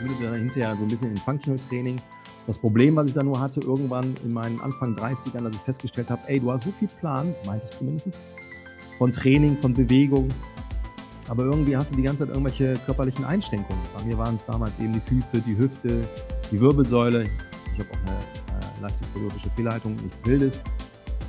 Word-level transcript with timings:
mündete 0.00 0.24
dann 0.24 0.34
hinterher 0.34 0.76
so 0.76 0.82
ein 0.82 0.88
bisschen 0.88 1.10
in 1.10 1.18
Functional 1.18 1.58
Training. 1.58 2.00
Das 2.46 2.58
Problem, 2.58 2.96
was 2.96 3.08
ich 3.08 3.14
dann 3.14 3.26
nur 3.26 3.38
hatte, 3.38 3.60
irgendwann 3.60 4.14
in 4.24 4.32
meinen 4.32 4.60
Anfang 4.60 4.96
30ern, 4.96 5.44
dass 5.44 5.54
ich 5.54 5.60
festgestellt 5.60 6.10
habe, 6.10 6.22
ey, 6.26 6.40
du 6.40 6.50
hast 6.50 6.64
so 6.64 6.72
viel 6.72 6.88
Plan, 6.88 7.34
meinte 7.46 7.66
ich 7.70 7.76
zumindest, 7.76 8.22
von 8.98 9.12
Training, 9.12 9.56
von 9.58 9.72
Bewegung, 9.72 10.28
aber 11.28 11.44
irgendwie 11.44 11.76
hast 11.76 11.92
du 11.92 11.96
die 11.96 12.02
ganze 12.02 12.26
Zeit 12.26 12.34
irgendwelche 12.34 12.74
körperlichen 12.86 13.24
Einschränkungen. 13.24 13.80
Bei 13.96 14.04
mir 14.04 14.18
waren 14.18 14.34
es 14.34 14.44
damals 14.44 14.78
eben 14.80 14.92
die 14.92 15.00
Füße, 15.00 15.40
die 15.40 15.56
Hüfte, 15.56 16.04
die 16.50 16.60
Wirbelsäule. 16.60 17.22
Ich 17.22 17.86
habe 17.86 17.90
auch 17.92 18.08
eine 18.08 18.18
äh, 18.18 18.82
leichte 18.82 19.06
periodische 19.14 19.48
Fehlhaltung, 19.50 19.94
nichts 19.94 20.26
Wildes. 20.26 20.64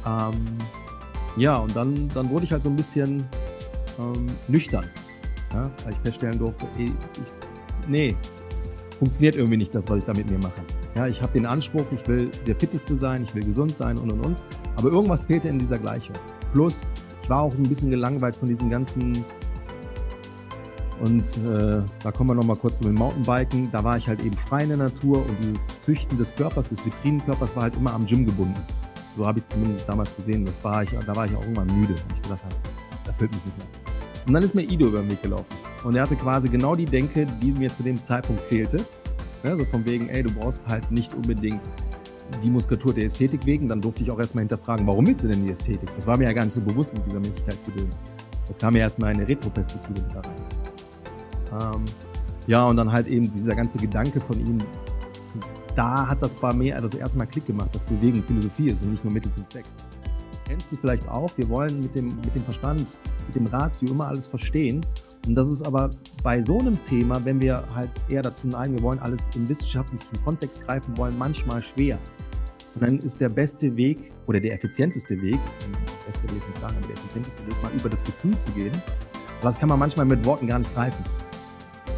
Ähm, 0.07 0.33
ja, 1.37 1.55
und 1.57 1.75
dann, 1.75 2.09
dann 2.09 2.29
wurde 2.29 2.45
ich 2.45 2.51
halt 2.51 2.63
so 2.63 2.69
ein 2.69 2.75
bisschen 2.75 3.23
ähm, 3.99 4.25
nüchtern, 4.47 4.85
ja, 5.53 5.63
weil 5.83 5.93
ich 5.93 5.99
feststellen 5.99 6.39
durfte, 6.39 6.67
ey, 6.77 6.85
ich, 6.85 7.87
nee, 7.87 8.15
funktioniert 9.01 9.35
irgendwie 9.35 9.57
nicht 9.57 9.73
das, 9.73 9.89
was 9.89 9.97
ich 9.97 10.03
da 10.03 10.13
mit 10.13 10.29
mir 10.29 10.37
mache. 10.37 10.61
Ja, 10.95 11.07
ich 11.07 11.23
habe 11.23 11.33
den 11.33 11.47
Anspruch, 11.47 11.87
ich 11.91 12.07
will 12.07 12.29
der 12.45 12.55
Fitteste 12.55 12.95
sein, 12.95 13.23
ich 13.23 13.33
will 13.33 13.43
gesund 13.43 13.75
sein 13.75 13.97
und 13.97 14.13
und 14.13 14.23
und. 14.23 14.43
Aber 14.75 14.89
irgendwas 14.89 15.25
fehlte 15.25 15.47
in 15.47 15.57
dieser 15.57 15.79
Gleichung. 15.79 16.15
Plus, 16.53 16.81
ich 17.23 17.27
war 17.27 17.41
auch 17.41 17.53
ein 17.55 17.63
bisschen 17.63 17.89
gelangweilt 17.89 18.35
von 18.35 18.47
diesen 18.47 18.69
ganzen 18.69 19.25
und 20.99 21.25
äh, 21.47 21.81
da 22.03 22.11
kommen 22.11 22.29
wir 22.29 22.35
nochmal 22.35 22.57
kurz 22.57 22.77
zu 22.77 22.83
dem 22.83 22.93
Mountainbiken. 22.93 23.71
Da 23.71 23.83
war 23.83 23.97
ich 23.97 24.07
halt 24.07 24.21
eben 24.21 24.35
frei 24.35 24.61
in 24.61 24.69
der 24.69 24.77
Natur 24.77 25.17
und 25.17 25.35
dieses 25.41 25.79
Züchten 25.79 26.15
des 26.19 26.35
Körpers, 26.35 26.69
des 26.69 26.85
Vitrinenkörpers 26.85 27.55
war 27.55 27.63
halt 27.63 27.77
immer 27.77 27.95
am 27.95 28.05
Gym 28.05 28.23
gebunden. 28.23 28.61
So 29.17 29.25
habe 29.25 29.39
ich 29.39 29.45
es 29.45 29.49
zumindest 29.49 29.89
damals 29.89 30.15
gesehen. 30.15 30.45
Das 30.45 30.63
war 30.63 30.83
ich, 30.83 30.91
da 30.91 31.15
war 31.15 31.25
ich 31.25 31.35
auch 31.35 31.41
irgendwann 31.41 31.75
müde, 31.75 31.95
weil 31.95 32.17
ich 32.17 32.21
gedacht 32.21 32.43
habe, 32.43 32.55
das 33.03 33.13
erfüllt 33.13 33.31
mich 33.33 33.45
nicht 33.45 33.57
mehr. 33.57 33.67
Und 34.27 34.33
dann 34.33 34.43
ist 34.43 34.53
mir 34.53 34.61
Ido 34.61 34.89
über 34.89 34.99
den 34.99 35.09
Weg 35.09 35.23
gelaufen. 35.23 35.70
Und 35.83 35.95
er 35.95 36.03
hatte 36.03 36.15
quasi 36.15 36.49
genau 36.49 36.75
die 36.75 36.85
Denke, 36.85 37.25
die 37.41 37.51
mir 37.53 37.73
zu 37.73 37.83
dem 37.83 37.95
Zeitpunkt 37.95 38.43
fehlte. 38.43 38.77
Ja, 39.43 39.55
so 39.55 39.65
von 39.65 39.83
wegen, 39.85 40.09
ey, 40.09 40.23
du 40.23 40.31
brauchst 40.33 40.67
halt 40.67 40.91
nicht 40.91 41.13
unbedingt 41.13 41.67
die 42.43 42.49
Muskulatur 42.49 42.93
der 42.93 43.05
Ästhetik 43.05 43.45
wegen. 43.45 43.67
Dann 43.67 43.81
durfte 43.81 44.03
ich 44.03 44.11
auch 44.11 44.19
erstmal 44.19 44.43
hinterfragen, 44.43 44.85
warum 44.85 45.07
willst 45.07 45.23
du 45.23 45.27
denn 45.27 45.43
die 45.43 45.51
Ästhetik? 45.51 45.89
Das 45.95 46.05
war 46.05 46.17
mir 46.17 46.25
ja 46.25 46.33
gar 46.33 46.43
nicht 46.43 46.53
so 46.53 46.61
bewusst 46.61 46.93
mit 46.93 47.05
dieser 47.05 47.19
Männlichkeitsgedöns. 47.19 47.99
Das 48.47 48.57
kam 48.57 48.75
ja 48.75 48.81
erstmal 48.81 49.13
in 49.13 49.19
eine 49.19 49.29
Retro-Perspektive 49.29 50.01
mit 50.01 50.13
da 50.13 50.21
rein. 50.21 51.75
Ähm, 51.75 51.85
ja, 52.47 52.65
und 52.65 52.77
dann 52.77 52.91
halt 52.91 53.07
eben 53.07 53.31
dieser 53.33 53.55
ganze 53.55 53.77
Gedanke 53.77 54.19
von 54.19 54.39
ihm, 54.39 54.57
da 55.75 56.07
hat 56.07 56.21
das 56.21 56.35
bei 56.35 56.53
mir 56.53 56.75
das 56.77 56.93
erste 56.93 57.17
Mal 57.17 57.25
Klick 57.25 57.45
gemacht, 57.45 57.73
dass 57.73 57.83
Bewegung 57.85 58.23
Philosophie 58.23 58.67
ist 58.67 58.83
und 58.83 58.91
nicht 58.91 59.03
nur 59.03 59.13
Mittel 59.13 59.31
zum 59.31 59.45
Zweck. 59.45 59.65
Kennst 60.45 60.71
du 60.71 60.75
vielleicht 60.75 61.07
auch, 61.07 61.29
wir 61.37 61.47
wollen 61.49 61.79
mit 61.81 61.95
dem, 61.95 62.07
mit 62.07 62.35
dem 62.35 62.43
Verstand, 62.43 62.85
mit 63.25 63.35
dem 63.35 63.45
Ratio 63.47 63.89
immer 63.89 64.07
alles 64.07 64.27
verstehen. 64.27 64.81
Und 65.27 65.35
das 65.35 65.49
ist 65.49 65.61
aber 65.61 65.89
bei 66.23 66.41
so 66.41 66.59
einem 66.59 66.81
Thema, 66.81 67.23
wenn 67.23 67.39
wir 67.41 67.63
halt 67.75 67.89
eher 68.09 68.21
dazu 68.21 68.47
neigen, 68.47 68.75
wir 68.75 68.83
wollen 68.83 68.99
alles 68.99 69.29
im 69.35 69.47
wissenschaftlichen 69.47 70.23
Kontext 70.23 70.65
greifen 70.65 70.97
wollen, 70.97 71.17
manchmal 71.17 71.61
schwer. 71.61 71.99
Und 72.73 72.83
dann 72.83 72.97
ist 72.99 73.19
der 73.19 73.29
beste 73.29 73.75
Weg 73.75 74.11
oder 74.27 74.39
der 74.39 74.53
effizienteste 74.53 75.21
Weg, 75.21 75.39
der 75.59 76.05
beste 76.05 76.29
will 76.29 76.37
ich 76.37 76.47
nicht 76.47 76.59
sagen, 76.59 76.75
der 76.87 76.91
effizienteste 76.91 77.45
Weg, 77.47 77.55
mal 77.61 77.71
über 77.73 77.89
das 77.89 78.03
Gefühl 78.03 78.37
zu 78.37 78.51
gehen. 78.51 78.71
Aber 79.39 79.49
das 79.49 79.59
kann 79.59 79.69
man 79.69 79.79
manchmal 79.79 80.05
mit 80.05 80.25
Worten 80.25 80.47
gar 80.47 80.59
nicht 80.59 80.73
greifen. 80.73 81.03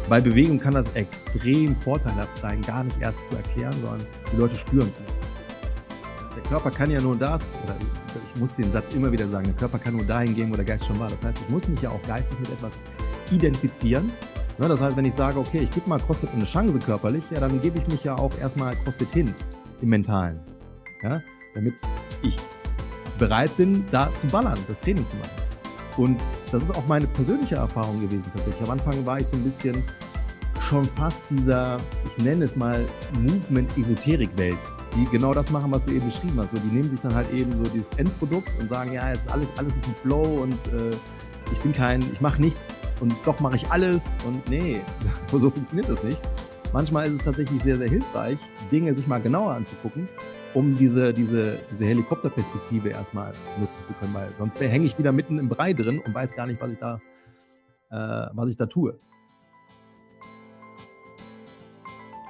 Bei 0.08 0.20
Bewegung 0.20 0.58
kann 0.58 0.74
das 0.74 0.92
extrem 0.94 1.76
vorteilhaft 1.76 2.36
sein, 2.36 2.60
gar 2.62 2.84
nicht 2.84 3.00
erst 3.00 3.24
zu 3.30 3.36
erklären, 3.36 3.72
sondern 3.82 4.06
die 4.32 4.36
Leute 4.36 4.54
spüren 4.54 4.88
es. 4.88 5.33
Der 6.36 6.42
Körper 6.42 6.70
kann 6.70 6.90
ja 6.90 7.00
nur 7.00 7.16
das, 7.16 7.56
oder 7.62 7.76
ich 8.34 8.40
muss 8.40 8.54
den 8.54 8.70
Satz 8.70 8.94
immer 8.94 9.10
wieder 9.12 9.28
sagen, 9.28 9.44
der 9.44 9.54
Körper 9.54 9.78
kann 9.78 9.96
nur 9.96 10.06
dahin 10.06 10.34
gehen, 10.34 10.50
wo 10.50 10.56
der 10.56 10.64
Geist 10.64 10.86
schon 10.86 10.98
war. 10.98 11.08
Das 11.08 11.24
heißt, 11.24 11.38
ich 11.40 11.48
muss 11.48 11.68
mich 11.68 11.80
ja 11.80 11.90
auch 11.90 12.02
geistig 12.02 12.38
mit 12.40 12.50
etwas 12.50 12.82
identifizieren. 13.30 14.10
Ne, 14.58 14.68
das 14.68 14.80
heißt, 14.80 14.96
wenn 14.96 15.04
ich 15.04 15.14
sage, 15.14 15.38
okay, 15.38 15.58
ich 15.58 15.70
gebe 15.70 15.88
mal 15.88 15.98
CrossFit 15.98 16.30
eine 16.30 16.44
Chance 16.44 16.78
körperlich, 16.78 17.24
ja, 17.30 17.40
dann 17.40 17.60
gebe 17.60 17.78
ich 17.78 17.86
mich 17.88 18.04
ja 18.04 18.16
auch 18.16 18.36
erstmal 18.38 18.74
CrossFit 18.76 19.10
hin 19.10 19.34
im 19.80 19.88
Mentalen. 19.88 20.40
Ja, 21.02 21.20
damit 21.54 21.82
ich 22.22 22.38
bereit 23.18 23.56
bin, 23.56 23.84
da 23.90 24.08
zu 24.20 24.26
ballern, 24.28 24.58
das 24.68 24.78
Training 24.78 25.06
zu 25.06 25.16
machen. 25.16 25.30
Und 25.96 26.20
das 26.50 26.64
ist 26.64 26.70
auch 26.76 26.86
meine 26.86 27.06
persönliche 27.06 27.56
Erfahrung 27.56 28.00
gewesen 28.00 28.30
tatsächlich. 28.32 28.62
Am 28.62 28.70
Anfang 28.70 29.06
war 29.06 29.18
ich 29.18 29.26
so 29.26 29.36
ein 29.36 29.44
bisschen 29.44 29.82
schon 30.64 30.84
fast 30.84 31.30
dieser, 31.30 31.76
ich 32.04 32.24
nenne 32.24 32.44
es 32.44 32.56
mal 32.56 32.84
Movement-Esoterik-Welt, 33.20 34.58
die 34.96 35.04
genau 35.10 35.32
das 35.32 35.50
machen, 35.50 35.70
was 35.70 35.84
du 35.84 35.92
eben 35.92 36.06
beschrieben 36.06 36.38
hast. 36.38 36.52
So, 36.52 36.58
die 36.58 36.74
nehmen 36.74 36.84
sich 36.84 37.00
dann 37.00 37.14
halt 37.14 37.30
eben 37.32 37.52
so 37.52 37.62
dieses 37.64 37.98
Endprodukt 37.98 38.50
und 38.60 38.68
sagen, 38.68 38.92
ja, 38.92 39.12
es 39.12 39.20
ist 39.20 39.32
alles, 39.32 39.52
alles 39.58 39.76
ist 39.76 39.88
ein 39.88 39.94
Flow 39.94 40.42
und 40.42 40.54
äh, 40.72 40.90
ich 41.52 41.58
bin 41.60 41.72
kein, 41.72 42.00
ich 42.00 42.20
mache 42.20 42.40
nichts 42.40 42.92
und 43.00 43.14
doch 43.24 43.38
mache 43.40 43.56
ich 43.56 43.70
alles 43.70 44.16
und 44.26 44.48
nee, 44.48 44.80
so 45.30 45.50
funktioniert 45.50 45.88
das 45.88 46.02
nicht. 46.02 46.20
Manchmal 46.72 47.06
ist 47.06 47.18
es 47.18 47.24
tatsächlich 47.24 47.62
sehr, 47.62 47.76
sehr 47.76 47.88
hilfreich, 47.88 48.38
Dinge 48.72 48.94
sich 48.94 49.06
mal 49.06 49.20
genauer 49.20 49.52
anzugucken 49.52 50.08
um 50.54 50.76
diese, 50.76 51.12
diese, 51.12 51.58
diese 51.68 51.84
Helikopterperspektive 51.84 52.88
erstmal 52.88 53.32
nutzen 53.58 53.82
zu 53.82 53.92
können, 53.94 54.14
weil 54.14 54.28
sonst 54.38 54.58
hänge 54.60 54.86
ich 54.86 54.96
wieder 54.96 55.10
mitten 55.10 55.38
im 55.40 55.48
Brei 55.48 55.72
drin 55.72 55.98
und 55.98 56.14
weiß 56.14 56.34
gar 56.36 56.46
nicht, 56.46 56.60
was 56.60 56.70
ich 56.70 56.78
da, 56.78 57.00
äh, 57.90 58.30
was 58.32 58.50
ich 58.50 58.56
da 58.56 58.66
tue. 58.66 58.96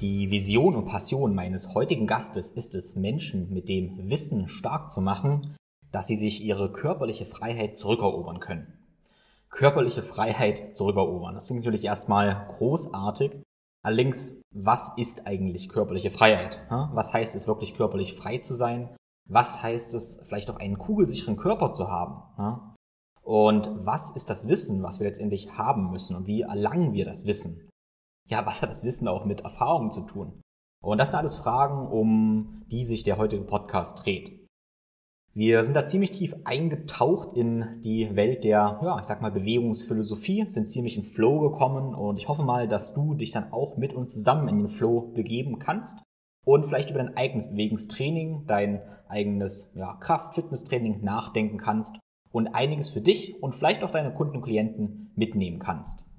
Die 0.00 0.30
Vision 0.30 0.76
und 0.76 0.86
Passion 0.86 1.34
meines 1.34 1.74
heutigen 1.74 2.06
Gastes 2.06 2.50
ist 2.50 2.74
es, 2.74 2.94
Menschen 2.94 3.52
mit 3.52 3.68
dem 3.68 4.08
Wissen 4.08 4.48
stark 4.48 4.90
zu 4.90 5.02
machen, 5.02 5.56
dass 5.92 6.06
sie 6.06 6.16
sich 6.16 6.42
ihre 6.42 6.72
körperliche 6.72 7.26
Freiheit 7.26 7.76
zurückerobern 7.76 8.40
können. 8.40 8.78
Körperliche 9.50 10.02
Freiheit 10.02 10.76
zurückerobern. 10.76 11.34
Das 11.34 11.46
klingt 11.46 11.64
natürlich 11.64 11.84
erstmal 11.84 12.46
großartig, 12.48 13.32
Allerdings, 13.82 14.42
was 14.54 14.92
ist 14.98 15.26
eigentlich 15.26 15.70
körperliche 15.70 16.10
Freiheit? 16.10 16.60
Was 16.92 17.14
heißt 17.14 17.34
es 17.34 17.46
wirklich 17.46 17.74
körperlich 17.74 18.14
frei 18.14 18.38
zu 18.38 18.54
sein? 18.54 18.94
Was 19.26 19.62
heißt 19.62 19.94
es 19.94 20.24
vielleicht 20.28 20.50
auch 20.50 20.58
einen 20.58 20.78
kugelsicheren 20.78 21.36
Körper 21.36 21.72
zu 21.72 21.90
haben? 21.90 22.74
Und 23.22 23.70
was 23.74 24.10
ist 24.10 24.28
das 24.28 24.48
Wissen, 24.48 24.82
was 24.82 25.00
wir 25.00 25.06
letztendlich 25.06 25.56
haben 25.56 25.90
müssen? 25.90 26.14
Und 26.14 26.26
wie 26.26 26.42
erlangen 26.42 26.92
wir 26.92 27.06
das 27.06 27.24
Wissen? 27.24 27.69
Ja, 28.30 28.46
was 28.46 28.62
hat 28.62 28.70
das 28.70 28.84
Wissen 28.84 29.08
auch 29.08 29.24
mit 29.24 29.40
Erfahrung 29.40 29.90
zu 29.90 30.02
tun? 30.02 30.40
Und 30.82 30.98
das 30.98 31.08
sind 31.08 31.16
alles 31.16 31.36
Fragen, 31.36 31.88
um 31.88 32.62
die 32.70 32.84
sich 32.84 33.02
der 33.02 33.18
heutige 33.18 33.42
Podcast 33.42 34.06
dreht. 34.06 34.46
Wir 35.34 35.64
sind 35.64 35.74
da 35.74 35.84
ziemlich 35.84 36.12
tief 36.12 36.34
eingetaucht 36.44 37.36
in 37.36 37.80
die 37.84 38.14
Welt 38.14 38.44
der, 38.44 38.80
ja, 38.82 38.98
ich 38.98 39.04
sag 39.04 39.20
mal, 39.20 39.32
Bewegungsphilosophie, 39.32 40.44
sind 40.48 40.64
ziemlich 40.64 40.96
in 40.96 41.04
Flow 41.04 41.40
gekommen 41.50 41.94
und 41.94 42.18
ich 42.18 42.28
hoffe 42.28 42.44
mal, 42.44 42.68
dass 42.68 42.94
du 42.94 43.14
dich 43.14 43.32
dann 43.32 43.52
auch 43.52 43.76
mit 43.76 43.92
uns 43.94 44.12
zusammen 44.12 44.48
in 44.48 44.58
den 44.58 44.68
Flow 44.68 45.12
begeben 45.12 45.58
kannst 45.58 46.02
und 46.44 46.64
vielleicht 46.64 46.90
über 46.90 47.00
dein 47.00 47.16
eigenes 47.16 47.50
Bewegungstraining, 47.50 48.46
dein 48.46 48.80
eigenes 49.08 49.72
ja, 49.74 49.94
Kraft-Fitness-Training 49.94 51.02
nachdenken 51.02 51.58
kannst 51.58 51.98
und 52.32 52.48
einiges 52.54 52.90
für 52.90 53.00
dich 53.00 53.42
und 53.42 53.54
vielleicht 53.54 53.82
auch 53.82 53.90
deine 53.90 54.14
Kunden 54.14 54.36
und 54.36 54.42
Klienten 54.42 55.12
mitnehmen 55.16 55.58
kannst. 55.58 56.09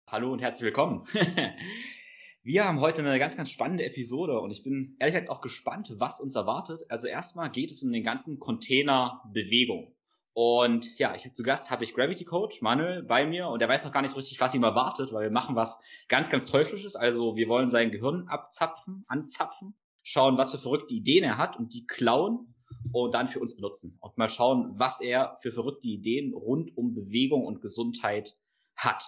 Hallo 0.07 0.33
und 0.33 0.41
herzlich 0.41 0.67
willkommen. 0.67 1.07
Wir 2.43 2.65
haben 2.65 2.81
heute 2.81 3.03
eine 3.03 3.19
ganz, 3.19 3.37
ganz 3.37 3.51
spannende 3.51 3.85
Episode 3.85 4.41
und 4.41 4.51
ich 4.51 4.63
bin 4.63 4.97
ehrlich 4.99 5.15
gesagt 5.15 5.31
auch 5.31 5.43
gespannt, 5.43 5.93
was 5.99 6.23
uns 6.23 6.37
erwartet. 6.37 6.85
Also 6.89 7.07
erstmal 7.07 7.51
geht 7.51 7.71
es 7.71 7.83
um 7.83 7.93
den 7.93 8.03
ganzen 8.03 8.39
Container 8.39 9.23
Bewegung. 9.31 9.95
Und 10.33 10.99
ja, 10.99 11.15
ich 11.15 11.31
zu 11.35 11.43
Gast 11.43 11.71
habe 11.71 11.85
ich 11.85 11.93
Gravity 11.93 12.25
Coach 12.25 12.63
Manuel 12.63 13.03
bei 13.03 13.27
mir 13.27 13.49
und 13.49 13.61
er 13.61 13.69
weiß 13.69 13.85
noch 13.85 13.93
gar 13.93 14.01
nicht 14.01 14.13
so 14.13 14.17
richtig, 14.17 14.41
was 14.41 14.55
ihm 14.55 14.63
erwartet, 14.63 15.13
weil 15.13 15.25
wir 15.25 15.31
machen 15.31 15.55
was 15.55 15.83
ganz, 16.09 16.31
ganz 16.31 16.47
Teuflisches. 16.47 16.97
Also 16.97 17.37
wir 17.37 17.47
wollen 17.47 17.69
sein 17.69 17.91
Gehirn 17.91 18.27
abzapfen, 18.27 19.05
anzapfen, 19.07 19.75
schauen, 20.03 20.39
was 20.39 20.53
für 20.53 20.59
verrückte 20.59 20.95
Ideen 20.95 21.25
er 21.25 21.37
hat 21.37 21.59
und 21.59 21.75
die 21.75 21.87
klauen 21.87 22.50
und 22.93 23.15
dann 23.15 23.29
für 23.29 23.41
uns 23.41 23.55
benutzen. 23.55 23.97
Und 24.01 24.17
mal 24.19 24.29
schauen, 24.29 24.73
was 24.77 25.01
er 25.01 25.39
für 25.43 25.53
verrückte 25.53 25.87
Ideen 25.87 26.35
rund 26.35 26.77
um 26.77 26.95
Bewegung 26.95 27.45
und 27.45 27.61
Gesundheit 27.61 28.37
hat. 28.77 29.05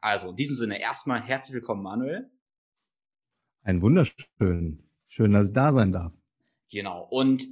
Also 0.00 0.30
in 0.30 0.36
diesem 0.36 0.56
Sinne 0.56 0.80
erstmal 0.80 1.22
herzlich 1.22 1.54
willkommen, 1.54 1.82
Manuel. 1.82 2.30
Ein 3.62 3.80
wunderschön. 3.80 4.82
Schön, 5.08 5.32
dass 5.32 5.48
ich 5.48 5.54
da 5.54 5.72
sein 5.72 5.92
darf. 5.92 6.12
Genau. 6.70 7.06
Und 7.08 7.46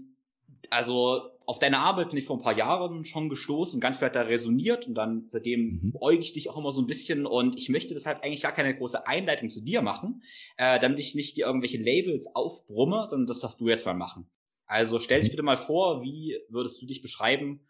also 0.70 1.30
auf 1.46 1.58
deine 1.58 1.78
Arbeit 1.78 2.10
bin 2.10 2.18
ich 2.18 2.26
vor 2.26 2.36
ein 2.36 2.42
paar 2.42 2.56
Jahren 2.56 3.04
schon 3.04 3.28
gestoßen 3.28 3.76
und 3.76 3.80
ganz 3.80 3.98
viel 3.98 4.06
hat 4.06 4.14
da 4.14 4.22
resoniert 4.22 4.86
und 4.86 4.94
dann 4.94 5.24
seitdem 5.28 5.92
mhm. 5.92 6.20
ich 6.20 6.32
dich 6.32 6.48
auch 6.48 6.56
immer 6.56 6.70
so 6.70 6.80
ein 6.80 6.86
bisschen 6.86 7.26
und 7.26 7.56
ich 7.56 7.68
möchte 7.68 7.92
deshalb 7.92 8.22
eigentlich 8.22 8.40
gar 8.40 8.52
keine 8.52 8.76
große 8.76 9.06
Einleitung 9.06 9.50
zu 9.50 9.60
dir 9.60 9.82
machen, 9.82 10.22
äh, 10.56 10.78
damit 10.78 11.00
ich 11.00 11.14
nicht 11.14 11.36
dir 11.36 11.46
irgendwelche 11.46 11.78
Labels 11.78 12.34
aufbrumme, 12.34 13.04
sondern 13.06 13.26
das 13.26 13.40
darfst 13.40 13.60
du 13.60 13.68
jetzt 13.68 13.84
mal 13.84 13.94
machen. 13.94 14.30
Also 14.70 14.98
stell 14.98 15.20
dich 15.20 15.28
mhm. 15.28 15.32
bitte 15.32 15.42
mal 15.42 15.56
vor, 15.56 16.02
wie 16.02 16.38
würdest 16.48 16.80
du 16.80 16.86
dich 16.86 17.02
beschreiben, 17.02 17.60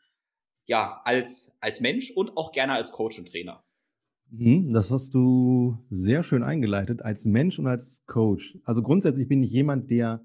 ja, 0.67 1.01
als, 1.05 1.57
als 1.61 1.81
Mensch 1.81 2.11
und 2.11 2.37
auch 2.37 2.53
gerne 2.53 2.75
als 2.75 2.93
Coach 2.93 3.19
und 3.19 3.29
Trainer? 3.29 3.65
Mhm, 4.31 4.73
das 4.73 4.91
hast 4.91 5.15
du 5.15 5.79
sehr 5.91 6.23
schön 6.23 6.43
eingeleitet, 6.43 7.03
als 7.03 7.25
Mensch 7.25 7.59
und 7.59 7.67
als 7.67 8.05
Coach. 8.07 8.59
Also 8.65 8.83
grundsätzlich 8.83 9.29
bin 9.29 9.43
ich 9.43 9.51
jemand, 9.51 9.91
der 9.91 10.25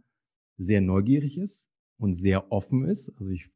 sehr 0.57 0.81
neugierig 0.81 1.37
ist, 1.37 1.71
und 1.97 2.15
sehr 2.15 2.51
offen 2.51 2.85
ist. 2.85 3.09
Also 3.17 3.29
ich 3.29 3.49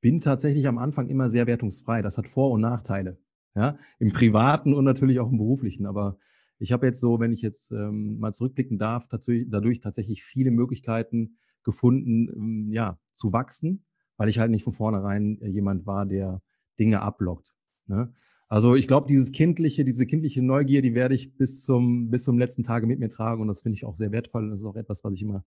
bin 0.00 0.20
tatsächlich 0.20 0.66
am 0.66 0.78
Anfang 0.78 1.08
immer 1.08 1.28
sehr 1.28 1.46
wertungsfrei. 1.46 2.02
Das 2.02 2.18
hat 2.18 2.28
Vor- 2.28 2.50
und 2.50 2.60
Nachteile. 2.60 3.18
Ja, 3.54 3.78
im 4.00 4.12
privaten 4.12 4.74
und 4.74 4.84
natürlich 4.84 5.20
auch 5.20 5.30
im 5.30 5.38
beruflichen. 5.38 5.86
Aber 5.86 6.18
ich 6.58 6.72
habe 6.72 6.86
jetzt 6.86 7.00
so, 7.00 7.20
wenn 7.20 7.32
ich 7.32 7.40
jetzt 7.40 7.70
ähm, 7.70 8.18
mal 8.18 8.32
zurückblicken 8.32 8.78
darf, 8.78 9.06
dadurch, 9.06 9.46
dadurch 9.48 9.78
tatsächlich 9.78 10.24
viele 10.24 10.50
Möglichkeiten 10.50 11.36
gefunden, 11.64 12.28
ähm, 12.28 12.72
ja, 12.72 12.98
zu 13.14 13.32
wachsen, 13.32 13.84
weil 14.16 14.28
ich 14.28 14.38
halt 14.38 14.50
nicht 14.50 14.64
von 14.64 14.72
vornherein 14.72 15.40
äh, 15.40 15.48
jemand 15.48 15.86
war, 15.86 16.06
der 16.06 16.42
Dinge 16.78 17.00
ablockt. 17.00 17.54
Ne? 17.86 18.12
Also 18.48 18.74
ich 18.74 18.86
glaube, 18.86 19.06
dieses 19.08 19.32
kindliche, 19.32 19.84
diese 19.84 20.06
kindliche 20.06 20.42
Neugier, 20.42 20.82
die 20.82 20.94
werde 20.94 21.14
ich 21.14 21.36
bis 21.36 21.62
zum 21.62 22.10
bis 22.10 22.24
zum 22.24 22.38
letzten 22.38 22.62
Tage 22.62 22.86
mit 22.86 22.98
mir 23.00 23.08
tragen 23.08 23.42
und 23.42 23.48
das 23.48 23.62
finde 23.62 23.76
ich 23.76 23.84
auch 23.84 23.96
sehr 23.96 24.12
wertvoll. 24.12 24.44
Und 24.44 24.50
das 24.50 24.60
ist 24.60 24.66
auch 24.66 24.76
etwas, 24.76 25.02
was 25.02 25.12
ich 25.14 25.22
immer 25.22 25.44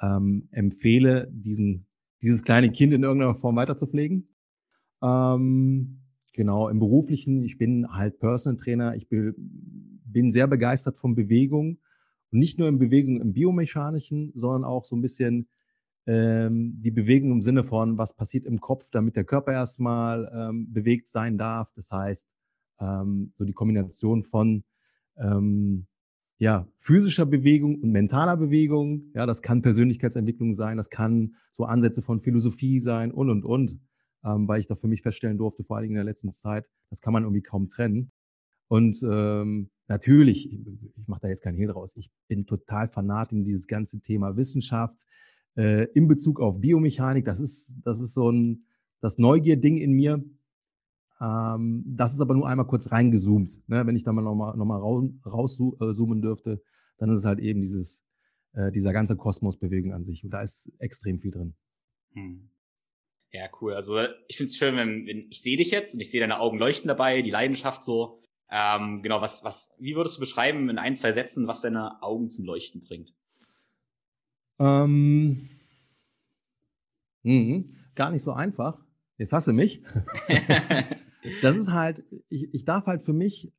ähm, 0.00 0.48
empfehle, 0.50 1.28
diesen, 1.32 1.86
dieses 2.22 2.42
kleine 2.42 2.70
Kind 2.70 2.92
in 2.92 3.02
irgendeiner 3.02 3.34
Form 3.34 3.56
weiterzupflegen. 3.56 4.28
Ähm, 5.02 6.02
genau, 6.32 6.68
im 6.68 6.78
beruflichen, 6.78 7.42
ich 7.42 7.58
bin 7.58 7.88
halt 7.88 8.18
Personal 8.18 8.56
Trainer, 8.58 8.94
ich 8.94 9.08
bin, 9.08 9.34
bin 10.04 10.30
sehr 10.30 10.46
begeistert 10.46 10.98
von 10.98 11.14
Bewegung. 11.14 11.78
Und 12.30 12.38
nicht 12.38 12.58
nur 12.58 12.68
in 12.68 12.78
Bewegung 12.78 13.20
im 13.20 13.32
biomechanischen, 13.32 14.32
sondern 14.34 14.64
auch 14.64 14.84
so 14.84 14.96
ein 14.96 15.02
bisschen 15.02 15.48
ähm, 16.06 16.80
die 16.80 16.90
Bewegung 16.90 17.32
im 17.32 17.42
Sinne 17.42 17.64
von, 17.64 17.98
was 17.98 18.14
passiert 18.14 18.46
im 18.46 18.60
Kopf, 18.60 18.90
damit 18.90 19.16
der 19.16 19.24
Körper 19.24 19.52
erstmal 19.52 20.30
ähm, 20.34 20.72
bewegt 20.72 21.08
sein 21.08 21.38
darf. 21.38 21.72
Das 21.74 21.90
heißt, 21.90 22.28
ähm, 22.80 23.32
so 23.36 23.44
die 23.44 23.52
Kombination 23.52 24.22
von 24.22 24.64
ähm, 25.16 25.86
ja, 26.38 26.68
physischer 26.78 27.26
Bewegung 27.26 27.80
und 27.80 27.90
mentaler 27.90 28.36
Bewegung. 28.36 29.10
Ja, 29.14 29.26
das 29.26 29.42
kann 29.42 29.62
Persönlichkeitsentwicklung 29.62 30.54
sein, 30.54 30.76
das 30.76 30.90
kann 30.90 31.36
so 31.52 31.64
Ansätze 31.64 32.02
von 32.02 32.20
Philosophie 32.20 32.80
sein 32.80 33.10
und, 33.10 33.30
und, 33.30 33.44
und. 33.44 33.80
Ähm, 34.24 34.48
weil 34.48 34.60
ich 34.60 34.66
da 34.66 34.74
für 34.74 34.88
mich 34.88 35.02
feststellen 35.02 35.38
durfte, 35.38 35.62
vor 35.62 35.76
allen 35.76 35.84
Dingen 35.84 35.94
in 35.94 36.04
der 36.04 36.04
letzten 36.04 36.32
Zeit, 36.32 36.68
das 36.90 37.00
kann 37.00 37.12
man 37.12 37.22
irgendwie 37.22 37.42
kaum 37.42 37.68
trennen. 37.68 38.10
Und 38.68 39.00
ähm, 39.02 39.70
natürlich, 39.86 40.52
ich, 40.52 41.08
mache 41.08 41.20
da 41.22 41.28
jetzt 41.28 41.42
keinen 41.42 41.56
Hehl 41.56 41.68
draus, 41.68 41.96
ich 41.96 42.10
bin 42.28 42.46
total 42.46 42.88
fanat 42.88 43.32
in 43.32 43.44
dieses 43.44 43.66
ganze 43.66 44.00
Thema 44.00 44.36
Wissenschaft 44.36 45.06
äh, 45.56 45.84
in 45.94 46.08
Bezug 46.08 46.40
auf 46.40 46.60
Biomechanik. 46.60 47.24
Das 47.24 47.40
ist, 47.40 47.76
das 47.84 48.00
ist 48.00 48.14
so 48.14 48.30
ein 48.30 48.66
das 49.00 49.18
Neugier-Ding 49.18 49.76
in 49.76 49.92
mir. 49.92 50.24
Ähm, 51.20 51.84
das 51.86 52.14
ist 52.14 52.20
aber 52.20 52.34
nur 52.34 52.48
einmal 52.48 52.66
kurz 52.66 52.90
reingezoomt. 52.90 53.62
Ne? 53.68 53.86
Wenn 53.86 53.96
ich 53.96 54.04
da 54.04 54.12
mal 54.12 54.22
nochmal 54.22 54.56
noch 54.56 54.64
mal 54.64 54.78
rauszoomen 54.78 56.20
dürfte, 56.20 56.62
dann 56.98 57.10
ist 57.10 57.18
es 57.18 57.24
halt 57.24 57.38
eben 57.38 57.60
dieses, 57.60 58.04
äh, 58.52 58.72
dieser 58.72 58.92
ganze 58.92 59.16
Kosmos-Bewegung 59.16 59.92
an 59.92 60.04
sich. 60.04 60.24
Und 60.24 60.30
da 60.30 60.42
ist 60.42 60.72
extrem 60.78 61.20
viel 61.20 61.30
drin. 61.30 61.54
Hm. 62.12 62.50
Ja, 63.32 63.48
cool. 63.60 63.74
Also 63.74 63.98
ich 64.28 64.36
finde 64.36 64.50
es 64.50 64.56
schön, 64.56 64.76
wenn, 64.76 65.06
wenn 65.06 65.26
ich 65.30 65.42
sehe 65.42 65.56
dich 65.56 65.70
jetzt 65.70 65.94
und 65.94 66.00
ich 66.00 66.10
sehe 66.10 66.20
deine 66.20 66.40
Augen 66.40 66.58
leuchten 66.58 66.88
dabei, 66.88 67.22
die 67.22 67.30
Leidenschaft 67.30 67.84
so. 67.84 68.22
Ähm, 68.50 69.02
genau, 69.02 69.20
was, 69.20 69.44
was, 69.44 69.74
wie 69.78 69.96
würdest 69.96 70.16
du 70.16 70.20
beschreiben 70.20 70.68
in 70.68 70.78
ein, 70.78 70.94
zwei 70.94 71.12
Sätzen, 71.12 71.48
was 71.48 71.62
deine 71.62 72.02
Augen 72.02 72.30
zum 72.30 72.44
Leuchten 72.44 72.82
bringt? 72.82 73.12
Ähm, 74.58 75.48
mh, 77.22 77.64
gar 77.94 78.10
nicht 78.10 78.22
so 78.22 78.32
einfach. 78.32 78.78
Jetzt 79.18 79.32
hast 79.32 79.48
du 79.48 79.52
mich. 79.52 79.82
das 81.42 81.56
ist 81.56 81.72
halt, 81.72 82.04
ich, 82.28 82.54
ich 82.54 82.64
darf 82.64 82.86
halt 82.86 83.02
für 83.02 83.12
mich 83.12 83.52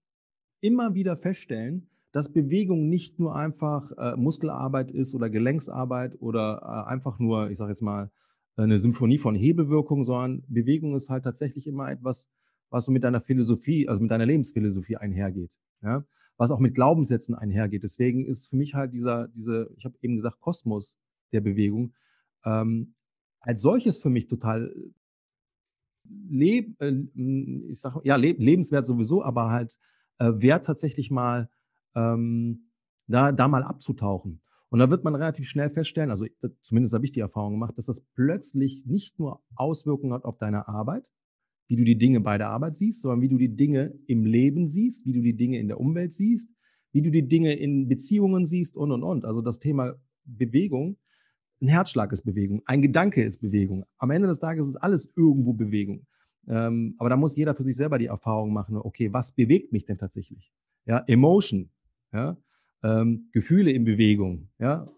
immer 0.61 0.93
wieder 0.95 1.17
feststellen, 1.17 1.89
dass 2.11 2.31
Bewegung 2.31 2.89
nicht 2.89 3.19
nur 3.19 3.35
einfach 3.35 3.91
äh, 3.97 4.15
Muskelarbeit 4.15 4.91
ist 4.91 5.13
oder 5.13 5.29
Gelenksarbeit 5.29 6.15
oder 6.19 6.61
äh, 6.63 6.89
einfach 6.89 7.19
nur, 7.19 7.49
ich 7.49 7.57
sage 7.57 7.71
jetzt 7.71 7.81
mal, 7.81 8.11
eine 8.55 8.79
Symphonie 8.79 9.19
von 9.19 9.35
Hebelwirkung, 9.35 10.03
sondern 10.03 10.43
Bewegung 10.47 10.95
ist 10.95 11.09
halt 11.09 11.25
tatsächlich 11.25 11.67
immer 11.67 11.91
etwas, 11.91 12.29
was 12.69 12.85
so 12.85 12.91
mit 12.91 13.03
deiner 13.03 13.21
Philosophie, 13.21 13.87
also 13.87 14.01
mit 14.01 14.11
deiner 14.11 14.25
Lebensphilosophie 14.25 14.97
einhergeht, 14.97 15.57
ja? 15.81 16.05
was 16.37 16.51
auch 16.51 16.59
mit 16.59 16.75
Glaubenssätzen 16.75 17.35
einhergeht. 17.35 17.83
Deswegen 17.83 18.25
ist 18.25 18.47
für 18.47 18.55
mich 18.55 18.75
halt 18.75 18.93
dieser, 18.93 19.27
diese, 19.29 19.69
ich 19.75 19.85
habe 19.85 19.95
eben 20.01 20.15
gesagt, 20.15 20.39
Kosmos 20.39 20.99
der 21.31 21.41
Bewegung 21.41 21.93
ähm, 22.45 22.95
als 23.39 23.61
solches 23.61 23.97
für 23.97 24.09
mich 24.09 24.27
total 24.27 24.73
leb, 26.29 26.81
äh, 26.81 26.93
ich 27.69 27.79
sag, 27.79 27.97
ja, 28.03 28.15
leb, 28.15 28.39
lebenswert 28.39 28.85
sowieso, 28.85 29.23
aber 29.23 29.49
halt 29.49 29.77
äh, 30.19 30.31
wert 30.35 30.65
tatsächlich 30.65 31.11
mal 31.11 31.49
ähm, 31.95 32.71
da, 33.07 33.31
da 33.31 33.47
mal 33.47 33.63
abzutauchen. 33.63 34.41
Und 34.69 34.79
da 34.79 34.89
wird 34.89 35.03
man 35.03 35.15
relativ 35.15 35.47
schnell 35.47 35.69
feststellen, 35.69 36.09
also 36.09 36.25
zumindest 36.61 36.93
habe 36.93 37.05
ich 37.05 37.13
die 37.13 37.21
Erfahrung 37.21 37.53
gemacht, 37.53 37.77
dass 37.77 37.85
das 37.85 38.01
plötzlich 38.15 38.85
nicht 38.85 39.17
nur 39.17 39.41
Auswirkungen 39.55 40.13
hat 40.13 40.25
auf 40.25 40.37
deine 40.37 40.67
Arbeit, 40.67 41.13
wie 41.67 41.75
du 41.75 41.83
die 41.83 41.97
Dinge 41.97 42.21
bei 42.21 42.37
der 42.37 42.49
Arbeit 42.49 42.77
siehst, 42.77 43.01
sondern 43.01 43.21
wie 43.21 43.29
du 43.29 43.37
die 43.37 43.55
Dinge 43.55 43.93
im 44.07 44.25
Leben 44.25 44.67
siehst, 44.67 45.05
wie 45.05 45.13
du 45.13 45.21
die 45.21 45.35
Dinge 45.35 45.59
in 45.59 45.67
der 45.67 45.79
Umwelt 45.79 46.13
siehst, 46.13 46.49
wie 46.91 47.01
du 47.01 47.11
die 47.11 47.27
Dinge 47.27 47.53
in 47.53 47.87
Beziehungen 47.87 48.45
siehst 48.45 48.75
und 48.75 48.91
und 48.91 49.03
und. 49.03 49.25
Also 49.25 49.41
das 49.41 49.59
Thema 49.59 49.95
Bewegung 50.25 50.97
ein 51.61 51.69
Herzschlag 51.69 52.11
ist 52.11 52.23
Bewegung, 52.23 52.61
ein 52.65 52.81
Gedanke 52.81 53.23
ist 53.23 53.39
Bewegung. 53.39 53.85
Am 53.97 54.11
Ende 54.11 54.27
des 54.27 54.39
Tages 54.39 54.67
ist 54.67 54.75
alles 54.75 55.11
irgendwo 55.15 55.53
Bewegung. 55.53 56.05
Ähm, 56.47 56.95
aber 56.97 57.09
da 57.09 57.17
muss 57.17 57.35
jeder 57.35 57.55
für 57.55 57.63
sich 57.63 57.75
selber 57.75 57.97
die 57.97 58.05
Erfahrung 58.05 58.53
machen, 58.53 58.77
okay, 58.77 59.11
was 59.11 59.33
bewegt 59.33 59.73
mich 59.73 59.85
denn 59.85 59.97
tatsächlich? 59.97 60.53
Ja, 60.85 61.03
Emotion, 61.07 61.71
ja, 62.13 62.37
ähm, 62.83 63.29
Gefühle 63.33 63.71
in 63.71 63.83
Bewegung, 63.83 64.49
ja, 64.59 64.89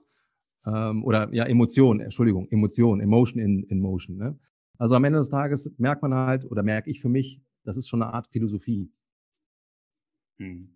ähm, 0.65 1.03
oder 1.03 1.33
ja, 1.33 1.45
Emotion, 1.45 2.01
Entschuldigung, 2.01 2.47
Emotion, 2.51 2.99
Emotion 2.99 3.41
in, 3.41 3.63
in 3.63 3.79
Motion. 3.79 4.17
Ne? 4.17 4.37
Also 4.79 4.95
am 4.95 5.03
Ende 5.03 5.19
des 5.19 5.29
Tages 5.29 5.75
merkt 5.77 6.01
man 6.01 6.13
halt, 6.13 6.45
oder 6.45 6.63
merke 6.63 6.89
ich 6.89 7.01
für 7.01 7.09
mich, 7.09 7.41
das 7.65 7.75
ist 7.75 7.89
schon 7.89 8.01
eine 8.01 8.13
Art 8.13 8.27
Philosophie. 8.27 8.89
Hm. 10.39 10.73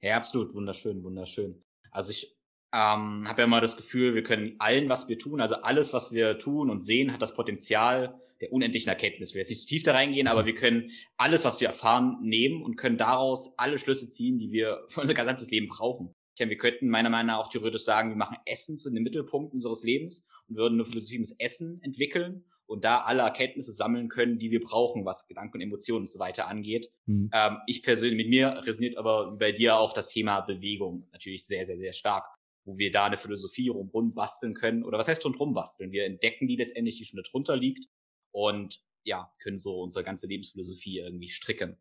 Ja, 0.00 0.16
absolut, 0.16 0.52
wunderschön, 0.54 1.04
wunderschön. 1.04 1.62
Also 1.92 2.10
ich 2.10 2.36
ähm, 2.72 3.28
habe 3.28 3.42
ja 3.42 3.44
immer 3.44 3.60
das 3.60 3.76
Gefühl, 3.76 4.16
wir 4.16 4.24
können 4.24 4.56
allen, 4.58 4.88
was 4.88 5.08
wir 5.08 5.20
tun, 5.20 5.40
also 5.40 5.54
alles, 5.54 5.92
was 5.92 6.10
wir 6.10 6.38
tun 6.38 6.68
und 6.68 6.82
sehen, 6.82 7.12
hat 7.12 7.22
das 7.22 7.34
Potenzial 7.34 8.20
der 8.40 8.52
unendlichen 8.52 8.88
Erkenntnis. 8.88 9.34
Wir 9.34 9.40
jetzt 9.40 9.50
nicht 9.50 9.60
zu 9.60 9.68
tief 9.68 9.84
da 9.84 9.92
reingehen, 9.92 10.26
aber 10.26 10.46
wir 10.46 10.56
können 10.56 10.90
alles, 11.16 11.44
was 11.44 11.60
wir 11.60 11.68
erfahren, 11.68 12.18
nehmen 12.22 12.60
und 12.60 12.74
können 12.74 12.98
daraus 12.98 13.56
alle 13.56 13.78
Schlüsse 13.78 14.08
ziehen, 14.08 14.38
die 14.38 14.50
wir 14.50 14.84
für 14.88 15.00
unser 15.00 15.14
gesamtes 15.14 15.52
Leben 15.52 15.68
brauchen. 15.68 16.12
Ich 16.34 16.40
meine, 16.40 16.50
wir 16.50 16.58
könnten 16.58 16.88
meiner 16.88 17.10
Meinung 17.10 17.28
nach 17.28 17.38
auch 17.38 17.50
theoretisch 17.50 17.84
sagen, 17.84 18.10
wir 18.10 18.16
machen 18.16 18.36
Essen 18.46 18.76
zu 18.76 18.90
dem 18.90 19.04
Mittelpunkt 19.04 19.54
unseres 19.54 19.84
Lebens 19.84 20.26
und 20.48 20.56
würden 20.56 20.74
eine 20.74 20.84
Philosophie 20.84 21.16
ins 21.16 21.36
Essen 21.38 21.80
entwickeln 21.82 22.44
und 22.66 22.84
da 22.84 23.00
alle 23.00 23.22
Erkenntnisse 23.22 23.72
sammeln 23.72 24.08
können, 24.08 24.38
die 24.38 24.50
wir 24.50 24.62
brauchen, 24.62 25.04
was 25.04 25.26
Gedanken 25.26 25.58
und 25.58 25.62
Emotionen 25.62 26.02
und 26.02 26.10
so 26.10 26.18
weiter 26.18 26.48
angeht. 26.48 26.90
Mhm. 27.06 27.30
Ähm, 27.32 27.58
ich 27.66 27.82
persönlich, 27.82 28.16
mit 28.16 28.28
mir 28.28 28.62
resoniert 28.64 28.96
aber 28.96 29.32
bei 29.32 29.52
dir 29.52 29.76
auch 29.76 29.92
das 29.92 30.08
Thema 30.08 30.40
Bewegung 30.40 31.08
natürlich 31.12 31.46
sehr, 31.46 31.64
sehr, 31.64 31.78
sehr 31.78 31.92
stark 31.92 32.24
wo 32.64 32.78
wir 32.78 32.90
da 32.90 33.06
eine 33.06 33.18
Philosophie 33.18 33.68
rum 33.68 34.14
basteln 34.14 34.54
können. 34.54 34.84
Oder 34.84 34.98
was 34.98 35.08
heißt 35.08 35.24
rundrum 35.24 35.54
basteln? 35.54 35.92
Wir 35.92 36.06
entdecken 36.06 36.48
die 36.48 36.56
letztendlich, 36.56 36.96
die 36.96 37.04
schon 37.04 37.22
drunter 37.22 37.56
liegt 37.56 37.86
und 38.32 38.82
ja, 39.04 39.30
können 39.38 39.58
so 39.58 39.80
unsere 39.82 40.04
ganze 40.04 40.26
Lebensphilosophie 40.26 40.98
irgendwie 40.98 41.28
stricken. 41.28 41.76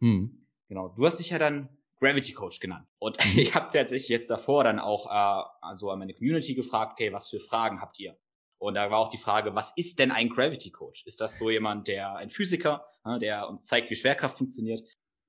Hm. 0.00 0.46
Genau. 0.68 0.88
Du 0.88 1.04
hast 1.06 1.18
dich 1.18 1.30
ja 1.30 1.38
dann 1.38 1.68
Gravity 1.98 2.32
Coach 2.32 2.60
genannt. 2.60 2.86
Und 2.98 3.18
ich 3.36 3.54
habe 3.54 3.76
tatsächlich 3.76 4.08
jetzt 4.08 4.30
davor 4.30 4.64
dann 4.64 4.78
auch 4.78 5.06
äh, 5.06 5.48
also 5.60 5.90
an 5.90 5.98
meine 5.98 6.14
Community 6.14 6.54
gefragt, 6.54 6.92
okay, 6.92 7.12
was 7.12 7.28
für 7.28 7.40
Fragen 7.40 7.80
habt 7.80 7.98
ihr? 7.98 8.16
Und 8.58 8.74
da 8.74 8.90
war 8.90 8.98
auch 8.98 9.10
die 9.10 9.18
Frage, 9.18 9.54
was 9.54 9.72
ist 9.76 9.98
denn 9.98 10.10
ein 10.10 10.28
Gravity 10.28 10.70
Coach? 10.70 11.06
Ist 11.06 11.20
das 11.20 11.38
so 11.38 11.50
jemand, 11.50 11.88
der 11.88 12.16
ein 12.16 12.28
Physiker, 12.28 12.84
ne, 13.04 13.18
der 13.18 13.48
uns 13.48 13.64
zeigt, 13.64 13.90
wie 13.90 13.96
Schwerkraft 13.96 14.36
funktioniert? 14.36 14.82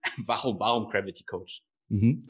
warum, 0.25 0.59
warum 0.59 0.89
Gravity 0.89 1.23
Coach? 1.23 1.63
Mhm. 1.89 2.27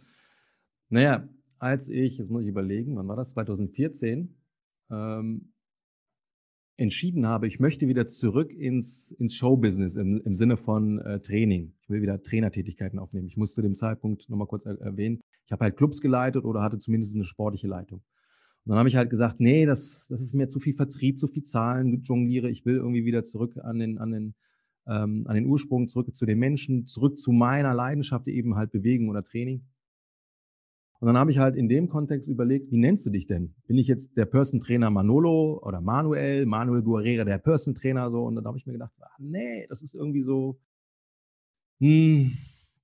Naja, 0.89 1.27
als 1.57 1.89
ich, 1.89 2.17
jetzt 2.17 2.29
muss 2.29 2.43
ich 2.43 2.49
überlegen, 2.49 2.95
wann 2.95 3.07
war 3.07 3.15
das? 3.15 3.31
2014, 3.31 4.35
ähm, 4.91 5.53
entschieden 6.77 7.27
habe, 7.27 7.47
ich 7.47 7.59
möchte 7.59 7.87
wieder 7.87 8.07
zurück 8.07 8.51
ins, 8.53 9.11
ins 9.11 9.35
Showbusiness 9.35 9.95
im, 9.95 10.21
im 10.21 10.33
Sinne 10.33 10.57
von 10.57 10.99
äh, 10.99 11.19
Training. 11.19 11.73
Ich 11.81 11.89
will 11.89 12.01
wieder 12.01 12.21
Trainertätigkeiten 12.23 12.99
aufnehmen. 12.99 13.27
Ich 13.27 13.37
muss 13.37 13.53
zu 13.53 13.61
dem 13.61 13.75
Zeitpunkt 13.75 14.29
nochmal 14.29 14.47
kurz 14.47 14.65
er 14.65 14.79
erwähnen, 14.79 15.19
ich 15.45 15.51
habe 15.51 15.65
halt 15.65 15.77
Clubs 15.77 15.99
geleitet 15.99 16.45
oder 16.45 16.61
hatte 16.61 16.79
zumindest 16.79 17.15
eine 17.15 17.25
sportliche 17.25 17.67
Leitung. 17.67 18.01
Und 18.69 18.73
dann 18.73 18.79
habe 18.81 18.89
ich 18.89 18.97
halt 18.97 19.09
gesagt, 19.09 19.39
nee, 19.39 19.65
das, 19.65 20.05
das 20.09 20.21
ist 20.21 20.35
mir 20.35 20.47
zu 20.47 20.59
viel 20.59 20.75
Vertrieb, 20.75 21.19
zu 21.19 21.25
viel 21.25 21.41
Zahlen, 21.41 22.03
jongliere. 22.03 22.51
Ich 22.51 22.67
will 22.67 22.75
irgendwie 22.75 23.03
wieder 23.03 23.23
zurück 23.23 23.57
an 23.57 23.79
den, 23.79 23.97
an 23.97 24.11
den, 24.11 24.35
ähm, 24.85 25.25
an 25.25 25.33
den 25.33 25.47
Ursprung, 25.47 25.87
zurück 25.87 26.15
zu 26.15 26.27
den 26.27 26.37
Menschen, 26.37 26.85
zurück 26.85 27.17
zu 27.17 27.31
meiner 27.31 27.73
Leidenschaft, 27.73 28.27
eben 28.27 28.53
halt 28.53 28.71
Bewegung 28.71 29.09
oder 29.09 29.23
Training. 29.23 29.65
Und 30.99 31.07
dann 31.07 31.17
habe 31.17 31.31
ich 31.31 31.39
halt 31.39 31.55
in 31.55 31.67
dem 31.67 31.89
Kontext 31.89 32.29
überlegt, 32.29 32.71
wie 32.71 32.77
nennst 32.77 33.07
du 33.07 33.09
dich 33.09 33.25
denn? 33.25 33.55
Bin 33.65 33.79
ich 33.79 33.87
jetzt 33.87 34.15
der 34.17 34.27
Person 34.27 34.59
Trainer 34.59 34.91
Manolo 34.91 35.59
oder 35.65 35.81
Manuel, 35.81 36.45
Manuel 36.45 36.83
Guerrera, 36.83 37.23
der 37.23 37.39
Person 37.39 37.73
Trainer 37.73 38.11
so? 38.11 38.23
Und 38.23 38.35
dann 38.35 38.45
habe 38.45 38.59
ich 38.59 38.67
mir 38.67 38.73
gedacht, 38.73 38.95
ah, 39.01 39.17
nee, 39.17 39.65
das 39.67 39.81
ist 39.81 39.95
irgendwie 39.95 40.21
so, 40.21 40.59
hm, 41.79 42.31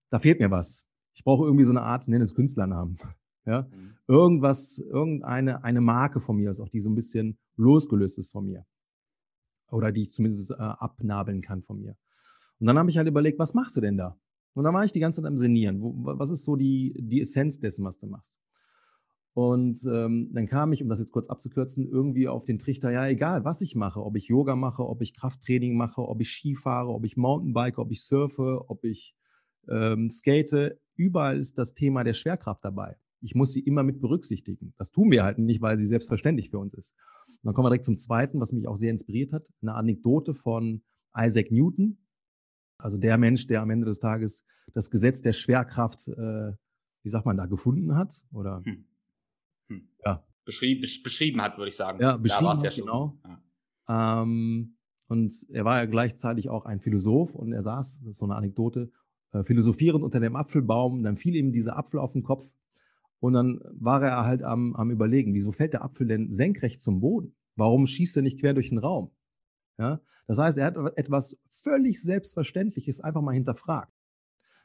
da 0.10 0.18
fehlt 0.18 0.40
mir 0.40 0.50
was. 0.50 0.88
Ich 1.14 1.24
brauche 1.24 1.46
irgendwie 1.46 1.66
so 1.66 1.74
eine 1.74 1.84
Art, 1.84 2.08
nenne 2.08 2.24
es 2.24 2.34
Künstlernamen. 2.34 2.98
Ja, 3.46 3.64
mhm. 3.64 3.96
irgendwas, 4.08 4.80
irgendeine 4.80 5.64
eine 5.64 5.82
Marke 5.82 6.20
von 6.20 6.38
mir 6.38 6.52
ist, 6.52 6.60
auch 6.60 6.70
die 6.70 6.80
so 6.80 6.90
ein 6.90 6.96
bisschen 6.96 7.38
losgelöst 7.58 8.18
ist 8.18 8.32
von 8.32 8.46
mir 8.46 8.66
oder 9.72 9.92
die 9.92 10.04
ich 10.04 10.12
zumindest 10.12 10.52
äh, 10.52 10.56
abnabeln 10.56 11.42
kann 11.42 11.62
von 11.62 11.80
mir. 11.80 11.96
Und 12.60 12.68
dann 12.68 12.78
habe 12.78 12.90
ich 12.90 12.98
halt 12.98 13.08
überlegt, 13.08 13.40
was 13.40 13.54
machst 13.54 13.76
du 13.76 13.82
denn 13.82 13.98
da? 13.98 14.18
Und 14.54 14.64
dann 14.64 14.74
war 14.74 14.86
ich 14.86 14.94
die 14.94 15.00
ganze 15.00 15.22
Zeit 15.22 15.28
am 15.28 15.38
Senieren. 15.38 15.82
Wo, 15.82 15.94
was 15.96 16.30
ist 16.30 16.46
so 16.46 16.56
die, 16.56 16.96
die 16.98 17.22
Essenz 17.22 17.60
dessen, 17.60 17.84
was 17.84 17.98
du 17.98 18.08
machst? 18.08 18.40
Und 19.34 19.84
ähm, 19.86 20.30
dann 20.32 20.48
kam 20.48 20.72
ich, 20.72 20.82
um 20.82 20.88
das 20.88 21.00
jetzt 21.00 21.12
kurz 21.12 21.28
abzukürzen, 21.28 21.90
irgendwie 21.90 22.30
auf 22.30 22.46
den 22.46 22.58
Trichter, 22.58 22.90
ja, 22.90 23.06
egal, 23.06 23.44
was 23.44 23.60
ich 23.60 23.76
mache, 23.76 24.02
ob 24.02 24.16
ich 24.16 24.30
Yoga 24.30 24.56
mache, 24.56 24.88
ob 24.88 25.02
ich 25.02 25.14
Krafttraining 25.14 25.76
mache, 25.76 26.08
ob 26.08 26.22
ich 26.22 26.30
Ski 26.30 26.56
fahre, 26.56 26.88
ob 26.88 27.04
ich 27.04 27.18
Mountainbike, 27.18 27.78
ob 27.78 27.92
ich 27.92 28.06
surfe, 28.06 28.62
ob 28.70 28.86
ich 28.86 29.14
ähm, 29.68 30.10
skate, 30.10 30.80
überall 30.96 31.38
ist 31.38 31.58
das 31.58 31.74
Thema 31.74 32.06
der 32.06 32.14
Schwerkraft 32.14 32.64
dabei. 32.64 32.96
Ich 33.26 33.34
muss 33.34 33.54
sie 33.54 33.62
immer 33.62 33.82
mit 33.82 34.00
berücksichtigen. 34.02 34.74
Das 34.78 34.92
tun 34.92 35.10
wir 35.12 35.24
halt 35.24 35.40
nicht, 35.40 35.60
weil 35.62 35.78
sie 35.78 35.88
selbstverständlich 35.88 36.52
für 36.52 36.60
uns 36.60 36.76
ist. 36.76 36.96
Und 37.28 37.40
dann 37.44 37.54
kommen 37.56 37.66
wir 37.66 37.72
direkt 37.72 37.86
zum 37.86 37.98
zweiten, 37.98 38.40
was 38.40 38.54
mich 38.54 38.68
auch 38.68 38.76
sehr 38.76 38.92
inspiriert 38.92 39.34
hat. 39.34 39.50
Eine 39.62 39.74
Anekdote 39.74 40.36
von 40.36 40.84
Isaac 41.18 41.52
Newton, 41.52 41.98
also 42.78 43.00
der 43.00 43.18
Mensch, 43.18 43.48
der 43.48 43.62
am 43.62 43.72
Ende 43.72 43.88
des 43.88 44.00
Tages 44.00 44.46
das 44.74 44.92
Gesetz 44.92 45.22
der 45.22 45.34
Schwerkraft, 45.34 46.08
äh, 46.08 46.52
wie 47.04 47.10
sagt 47.10 47.26
man 47.26 47.36
da, 47.36 47.48
gefunden 47.48 47.96
hat 47.96 48.14
oder 48.32 48.62
hm. 48.64 48.86
Hm. 49.70 49.90
Ja. 50.06 50.24
Beschrieb, 50.46 50.82
beschrieben 51.04 51.42
hat, 51.42 51.58
würde 51.58 51.70
ich 51.70 51.76
sagen. 51.76 52.00
Ja, 52.00 52.18
beschrieben 52.18 52.50
hat, 52.50 52.64
ja 52.64 52.70
schon. 52.70 52.86
genau. 52.86 53.20
Ja. 53.88 54.22
Ähm, 54.22 54.78
und 55.08 55.48
er 55.50 55.66
war 55.66 55.80
ja 55.80 55.86
gleichzeitig 55.86 56.50
auch 56.50 56.66
ein 56.66 56.80
Philosoph 56.80 57.34
und 57.34 57.54
er 57.54 57.64
saß, 57.64 58.02
das 58.02 58.10
ist 58.10 58.20
so 58.20 58.26
eine 58.26 58.36
Anekdote, 58.36 58.92
äh, 59.32 59.44
philosophierend 59.44 60.04
unter 60.04 60.20
dem 60.20 60.36
Apfelbaum. 60.36 61.02
Dann 61.02 61.18
fiel 61.18 61.36
ihm 61.36 61.52
dieser 61.52 61.78
Apfel 61.78 62.00
auf 62.00 62.14
den 62.14 62.24
Kopf 62.24 62.52
und 63.20 63.34
dann 63.34 63.60
war 63.72 64.04
er 64.04 64.26
halt 64.26 64.44
am, 64.44 64.76
am 64.76 64.92
Überlegen, 64.92 65.34
wieso 65.34 65.52
fällt 65.52 65.74
der 65.74 65.84
Apfel 65.84 66.08
denn 66.08 66.32
senkrecht 66.32 66.82
zum 66.82 67.00
Boden? 67.00 67.36
Warum 67.56 67.88
schießt 67.88 68.18
er 68.18 68.24
nicht 68.24 68.40
quer 68.40 68.54
durch 68.54 68.70
den 68.70 68.78
Raum? 68.78 69.12
Ja? 69.78 70.02
Das 70.28 70.38
heißt, 70.38 70.58
er 70.58 70.66
hat 70.66 70.78
etwas 70.98 71.38
völlig 71.50 72.02
Selbstverständliches 72.02 73.02
einfach 73.02 73.22
mal 73.22 73.34
hinterfragt. 73.34 73.94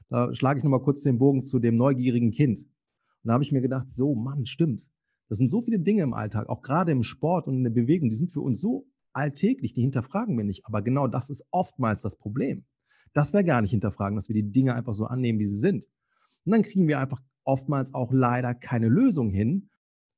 Da 0.09 0.35
schlage 0.35 0.59
ich 0.59 0.64
nochmal 0.64 0.83
kurz 0.83 1.02
den 1.02 1.19
Bogen 1.19 1.42
zu 1.42 1.59
dem 1.59 1.76
neugierigen 1.76 2.33
Kind. 2.33 2.61
Und 2.61 3.28
da 3.28 3.35
habe 3.35 3.45
ich 3.45 3.52
mir 3.52 3.61
gedacht, 3.61 3.90
so, 3.90 4.14
Mann, 4.14 4.47
stimmt. 4.47 4.90
Das 5.28 5.38
sind 5.38 5.49
so 5.49 5.61
viele 5.61 5.78
Dinge 5.78 6.02
im 6.02 6.14
Alltag, 6.14 6.49
auch 6.49 6.62
gerade 6.62 6.90
im 6.90 7.04
Sport 7.04 7.47
und 7.47 7.54
in 7.54 7.64
der 7.64 7.71
Bewegung, 7.71 8.09
die 8.09 8.16
sind 8.16 8.33
für 8.33 8.40
uns 8.40 8.61
so 8.61 8.88
alltäglich, 9.12 9.75
die 9.75 9.83
hinterfragen 9.83 10.37
wir 10.37 10.45
nicht. 10.45 10.66
Aber 10.66 10.83
genau 10.83 11.07
das 11.07 11.30
ist 11.30 11.47
oftmals 11.50 12.02
das 12.02 12.16
Problem. 12.16 12.64
Dass 13.12 13.33
wir 13.33 13.45
gar 13.45 13.61
nicht 13.61 13.71
hinterfragen, 13.71 14.16
dass 14.16 14.28
wir 14.28 14.35
die 14.35 14.50
Dinge 14.50 14.75
einfach 14.75 14.95
so 14.95 15.04
annehmen, 15.04 15.38
wie 15.38 15.47
sie 15.47 15.59
sind. 15.59 15.87
Und 16.45 16.52
dann 16.52 16.62
kriegen 16.62 16.88
wir 16.88 16.99
einfach 16.99 17.21
oftmals 17.44 17.94
auch 17.94 18.12
leider 18.12 18.54
keine 18.54 18.88
Lösung 18.88 19.30
hin, 19.30 19.70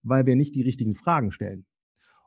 weil 0.02 0.26
wir 0.26 0.36
nicht 0.36 0.54
die 0.54 0.62
richtigen 0.62 0.94
Fragen 0.94 1.30
stellen. 1.32 1.66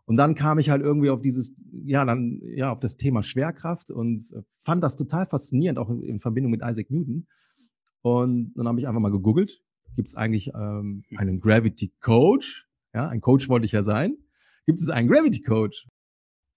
Und 0.05 0.17
dann 0.17 0.35
kam 0.35 0.59
ich 0.59 0.69
halt 0.69 0.83
irgendwie 0.83 1.09
auf 1.09 1.21
dieses, 1.21 1.55
ja, 1.71 2.05
dann, 2.05 2.39
ja, 2.55 2.71
auf 2.71 2.79
das 2.79 2.95
Thema 2.95 3.23
Schwerkraft 3.23 3.89
und 3.89 4.23
fand 4.61 4.83
das 4.83 4.95
total 4.95 5.25
faszinierend, 5.25 5.79
auch 5.79 5.89
in, 5.89 6.19
Verbindung 6.19 6.51
mit 6.51 6.61
Isaac 6.63 6.91
Newton. 6.91 7.27
Und 8.01 8.53
dann 8.55 8.67
habe 8.67 8.79
ich 8.79 8.87
einfach 8.87 9.01
mal 9.01 9.11
gegoogelt. 9.11 9.63
Gibt 9.95 10.09
es 10.09 10.15
eigentlich 10.15 10.51
ähm, 10.53 11.03
hm. 11.07 11.17
einen 11.17 11.39
Gravity 11.39 11.91
Coach? 12.01 12.67
Ja, 12.93 13.07
ein 13.07 13.19
Coach 13.19 13.49
wollte 13.49 13.65
ich 13.65 13.71
ja 13.71 13.81
sein. 13.81 14.15
Gibt 14.67 14.79
es 14.79 14.89
einen 14.89 15.07
Gravity 15.07 15.41
Coach? 15.41 15.87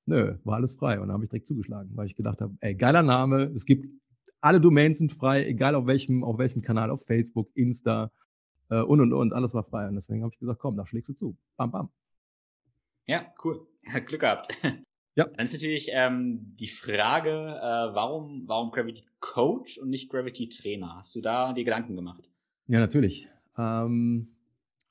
Nö, 0.05 0.37
war 0.45 0.57
alles 0.57 0.75
frei. 0.75 1.01
Und 1.01 1.09
dann 1.09 1.15
habe 1.15 1.25
ich 1.25 1.31
direkt 1.31 1.47
zugeschlagen, 1.47 1.91
weil 1.95 2.07
ich 2.07 2.17
gedacht 2.17 2.41
habe, 2.43 2.55
ey, 2.61 2.75
geiler 2.75 3.03
Name. 3.03 3.45
Es 3.55 3.65
gibt, 3.65 3.87
alle 4.41 4.61
Domains 4.61 4.99
sind 4.99 5.13
frei, 5.13 5.47
egal 5.47 5.75
auf 5.75 5.87
welchem, 5.87 6.23
auf 6.23 6.39
welchem 6.39 6.61
Kanal, 6.61 6.91
auf 6.91 7.05
Facebook, 7.07 7.51
Insta 7.55 8.11
äh, 8.71 8.81
und, 8.81 9.01
und, 9.01 9.13
und, 9.13 9.33
alles 9.33 9.55
war 9.55 9.65
frei. 9.65 9.89
Und 9.89 9.95
deswegen 9.95 10.23
habe 10.23 10.33
ich 10.33 10.39
gesagt, 10.39 10.61
komm, 10.61 10.77
da 10.77 10.87
schlägst 10.87 11.11
du 11.11 11.15
zu. 11.15 11.39
Bam, 11.57 11.71
bam. 11.71 11.91
Ja, 13.07 13.27
cool. 13.45 13.67
Glück 14.07 14.21
gehabt. 14.21 14.49
Ja. 15.15 15.27
Dann 15.27 15.45
ist 15.47 15.53
natürlich 15.53 15.89
ähm, 15.93 16.55
die 16.61 16.69
Frage, 16.69 17.31
äh, 17.31 17.95
warum, 17.95 18.45
warum 18.47 18.71
Gravity 18.71 19.05
Coach 19.19 19.79
und 19.79 19.91
nicht 19.91 20.11
Gravity 20.11 20.49
Trainer? 20.49 20.97
Hast 20.97 21.15
du 21.17 21.21
da 21.21 21.53
die 21.53 21.65
Gedanken 21.65 21.97
gemacht? 21.97 22.31
Ja, 22.69 22.79
natürlich. 22.79 23.29
Ähm, 23.57 24.37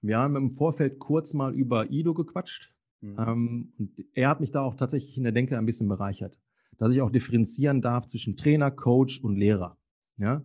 wir 0.01 0.17
haben 0.17 0.35
im 0.35 0.51
Vorfeld 0.53 0.99
kurz 0.99 1.33
mal 1.33 1.53
über 1.53 1.89
Ido 1.89 2.13
gequatscht. 2.13 2.73
Mhm. 3.01 3.15
Ähm, 3.19 3.73
und 3.77 3.91
er 4.13 4.29
hat 4.29 4.39
mich 4.39 4.51
da 4.51 4.61
auch 4.61 4.75
tatsächlich 4.75 5.17
in 5.17 5.23
der 5.23 5.31
Denke 5.31 5.57
ein 5.57 5.65
bisschen 5.65 5.87
bereichert, 5.87 6.39
dass 6.77 6.91
ich 6.91 7.01
auch 7.01 7.11
differenzieren 7.11 7.81
darf 7.81 8.07
zwischen 8.07 8.35
Trainer, 8.35 8.71
Coach 8.71 9.21
und 9.21 9.37
Lehrer. 9.37 9.77
Ja? 10.17 10.43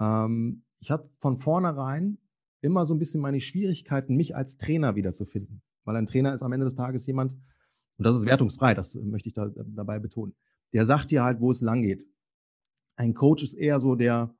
Ähm, 0.00 0.64
ich 0.80 0.90
habe 0.90 1.08
von 1.18 1.36
vornherein 1.36 2.18
immer 2.64 2.86
so 2.86 2.94
ein 2.94 2.98
bisschen 2.98 3.20
meine 3.20 3.40
Schwierigkeiten, 3.40 4.16
mich 4.16 4.34
als 4.34 4.56
Trainer 4.56 4.96
wiederzufinden. 4.96 5.62
Weil 5.84 5.96
ein 5.96 6.06
Trainer 6.06 6.34
ist 6.34 6.42
am 6.42 6.52
Ende 6.52 6.64
des 6.64 6.74
Tages 6.74 7.06
jemand, 7.06 7.34
und 7.96 8.06
das 8.06 8.16
ist 8.16 8.26
wertungsfrei, 8.26 8.74
das 8.74 8.96
möchte 8.96 9.28
ich 9.28 9.34
da, 9.34 9.48
dabei 9.54 9.98
betonen, 10.00 10.34
der 10.72 10.84
sagt 10.84 11.10
dir 11.10 11.22
halt, 11.22 11.40
wo 11.40 11.50
es 11.50 11.60
lang 11.60 11.82
geht. 11.82 12.04
Ein 12.96 13.14
Coach 13.14 13.44
ist 13.44 13.54
eher 13.54 13.78
so 13.78 13.94
der, 13.94 14.34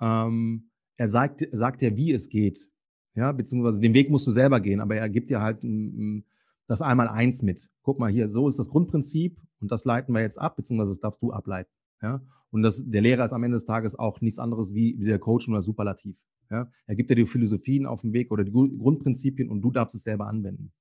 ähm, 0.00 0.70
er 0.96 1.08
sagt, 1.08 1.46
sagt 1.52 1.82
dir, 1.82 1.96
wie 1.96 2.12
es 2.12 2.28
geht. 2.28 2.68
Ja, 3.14 3.32
beziehungsweise 3.32 3.80
den 3.80 3.94
Weg 3.94 4.10
musst 4.10 4.26
du 4.26 4.30
selber 4.30 4.60
gehen, 4.60 4.80
aber 4.80 4.96
er 4.96 5.08
gibt 5.08 5.30
dir 5.30 5.40
halt 5.40 5.62
m, 5.62 6.24
das 6.66 6.82
einmal 6.82 7.08
eins 7.08 7.42
mit. 7.42 7.70
Guck 7.82 7.98
mal 7.98 8.10
hier, 8.10 8.28
so 8.28 8.48
ist 8.48 8.58
das 8.58 8.68
Grundprinzip 8.68 9.40
und 9.60 9.70
das 9.70 9.84
leiten 9.84 10.12
wir 10.12 10.20
jetzt 10.20 10.38
ab, 10.38 10.56
beziehungsweise 10.56 10.90
das 10.90 11.00
darfst 11.00 11.22
du 11.22 11.32
ableiten. 11.32 11.70
Ja, 12.02 12.22
und 12.50 12.62
das, 12.62 12.82
der 12.84 13.00
Lehrer 13.00 13.24
ist 13.24 13.32
am 13.32 13.44
Ende 13.44 13.56
des 13.56 13.64
Tages 13.64 13.98
auch 13.98 14.20
nichts 14.20 14.38
anderes 14.38 14.74
wie, 14.74 14.96
wie 14.98 15.04
der 15.04 15.18
Coach 15.18 15.48
oder 15.48 15.62
Superlativ. 15.62 16.16
Ja, 16.50 16.70
er 16.86 16.94
gibt 16.94 17.10
dir 17.10 17.16
die 17.16 17.26
Philosophien 17.26 17.86
auf 17.86 18.02
den 18.02 18.12
Weg 18.12 18.30
oder 18.30 18.44
die 18.44 18.52
Grundprinzipien 18.52 19.48
und 19.48 19.62
du 19.62 19.70
darfst 19.70 19.94
es 19.96 20.02
selber 20.02 20.28
anwenden. 20.28 20.72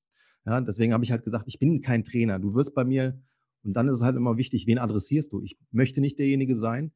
Ja, 0.46 0.62
deswegen 0.62 0.94
habe 0.94 1.04
ich 1.04 1.12
halt 1.12 1.24
gesagt, 1.24 1.46
ich 1.48 1.58
bin 1.58 1.82
kein 1.82 2.04
Trainer. 2.04 2.38
Du 2.40 2.54
wirst 2.54 2.76
bei 2.76 2.86
mir, 2.86 3.20
und 3.64 3.74
dann 3.74 3.88
ist 3.88 3.96
es 3.96 4.02
halt 4.04 4.16
immer 4.16 4.38
wichtig, 4.38 4.68
wen 4.68 4.78
adressierst 4.78 5.34
du? 5.34 5.42
Ich 5.42 5.58
möchte 5.72 6.02
nicht 6.02 6.20
derjenige 6.20 6.56
sein, 6.56 6.92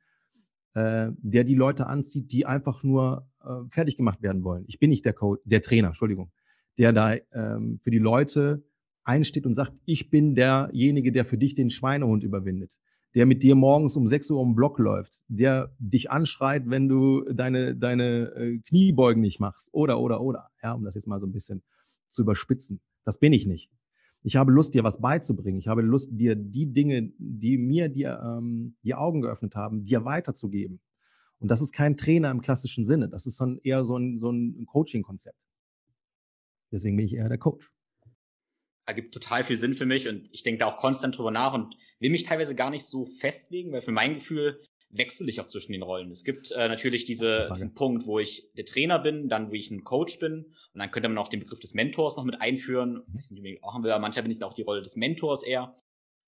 äh, 0.76 1.10
der 1.18 1.44
die 1.44 1.56
Leute 1.56 1.88
anzieht, 1.88 2.32
die 2.32 2.46
einfach 2.46 2.84
nur 2.84 3.28
äh, 3.44 3.68
fertig 3.70 3.98
gemacht 3.98 4.22
werden 4.22 4.44
wollen. 4.44 4.66
Ich 4.68 4.78
bin 4.78 4.92
nicht 4.92 5.04
der 5.04 5.14
Coach, 5.14 5.42
der 5.46 5.62
Trainer, 5.62 5.88
Entschuldigung, 5.88 6.32
der 6.78 6.94
da 6.94 7.16
ähm, 7.34 7.80
für 7.84 7.90
die 7.90 7.98
Leute 7.98 8.64
einsteht 9.04 9.48
und 9.48 9.56
sagt, 9.56 9.74
ich 9.86 10.12
bin 10.12 10.36
derjenige, 10.36 11.12
der 11.12 11.26
für 11.26 11.40
dich 11.40 11.56
den 11.56 11.72
Schweinehund 11.72 12.24
überwindet, 12.24 12.78
der 13.16 13.26
mit 13.26 13.44
dir 13.44 13.56
morgens 13.56 13.96
um 13.96 14.08
6 14.08 14.30
Uhr 14.32 14.44
den 14.44 14.56
Block 14.56 14.78
läuft, 14.80 15.24
der 15.28 15.74
dich 15.80 16.12
anschreit, 16.12 16.70
wenn 16.70 16.88
du 16.88 17.24
deine, 17.34 17.76
deine 17.76 18.32
äh, 18.36 18.60
Kniebeugen 18.60 19.22
nicht 19.22 19.40
machst, 19.40 19.70
oder, 19.72 20.00
oder, 20.00 20.22
oder, 20.22 20.50
ja, 20.62 20.74
um 20.74 20.84
das 20.84 20.96
jetzt 20.96 21.08
mal 21.08 21.20
so 21.20 21.28
ein 21.28 21.32
bisschen 21.32 21.64
zu 22.08 22.22
überspitzen. 22.22 22.82
Das 23.06 23.18
bin 23.18 23.34
ich 23.34 23.48
nicht. 23.48 23.72
Ich 24.22 24.36
habe 24.36 24.52
Lust, 24.52 24.74
dir 24.74 24.84
was 24.84 25.00
beizubringen. 25.00 25.60
Ich 25.60 25.68
habe 25.68 25.82
Lust, 25.82 26.10
dir 26.12 26.36
die 26.36 26.72
Dinge, 26.72 27.12
die 27.18 27.58
mir 27.58 27.88
die, 27.90 28.04
ähm, 28.04 28.76
die 28.84 28.94
Augen 28.94 29.22
geöffnet 29.22 29.56
haben, 29.56 29.86
dir 29.86 30.04
weiterzugeben. 30.04 30.82
Und 31.40 31.50
das 31.50 31.62
ist 31.62 31.72
kein 31.72 31.96
Trainer 31.96 32.30
im 32.30 32.42
klassischen 32.42 32.84
Sinne. 32.84 33.08
Das 33.08 33.26
ist 33.26 33.42
ein, 33.42 33.60
eher 33.64 33.86
so 33.86 33.98
ein, 33.98 34.20
so 34.20 34.30
ein 34.30 34.66
Coaching-Konzept. 34.66 35.48
Deswegen 36.72 36.98
bin 36.98 37.06
ich 37.06 37.16
eher 37.16 37.30
der 37.30 37.38
Coach. 37.38 37.72
Ergibt 38.90 39.14
total 39.14 39.44
viel 39.44 39.56
Sinn 39.56 39.76
für 39.76 39.86
mich 39.86 40.08
und 40.08 40.28
ich 40.32 40.42
denke 40.42 40.58
da 40.58 40.66
auch 40.66 40.78
konstant 40.78 41.16
drüber 41.16 41.30
nach 41.30 41.54
und 41.54 41.76
will 42.00 42.10
mich 42.10 42.24
teilweise 42.24 42.56
gar 42.56 42.72
nicht 42.72 42.86
so 42.86 43.06
festlegen, 43.06 43.72
weil 43.72 43.84
für 43.84 43.92
mein 43.92 44.16
Gefühl 44.16 44.64
wechsle 44.90 45.30
ich 45.30 45.40
auch 45.40 45.48
zwischen 45.48 45.74
den 45.74 45.84
Rollen? 45.84 46.10
Es 46.10 46.24
gibt 46.24 46.52
äh, 46.52 46.68
natürlich 46.68 47.06
diese, 47.06 47.52
diesen 47.54 47.76
Punkt, 47.76 48.08
wo 48.08 48.18
ich 48.18 48.50
der 48.58 48.66
Trainer 48.66 48.98
bin, 48.98 49.30
dann 49.30 49.52
wo 49.52 49.54
ich 49.54 49.70
ein 49.70 49.84
Coach 49.84 50.18
bin 50.18 50.46
und 50.74 50.80
dann 50.80 50.90
könnte 50.90 51.08
man 51.08 51.20
auch 51.20 51.28
den 51.28 51.42
Begriff 51.42 51.60
des 51.60 51.76
Mentors 51.76 52.18
noch 52.18 52.24
mit 52.24 52.42
einführen. 52.42 53.04
Mhm. 53.30 53.60
Auch 53.62 53.76
haben 53.76 53.84
wir, 53.84 54.00
manchmal 54.00 54.24
bin 54.24 54.32
ich 54.32 54.42
auch 54.42 54.56
die 54.56 54.64
Rolle 54.64 54.82
des 54.82 54.96
Mentors 54.96 55.44
eher. 55.44 55.80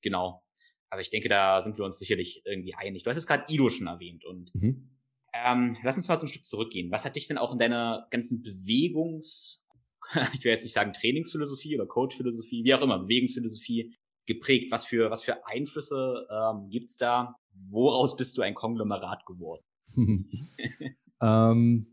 Genau. 0.04 0.44
Aber 0.92 1.02
ich 1.02 1.10
denke, 1.10 1.30
da 1.30 1.62
sind 1.62 1.80
wir 1.80 1.86
uns 1.86 1.98
sicherlich 1.98 2.44
irgendwie 2.46 2.76
einig. 2.76 3.02
Du 3.02 3.10
hast 3.10 3.18
es 3.18 3.26
gerade 3.26 3.52
Ido 3.52 3.70
schon 3.70 3.88
erwähnt 3.88 4.24
und 4.24 4.54
mhm. 4.54 4.92
ähm, 5.34 5.78
lass 5.82 5.98
uns 5.98 6.08
mal 6.08 6.20
so 6.20 6.28
ein 6.28 6.30
Stück 6.30 6.46
zurückgehen. 6.46 6.92
Was 6.92 7.06
hat 7.06 7.16
dich 7.16 7.28
denn 7.28 7.40
auch 7.40 7.54
in 7.54 7.58
deiner 7.58 8.08
ganzen 8.12 8.44
Bewegungs, 8.44 9.66
ich 10.34 10.44
will 10.44 10.52
jetzt 10.52 10.64
nicht 10.64 10.74
sagen 10.74 10.94
Trainingsphilosophie 10.94 11.76
oder 11.76 11.88
Coachphilosophie, 11.88 12.64
wie 12.64 12.74
auch 12.74 12.82
immer, 12.82 13.00
Bewegungsphilosophie 13.00 13.96
geprägt? 14.26 14.72
Was 14.72 14.86
für, 14.86 15.10
was 15.10 15.24
für 15.24 15.46
Einflüsse 15.46 16.28
ähm, 16.30 16.70
gibt's 16.70 16.98
da? 16.98 17.36
Woraus 17.70 18.16
bist 18.16 18.38
du 18.38 18.42
ein 18.42 18.56
Konglomerat 18.56 19.26
geworden? 19.26 19.64
ähm, 21.22 21.88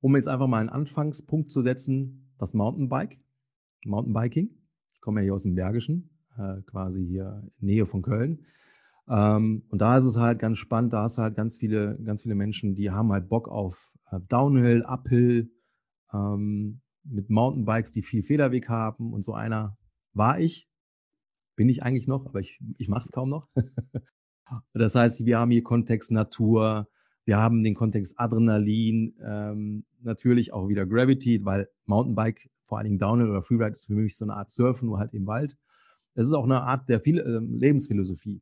um 0.00 0.16
jetzt 0.16 0.28
einfach 0.28 0.46
mal 0.46 0.60
einen 0.60 0.68
Anfangspunkt 0.68 1.50
zu 1.50 1.62
setzen, 1.62 2.32
das 2.38 2.54
Mountainbike, 2.54 3.18
Mountainbiking. 3.84 4.50
Ich 4.92 5.00
komme 5.00 5.20
ja 5.20 5.24
hier 5.24 5.34
aus 5.34 5.44
dem 5.44 5.54
Bergischen, 5.54 6.10
äh, 6.36 6.60
quasi 6.62 7.04
hier 7.06 7.42
in 7.60 7.66
Nähe 7.66 7.86
von 7.86 8.02
Köln. 8.02 8.44
Ähm, 9.08 9.64
und 9.68 9.80
da 9.80 9.96
ist 9.96 10.04
es 10.04 10.16
halt 10.16 10.38
ganz 10.38 10.58
spannend, 10.58 10.92
da 10.92 11.02
hast 11.02 11.18
du 11.18 11.22
halt 11.22 11.36
ganz 11.36 11.56
viele, 11.56 11.98
ganz 12.04 12.22
viele 12.22 12.34
Menschen, 12.34 12.74
die 12.74 12.90
haben 12.90 13.12
halt 13.12 13.28
Bock 13.28 13.48
auf 13.48 13.92
äh, 14.10 14.18
Downhill, 14.28 14.82
Uphill, 14.84 15.50
ähm, 16.12 16.80
mit 17.04 17.30
Mountainbikes, 17.30 17.92
die 17.92 18.02
viel 18.02 18.22
Federweg 18.22 18.68
haben. 18.68 19.12
Und 19.12 19.22
so 19.22 19.32
einer 19.34 19.76
war 20.12 20.40
ich, 20.40 20.68
bin 21.56 21.68
ich 21.68 21.82
eigentlich 21.82 22.06
noch, 22.06 22.26
aber 22.26 22.40
ich, 22.40 22.60
ich 22.78 22.88
mache 22.88 23.02
es 23.04 23.12
kaum 23.12 23.30
noch. 23.30 23.48
das 24.74 24.94
heißt, 24.94 25.24
wir 25.24 25.38
haben 25.38 25.50
hier 25.50 25.62
Kontext 25.62 26.10
Natur, 26.10 26.88
wir 27.24 27.38
haben 27.38 27.64
den 27.64 27.74
Kontext 27.74 28.18
Adrenalin, 28.18 29.16
ähm, 29.24 29.84
natürlich 30.00 30.52
auch 30.52 30.68
wieder 30.68 30.86
Gravity, 30.86 31.44
weil 31.44 31.68
Mountainbike, 31.86 32.50
vor 32.66 32.78
allen 32.78 32.86
Dingen 32.86 32.98
Downhill 32.98 33.30
oder 33.30 33.42
Freeride, 33.42 33.72
ist 33.72 33.86
für 33.86 33.94
mich 33.94 34.16
so 34.16 34.24
eine 34.24 34.34
Art 34.34 34.50
Surfen, 34.50 34.88
nur 34.88 34.98
halt 34.98 35.12
im 35.12 35.26
Wald. 35.26 35.56
Es 36.14 36.26
ist 36.26 36.34
auch 36.34 36.44
eine 36.44 36.62
Art 36.62 36.88
der 36.88 37.00
viel, 37.00 37.18
äh, 37.18 37.38
Lebensphilosophie. 37.38 38.40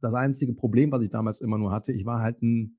Das 0.00 0.14
einzige 0.14 0.52
Problem, 0.52 0.92
was 0.92 1.02
ich 1.02 1.10
damals 1.10 1.40
immer 1.40 1.58
nur 1.58 1.72
hatte, 1.72 1.92
ich 1.92 2.04
war 2.04 2.20
halt 2.20 2.42
ein, 2.42 2.78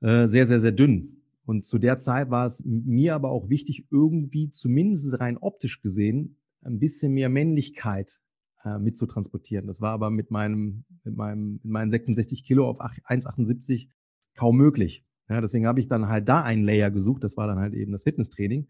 äh, 0.00 0.26
sehr, 0.26 0.46
sehr, 0.46 0.60
sehr 0.60 0.72
dünn. 0.72 1.21
Und 1.44 1.64
zu 1.64 1.78
der 1.78 1.98
Zeit 1.98 2.30
war 2.30 2.46
es 2.46 2.62
mir 2.64 3.14
aber 3.14 3.30
auch 3.30 3.48
wichtig, 3.48 3.86
irgendwie 3.90 4.50
zumindest 4.50 5.18
rein 5.20 5.38
optisch 5.38 5.80
gesehen 5.82 6.36
ein 6.62 6.78
bisschen 6.78 7.12
mehr 7.12 7.28
Männlichkeit 7.28 8.20
äh, 8.64 8.78
mitzutransportieren. 8.78 9.66
Das 9.66 9.80
war 9.80 9.90
aber 9.92 10.10
mit 10.10 10.30
meinem, 10.30 10.84
mit 11.02 11.16
meinem, 11.16 11.54
mit 11.54 11.64
meinen 11.64 11.90
66 11.90 12.44
Kilo 12.44 12.68
auf 12.68 12.80
1,78 12.80 13.88
kaum 14.36 14.56
möglich. 14.56 15.04
Ja, 15.28 15.40
deswegen 15.40 15.66
habe 15.66 15.80
ich 15.80 15.88
dann 15.88 16.08
halt 16.08 16.28
da 16.28 16.42
einen 16.42 16.62
Layer 16.62 16.90
gesucht. 16.90 17.24
Das 17.24 17.36
war 17.36 17.46
dann 17.46 17.58
halt 17.58 17.74
eben 17.74 17.92
das 17.92 18.04
Fitnesstraining. 18.04 18.68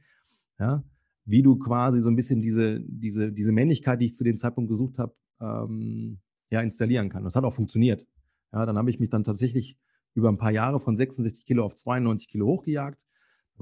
Ja, 0.59 0.85
wie 1.25 1.43
du 1.43 1.57
quasi 1.57 2.01
so 2.01 2.09
ein 2.09 2.17
bisschen 2.17 2.41
diese, 2.41 2.81
diese, 2.81 3.33
diese 3.33 3.53
Männlichkeit, 3.53 4.01
die 4.01 4.07
ich 4.07 4.15
zu 4.15 4.25
dem 4.25 4.37
Zeitpunkt 4.37 4.71
gesucht 4.71 4.99
habe, 4.99 5.15
ähm, 5.41 6.21
ja, 6.51 6.61
installieren 6.61 7.09
kann. 7.09 7.25
Das 7.25 7.37
hat 7.37 7.45
auch 7.45 7.55
funktioniert. 7.55 8.07
Ja, 8.53 8.67
dann 8.67 8.77
habe 8.77 8.91
ich 8.91 9.01
mich 9.01 9.11
dann 9.11 9.23
tatsächlich 9.23 9.79
über 10.15 10.29
ein 10.29 10.39
paar 10.39 10.51
Jahre 10.51 10.81
von 10.81 10.97
66 10.97 11.45
Kilo 11.45 11.65
auf 11.65 11.75
92 11.75 12.29
Kilo 12.29 12.47
hochgejagt 12.47 13.05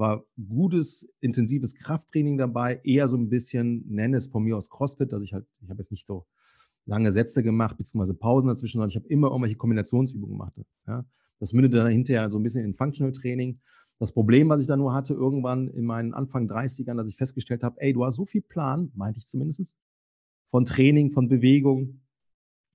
war 0.01 0.25
gutes, 0.49 1.09
intensives 1.21 1.75
Krafttraining 1.75 2.39
dabei, 2.39 2.81
eher 2.85 3.09
so 3.09 3.17
ein 3.17 3.29
bisschen, 3.29 3.85
nenne 3.89 4.17
es 4.17 4.29
von 4.29 4.43
mir 4.43 4.57
aus 4.57 4.71
CrossFit, 4.71 5.13
also 5.13 5.23
ich 5.25 5.33
halt, 5.33 5.47
ich 5.61 5.71
habe 5.71 5.81
jetzt 5.81 5.91
nicht 5.91 6.07
so 6.07 6.27
lange 6.87 7.13
Sätze 7.13 7.43
gemacht, 7.43 7.77
beziehungsweise 7.77 8.15
Pausen 8.15 8.49
dazwischen, 8.49 8.79
sondern 8.79 8.91
ich 8.91 8.97
habe 8.97 9.09
immer 9.09 9.29
irgendwelche 9.29 9.57
Kombinationsübungen 9.57 10.37
gemacht. 10.37 10.55
Ja. 10.87 11.05
Das 11.39 11.53
mündete 11.53 11.79
dann 11.79 11.93
hinterher 11.93 12.29
so 12.31 12.39
ein 12.39 12.43
bisschen 12.43 12.65
in 12.65 12.75
Functional 12.75 13.13
Training. 13.13 13.61
Das 13.99 14.13
Problem, 14.13 14.49
was 14.49 14.63
ich 14.63 14.67
dann 14.67 14.79
nur 14.79 14.95
hatte, 14.95 15.15
irgendwann 15.15 15.69
in 15.69 15.85
meinen 15.85 16.15
Anfang 16.15 16.49
30ern, 16.49 16.97
dass 16.97 17.09
ich 17.09 17.17
festgestellt 17.17 17.63
habe, 17.63 17.77
ey, 17.81 17.93
du 17.93 18.05
hast 18.05 18.17
so 18.17 18.25
viel 18.25 18.43
Plan, 18.43 18.91
meinte 18.95 19.19
ich 19.19 19.27
zumindest, 19.27 19.79
von 20.51 20.65
Training, 20.65 21.13
von 21.13 21.29
Bewegung, 21.29 22.01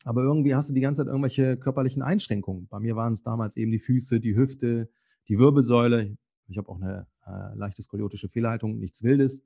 aber 0.06 0.22
irgendwie 0.22 0.56
hast 0.56 0.70
du 0.70 0.74
die 0.74 0.82
ganze 0.82 1.02
Zeit 1.02 1.08
irgendwelche 1.08 1.58
körperlichen 1.58 2.04
Einschränkungen. 2.04 2.68
Bei 2.68 2.80
mir 2.80 2.96
waren 2.96 3.14
es 3.14 3.24
damals 3.24 3.58
eben 3.58 3.72
die 3.72 3.80
Füße, 3.80 4.20
die 4.20 4.36
Hüfte, 4.36 4.88
die 5.28 5.40
Wirbelsäule. 5.40 6.16
Ich 6.48 6.58
habe 6.60 6.70
auch 6.70 6.80
eine 6.80 7.08
äh, 7.26 7.58
leichte 7.58 7.82
skoliotische 7.82 8.30
Fehlhaltung, 8.30 8.78
nichts 8.78 9.02
Wildes. 9.02 9.44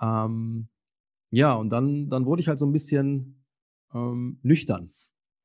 Ähm, 0.00 0.68
ja, 1.30 1.54
und 1.54 1.70
dann, 1.70 2.10
dann 2.10 2.26
wurde 2.26 2.40
ich 2.40 2.48
halt 2.48 2.58
so 2.58 2.66
ein 2.66 2.72
bisschen 2.72 3.44
ähm, 3.94 4.40
nüchtern, 4.42 4.92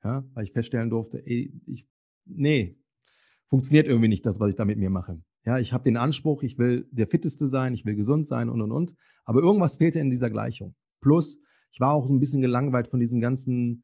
ja, 0.04 0.26
weil 0.34 0.46
ich 0.46 0.52
feststellen 0.52 0.90
durfte, 0.90 1.24
ey, 1.26 1.54
ich, 1.68 1.88
nee, 2.26 2.76
funktioniert 3.50 3.86
irgendwie 3.86 4.08
nicht 4.10 4.26
das, 4.26 4.40
was 4.40 4.50
ich 4.50 4.56
da 4.56 4.66
mit 4.66 4.80
mir 4.80 4.90
mache. 4.90 5.22
Ja, 5.46 5.60
ich 5.60 5.74
habe 5.74 5.84
den 5.84 5.96
Anspruch, 5.96 6.42
ich 6.42 6.58
will 6.58 6.88
der 6.92 7.08
Fitteste 7.08 7.48
sein, 7.48 7.76
ich 7.76 7.86
will 7.86 7.96
gesund 7.96 8.26
sein 8.26 8.50
und 8.50 8.62
und 8.62 8.72
und. 8.72 8.96
Aber 9.26 9.42
irgendwas 9.42 9.78
fehlte 9.78 10.00
in 10.00 10.10
dieser 10.10 10.32
Gleichung. 10.32 10.76
Plus, 11.02 11.40
ich 11.72 11.80
war 11.80 11.94
auch 11.94 12.08
so 12.08 12.14
ein 12.14 12.20
bisschen 12.20 12.42
gelangweilt 12.42 12.88
von 12.88 13.00
diesem 13.00 13.22
ganzen 13.22 13.84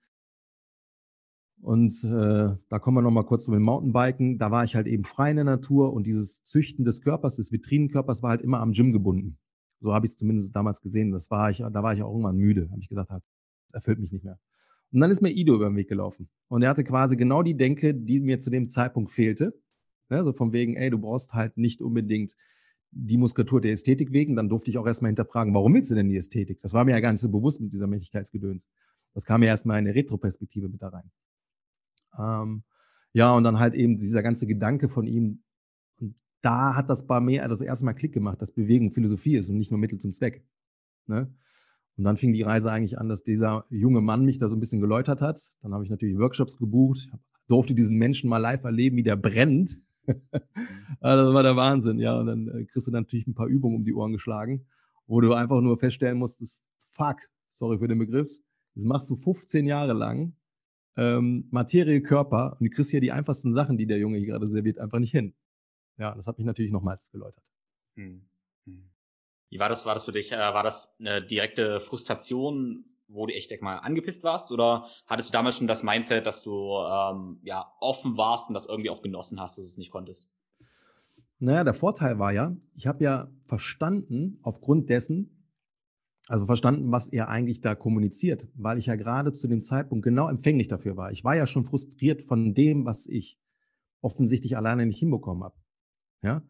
und 1.66 2.04
äh, 2.04 2.56
da 2.70 2.80
kommen 2.80 2.98
wir 2.98 3.02
nochmal 3.02 3.26
kurz 3.26 3.46
zu 3.46 3.52
dem 3.52 3.64
Mountainbiken. 3.64 4.38
Da 4.38 4.52
war 4.52 4.64
ich 4.64 4.76
halt 4.76 4.86
eben 4.86 5.04
frei 5.04 5.32
in 5.32 5.38
der 5.38 5.46
Natur 5.46 5.94
und 5.94 6.06
dieses 6.06 6.44
Züchten 6.44 6.86
des 6.86 7.02
Körpers, 7.02 7.38
des 7.38 7.52
Vitrinenkörpers 7.52 8.22
war 8.22 8.30
halt 8.30 8.44
immer 8.44 8.60
am 8.60 8.72
Gym 8.72 8.94
gebunden. 8.94 9.40
So 9.80 9.92
habe 9.92 10.06
ich 10.06 10.12
es 10.12 10.16
zumindest 10.16 10.56
damals 10.56 10.80
gesehen. 10.80 11.12
Das 11.12 11.32
war 11.32 11.50
ich, 11.50 11.58
da 11.58 11.82
war 11.82 11.92
ich 11.96 12.04
auch 12.04 12.12
irgendwann 12.12 12.36
müde. 12.36 12.70
Habe 12.70 12.82
ich 12.82 12.88
gesagt, 12.88 13.10
das 13.10 13.24
erfüllt 13.74 13.98
mich 13.98 14.12
nicht 14.12 14.24
mehr. 14.24 14.40
Und 14.92 15.00
dann 15.00 15.10
ist 15.10 15.24
mir 15.24 15.32
Ido 15.32 15.56
über 15.56 15.66
den 15.66 15.76
Weg 15.76 15.90
gelaufen. 15.90 16.30
Und 16.50 16.62
er 16.62 16.70
hatte 16.70 16.84
quasi 16.84 17.18
genau 17.18 17.42
die 17.42 17.58
Denke, 17.58 17.96
die 17.96 18.20
mir 18.20 18.40
zu 18.40 18.52
dem 18.52 18.70
Zeitpunkt 18.70 19.10
fehlte. 19.10 19.60
Ja, 20.12 20.24
so 20.24 20.34
von 20.34 20.54
wegen, 20.54 20.76
ey, 20.76 20.92
du 20.92 21.00
brauchst 21.00 21.34
halt 21.34 21.58
nicht 21.58 21.82
unbedingt 21.82 22.36
die 22.92 23.18
Muskulatur 23.18 23.60
der 23.60 23.72
Ästhetik 23.72 24.12
wegen. 24.12 24.36
Dann 24.36 24.50
durfte 24.50 24.70
ich 24.70 24.78
auch 24.78 24.86
erstmal 24.86 25.10
hinterfragen, 25.10 25.56
warum 25.56 25.74
willst 25.74 25.90
du 25.90 25.96
denn 25.96 26.10
die 26.10 26.18
Ästhetik? 26.18 26.62
Das 26.62 26.74
war 26.74 26.86
mir 26.86 26.92
ja 26.92 27.00
gar 27.00 27.12
nicht 27.12 27.22
so 27.22 27.32
bewusst 27.32 27.60
mit 27.60 27.74
dieser 27.74 27.88
Männlichkeitsgedöns. 27.88 28.70
Das 29.16 29.26
kam 29.26 29.42
ja 29.42 29.50
erstmal 29.50 29.80
in 29.80 29.88
eine 29.88 29.96
Retroperspektive 29.96 30.70
mit 30.70 30.84
da 30.84 30.90
rein. 30.90 31.10
Ähm, 32.20 32.64
ja, 33.14 33.32
und 33.34 33.44
dann 33.44 33.60
halt 33.60 33.76
eben 33.76 33.98
dieser 33.98 34.24
ganze 34.24 34.46
Gedanke 34.48 34.90
von 34.90 35.08
ihm. 35.08 35.44
Und 36.00 36.16
da 36.42 36.76
hat 36.76 36.90
das 36.90 37.08
bei 37.08 37.20
mir 37.20 37.48
das 37.48 37.62
erste 37.62 37.86
Mal 37.86 37.94
Klick 37.94 38.14
gemacht, 38.14 38.42
dass 38.42 38.52
Bewegung 38.52 38.92
Philosophie 38.92 39.38
ist 39.38 39.50
und 39.50 39.58
nicht 39.58 39.72
nur 39.72 39.80
Mittel 39.80 40.00
zum 40.00 40.12
Zweck. 40.12 40.46
Ne? 41.08 41.34
Und 41.98 42.04
dann 42.04 42.18
fing 42.18 42.34
die 42.34 42.42
Reise 42.42 42.72
eigentlich 42.72 42.98
an, 43.00 43.08
dass 43.08 43.24
dieser 43.24 43.66
junge 43.70 44.02
Mann 44.02 44.26
mich 44.26 44.38
da 44.38 44.50
so 44.50 44.56
ein 44.56 44.60
bisschen 44.60 44.82
geläutert 44.82 45.22
hat. 45.22 45.40
Dann 45.62 45.74
habe 45.74 45.86
ich 45.86 45.90
natürlich 45.90 46.18
Workshops 46.18 46.58
gebucht, 46.58 47.10
durfte 47.48 47.74
diesen 47.74 47.98
Menschen 47.98 48.30
mal 48.30 48.38
live 48.38 48.64
erleben, 48.64 48.98
wie 48.98 49.04
der 49.04 49.16
brennt. 49.16 49.80
das 51.00 51.34
war 51.34 51.44
der 51.44 51.56
Wahnsinn, 51.56 52.00
ja. 52.00 52.20
Und 52.20 52.28
dann 52.28 52.48
äh, 52.50 52.66
kriegst 52.66 52.88
du 52.88 52.92
natürlich 52.92 53.28
ein 53.28 53.34
paar 53.34 53.48
Übungen 53.48 53.78
um 53.78 53.84
die 53.86 53.94
Ohren 53.94 54.12
geschlagen, 54.12 54.68
wo 55.08 55.22
du 55.22 55.34
einfach 55.34 55.62
nur 55.62 55.80
feststellen 55.80 56.18
musstest, 56.18 56.62
fuck, 56.78 57.18
sorry 57.50 57.80
für 57.80 57.88
den 57.88 58.00
Begriff, 58.00 58.30
das 58.76 58.84
machst 58.84 59.10
du 59.10 59.16
15 59.16 59.66
Jahre 59.66 59.94
lang 59.94 60.36
ähm, 60.98 61.48
Materie, 61.52 62.02
Körper 62.02 62.58
und 62.60 62.66
du 62.66 62.70
kriegst 62.70 62.92
ja 62.94 63.00
die 63.00 63.12
einfachsten 63.12 63.52
Sachen, 63.52 63.78
die 63.78 63.86
der 63.86 63.98
Junge 63.98 64.18
hier 64.18 64.28
gerade 64.28 64.48
serviert, 64.48 64.80
einfach 64.80 65.00
nicht 65.00 65.12
hin. 65.12 65.34
Ja, 65.98 66.14
das 66.14 66.28
hat 66.28 66.38
mich 66.38 66.46
natürlich 66.46 66.72
nochmals 66.72 67.12
geläutert. 67.12 67.44
Hm. 67.96 68.26
Hm. 68.66 68.90
Wie 69.50 69.60
war 69.60 69.70
das, 69.70 69.86
war 69.86 69.94
das 69.94 70.06
für 70.06 70.12
dich? 70.12 70.32
Äh, 70.32 70.38
war 70.38 70.64
das 70.64 70.94
eine 71.00 71.26
direkte 71.26 71.80
Frustration, 71.80 72.86
wo 73.08 73.26
du 73.26 73.34
echt 73.34 73.50
sag 73.50 73.62
mal 73.62 73.78
angepisst 73.78 74.24
warst? 74.24 74.52
Oder 74.52 74.88
hattest 75.06 75.30
du 75.30 75.34
damals 75.34 75.58
schon 75.58 75.68
das 75.68 75.84
Mindset, 75.84 76.26
dass 76.26 76.44
du 76.44 76.52
ähm, 76.52 77.40
ja 77.44 77.72
offen 77.80 78.18
warst 78.18 78.50
und 78.50 78.54
das 78.54 78.66
irgendwie 78.66 78.90
auch 78.90 79.02
genossen 79.02 79.40
hast, 79.40 79.58
dass 79.58 79.66
du 79.66 79.70
es 79.70 79.78
nicht 79.78 79.92
konntest? 79.92 80.30
Naja, 81.40 81.64
der 81.64 81.74
Vorteil 81.74 82.18
war 82.18 82.32
ja, 82.32 82.56
ich 82.76 82.88
habe 82.88 83.04
ja 83.04 83.28
verstanden, 83.44 84.40
aufgrund 84.42 84.90
dessen, 84.90 85.35
also 86.28 86.46
verstanden, 86.46 86.92
was 86.92 87.08
er 87.08 87.30
eigentlich 87.30 87.62
da 87.62 87.76
kommuniziert, 87.76 88.48
weil 88.56 88.78
ich 88.78 88.88
ja 88.88 88.96
gerade 88.96 89.32
zu 89.32 89.48
dem 89.48 89.62
Zeitpunkt 89.62 90.04
genau 90.04 90.28
empfänglich 90.28 90.68
dafür 90.68 90.98
war. 90.98 91.12
Ich 91.12 91.24
war 91.24 91.36
ja 91.36 91.46
schon 91.46 91.66
frustriert 91.66 92.22
von 92.22 92.54
dem, 92.56 92.86
was 92.86 93.06
ich 93.06 93.40
offensichtlich 94.02 94.58
alleine 94.58 94.86
nicht 94.86 95.00
hinbekommen 95.00 95.44
habe. 95.44 95.56
Ja, 96.24 96.44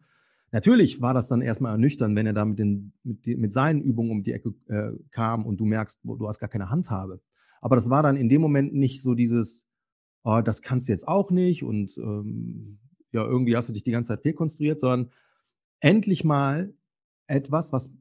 natürlich 0.50 1.02
war 1.02 1.12
das 1.12 1.28
dann 1.28 1.42
erstmal 1.42 1.72
ernüchternd, 1.72 2.16
wenn 2.16 2.26
er 2.26 2.32
da 2.32 2.44
mit, 2.44 2.58
den, 2.58 2.94
mit, 3.02 3.26
mit 3.26 3.52
seinen 3.52 3.82
Übungen 3.82 4.10
um 4.10 4.22
die 4.22 4.32
Ecke 4.32 4.54
äh, 4.68 4.92
kam 5.10 5.44
und 5.44 5.58
du 5.58 5.66
merkst, 5.66 6.00
du 6.04 6.26
hast 6.26 6.38
gar 6.38 6.48
keine 6.48 6.70
Handhabe. 6.70 7.20
Aber 7.60 7.76
das 7.76 7.90
war 7.90 8.02
dann 8.02 8.16
in 8.16 8.28
dem 8.28 8.40
Moment 8.40 8.74
nicht 8.74 9.02
so 9.02 9.14
dieses, 9.14 9.66
oh, 10.22 10.40
das 10.42 10.62
kannst 10.62 10.88
du 10.88 10.92
jetzt 10.92 11.06
auch 11.06 11.30
nicht 11.30 11.64
und 11.64 11.96
ähm, 11.98 12.78
ja, 13.12 13.24
irgendwie 13.24 13.56
hast 13.56 13.68
du 13.68 13.72
dich 13.72 13.82
die 13.82 13.90
ganze 13.90 14.08
Zeit 14.08 14.22
fehlkonstruiert, 14.22 14.80
sondern 14.80 15.10
endlich 15.80 16.24
mal 16.24 16.74
etwas, 17.26 17.72
was 17.72 17.92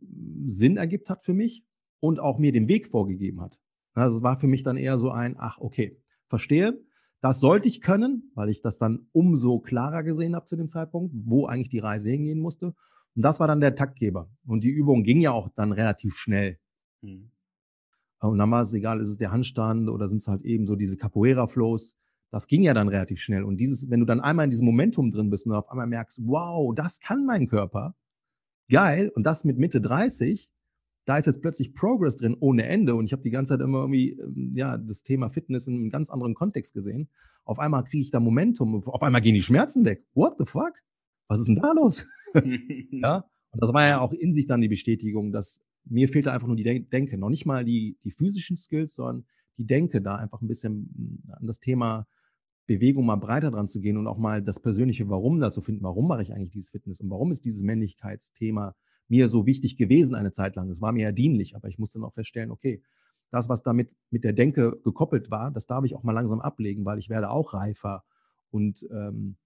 Sinn 0.47 0.77
ergibt 0.77 1.09
hat 1.09 1.23
für 1.23 1.33
mich 1.33 1.65
und 1.99 2.19
auch 2.19 2.37
mir 2.37 2.51
den 2.51 2.67
Weg 2.67 2.87
vorgegeben 2.87 3.41
hat. 3.41 3.59
Also 3.93 4.17
es 4.17 4.23
war 4.23 4.37
für 4.37 4.47
mich 4.47 4.63
dann 4.63 4.77
eher 4.77 4.97
so 4.97 5.09
ein, 5.11 5.35
ach, 5.37 5.57
okay, 5.59 5.97
verstehe, 6.27 6.81
das 7.21 7.39
sollte 7.39 7.67
ich 7.67 7.81
können, 7.81 8.31
weil 8.35 8.49
ich 8.49 8.61
das 8.61 8.77
dann 8.77 9.07
umso 9.11 9.59
klarer 9.59 10.03
gesehen 10.03 10.35
habe 10.35 10.45
zu 10.45 10.55
dem 10.55 10.67
Zeitpunkt, 10.67 11.13
wo 11.15 11.45
eigentlich 11.45 11.69
die 11.69 11.79
Reise 11.79 12.09
hingehen 12.09 12.39
musste. 12.39 12.67
Und 13.15 13.21
das 13.23 13.39
war 13.39 13.47
dann 13.47 13.61
der 13.61 13.73
Taktgeber. 13.73 14.29
Und 14.45 14.63
die 14.63 14.69
Übung 14.69 15.03
ging 15.03 15.21
ja 15.21 15.31
auch 15.31 15.49
dann 15.55 15.71
relativ 15.71 16.17
schnell. 16.17 16.59
Mhm. 17.01 17.31
Und 18.19 18.37
dann 18.37 18.51
war 18.51 18.61
es 18.61 18.73
egal, 18.73 18.99
ist 18.99 19.09
es 19.09 19.17
der 19.17 19.31
Handstand 19.31 19.89
oder 19.89 20.07
sind 20.07 20.19
es 20.19 20.27
halt 20.27 20.43
eben 20.43 20.67
so 20.67 20.75
diese 20.75 20.97
Capoeira-Flows. 20.97 21.95
Das 22.31 22.47
ging 22.47 22.63
ja 22.63 22.73
dann 22.73 22.89
relativ 22.89 23.19
schnell. 23.19 23.43
Und 23.43 23.57
dieses, 23.57 23.89
wenn 23.89 23.99
du 23.99 24.05
dann 24.05 24.19
einmal 24.19 24.45
in 24.45 24.49
diesem 24.49 24.65
Momentum 24.65 25.11
drin 25.11 25.29
bist 25.29 25.45
und 25.45 25.53
auf 25.53 25.69
einmal 25.69 25.87
merkst, 25.87 26.21
wow, 26.25 26.73
das 26.75 26.99
kann 26.99 27.25
mein 27.25 27.47
Körper, 27.47 27.95
geil, 28.69 29.11
und 29.15 29.25
das 29.25 29.43
mit 29.43 29.57
Mitte 29.57 29.81
30, 29.81 30.49
da 31.05 31.17
ist 31.17 31.27
jetzt 31.27 31.41
plötzlich 31.41 31.73
Progress 31.73 32.15
drin 32.15 32.35
ohne 32.39 32.65
Ende 32.67 32.95
und 32.95 33.05
ich 33.05 33.13
habe 33.13 33.21
die 33.21 33.29
ganze 33.29 33.53
Zeit 33.53 33.61
immer 33.61 33.81
irgendwie 33.81 34.11
ähm, 34.11 34.51
ja 34.55 34.77
das 34.77 35.03
Thema 35.03 35.29
Fitness 35.29 35.67
in 35.67 35.75
einem 35.75 35.89
ganz 35.89 36.09
anderen 36.09 36.33
Kontext 36.33 36.73
gesehen. 36.73 37.09
Auf 37.43 37.59
einmal 37.59 37.83
kriege 37.83 38.01
ich 38.01 38.11
da 38.11 38.19
Momentum, 38.19 38.83
auf 38.87 39.03
einmal 39.03 39.21
gehen 39.21 39.35
die 39.35 39.43
Schmerzen 39.43 39.85
weg. 39.85 40.03
What 40.13 40.35
the 40.39 40.45
fuck? 40.45 40.73
Was 41.27 41.39
ist 41.39 41.47
denn 41.47 41.55
da 41.55 41.71
los? 41.73 42.07
ja, 42.91 43.25
und 43.51 43.61
das 43.61 43.73
war 43.73 43.87
ja 43.87 43.99
auch 44.01 44.13
in 44.13 44.33
sich 44.33 44.47
dann 44.47 44.61
die 44.61 44.67
Bestätigung, 44.67 45.31
dass 45.31 45.63
mir 45.85 46.09
fehlte 46.09 46.31
einfach 46.31 46.47
nur 46.47 46.55
die 46.55 46.87
Denke, 46.89 47.17
noch 47.17 47.29
nicht 47.29 47.45
mal 47.45 47.63
die 47.63 47.97
die 48.03 48.11
physischen 48.11 48.57
Skills, 48.57 48.95
sondern 48.95 49.25
die 49.57 49.65
Denke 49.65 50.01
da 50.01 50.15
einfach 50.15 50.41
ein 50.41 50.47
bisschen 50.47 50.91
hm, 50.95 51.31
an 51.31 51.45
das 51.45 51.59
Thema 51.59 52.07
Bewegung 52.65 53.05
mal 53.05 53.15
breiter 53.15 53.51
dran 53.51 53.67
zu 53.67 53.79
gehen 53.79 53.97
und 53.97 54.07
auch 54.07 54.17
mal 54.17 54.41
das 54.41 54.59
persönliche 54.59 55.09
Warum 55.09 55.39
dazu 55.39 55.61
finden. 55.61 55.83
Warum 55.83 56.07
mache 56.07 56.23
ich 56.23 56.33
eigentlich 56.33 56.51
dieses 56.51 56.71
Fitness 56.71 56.99
und 56.99 57.09
warum 57.09 57.31
ist 57.31 57.45
dieses 57.45 57.63
Männlichkeitsthema 57.63 58.75
mir 59.07 59.27
so 59.27 59.45
wichtig 59.45 59.77
gewesen 59.77 60.15
eine 60.15 60.31
Zeit 60.31 60.55
lang. 60.55 60.69
Es 60.69 60.81
war 60.81 60.91
mir 60.91 61.03
ja 61.03 61.11
dienlich, 61.11 61.55
aber 61.55 61.67
ich 61.67 61.77
musste 61.77 61.99
dann 61.99 62.07
auch 62.07 62.13
feststellen, 62.13 62.51
okay, 62.51 62.81
das, 63.31 63.49
was 63.49 63.61
damit 63.61 63.91
mit 64.09 64.23
der 64.23 64.33
Denke 64.33 64.79
gekoppelt 64.83 65.29
war, 65.29 65.51
das 65.51 65.67
darf 65.67 65.83
ich 65.83 65.95
auch 65.95 66.03
mal 66.03 66.11
langsam 66.11 66.41
ablegen, 66.41 66.85
weil 66.85 66.97
ich 66.97 67.09
werde 67.09 67.29
auch 67.29 67.53
reifer 67.53 68.03
und 68.49 68.87
ähm, 68.91 69.37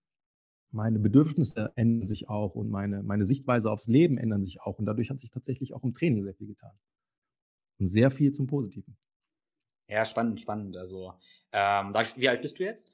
meine 0.72 1.00
Bedürfnisse 1.00 1.74
ändern 1.76 2.08
sich 2.08 2.30
auch 2.30 2.56
und 2.56 2.70
meine, 2.70 3.02
meine 3.04 3.24
Sichtweise 3.24 3.72
aufs 3.72 3.88
Leben 3.88 4.18
ändern 4.18 4.44
sich 4.44 4.62
auch. 4.62 4.78
Und 4.78 4.86
dadurch 4.86 5.10
hat 5.10 5.20
sich 5.20 5.32
tatsächlich 5.32 5.74
auch 5.74 5.84
im 5.84 5.94
Training 5.94 6.22
sehr 6.22 6.36
viel 6.36 6.48
getan. 6.48 6.78
Und 7.80 7.88
sehr 7.88 8.12
viel 8.12 8.32
zum 8.32 8.46
Positiven. 8.46 8.96
Ja, 9.88 10.06
spannend, 10.06 10.40
spannend. 10.40 10.78
Also, 10.78 11.14
ähm, 11.52 11.94
wie 12.16 12.30
alt 12.30 12.44
bist 12.44 12.60
du 12.60 12.64
jetzt? 12.64 12.94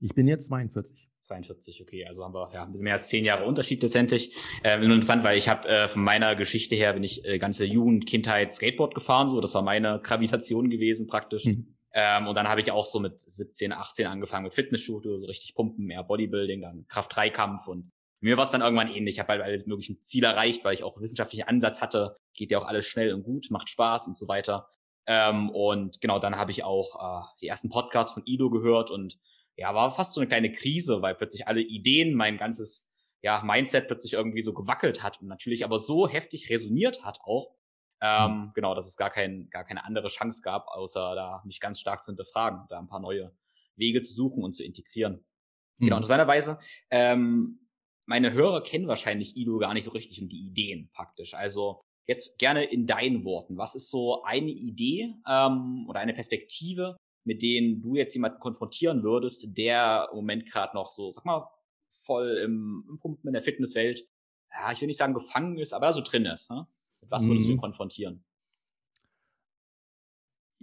Ich 0.00 0.14
bin 0.14 0.28
jetzt 0.28 0.46
42. 0.46 1.08
42, 1.26 1.82
okay, 1.82 2.06
also 2.06 2.24
haben 2.24 2.34
wir 2.34 2.50
ja 2.52 2.62
ein 2.62 2.70
bisschen 2.70 2.84
mehr 2.84 2.92
als 2.92 3.08
zehn 3.08 3.24
Jahre 3.24 3.44
Unterschied 3.44 3.82
letztendlich. 3.82 4.34
Ähm, 4.62 4.82
interessant, 4.82 5.24
weil 5.24 5.36
ich 5.36 5.48
habe 5.48 5.68
äh, 5.68 5.88
von 5.88 6.02
meiner 6.02 6.36
Geschichte 6.36 6.76
her 6.76 6.92
bin 6.92 7.02
ich 7.02 7.24
äh, 7.24 7.38
ganze 7.38 7.64
Jugend, 7.64 8.06
Kindheit 8.06 8.54
Skateboard 8.54 8.94
gefahren, 8.94 9.28
so 9.28 9.40
das 9.40 9.54
war 9.54 9.62
meine 9.62 10.00
Gravitation 10.04 10.70
gewesen 10.70 11.06
praktisch. 11.06 11.44
Mhm. 11.44 11.76
Ähm, 11.92 12.28
und 12.28 12.34
dann 12.34 12.48
habe 12.48 12.60
ich 12.60 12.70
auch 12.70 12.86
so 12.86 13.00
mit 13.00 13.20
17, 13.20 13.72
18 13.72 14.06
angefangen 14.06 14.44
mit 14.44 14.54
Fitnessstudio, 14.54 15.18
so 15.18 15.26
richtig 15.26 15.54
Pumpen, 15.54 15.86
mehr 15.86 16.04
Bodybuilding, 16.04 16.60
dann 16.60 16.86
Kraft-3-Kampf 16.88 17.66
und 17.66 17.90
mir 18.20 18.36
war 18.36 18.44
es 18.44 18.50
dann 18.50 18.62
irgendwann 18.62 18.88
ähnlich. 18.88 19.16
Ich 19.16 19.20
habe 19.20 19.32
halt 19.32 19.42
alles 19.42 19.66
möglichen 19.66 20.00
Ziel 20.00 20.24
erreicht, 20.24 20.64
weil 20.64 20.74
ich 20.74 20.82
auch 20.82 21.00
wissenschaftlichen 21.00 21.46
Ansatz 21.46 21.82
hatte. 21.82 22.16
Geht 22.34 22.50
ja 22.50 22.58
auch 22.58 22.64
alles 22.64 22.86
schnell 22.86 23.12
und 23.12 23.22
gut, 23.24 23.50
macht 23.50 23.68
Spaß 23.68 24.08
und 24.08 24.16
so 24.16 24.26
weiter. 24.26 24.68
Ähm, 25.06 25.50
und 25.50 26.00
genau, 26.00 26.18
dann 26.18 26.36
habe 26.36 26.50
ich 26.50 26.64
auch 26.64 26.96
äh, 26.96 27.26
die 27.40 27.46
ersten 27.46 27.68
Podcasts 27.68 28.14
von 28.14 28.24
Ido 28.26 28.50
gehört 28.50 28.90
und 28.90 29.18
ja, 29.56 29.74
war 29.74 29.90
fast 29.90 30.14
so 30.14 30.20
eine 30.20 30.28
kleine 30.28 30.52
Krise, 30.52 31.02
weil 31.02 31.14
plötzlich 31.14 31.46
alle 31.48 31.60
Ideen, 31.60 32.14
mein 32.14 32.36
ganzes 32.36 32.88
ja, 33.22 33.42
Mindset 33.42 33.86
plötzlich 33.86 34.12
irgendwie 34.12 34.42
so 34.42 34.52
gewackelt 34.52 35.02
hat 35.02 35.20
und 35.20 35.28
natürlich 35.28 35.64
aber 35.64 35.78
so 35.78 36.08
heftig 36.08 36.50
resoniert 36.50 37.04
hat 37.04 37.18
auch, 37.24 37.56
ähm, 38.00 38.30
mhm. 38.30 38.52
genau, 38.54 38.74
dass 38.74 38.86
es 38.86 38.96
gar, 38.96 39.10
kein, 39.10 39.48
gar 39.50 39.64
keine 39.64 39.84
andere 39.84 40.08
Chance 40.08 40.42
gab, 40.42 40.68
außer 40.68 41.14
da 41.14 41.42
mich 41.44 41.60
ganz 41.60 41.80
stark 41.80 42.02
zu 42.02 42.12
hinterfragen, 42.12 42.66
da 42.68 42.78
ein 42.78 42.88
paar 42.88 43.00
neue 43.00 43.34
Wege 43.74 44.02
zu 44.02 44.14
suchen 44.14 44.44
und 44.44 44.52
zu 44.52 44.62
integrieren. 44.64 45.14
Genau, 45.14 45.24
mhm. 45.24 45.86
Genau, 45.86 45.96
interessanterweise, 45.96 46.58
ähm, 46.90 47.60
meine 48.06 48.32
Hörer 48.32 48.62
kennen 48.62 48.86
wahrscheinlich 48.86 49.36
Ido 49.36 49.58
gar 49.58 49.74
nicht 49.74 49.84
so 49.84 49.90
richtig 49.90 50.22
und 50.22 50.28
die 50.28 50.46
Ideen 50.46 50.90
praktisch. 50.92 51.34
Also 51.34 51.80
jetzt 52.06 52.38
gerne 52.38 52.64
in 52.64 52.86
deinen 52.86 53.24
Worten. 53.24 53.56
Was 53.58 53.74
ist 53.74 53.90
so 53.90 54.22
eine 54.22 54.50
Idee 54.50 55.14
ähm, 55.28 55.86
oder 55.88 56.00
eine 56.00 56.14
Perspektive, 56.14 56.96
mit 57.26 57.42
denen 57.42 57.82
du 57.82 57.96
jetzt 57.96 58.14
jemanden 58.14 58.38
konfrontieren 58.38 59.02
würdest, 59.02 59.58
der 59.58 60.08
im 60.12 60.16
Moment 60.16 60.46
gerade 60.50 60.74
noch 60.74 60.92
so, 60.92 61.10
sag 61.10 61.24
mal, 61.24 61.48
voll 61.90 62.40
im, 62.44 62.84
im 62.88 62.98
Pumpen 62.98 63.26
in 63.26 63.32
der 63.32 63.42
Fitnesswelt, 63.42 64.08
ja, 64.50 64.72
ich 64.72 64.80
will 64.80 64.86
nicht 64.86 64.98
sagen 64.98 65.12
gefangen 65.12 65.58
ist, 65.58 65.72
aber 65.72 65.92
so 65.92 66.00
drin 66.00 66.24
ist. 66.24 66.50
Ne? 66.50 66.66
Mit 67.00 67.10
was 67.10 67.26
würdest 67.26 67.46
mhm. 67.46 67.50
du 67.50 67.54
ihn 67.56 67.60
konfrontieren? 67.60 68.24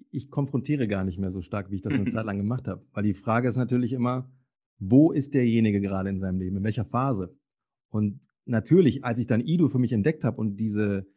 Ich 0.09 0.31
konfrontiere 0.31 0.87
gar 0.87 1.03
nicht 1.03 1.19
mehr 1.19 1.31
so 1.31 1.41
stark, 1.41 1.69
wie 1.69 1.75
ich 1.75 1.81
das 1.81 1.93
eine 1.93 2.09
Zeit 2.09 2.25
lang 2.25 2.37
gemacht 2.37 2.67
habe. 2.67 2.85
Weil 2.93 3.03
die 3.03 3.13
Frage 3.13 3.49
ist 3.49 3.57
natürlich 3.57 3.91
immer, 3.91 4.31
wo 4.79 5.11
ist 5.11 5.33
derjenige 5.33 5.81
gerade 5.81 6.09
in 6.09 6.19
seinem 6.19 6.39
Leben, 6.39 6.57
in 6.57 6.63
welcher 6.63 6.85
Phase? 6.85 7.37
Und 7.89 8.21
natürlich, 8.45 9.03
als 9.03 9.19
ich 9.19 9.27
dann 9.27 9.41
Ido 9.41 9.67
für 9.67 9.79
mich 9.79 9.91
entdeckt 9.91 10.23
habe 10.23 10.37
und 10.37 10.57
diese, 10.57 11.07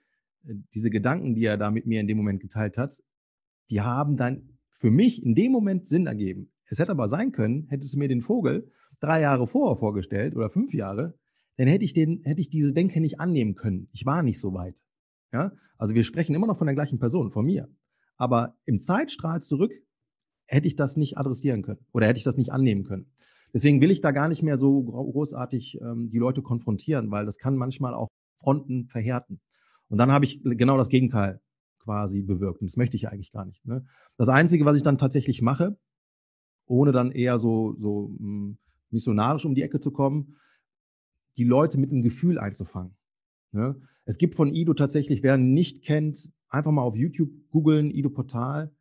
äh, 0.44 0.54
diese 0.74 0.90
Gedanken, 0.90 1.34
die 1.36 1.44
er 1.44 1.56
da 1.56 1.70
mit 1.70 1.86
mir 1.86 2.00
in 2.00 2.08
dem 2.08 2.16
Moment 2.16 2.40
geteilt 2.40 2.78
hat, 2.78 3.00
die 3.70 3.80
haben 3.80 4.16
dann 4.16 4.55
für 4.76 4.90
mich 4.90 5.22
in 5.22 5.34
dem 5.34 5.52
Moment 5.52 5.86
Sinn 5.88 6.06
ergeben. 6.06 6.52
Es 6.68 6.78
hätte 6.78 6.92
aber 6.92 7.08
sein 7.08 7.32
können, 7.32 7.66
hättest 7.68 7.94
du 7.94 7.98
mir 7.98 8.08
den 8.08 8.22
Vogel 8.22 8.70
drei 9.00 9.20
Jahre 9.20 9.46
vorher 9.46 9.76
vorgestellt 9.76 10.34
oder 10.36 10.50
fünf 10.50 10.72
Jahre, 10.72 11.14
dann 11.56 11.68
hätte 11.68 11.84
ich 11.84 11.92
den, 11.92 12.20
hätte 12.24 12.40
ich 12.40 12.50
diese 12.50 12.72
Denke 12.72 13.00
nicht 13.00 13.20
annehmen 13.20 13.54
können. 13.54 13.88
Ich 13.92 14.04
war 14.04 14.22
nicht 14.22 14.40
so 14.40 14.52
weit. 14.52 14.76
Ja, 15.32 15.52
also 15.78 15.94
wir 15.94 16.04
sprechen 16.04 16.34
immer 16.34 16.46
noch 16.46 16.58
von 16.58 16.66
der 16.66 16.74
gleichen 16.74 16.98
Person, 16.98 17.30
von 17.30 17.44
mir. 17.44 17.68
Aber 18.16 18.56
im 18.64 18.80
Zeitstrahl 18.80 19.42
zurück 19.42 19.72
hätte 20.46 20.68
ich 20.68 20.76
das 20.76 20.96
nicht 20.96 21.18
adressieren 21.18 21.62
können 21.62 21.80
oder 21.92 22.06
hätte 22.06 22.18
ich 22.18 22.24
das 22.24 22.36
nicht 22.36 22.52
annehmen 22.52 22.84
können. 22.84 23.10
Deswegen 23.52 23.80
will 23.80 23.90
ich 23.90 24.00
da 24.00 24.10
gar 24.10 24.28
nicht 24.28 24.42
mehr 24.42 24.58
so 24.58 24.82
großartig 24.82 25.78
ähm, 25.80 26.08
die 26.08 26.18
Leute 26.18 26.42
konfrontieren, 26.42 27.10
weil 27.10 27.24
das 27.24 27.38
kann 27.38 27.56
manchmal 27.56 27.94
auch 27.94 28.08
Fronten 28.38 28.86
verhärten. 28.86 29.40
Und 29.88 29.98
dann 29.98 30.12
habe 30.12 30.24
ich 30.24 30.42
genau 30.42 30.76
das 30.76 30.88
Gegenteil 30.88 31.40
quasi 31.86 32.20
bewirkt. 32.20 32.60
Und 32.60 32.68
das 32.70 32.76
möchte 32.76 32.96
ich 32.96 33.08
eigentlich 33.08 33.32
gar 33.32 33.44
nicht. 33.44 33.64
Ne? 33.64 33.84
Das 34.16 34.28
Einzige, 34.28 34.64
was 34.64 34.76
ich 34.76 34.82
dann 34.82 34.98
tatsächlich 34.98 35.40
mache, 35.40 35.78
ohne 36.66 36.90
dann 36.90 37.12
eher 37.12 37.38
so, 37.38 37.76
so 37.78 38.12
hm, 38.18 38.58
missionarisch 38.90 39.46
um 39.46 39.54
die 39.54 39.62
Ecke 39.62 39.78
zu 39.78 39.92
kommen, 39.92 40.36
die 41.36 41.44
Leute 41.44 41.78
mit 41.78 41.90
einem 41.90 42.02
Gefühl 42.02 42.38
einzufangen. 42.38 42.96
Ne? 43.52 43.80
Es 44.04 44.18
gibt 44.18 44.34
von 44.34 44.52
Ido 44.52 44.74
tatsächlich, 44.74 45.22
wer 45.22 45.38
nicht 45.38 45.84
kennt, 45.84 46.30
einfach 46.48 46.72
mal 46.72 46.82
auf 46.82 46.96
YouTube 46.96 47.30
googeln, 47.50 47.90
Ido 47.90 48.10
Portal. 48.10 48.72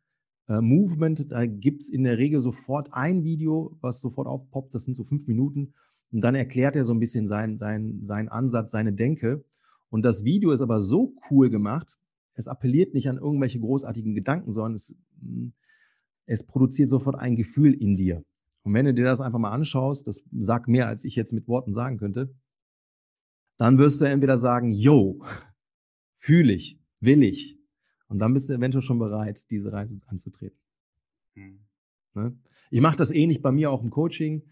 Äh, 0.48 0.60
Movement, 0.60 1.30
da 1.30 1.46
gibt's 1.46 1.88
in 1.88 2.02
der 2.02 2.18
Regel 2.18 2.40
sofort 2.40 2.88
ein 2.92 3.22
Video, 3.22 3.76
was 3.80 4.00
sofort 4.00 4.26
aufpoppt, 4.26 4.74
das 4.74 4.84
sind 4.84 4.96
so 4.96 5.04
fünf 5.04 5.26
Minuten. 5.28 5.74
Und 6.12 6.22
dann 6.22 6.34
erklärt 6.34 6.76
er 6.76 6.84
so 6.84 6.92
ein 6.92 7.00
bisschen 7.00 7.26
seinen 7.26 7.58
sein, 7.58 8.00
sein 8.04 8.28
Ansatz, 8.28 8.72
seine 8.72 8.92
Denke. 8.92 9.44
Und 9.90 10.02
das 10.02 10.24
Video 10.24 10.52
ist 10.52 10.60
aber 10.60 10.80
so 10.80 11.14
cool 11.30 11.50
gemacht, 11.50 11.98
es 12.36 12.48
appelliert 12.48 12.94
nicht 12.94 13.08
an 13.08 13.16
irgendwelche 13.16 13.58
großartigen 13.58 14.14
Gedanken, 14.14 14.52
sondern 14.52 14.74
es, 14.74 14.94
hm, 15.20 15.52
es 16.26 16.44
produziert 16.44 16.90
sofort 16.90 17.16
ein 17.16 17.34
Gefühl 17.34 17.72
in 17.72 17.96
dir. 17.96 18.24
Und 18.62 18.74
wenn 18.74 18.84
du 18.84 18.94
dir 18.94 19.04
das 19.04 19.20
einfach 19.20 19.38
mal 19.38 19.52
anschaust, 19.52 20.06
das 20.06 20.22
sagt 20.38 20.68
mehr, 20.68 20.86
als 20.86 21.04
ich 21.04 21.16
jetzt 21.16 21.32
mit 21.32 21.48
Worten 21.48 21.72
sagen 21.72 21.98
könnte, 21.98 22.34
dann 23.56 23.78
wirst 23.78 24.00
du 24.00 24.04
entweder 24.04 24.38
sagen, 24.38 24.70
yo, 24.70 25.24
fühle 26.18 26.52
ich, 26.52 26.78
will 27.00 27.22
ich. 27.22 27.58
Und 28.08 28.18
dann 28.18 28.34
bist 28.34 28.48
du 28.48 28.54
eventuell 28.54 28.82
schon 28.82 28.98
bereit, 28.98 29.50
diese 29.50 29.72
Reise 29.72 29.98
anzutreten. 30.06 30.58
Mhm. 31.34 31.60
Ne? 32.14 32.38
Ich 32.70 32.80
mache 32.80 32.96
das 32.96 33.10
ähnlich 33.10 33.40
bei 33.40 33.52
mir 33.52 33.70
auch 33.70 33.82
im 33.82 33.90
Coaching, 33.90 34.42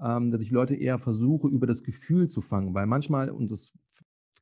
ähm, 0.00 0.30
dass 0.30 0.40
ich 0.40 0.50
Leute 0.50 0.76
eher 0.76 0.98
versuche, 0.98 1.48
über 1.48 1.66
das 1.66 1.82
Gefühl 1.82 2.28
zu 2.28 2.40
fangen, 2.40 2.74
weil 2.74 2.86
manchmal, 2.86 3.30
und 3.30 3.50
das 3.50 3.76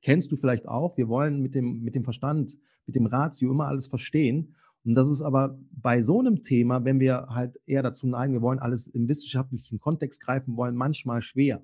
kennst 0.02 0.30
du 0.32 0.36
vielleicht 0.36 0.68
auch. 0.68 0.96
Wir 0.96 1.08
wollen 1.08 1.40
mit 1.40 1.54
dem, 1.54 1.82
mit 1.82 1.94
dem 1.94 2.04
Verstand, 2.04 2.58
mit 2.86 2.96
dem 2.96 3.06
Ratio 3.06 3.50
immer 3.50 3.68
alles 3.68 3.88
verstehen. 3.88 4.54
Und 4.84 4.94
das 4.94 5.08
ist 5.08 5.22
aber 5.22 5.58
bei 5.70 6.02
so 6.02 6.18
einem 6.18 6.42
Thema, 6.42 6.84
wenn 6.84 6.98
wir 7.00 7.26
halt 7.28 7.58
eher 7.66 7.82
dazu 7.82 8.08
neigen, 8.08 8.32
wir 8.32 8.42
wollen 8.42 8.58
alles 8.58 8.88
im 8.88 9.08
wissenschaftlichen 9.08 9.78
Kontext 9.78 10.20
greifen 10.20 10.56
wollen, 10.56 10.74
manchmal 10.74 11.22
schwer. 11.22 11.62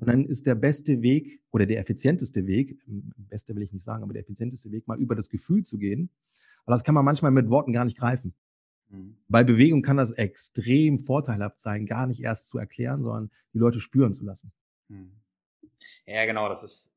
Und 0.00 0.06
dann 0.06 0.24
ist 0.24 0.46
der 0.46 0.54
beste 0.54 1.02
Weg 1.02 1.42
oder 1.50 1.66
der 1.66 1.80
effizienteste 1.80 2.46
Weg, 2.46 2.78
beste 2.86 3.54
will 3.54 3.62
ich 3.62 3.72
nicht 3.72 3.82
sagen, 3.82 4.02
aber 4.02 4.12
der 4.12 4.22
effizienteste 4.22 4.70
Weg, 4.70 4.86
mal 4.86 4.98
über 4.98 5.14
das 5.14 5.28
Gefühl 5.28 5.64
zu 5.64 5.76
gehen. 5.76 6.10
Aber 6.64 6.74
das 6.74 6.84
kann 6.84 6.94
man 6.94 7.04
manchmal 7.04 7.32
mit 7.32 7.50
Worten 7.50 7.72
gar 7.72 7.84
nicht 7.84 7.98
greifen. 7.98 8.32
Mhm. 8.90 9.16
Bei 9.28 9.42
Bewegung 9.42 9.82
kann 9.82 9.96
das 9.96 10.12
extrem 10.12 11.00
vorteilhaft 11.00 11.60
sein, 11.60 11.84
gar 11.84 12.06
nicht 12.06 12.22
erst 12.22 12.46
zu 12.46 12.58
erklären, 12.58 13.02
sondern 13.02 13.30
die 13.52 13.58
Leute 13.58 13.80
spüren 13.80 14.12
zu 14.12 14.24
lassen. 14.24 14.52
Mhm. 14.88 15.12
Ja, 16.06 16.24
genau, 16.26 16.48
das 16.48 16.62
ist 16.62 16.90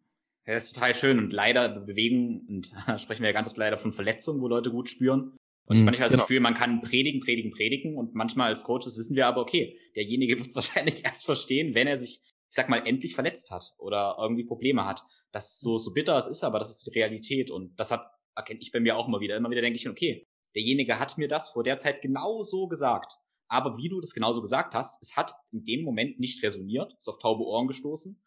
ja, 0.46 0.54
das 0.54 0.66
ist 0.66 0.74
total 0.74 0.96
schön 0.96 1.20
und 1.20 1.34
leider 1.34 1.70
bewegen, 1.70 2.46
und 2.48 2.72
da 2.88 2.98
sprechen 2.98 3.22
wir 3.22 3.30
ja 3.30 3.34
ganz 3.34 3.48
oft 3.48 3.58
leider 3.58 3.78
von 3.78 3.94
Verletzungen, 3.94 4.42
wo 4.42 4.48
Leute 4.48 4.72
gut 4.72 4.90
spüren. 4.90 5.38
Und 5.66 5.78
mhm, 5.78 5.86
manchmal 5.86 6.08
das 6.08 6.14
genau. 6.14 6.24
Gefühl, 6.24 6.40
man 6.40 6.56
kann 6.56 6.82
predigen, 6.82 7.22
predigen, 7.22 7.52
predigen 7.52 7.96
und 7.96 8.16
manchmal 8.16 8.50
als 8.50 8.64
Coaches 8.64 8.98
wissen 8.98 9.16
wir 9.16 9.28
aber, 9.28 9.42
okay, 9.42 9.78
derjenige 9.96 10.38
wird 10.38 10.48
es 10.48 10.56
wahrscheinlich 10.56 11.06
erst 11.06 11.26
verstehen, 11.26 11.76
wenn 11.76 11.88
er 11.88 11.98
sich, 11.98 12.20
ich 12.24 12.56
sag 12.56 12.70
mal, 12.70 12.86
endlich 12.86 13.16
verletzt 13.16 13.52
hat 13.52 13.74
oder 13.78 14.18
irgendwie 14.20 14.44
Probleme 14.44 14.86
hat. 14.86 15.04
Das 15.32 15.52
ist 15.52 15.62
so, 15.62 15.78
so 15.78 15.94
bitter 15.94 16.18
es 16.18 16.28
ist, 16.28 16.44
aber 16.44 16.60
das 16.60 16.70
ist 16.70 16.86
die 16.86 17.00
Realität 17.00 17.52
und 17.52 17.80
das 17.80 17.92
hat, 17.92 18.06
erkenne 18.36 18.60
ich 18.62 18.72
bei 18.72 18.80
mir 18.80 18.98
auch 18.98 19.08
immer 19.08 19.22
wieder. 19.22 19.38
Immer 19.38 19.52
wieder 19.52 19.62
denke 19.62 19.78
ich, 19.78 19.88
okay, 19.88 20.28
derjenige 20.56 21.00
hat 21.00 21.18
mir 21.18 21.28
das 21.28 21.50
vor 21.50 21.64
der 21.64 21.78
Zeit 21.78 22.02
genau 22.02 22.42
so 22.42 22.68
gesagt. 22.68 23.14
Aber 23.48 23.78
wie 23.78 23.90
du 23.90 24.00
das 24.02 24.14
genauso 24.14 24.42
gesagt 24.42 24.74
hast, 24.74 25.02
es 25.02 25.16
hat 25.16 25.34
in 25.52 25.64
dem 25.66 25.84
Moment 25.84 26.20
nicht 26.20 26.42
resoniert, 26.42 26.94
ist 26.98 27.08
auf 27.08 27.20
taube 27.20 27.44
Ohren 27.44 27.68
gestoßen 27.68 28.22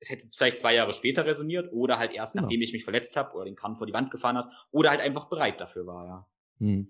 es 0.00 0.10
hätte 0.10 0.26
vielleicht 0.36 0.58
zwei 0.58 0.74
Jahre 0.74 0.92
später 0.92 1.24
resoniert 1.24 1.72
oder 1.72 1.98
halt 1.98 2.12
erst, 2.12 2.34
genau. 2.34 2.42
nachdem 2.42 2.60
ich 2.60 2.72
mich 2.72 2.84
verletzt 2.84 3.16
habe 3.16 3.34
oder 3.34 3.44
den 3.44 3.56
Kran 3.56 3.76
vor 3.76 3.86
die 3.86 3.92
Wand 3.92 4.10
gefahren 4.10 4.36
hat 4.36 4.50
oder 4.70 4.90
halt 4.90 5.00
einfach 5.00 5.28
bereit 5.28 5.60
dafür 5.60 5.86
war, 5.86 6.06
ja. 6.06 6.26
Hm. 6.58 6.88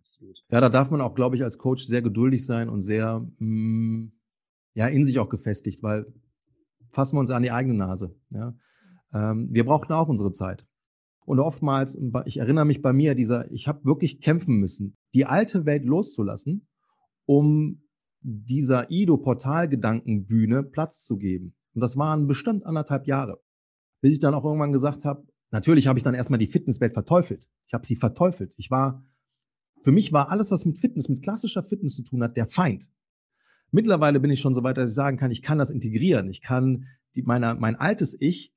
Absolut. 0.00 0.38
Ja, 0.50 0.60
da 0.60 0.68
darf 0.68 0.90
man 0.90 1.00
auch, 1.00 1.14
glaube 1.14 1.36
ich, 1.36 1.42
als 1.42 1.58
Coach 1.58 1.84
sehr 1.84 2.02
geduldig 2.02 2.46
sein 2.46 2.68
und 2.68 2.80
sehr 2.80 3.20
mh, 3.38 3.46
mm, 3.46 4.12
ja, 4.74 4.86
in 4.86 5.04
sich 5.04 5.18
auch 5.18 5.28
gefestigt, 5.28 5.82
weil 5.82 6.06
fassen 6.90 7.16
wir 7.16 7.20
uns 7.20 7.30
an 7.30 7.42
die 7.42 7.50
eigene 7.50 7.76
Nase. 7.76 8.16
Ja? 8.30 8.54
Ähm, 9.12 9.48
wir 9.50 9.64
brauchten 9.64 9.92
auch 9.92 10.08
unsere 10.08 10.32
Zeit. 10.32 10.66
Und 11.24 11.38
oftmals, 11.38 11.98
ich 12.24 12.38
erinnere 12.38 12.64
mich 12.64 12.82
bei 12.82 12.92
mir, 12.92 13.14
dieser, 13.14 13.50
ich 13.52 13.68
habe 13.68 13.84
wirklich 13.84 14.20
kämpfen 14.20 14.56
müssen, 14.56 14.96
die 15.14 15.26
alte 15.26 15.64
Welt 15.64 15.84
loszulassen, 15.84 16.66
um 17.24 17.82
dieser 18.20 18.90
Ido-Portalgedankenbühne 18.90 20.64
Platz 20.64 21.04
zu 21.04 21.18
geben. 21.18 21.54
Und 21.74 21.80
das 21.80 21.96
waren 21.96 22.26
bestimmt 22.26 22.66
anderthalb 22.66 23.06
Jahre. 23.06 23.40
Bis 24.00 24.12
ich 24.12 24.18
dann 24.18 24.34
auch 24.34 24.44
irgendwann 24.44 24.72
gesagt 24.72 25.04
habe, 25.04 25.26
natürlich 25.50 25.86
habe 25.86 25.98
ich 25.98 26.02
dann 26.02 26.14
erstmal 26.14 26.38
die 26.38 26.46
Fitnesswelt 26.46 26.94
verteufelt. 26.94 27.48
Ich 27.66 27.74
habe 27.74 27.86
sie 27.86 27.96
verteufelt. 27.96 28.52
Ich 28.56 28.70
war, 28.70 29.04
für 29.82 29.92
mich 29.92 30.12
war 30.12 30.30
alles, 30.30 30.50
was 30.50 30.64
mit 30.64 30.78
Fitness, 30.78 31.08
mit 31.08 31.22
klassischer 31.22 31.62
Fitness 31.62 31.96
zu 31.96 32.02
tun 32.02 32.22
hat, 32.22 32.36
der 32.36 32.46
Feind. 32.46 32.88
Mittlerweile 33.70 34.18
bin 34.18 34.30
ich 34.30 34.40
schon 34.40 34.54
so 34.54 34.62
weit, 34.62 34.76
dass 34.76 34.90
ich 34.90 34.96
sagen 34.96 35.16
kann, 35.16 35.30
ich 35.30 35.42
kann 35.42 35.58
das 35.58 35.70
integrieren. 35.70 36.28
Ich 36.28 36.42
kann 36.42 36.86
die, 37.14 37.22
meine, 37.22 37.54
mein 37.54 37.76
altes 37.76 38.16
Ich 38.18 38.52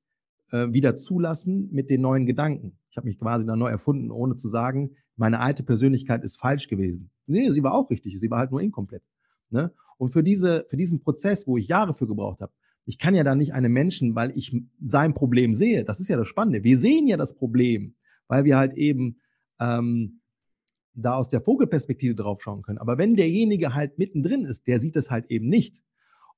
äh, 0.50 0.72
wieder 0.72 0.94
zulassen 0.94 1.68
mit 1.72 1.90
den 1.90 2.00
neuen 2.00 2.26
Gedanken. 2.26 2.78
Ich 2.90 2.96
habe 2.96 3.06
mich 3.06 3.18
quasi 3.18 3.46
dann 3.46 3.58
neu 3.58 3.68
erfunden, 3.68 4.10
ohne 4.10 4.36
zu 4.36 4.48
sagen, 4.48 4.96
meine 5.16 5.40
alte 5.40 5.62
Persönlichkeit 5.62 6.24
ist 6.24 6.40
falsch 6.40 6.68
gewesen. 6.68 7.10
Nee, 7.26 7.50
sie 7.50 7.62
war 7.62 7.74
auch 7.74 7.90
richtig, 7.90 8.18
sie 8.18 8.30
war 8.30 8.40
halt 8.40 8.50
nur 8.50 8.60
inkomplett. 8.60 9.08
Ne? 9.50 9.72
Und 9.98 10.10
für, 10.10 10.22
diese, 10.22 10.64
für 10.68 10.76
diesen 10.76 11.00
Prozess, 11.00 11.46
wo 11.46 11.56
ich 11.56 11.68
Jahre 11.68 11.94
für 11.94 12.06
gebraucht 12.06 12.40
habe, 12.40 12.52
ich 12.86 12.98
kann 12.98 13.14
ja 13.14 13.24
da 13.24 13.34
nicht 13.34 13.54
einem 13.54 13.72
Menschen, 13.72 14.14
weil 14.14 14.36
ich 14.36 14.54
sein 14.82 15.14
Problem 15.14 15.54
sehe, 15.54 15.84
das 15.84 16.00
ist 16.00 16.08
ja 16.08 16.16
das 16.16 16.28
Spannende. 16.28 16.64
Wir 16.64 16.78
sehen 16.78 17.06
ja 17.06 17.16
das 17.16 17.34
Problem, 17.34 17.94
weil 18.28 18.44
wir 18.44 18.56
halt 18.56 18.74
eben 18.74 19.20
ähm, 19.58 20.20
da 20.94 21.14
aus 21.14 21.28
der 21.28 21.40
Vogelperspektive 21.40 22.14
drauf 22.14 22.42
schauen 22.42 22.62
können. 22.62 22.78
Aber 22.78 22.98
wenn 22.98 23.16
derjenige 23.16 23.74
halt 23.74 23.98
mittendrin 23.98 24.44
ist, 24.44 24.66
der 24.66 24.78
sieht 24.78 24.96
es 24.96 25.10
halt 25.10 25.30
eben 25.30 25.48
nicht. 25.48 25.82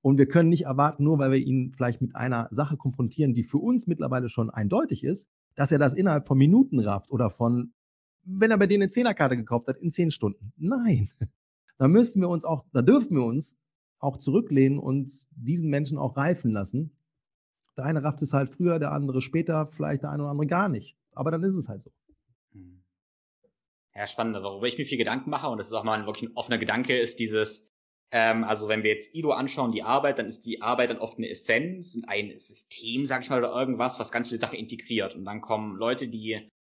Und 0.03 0.19
wir 0.19 0.27
können 0.27 0.49
nicht 0.49 0.67
erwarten, 0.67 1.05
nur 1.05 1.19
weil 1.19 1.33
wir 1.33 1.39
ihn 1.39 1.73
vielleicht 1.75 2.01
mit 2.01 2.15
einer 2.15 2.49
Sache 2.51 2.77
konfrontieren, 2.77 3.35
die 3.35 3.43
für 3.43 3.59
uns 3.59 3.87
mittlerweile 3.87 4.29
schon 4.29 4.51
eindeutig 4.51 5.03
ist, 5.03 5.29
dass 5.57 5.73
er 5.73 5.79
das 5.79 5.95
innerhalb 5.95 6.27
von 6.27 6.39
Minuten 6.39 6.79
rafft 6.79 7.11
oder 7.11 7.29
von, 7.29 7.73
wenn 8.23 8.51
er 8.51 8.59
bei 8.59 8.67
denen 8.67 8.85
eine 8.85 8.91
Zehnerkarte 8.91 9.37
gekauft 9.37 9.67
hat, 9.67 9.79
in 9.79 9.91
zehn 9.91 10.11
Stunden. 10.11 10.53
Nein. 10.57 11.11
Da 11.79 11.89
müssen 11.89 12.23
wir 12.23 12.31
uns 12.31 12.45
auch, 12.47 12.65
da 12.73 12.81
dürfen 12.81 13.17
wir 13.17 13.25
uns 13.25 13.59
auch 13.99 14.17
zurücklehnen 14.17 14.79
und 14.79 15.11
diesen 15.31 15.71
Menschen 15.71 15.99
auch 15.99 16.17
reifen 16.17 16.51
lassen. 16.51 16.97
Der 17.77 17.85
eine 17.85 18.03
rafft 18.03 18.23
es 18.23 18.33
halt 18.33 18.51
früher, 18.51 18.79
der 18.79 18.93
andere 18.93 19.21
später, 19.21 19.69
vielleicht 19.71 20.03
der 20.03 20.11
eine 20.11 20.23
oder 20.23 20.31
andere 20.31 20.47
gar 20.47 20.69
nicht. 20.69 20.97
Aber 21.13 21.31
dann 21.31 21.43
ist 21.43 21.57
es 21.57 21.69
halt 21.69 21.83
so. 21.83 21.91
Hm. 22.53 22.83
Ja, 23.95 24.07
spannend. 24.07 24.37
Worüber 24.43 24.67
ich 24.67 24.79
mir 24.79 24.87
viel 24.87 24.99
Gedanken 24.99 25.31
mache, 25.31 25.49
und 25.49 25.59
das 25.59 25.69
ist 25.69 25.73
auch 25.73 25.85
mal 25.85 25.99
ein 25.99 26.07
wirklich 26.07 26.31
ein 26.31 26.37
offener 26.37 26.59
Gedanke, 26.59 26.99
ist 26.99 27.19
dieses, 27.19 27.71
ähm, 28.11 28.45
also 28.45 28.69
wenn 28.69 28.83
wir 28.83 28.91
jetzt 28.91 29.15
Ido 29.15 29.33
anschauen, 29.33 29.73
die 29.73 29.83
Arbeit, 29.83 30.19
dann 30.19 30.27
ist 30.27 30.47
die 30.47 30.63
Arbeit 30.63 30.91
dann 30.91 30.99
oft 30.99 31.19
eine 31.19 31.29
Essenz 31.29 31.95
und 31.97 32.09
ein 32.09 32.31
System, 32.39 33.07
sag 33.07 33.23
ich 33.23 33.31
mal, 33.31 33.39
oder 33.39 33.59
irgendwas, 33.59 33.99
was 33.99 34.13
ganz 34.13 34.29
viele 34.29 34.41
Sachen 34.41 34.59
integriert. 34.59 35.15
Und 35.15 35.25
dann 35.25 35.41
kommen 35.41 35.77
Leute, 35.77 36.09
die 36.09 36.51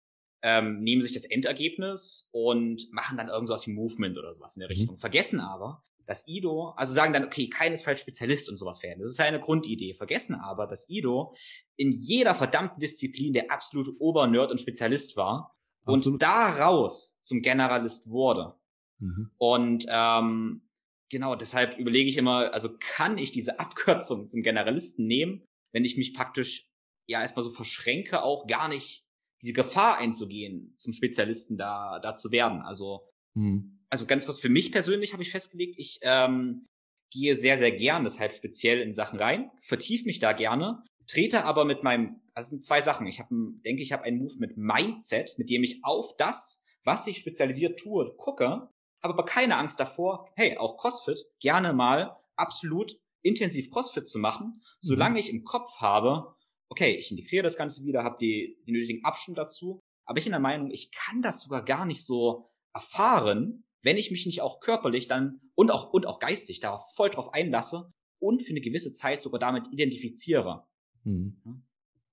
ähm, 0.42 0.80
nehmen 0.80 1.02
sich 1.02 1.12
das 1.12 1.24
Endergebnis 1.24 2.28
und 2.32 2.92
machen 2.92 3.16
dann 3.16 3.28
irgendwas 3.28 3.66
wie 3.66 3.72
Movement 3.72 4.18
oder 4.18 4.32
sowas 4.34 4.56
in 4.56 4.60
der 4.60 4.68
mhm. 4.68 4.72
Richtung. 4.72 4.94
Mhm. 4.96 5.00
Vergessen 5.00 5.40
aber, 5.40 5.82
dass 6.06 6.26
Ido, 6.26 6.70
also 6.76 6.92
sagen 6.92 7.12
dann, 7.12 7.24
okay, 7.24 7.48
keinesfalls 7.48 8.00
Spezialist 8.00 8.48
und 8.48 8.56
sowas 8.56 8.82
werden. 8.82 9.00
Das 9.00 9.10
ist 9.10 9.20
eine 9.20 9.40
Grundidee. 9.40 9.94
Vergessen 9.94 10.36
aber, 10.36 10.66
dass 10.66 10.88
Ido 10.88 11.34
in 11.76 11.92
jeder 11.92 12.34
verdammten 12.34 12.78
Disziplin 12.78 13.32
der 13.32 13.50
absolute 13.50 13.92
Obernerd 13.98 14.50
und 14.50 14.60
Spezialist 14.60 15.16
war 15.16 15.56
Absolut. 15.84 16.06
und 16.06 16.22
daraus 16.22 17.18
zum 17.20 17.42
Generalist 17.42 18.08
wurde. 18.08 18.54
Mhm. 18.98 19.30
Und 19.36 19.86
ähm, 19.88 20.62
genau, 21.10 21.34
deshalb 21.34 21.76
überlege 21.76 22.08
ich 22.08 22.16
immer, 22.16 22.52
also 22.54 22.70
kann 22.78 23.18
ich 23.18 23.32
diese 23.32 23.58
Abkürzung 23.58 24.28
zum 24.28 24.42
Generalisten 24.42 25.06
nehmen, 25.06 25.44
wenn 25.72 25.84
ich 25.84 25.96
mich 25.96 26.14
praktisch 26.14 26.68
ja 27.06 27.20
erstmal 27.20 27.44
so 27.44 27.50
verschränke, 27.50 28.22
auch 28.22 28.46
gar 28.46 28.68
nicht 28.68 29.04
diese 29.42 29.52
Gefahr 29.52 29.98
einzugehen, 29.98 30.72
zum 30.76 30.92
Spezialisten 30.92 31.58
da, 31.58 31.98
da 31.98 32.14
zu 32.14 32.30
werden. 32.30 32.62
Also 32.62 33.08
mhm 33.34 33.75
also 33.90 34.06
ganz 34.06 34.26
kurz, 34.26 34.38
für 34.38 34.48
mich 34.48 34.72
persönlich 34.72 35.12
habe 35.12 35.22
ich 35.22 35.30
festgelegt, 35.30 35.74
ich 35.78 35.98
ähm, 36.02 36.66
gehe 37.10 37.36
sehr, 37.36 37.56
sehr 37.58 37.72
gern, 37.72 38.04
deshalb 38.04 38.34
speziell 38.34 38.80
in 38.80 38.92
Sachen 38.92 39.18
rein, 39.18 39.50
vertief 39.62 40.04
mich 40.04 40.18
da 40.18 40.32
gerne, 40.32 40.82
trete 41.06 41.44
aber 41.44 41.64
mit 41.64 41.82
meinem, 41.82 42.20
also 42.34 42.50
sind 42.50 42.62
zwei 42.62 42.80
Sachen. 42.80 43.06
Ich 43.06 43.20
habe, 43.20 43.34
denke, 43.64 43.82
ich 43.82 43.92
habe 43.92 44.02
einen 44.02 44.18
Move 44.18 44.34
mit 44.38 44.56
Mindset, 44.56 45.34
mit 45.38 45.50
dem 45.50 45.62
ich 45.62 45.84
auf 45.84 46.16
das, 46.16 46.62
was 46.84 47.06
ich 47.06 47.18
spezialisiert 47.18 47.78
tue, 47.78 48.14
gucke, 48.16 48.68
habe 49.02 49.14
aber 49.14 49.24
keine 49.24 49.56
Angst 49.56 49.78
davor, 49.78 50.28
hey, 50.34 50.56
auch 50.56 50.76
CrossFit, 50.78 51.24
gerne 51.40 51.72
mal 51.72 52.16
absolut 52.36 52.96
intensiv 53.22 53.70
CrossFit 53.70 54.06
zu 54.06 54.18
machen, 54.18 54.62
solange 54.80 55.14
mhm. 55.14 55.18
ich 55.18 55.30
im 55.30 55.44
Kopf 55.44 55.70
habe, 55.78 56.34
okay, 56.68 56.96
ich 56.96 57.10
integriere 57.10 57.42
das 57.42 57.56
Ganze 57.56 57.84
wieder, 57.84 58.04
habe 58.04 58.16
die, 58.20 58.58
die 58.66 58.72
nötigen 58.72 59.04
Abstand 59.04 59.38
dazu, 59.38 59.80
aber 60.04 60.18
ich 60.18 60.24
bin 60.24 60.32
der 60.32 60.40
Meinung, 60.40 60.70
ich 60.70 60.92
kann 60.92 61.22
das 61.22 61.40
sogar 61.40 61.64
gar 61.64 61.86
nicht 61.86 62.04
so 62.04 62.50
erfahren, 62.72 63.64
wenn 63.82 63.96
ich 63.96 64.10
mich 64.10 64.26
nicht 64.26 64.42
auch 64.42 64.60
körperlich 64.60 65.08
dann 65.08 65.40
und 65.54 65.70
auch, 65.70 65.92
und 65.92 66.06
auch 66.06 66.18
geistig 66.18 66.60
darauf 66.60 66.82
voll 66.94 67.10
drauf 67.10 67.32
einlasse 67.32 67.92
und 68.18 68.42
für 68.42 68.50
eine 68.50 68.60
gewisse 68.60 68.92
Zeit 68.92 69.20
sogar 69.20 69.40
damit 69.40 69.64
identifiziere. 69.70 70.66
Hm. 71.04 71.40
Ja? 71.44 71.52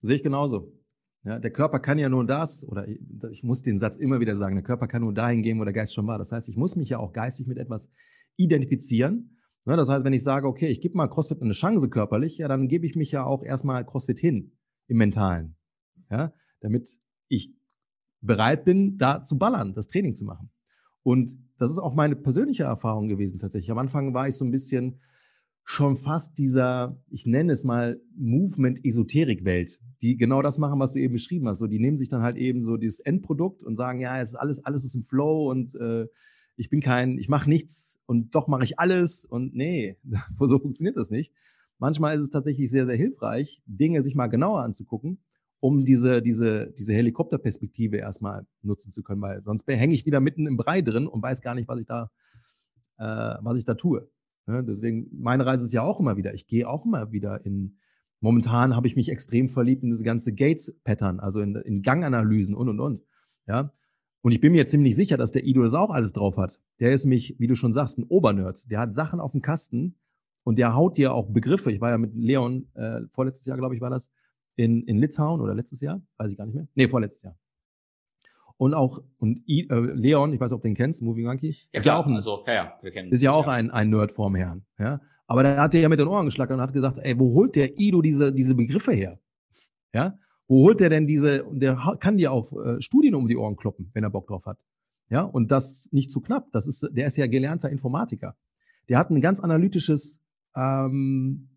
Sehe 0.02 0.16
ich 0.18 0.24
genauso. 0.24 0.72
Ja, 1.26 1.40
der 1.40 1.52
Körper 1.52 1.80
kann 1.80 1.98
ja 1.98 2.10
nur 2.10 2.26
das, 2.26 2.68
oder 2.68 2.86
ich, 2.88 3.00
ich 3.32 3.44
muss 3.44 3.62
den 3.62 3.78
Satz 3.78 3.96
immer 3.96 4.20
wieder 4.20 4.36
sagen, 4.36 4.56
der 4.56 4.64
Körper 4.64 4.88
kann 4.88 5.02
nur 5.04 5.14
dahin 5.14 5.42
gehen, 5.42 5.60
wo 5.60 5.64
der 5.64 5.74
Geist 5.74 5.94
schon 5.94 6.06
war. 6.06 6.18
Das 6.18 6.34
heißt, 6.34 6.50
ich 6.50 6.58
muss 6.58 6.76
mich 6.76 6.90
ja 6.90 7.00
auch 7.00 7.14
geistig 7.14 7.48
mit 7.48 7.58
etwas 7.58 7.90
identifizieren. 8.36 9.40
Ja, 9.66 9.78
das 9.78 9.88
heißt, 9.88 10.04
wenn 10.04 10.12
ich 10.12 10.24
sage, 10.24 10.48
okay, 10.48 10.68
ich 10.68 10.82
gebe 10.82 10.98
mal 10.98 11.08
CrossFit 11.08 11.42
eine 11.42 11.54
Chance 11.54 11.90
körperlich, 11.90 12.38
ja, 12.38 12.50
dann 12.50 12.68
gebe 12.68 12.86
ich 12.86 12.96
mich 12.96 13.12
ja 13.12 13.24
auch 13.26 13.44
erstmal 13.44 13.86
CrossFit 13.86 14.20
hin 14.20 14.58
im 14.88 14.98
Mentalen. 14.98 15.56
Ja, 16.12 16.34
damit 16.60 16.90
ich 17.30 17.56
bereit 18.20 18.66
bin, 18.66 18.98
da 18.98 19.24
zu 19.24 19.38
ballern, 19.38 19.74
das 19.74 19.88
Training 19.88 20.16
zu 20.16 20.26
machen. 20.26 20.50
Und 21.04 21.38
das 21.58 21.72
ist 21.72 21.80
auch 21.80 21.94
meine 21.94 22.16
persönliche 22.16 22.64
Erfahrung 22.64 23.08
gewesen 23.08 23.40
tatsächlich. 23.40 23.72
Am 23.72 23.78
Anfang 23.78 24.14
war 24.14 24.28
ich 24.28 24.36
so 24.36 24.46
ein 24.46 24.52
bisschen 24.52 25.00
schon 25.66 25.96
fast 25.96 26.38
dieser, 26.38 26.98
ich 27.10 27.26
nenne 27.26 27.54
es 27.54 27.64
mal 27.64 28.02
Movement-Esoterik-Welt, 28.18 29.80
die 30.02 30.18
genau 30.18 30.42
das 30.42 30.58
machen, 30.58 30.80
was 30.80 30.94
du 30.94 31.00
eben 31.00 31.14
beschrieben 31.14 31.48
hast. 31.48 31.60
So, 31.60 31.68
die 31.68 31.80
nehmen 31.80 31.98
sich 31.98 32.10
dann 32.10 32.22
halt 32.22 32.38
eben 32.38 32.64
so 32.64 32.76
dieses 32.76 33.00
Endprodukt 33.00 33.64
und 33.64 33.76
sagen, 33.76 34.02
ja, 34.02 34.20
es 34.20 34.30
ist 34.30 34.36
alles, 34.36 34.66
alles 34.66 34.84
ist 34.84 34.96
im 34.96 35.04
Flow 35.04 35.50
und 35.50 35.76
äh, 35.76 36.08
ich 36.56 36.70
bin 36.70 36.82
kein, 36.82 37.18
ich 37.18 37.30
mache 37.30 37.50
nichts 37.50 38.00
und 38.06 38.36
doch 38.36 38.48
mache 38.48 38.66
ich 38.66 38.80
alles 38.80 39.26
und 39.26 39.56
nee, 39.56 39.98
so 40.40 40.60
funktioniert 40.60 40.98
das 40.98 41.12
nicht. 41.12 41.34
Manchmal 41.80 42.18
ist 42.18 42.24
es 42.24 42.30
tatsächlich 42.30 42.70
sehr, 42.70 42.86
sehr 42.86 42.96
hilfreich, 42.96 43.62
Dinge 43.66 44.04
sich 44.04 44.16
mal 44.16 44.28
genauer 44.28 44.62
anzugucken 44.64 45.20
um 45.64 45.86
diese, 45.86 46.22
diese, 46.22 46.74
diese 46.78 46.94
Helikopterperspektive 46.94 47.96
erstmal 47.96 48.46
nutzen 48.64 48.92
zu 48.92 49.02
können, 49.02 49.22
weil 49.22 49.42
sonst 49.44 49.66
hänge 49.66 49.96
ich 49.96 50.06
wieder 50.06 50.20
mitten 50.20 50.46
im 50.46 50.58
Brei 50.58 50.82
drin 50.82 51.08
und 51.08 51.24
weiß 51.24 51.42
gar 51.42 51.56
nicht, 51.56 51.70
was 51.70 51.80
ich 51.80 51.86
da, 51.86 52.12
äh, 52.98 53.38
was 53.42 53.58
ich 53.58 53.64
da 53.64 53.74
tue. 53.74 54.10
Ja, 54.46 54.62
deswegen, 54.62 55.08
meine 55.14 55.46
Reise 55.46 55.64
ist 55.64 55.72
ja 55.72 55.82
auch 55.82 56.02
immer 56.02 56.18
wieder, 56.18 56.34
ich 56.34 56.48
gehe 56.48 56.68
auch 56.68 56.86
immer 56.86 57.14
wieder 57.14 57.46
in, 57.46 57.78
momentan 58.20 58.76
habe 58.76 58.88
ich 58.88 58.98
mich 58.98 59.08
extrem 59.08 59.48
verliebt 59.48 59.84
in 59.84 59.90
diese 59.90 60.04
ganze 60.04 60.34
Gates-Pattern, 60.34 61.22
also 61.22 61.40
in, 61.40 61.56
in 61.56 61.82
Ganganalysen 61.82 62.56
und, 62.56 62.68
und, 62.68 62.82
und. 62.82 63.02
Ja, 63.48 63.72
und 64.22 64.34
ich 64.34 64.42
bin 64.42 64.52
mir 64.52 64.66
ziemlich 64.68 64.98
sicher, 64.98 65.16
dass 65.16 65.32
der 65.32 65.46
Ido 65.46 65.64
das 65.64 65.76
auch 65.76 65.92
alles 65.92 66.12
drauf 66.12 66.36
hat. 66.36 66.60
Der 66.82 66.92
ist 66.92 67.06
nämlich, 67.06 67.38
wie 67.40 67.48
du 67.48 67.56
schon 67.56 67.72
sagst, 67.72 67.98
ein 67.98 68.04
Obernerd. 68.04 68.70
Der 68.70 68.80
hat 68.80 68.96
Sachen 68.96 69.22
auf 69.22 69.32
dem 69.32 69.42
Kasten 69.42 69.96
und 70.44 70.58
der 70.58 70.76
haut 70.76 70.98
dir 70.98 71.14
auch 71.14 71.30
Begriffe. 71.30 71.72
Ich 71.72 71.80
war 71.80 71.92
ja 71.92 71.98
mit 71.98 72.14
Leon, 72.16 72.68
äh, 72.74 73.00
vorletztes 73.14 73.46
Jahr, 73.46 73.58
glaube 73.58 73.76
ich, 73.76 73.82
war 73.82 73.90
das, 73.90 74.12
in, 74.56 74.84
in 74.84 74.98
Litauen 74.98 75.42
oder 75.42 75.54
letztes 75.54 75.82
Jahr, 75.82 76.02
weiß 76.18 76.32
ich 76.32 76.38
gar 76.38 76.46
nicht 76.46 76.56
mehr. 76.56 76.68
Nee, 76.76 76.88
vorletztes 76.88 77.24
Jahr. 77.24 77.38
Und 78.58 78.74
auch, 78.74 79.04
und 79.18 79.48
I, 79.48 79.68
äh, 79.70 79.76
Leon, 79.76 80.34
ich 80.34 80.40
weiß 80.40 80.52
nicht, 80.52 80.56
ob 80.56 80.62
du 80.62 80.68
den 80.68 80.76
kennst, 80.76 81.02
Moving 81.02 81.26
Monkey. 81.26 81.58
Ja, 81.72 81.80
ist 81.80 81.84
klar, 81.84 81.96
ja 81.96 82.02
auch 82.02 82.08
ein, 82.08 82.16
also, 82.16 82.44
ja, 82.46 82.54
ja, 82.54 82.74
wir 82.82 82.92
kennen 82.92 83.12
Ist 83.12 83.22
ja 83.22 83.32
auch 83.32 83.48
ja. 83.48 83.54
ein, 83.54 83.72
ein 83.72 83.90
Nerd 83.90 84.12
vorm 84.12 84.36
Herrn, 84.36 84.66
ja. 84.78 85.02
Aber 85.26 85.42
da 85.42 85.58
hat 85.58 85.74
er 85.74 85.82
ja 85.82 85.90
mit 85.90 86.00
den 86.00 86.08
Ohren 86.08 86.26
geschlagen 86.26 86.54
und 86.54 86.62
hat 86.62 86.74
gesagt, 86.74 87.00
ey, 87.02 87.18
wo 87.18 87.34
holt 87.34 87.56
der 87.56 87.80
Ido 87.80 88.02
diese, 88.02 88.34
diese 88.34 88.56
Begriffe 88.56 88.92
her? 88.92 89.20
Ja. 89.94 90.18
Wo 90.48 90.66
holt 90.66 90.80
der 90.80 90.90
denn 90.90 91.08
diese, 91.08 91.46
der 91.52 91.76
kann 92.00 92.18
dir 92.18 92.32
auch 92.32 92.52
äh, 92.54 92.82
Studien 92.82 93.16
um 93.16 93.28
die 93.28 93.38
Ohren 93.38 93.56
kloppen, 93.56 93.90
wenn 93.94 94.04
er 94.04 94.10
Bock 94.10 94.28
drauf 94.28 94.46
hat. 94.46 94.60
Ja. 95.10 95.22
Und 95.22 95.52
das 95.52 95.90
nicht 95.92 96.12
zu 96.12 96.22
knapp. 96.22 96.52
Das 96.52 96.68
ist, 96.68 96.90
der 96.92 97.08
ist 97.08 97.18
ja 97.18 97.28
gelernter 97.28 97.70
Informatiker. 97.70 98.36
Der 98.90 98.98
hat 99.00 99.10
ein 99.10 99.22
ganz 99.22 99.40
analytisches, 99.40 100.22
ähm, 100.56 101.50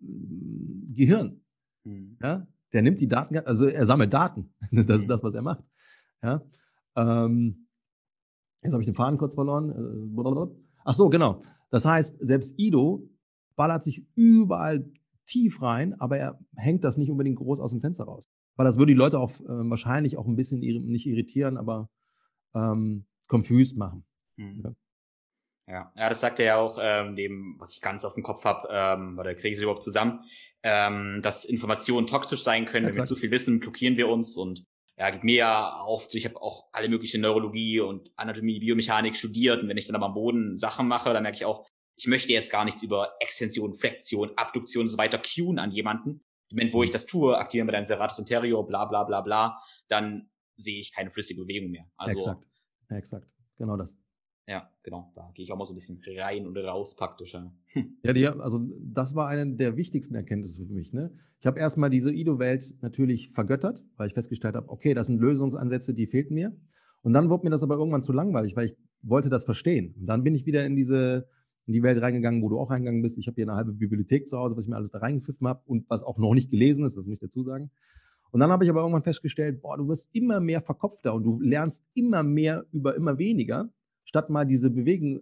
Gehirn. 0.00 1.40
Mhm. 1.84 2.18
Ja? 2.22 2.46
Der 2.72 2.82
nimmt 2.82 3.00
die 3.00 3.08
Daten, 3.08 3.36
also 3.38 3.66
er 3.66 3.86
sammelt 3.86 4.12
Daten. 4.12 4.54
Das 4.70 5.00
ist 5.00 5.04
mhm. 5.04 5.08
das, 5.08 5.22
was 5.22 5.34
er 5.34 5.42
macht. 5.42 5.64
Ja? 6.22 6.42
Ähm, 6.96 7.68
jetzt 8.62 8.72
habe 8.72 8.82
ich 8.82 8.88
den 8.88 8.94
Faden 8.94 9.18
kurz 9.18 9.34
verloren. 9.34 9.70
Äh, 9.70 10.56
ach 10.84 10.94
so, 10.94 11.08
genau. 11.08 11.40
Das 11.70 11.84
heißt, 11.84 12.18
selbst 12.20 12.58
Ido 12.58 13.08
ballert 13.56 13.82
sich 13.82 14.06
überall 14.14 14.90
tief 15.26 15.62
rein, 15.62 15.94
aber 16.00 16.18
er 16.18 16.38
hängt 16.56 16.84
das 16.84 16.96
nicht 16.96 17.10
unbedingt 17.10 17.36
groß 17.36 17.60
aus 17.60 17.70
dem 17.70 17.80
Fenster 17.80 18.04
raus. 18.04 18.28
Weil 18.56 18.64
das 18.64 18.78
würde 18.78 18.92
die 18.92 18.98
Leute 18.98 19.20
auch 19.20 19.30
äh, 19.40 19.70
wahrscheinlich 19.70 20.16
auch 20.16 20.26
ein 20.26 20.36
bisschen 20.36 20.60
nicht 20.60 21.06
irritieren, 21.06 21.56
aber 21.56 21.90
ähm, 22.54 23.06
confused 23.28 23.76
machen. 23.76 24.04
Mhm. 24.36 24.62
Ja. 24.64 24.72
Ja, 25.68 25.92
ja, 25.94 26.08
das 26.08 26.20
sagt 26.20 26.40
er 26.40 26.46
ja 26.46 26.56
auch, 26.56 26.78
ähm, 26.80 27.14
dem, 27.14 27.56
was 27.58 27.74
ich 27.74 27.82
ganz 27.82 28.04
auf 28.04 28.14
dem 28.14 28.22
Kopf 28.22 28.44
habe, 28.44 28.68
ähm, 28.70 29.18
oder 29.18 29.34
kriege 29.34 29.48
ich 29.48 29.58
es 29.58 29.62
überhaupt 29.62 29.82
zusammen, 29.82 30.24
ähm, 30.62 31.20
dass 31.22 31.44
Informationen 31.44 32.06
toxisch 32.06 32.42
sein 32.42 32.64
können. 32.64 32.86
Exakt. 32.86 32.96
Wenn 32.96 33.02
wir 33.02 33.06
zu 33.06 33.16
viel 33.16 33.30
wissen, 33.30 33.60
blockieren 33.60 33.96
wir 33.96 34.08
uns 34.08 34.36
und 34.36 34.64
ja, 34.96 35.10
gibt 35.10 35.24
mir 35.24 35.36
ja 35.36 35.76
auf, 35.76 36.08
ich 36.12 36.24
habe 36.24 36.40
auch 36.40 36.68
alle 36.72 36.88
möglichen 36.88 37.20
Neurologie 37.20 37.80
und 37.80 38.10
Anatomie, 38.16 38.58
Biomechanik 38.58 39.14
studiert 39.14 39.62
und 39.62 39.68
wenn 39.68 39.76
ich 39.76 39.86
dann 39.86 39.94
aber 39.94 40.06
am 40.06 40.14
Boden 40.14 40.56
Sachen 40.56 40.88
mache, 40.88 41.12
dann 41.12 41.22
merke 41.22 41.36
ich 41.36 41.44
auch, 41.44 41.66
ich 41.96 42.06
möchte 42.06 42.32
jetzt 42.32 42.50
gar 42.50 42.64
nichts 42.64 42.82
über 42.82 43.12
Extension, 43.20 43.74
Flexion, 43.74 44.32
Abduktion 44.36 44.82
und 44.82 44.88
so 44.88 44.98
weiter 44.98 45.18
cueen 45.18 45.58
an 45.58 45.70
jemanden. 45.70 46.24
Im 46.48 46.56
Moment, 46.56 46.72
wo 46.72 46.82
ich 46.82 46.90
das 46.90 47.06
tue, 47.06 47.36
aktivieren 47.36 47.68
wir 47.68 47.72
dein 47.72 47.84
Serratus 47.84 48.18
anterior, 48.18 48.66
bla 48.66 48.86
bla 48.86 49.04
bla 49.04 49.20
bla, 49.20 49.60
dann 49.88 50.30
sehe 50.56 50.78
ich 50.80 50.94
keine 50.94 51.10
flüssige 51.10 51.42
Bewegung 51.42 51.70
mehr. 51.70 51.84
Also, 51.96 52.16
exakt, 52.16 52.46
exakt, 52.88 53.28
genau 53.58 53.76
das. 53.76 53.98
Ja, 54.48 54.70
genau. 54.82 55.12
Da 55.14 55.30
gehe 55.34 55.44
ich 55.44 55.52
auch 55.52 55.58
mal 55.58 55.66
so 55.66 55.74
ein 55.74 55.76
bisschen 55.76 56.00
rein 56.18 56.46
und 56.46 56.56
raus 56.56 56.96
praktisch. 56.96 57.34
Ja, 57.34 57.52
ja 58.02 58.12
die, 58.14 58.26
also 58.26 58.66
das 58.80 59.14
war 59.14 59.28
eine 59.28 59.54
der 59.56 59.76
wichtigsten 59.76 60.14
Erkenntnisse 60.14 60.64
für 60.64 60.72
mich. 60.72 60.94
Ne? 60.94 61.12
Ich 61.38 61.46
habe 61.46 61.60
erstmal 61.60 61.90
diese 61.90 62.10
Ido-Welt 62.10 62.74
natürlich 62.80 63.28
vergöttert, 63.28 63.84
weil 63.98 64.08
ich 64.08 64.14
festgestellt 64.14 64.56
habe, 64.56 64.70
okay, 64.70 64.94
das 64.94 65.06
sind 65.06 65.20
Lösungsansätze, 65.20 65.92
die 65.92 66.06
fehlten 66.06 66.34
mir. 66.34 66.56
Und 67.02 67.12
dann 67.12 67.28
wurde 67.28 67.44
mir 67.44 67.50
das 67.50 67.62
aber 67.62 67.76
irgendwann 67.76 68.02
zu 68.02 68.14
langweilig, 68.14 68.56
weil 68.56 68.66
ich 68.66 68.76
wollte 69.02 69.28
das 69.28 69.44
verstehen. 69.44 69.94
Und 70.00 70.06
dann 70.06 70.24
bin 70.24 70.34
ich 70.34 70.46
wieder 70.46 70.64
in 70.64 70.74
diese 70.74 71.28
in 71.66 71.74
die 71.74 71.82
Welt 71.82 72.00
reingegangen, 72.00 72.42
wo 72.42 72.48
du 72.48 72.58
auch 72.58 72.70
reingegangen 72.70 73.02
bist. 73.02 73.18
Ich 73.18 73.26
habe 73.26 73.34
hier 73.34 73.44
eine 73.44 73.54
halbe 73.54 73.72
Bibliothek 73.72 74.26
zu 74.26 74.38
Hause, 74.38 74.56
was 74.56 74.64
ich 74.64 74.70
mir 74.70 74.76
alles 74.76 74.90
da 74.90 75.00
reingepfiffen 75.00 75.46
habe 75.46 75.60
und 75.66 75.84
was 75.90 76.02
auch 76.02 76.16
noch 76.16 76.32
nicht 76.32 76.50
gelesen 76.50 76.86
ist, 76.86 76.96
das 76.96 77.04
muss 77.04 77.18
ich 77.18 77.20
dazu 77.20 77.42
sagen. 77.42 77.70
Und 78.30 78.40
dann 78.40 78.50
habe 78.50 78.64
ich 78.64 78.70
aber 78.70 78.80
irgendwann 78.80 79.02
festgestellt, 79.02 79.60
boah, 79.60 79.76
du 79.76 79.86
wirst 79.86 80.08
immer 80.14 80.40
mehr 80.40 80.62
verkopfter 80.62 81.12
und 81.12 81.24
du 81.24 81.38
lernst 81.40 81.84
immer 81.92 82.22
mehr 82.22 82.64
über 82.72 82.96
immer 82.96 83.18
weniger 83.18 83.70
statt 84.08 84.30
mal 84.30 84.46
diese 84.46 84.70
Bewegung 84.70 85.20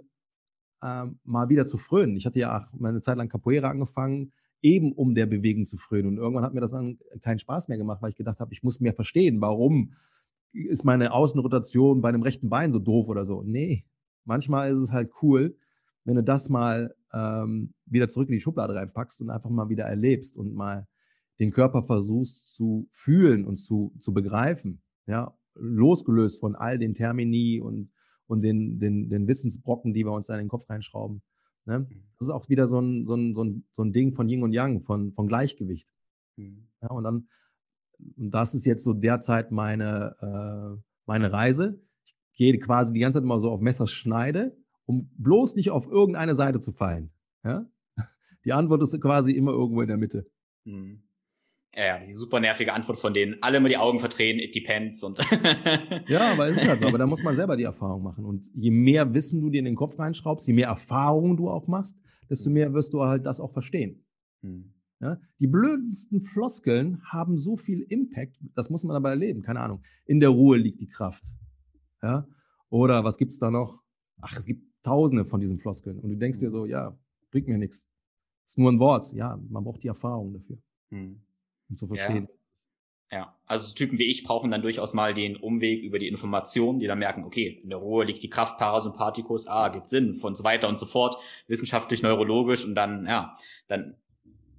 äh, 0.80 1.06
mal 1.24 1.48
wieder 1.48 1.66
zu 1.66 1.76
frönen. 1.76 2.16
Ich 2.16 2.24
hatte 2.24 2.38
ja 2.38 2.56
auch 2.56 2.78
meine 2.78 3.00
Zeit 3.00 3.16
lang 3.16 3.28
Capoeira 3.28 3.68
angefangen, 3.68 4.32
eben 4.62 4.92
um 4.92 5.14
der 5.14 5.26
Bewegung 5.26 5.66
zu 5.66 5.76
frönen. 5.76 6.06
Und 6.06 6.18
irgendwann 6.18 6.44
hat 6.44 6.54
mir 6.54 6.60
das 6.60 6.70
dann 6.70 6.98
keinen 7.20 7.40
Spaß 7.40 7.66
mehr 7.66 7.78
gemacht, 7.78 8.00
weil 8.00 8.10
ich 8.10 8.16
gedacht 8.16 8.38
habe, 8.38 8.52
ich 8.52 8.62
muss 8.62 8.80
mehr 8.80 8.94
verstehen, 8.94 9.40
warum 9.40 9.92
ist 10.52 10.84
meine 10.84 11.12
Außenrotation 11.12 12.00
bei 12.00 12.08
einem 12.08 12.22
rechten 12.22 12.48
Bein 12.48 12.70
so 12.70 12.78
doof 12.78 13.08
oder 13.08 13.24
so. 13.24 13.42
Nee, 13.42 13.84
manchmal 14.24 14.70
ist 14.70 14.78
es 14.78 14.92
halt 14.92 15.10
cool, 15.20 15.56
wenn 16.04 16.14
du 16.14 16.22
das 16.22 16.48
mal 16.48 16.94
ähm, 17.12 17.74
wieder 17.86 18.06
zurück 18.06 18.28
in 18.28 18.34
die 18.34 18.40
Schublade 18.40 18.74
reinpackst 18.74 19.20
und 19.20 19.30
einfach 19.30 19.50
mal 19.50 19.68
wieder 19.68 19.84
erlebst 19.84 20.36
und 20.36 20.54
mal 20.54 20.86
den 21.40 21.50
Körper 21.50 21.82
versuchst 21.82 22.54
zu 22.54 22.86
fühlen 22.92 23.44
und 23.44 23.56
zu, 23.56 23.92
zu 23.98 24.14
begreifen. 24.14 24.80
Ja, 25.06 25.36
losgelöst 25.54 26.38
von 26.38 26.54
all 26.54 26.78
den 26.78 26.94
Termini 26.94 27.60
und 27.60 27.90
und 28.26 28.42
den, 28.42 28.78
den, 28.78 29.08
den 29.08 29.28
Wissensbrocken, 29.28 29.94
die 29.94 30.04
wir 30.04 30.12
uns 30.12 30.26
da 30.26 30.34
in 30.34 30.40
den 30.40 30.48
Kopf 30.48 30.68
reinschrauben. 30.68 31.22
Ne? 31.64 31.80
Mhm. 31.80 32.02
Das 32.18 32.28
ist 32.28 32.34
auch 32.34 32.48
wieder 32.48 32.66
so 32.66 32.80
ein, 32.80 33.06
so 33.06 33.14
ein, 33.14 33.34
so 33.34 33.44
ein, 33.44 33.64
so 33.70 33.82
ein 33.82 33.92
Ding 33.92 34.12
von 34.12 34.28
Yin 34.28 34.42
und 34.42 34.52
Yang, 34.52 34.82
von, 34.82 35.12
von 35.12 35.26
Gleichgewicht. 35.26 35.88
Mhm. 36.36 36.68
Ja, 36.82 36.88
und 36.88 37.04
dann, 37.04 37.28
und 38.16 38.30
das 38.30 38.54
ist 38.54 38.66
jetzt 38.66 38.84
so 38.84 38.92
derzeit 38.92 39.50
meine, 39.50 40.16
äh, 40.20 40.82
meine 41.06 41.32
Reise. 41.32 41.80
Ich 42.04 42.14
gehe 42.36 42.58
quasi 42.58 42.92
die 42.92 43.00
ganze 43.00 43.18
Zeit 43.18 43.26
mal 43.26 43.40
so 43.40 43.50
auf 43.50 43.60
Messerschneide, 43.60 44.56
um 44.84 45.10
bloß 45.16 45.56
nicht 45.56 45.70
auf 45.70 45.88
irgendeine 45.88 46.34
Seite 46.34 46.60
zu 46.60 46.72
fallen. 46.72 47.10
Ja? 47.44 47.66
Die 48.44 48.52
Antwort 48.52 48.82
ist 48.82 49.00
quasi 49.00 49.32
immer 49.32 49.52
irgendwo 49.52 49.82
in 49.82 49.88
der 49.88 49.96
Mitte. 49.96 50.26
Mhm. 50.64 51.02
Ja, 51.76 51.98
die 51.98 52.12
super 52.12 52.40
nervige 52.40 52.72
Antwort 52.72 52.98
von 52.98 53.12
denen. 53.12 53.36
Alle 53.42 53.58
immer 53.58 53.68
die 53.68 53.76
Augen 53.76 54.00
verdrehen, 54.00 54.38
it 54.38 54.54
depends 54.54 55.02
und. 55.02 55.18
ja, 56.08 56.32
aber 56.32 56.48
es 56.48 56.56
ist 56.56 56.66
halt 56.66 56.80
so. 56.80 56.86
Aber 56.86 56.96
da 56.96 57.06
muss 57.06 57.22
man 57.22 57.36
selber 57.36 57.54
die 57.54 57.64
Erfahrung 57.64 58.02
machen. 58.02 58.24
Und 58.24 58.50
je 58.54 58.70
mehr 58.70 59.12
Wissen 59.12 59.42
du 59.42 59.50
dir 59.50 59.58
in 59.58 59.66
den 59.66 59.74
Kopf 59.74 59.98
reinschraubst, 59.98 60.46
je 60.46 60.54
mehr 60.54 60.68
Erfahrungen 60.68 61.36
du 61.36 61.50
auch 61.50 61.66
machst, 61.66 61.94
desto 62.30 62.48
mehr 62.48 62.72
wirst 62.72 62.94
du 62.94 63.02
halt 63.02 63.26
das 63.26 63.40
auch 63.40 63.52
verstehen. 63.52 64.06
Hm. 64.40 64.72
Ja? 65.00 65.20
Die 65.38 65.48
blödesten 65.48 66.22
Floskeln 66.22 67.02
haben 67.04 67.36
so 67.36 67.56
viel 67.56 67.82
Impact, 67.82 68.40
das 68.54 68.70
muss 68.70 68.82
man 68.84 68.96
aber 68.96 69.10
erleben. 69.10 69.42
Keine 69.42 69.60
Ahnung. 69.60 69.82
In 70.06 70.18
der 70.18 70.30
Ruhe 70.30 70.56
liegt 70.56 70.80
die 70.80 70.88
Kraft. 70.88 71.24
Ja? 72.02 72.26
Oder 72.70 73.04
was 73.04 73.18
gibt's 73.18 73.38
da 73.38 73.50
noch? 73.50 73.82
Ach, 74.22 74.34
es 74.34 74.46
gibt 74.46 74.64
tausende 74.82 75.26
von 75.26 75.40
diesen 75.40 75.58
Floskeln. 75.58 75.98
Und 75.98 76.08
du 76.08 76.16
denkst 76.16 76.40
dir 76.40 76.50
so, 76.50 76.64
ja, 76.64 76.98
bringt 77.30 77.48
mir 77.48 77.58
nichts. 77.58 77.86
Ist 78.46 78.56
nur 78.56 78.72
ein 78.72 78.78
Wort. 78.78 79.12
Ja, 79.12 79.38
man 79.50 79.62
braucht 79.62 79.82
die 79.82 79.88
Erfahrung 79.88 80.32
dafür. 80.32 80.56
Hm 80.88 81.20
um 81.68 81.76
zu 81.76 81.86
verstehen. 81.86 82.28
Ja. 83.10 83.18
ja. 83.18 83.36
also 83.46 83.74
Typen 83.74 83.98
wie 83.98 84.10
ich 84.10 84.24
brauchen 84.24 84.50
dann 84.50 84.62
durchaus 84.62 84.94
mal 84.94 85.14
den 85.14 85.36
Umweg 85.36 85.82
über 85.82 85.98
die 85.98 86.08
Informationen, 86.08 86.78
die 86.78 86.86
dann 86.86 86.98
merken, 86.98 87.24
okay, 87.24 87.60
in 87.62 87.70
der 87.70 87.78
Ruhe 87.78 88.04
liegt 88.04 88.22
die 88.22 88.30
Kraft 88.30 88.58
Parasympathikus, 88.58 89.46
ah, 89.46 89.68
gibt 89.68 89.88
Sinn, 89.88 90.20
und 90.20 90.36
so 90.36 90.44
weiter 90.44 90.68
und 90.68 90.78
so 90.78 90.86
fort, 90.86 91.20
wissenschaftlich, 91.46 92.02
neurologisch 92.02 92.64
und 92.64 92.74
dann, 92.74 93.06
ja, 93.06 93.36
dann 93.68 93.96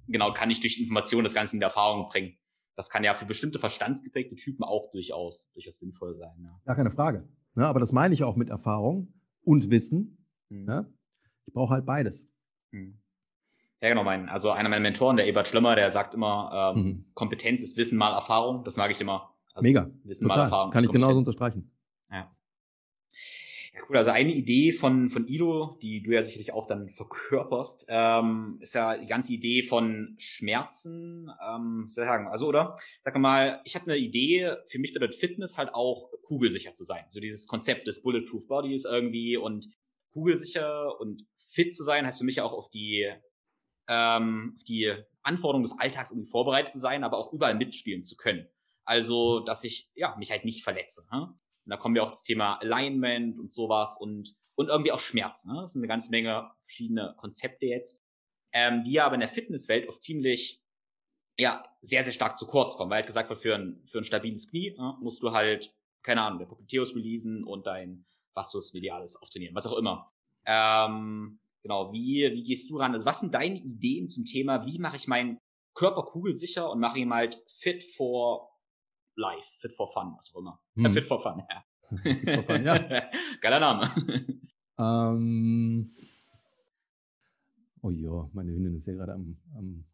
genau 0.06 0.32
kann 0.32 0.50
ich 0.50 0.60
durch 0.60 0.78
Informationen 0.78 1.24
das 1.24 1.34
Ganze 1.34 1.56
in 1.56 1.60
die 1.60 1.64
Erfahrung 1.64 2.08
bringen. 2.08 2.38
Das 2.76 2.90
kann 2.90 3.02
ja 3.02 3.14
für 3.14 3.26
bestimmte 3.26 3.58
verstandsgeprägte 3.58 4.36
Typen 4.36 4.62
auch 4.62 4.90
durchaus, 4.92 5.50
durchaus 5.52 5.78
sinnvoll 5.78 6.14
sein. 6.14 6.36
Ja, 6.40 6.60
ja 6.66 6.74
keine 6.74 6.90
Frage. 6.90 7.28
Ja, 7.56 7.64
aber 7.68 7.80
das 7.80 7.92
meine 7.92 8.14
ich 8.14 8.22
auch 8.22 8.36
mit 8.36 8.50
Erfahrung 8.50 9.12
und 9.42 9.68
Wissen. 9.70 10.24
Mhm. 10.48 10.68
Ja? 10.68 10.86
Ich 11.46 11.52
brauche 11.52 11.74
halt 11.74 11.86
beides. 11.86 12.30
Mhm. 12.70 13.00
Ja, 13.80 13.90
genau, 13.90 14.02
mein, 14.02 14.28
also 14.28 14.50
einer 14.50 14.68
meiner 14.68 14.82
Mentoren, 14.82 15.16
der 15.16 15.26
Ebert 15.26 15.46
Schlemmer, 15.46 15.76
der 15.76 15.90
sagt 15.90 16.14
immer, 16.14 16.74
ähm, 16.76 16.82
mhm. 16.82 17.04
Kompetenz 17.14 17.62
ist 17.62 17.76
Wissen 17.76 17.96
mal 17.96 18.12
Erfahrung. 18.12 18.64
Das 18.64 18.76
mag 18.76 18.90
ich 18.90 19.00
immer. 19.00 19.34
Also 19.54 19.68
Mega. 19.68 19.90
Wissen 20.04 20.24
Total. 20.24 20.38
mal 20.38 20.44
Erfahrung. 20.44 20.70
Kann 20.72 20.84
ich 20.84 20.90
genauso 20.90 21.18
unterstreichen. 21.18 21.70
Ja. 22.10 22.34
Ja, 23.74 23.80
cool. 23.88 23.96
Also 23.96 24.10
eine 24.10 24.32
Idee 24.32 24.72
von, 24.72 25.10
von 25.10 25.28
Ido, 25.28 25.78
die 25.80 26.02
du 26.02 26.10
ja 26.10 26.22
sicherlich 26.22 26.52
auch 26.52 26.66
dann 26.66 26.88
verkörperst, 26.88 27.86
ähm, 27.88 28.58
ist 28.60 28.74
ja 28.74 28.98
die 28.98 29.06
ganze 29.06 29.32
Idee 29.32 29.62
von 29.62 30.16
Schmerzen, 30.18 31.30
ähm, 31.48 31.86
soll 31.88 32.02
ich 32.02 32.10
sagen, 32.10 32.26
also 32.26 32.48
oder? 32.48 32.74
Sag 33.02 33.16
mal, 33.18 33.60
ich 33.64 33.76
habe 33.76 33.84
eine 33.84 33.96
Idee, 33.96 34.56
für 34.66 34.80
mich 34.80 34.92
bedeutet 34.92 35.16
Fitness 35.16 35.56
halt 35.56 35.72
auch 35.72 36.10
kugelsicher 36.24 36.74
zu 36.74 36.82
sein. 36.82 37.04
So 37.08 37.20
dieses 37.20 37.46
Konzept 37.46 37.86
des 37.86 38.02
Bulletproof 38.02 38.48
Bodies 38.48 38.84
irgendwie 38.84 39.36
und 39.36 39.68
kugelsicher 40.10 40.98
und 41.00 41.26
fit 41.36 41.74
zu 41.74 41.84
sein, 41.84 42.06
heißt 42.06 42.18
für 42.18 42.24
mich 42.24 42.40
auch 42.40 42.52
auf 42.52 42.70
die 42.70 43.08
ähm, 43.88 44.54
auf 44.56 44.64
die 44.64 44.94
Anforderungen 45.22 45.64
des 45.64 45.78
Alltags 45.78 46.10
irgendwie 46.10 46.30
vorbereitet 46.30 46.72
zu 46.72 46.78
sein, 46.78 47.04
aber 47.04 47.18
auch 47.18 47.32
überall 47.32 47.54
mitspielen 47.54 48.04
zu 48.04 48.16
können. 48.16 48.46
Also, 48.84 49.40
dass 49.40 49.64
ich 49.64 49.90
ja 49.94 50.14
mich 50.16 50.30
halt 50.30 50.44
nicht 50.44 50.62
verletze. 50.62 51.06
Ne? 51.12 51.22
Und 51.22 51.70
da 51.70 51.76
kommen 51.76 51.94
wir 51.94 52.02
auch 52.02 52.10
das 52.10 52.22
Thema 52.22 52.56
Alignment 52.56 53.38
und 53.38 53.52
sowas 53.52 53.96
und 53.98 54.34
und 54.54 54.70
irgendwie 54.70 54.90
auch 54.90 54.98
Schmerz. 54.98 55.46
Ne? 55.46 55.54
Das 55.60 55.72
sind 55.72 55.80
eine 55.80 55.88
ganze 55.88 56.10
Menge 56.10 56.50
verschiedene 56.60 57.14
Konzepte 57.16 57.66
jetzt, 57.66 58.02
ähm, 58.52 58.82
die 58.82 58.92
ja 58.92 59.06
aber 59.06 59.14
in 59.14 59.20
der 59.20 59.28
Fitnesswelt 59.28 59.88
oft 59.88 60.02
ziemlich 60.02 60.60
ja 61.38 61.64
sehr 61.80 62.02
sehr 62.02 62.12
stark 62.12 62.38
zu 62.38 62.46
kurz 62.46 62.76
kommen, 62.76 62.90
weil 62.90 62.98
halt 62.98 63.06
gesagt 63.06 63.28
wird, 63.30 63.40
für 63.40 63.54
ein 63.54 63.84
für 63.86 63.98
ein 63.98 64.04
stabiles 64.04 64.50
Knie 64.50 64.74
ne, 64.76 64.96
musst 65.00 65.22
du 65.22 65.32
halt 65.32 65.72
keine 66.02 66.22
Ahnung 66.22 66.40
der 66.40 66.46
Popliteus 66.46 66.94
releasen 66.94 67.44
und 67.44 67.66
dein 67.66 68.04
Vastus 68.34 68.72
medialis 68.72 69.16
auftrainieren, 69.16 69.54
was 69.54 69.66
auch 69.66 69.76
immer. 69.76 70.12
Ähm, 70.46 71.40
Genau, 71.68 71.92
wie, 71.92 72.32
wie 72.32 72.44
gehst 72.44 72.70
du 72.70 72.78
ran? 72.78 72.94
Also 72.94 73.04
was 73.04 73.20
sind 73.20 73.34
deine 73.34 73.58
Ideen 73.58 74.08
zum 74.08 74.24
Thema, 74.24 74.64
wie 74.64 74.78
mache 74.78 74.96
ich 74.96 75.06
meinen 75.06 75.38
Körper 75.74 76.02
kugelsicher 76.02 76.70
und 76.70 76.80
mache 76.80 76.98
ihn 76.98 77.12
halt 77.12 77.36
fit 77.46 77.84
for 77.94 78.48
life, 79.16 79.46
fit 79.60 79.74
for 79.74 79.92
fun, 79.92 80.14
was 80.16 80.32
auch 80.32 80.38
immer. 80.38 80.58
Hm. 80.76 80.86
Äh, 80.86 80.92
fit 80.92 81.04
for 81.04 81.20
fun, 81.20 81.42
ja. 81.50 81.64
fit 82.02 82.36
for 82.36 82.44
fun, 82.44 82.64
ja. 82.64 82.78
Geiler 83.42 83.60
Name. 83.60 83.92
Ähm, 84.78 85.90
oh 87.82 87.90
ja, 87.90 88.30
meine 88.32 88.50
Hündin 88.50 88.76
ist 88.76 88.86
ja 88.86 88.94
gerade 88.94 89.12
am, 89.12 89.36
am, 89.54 89.84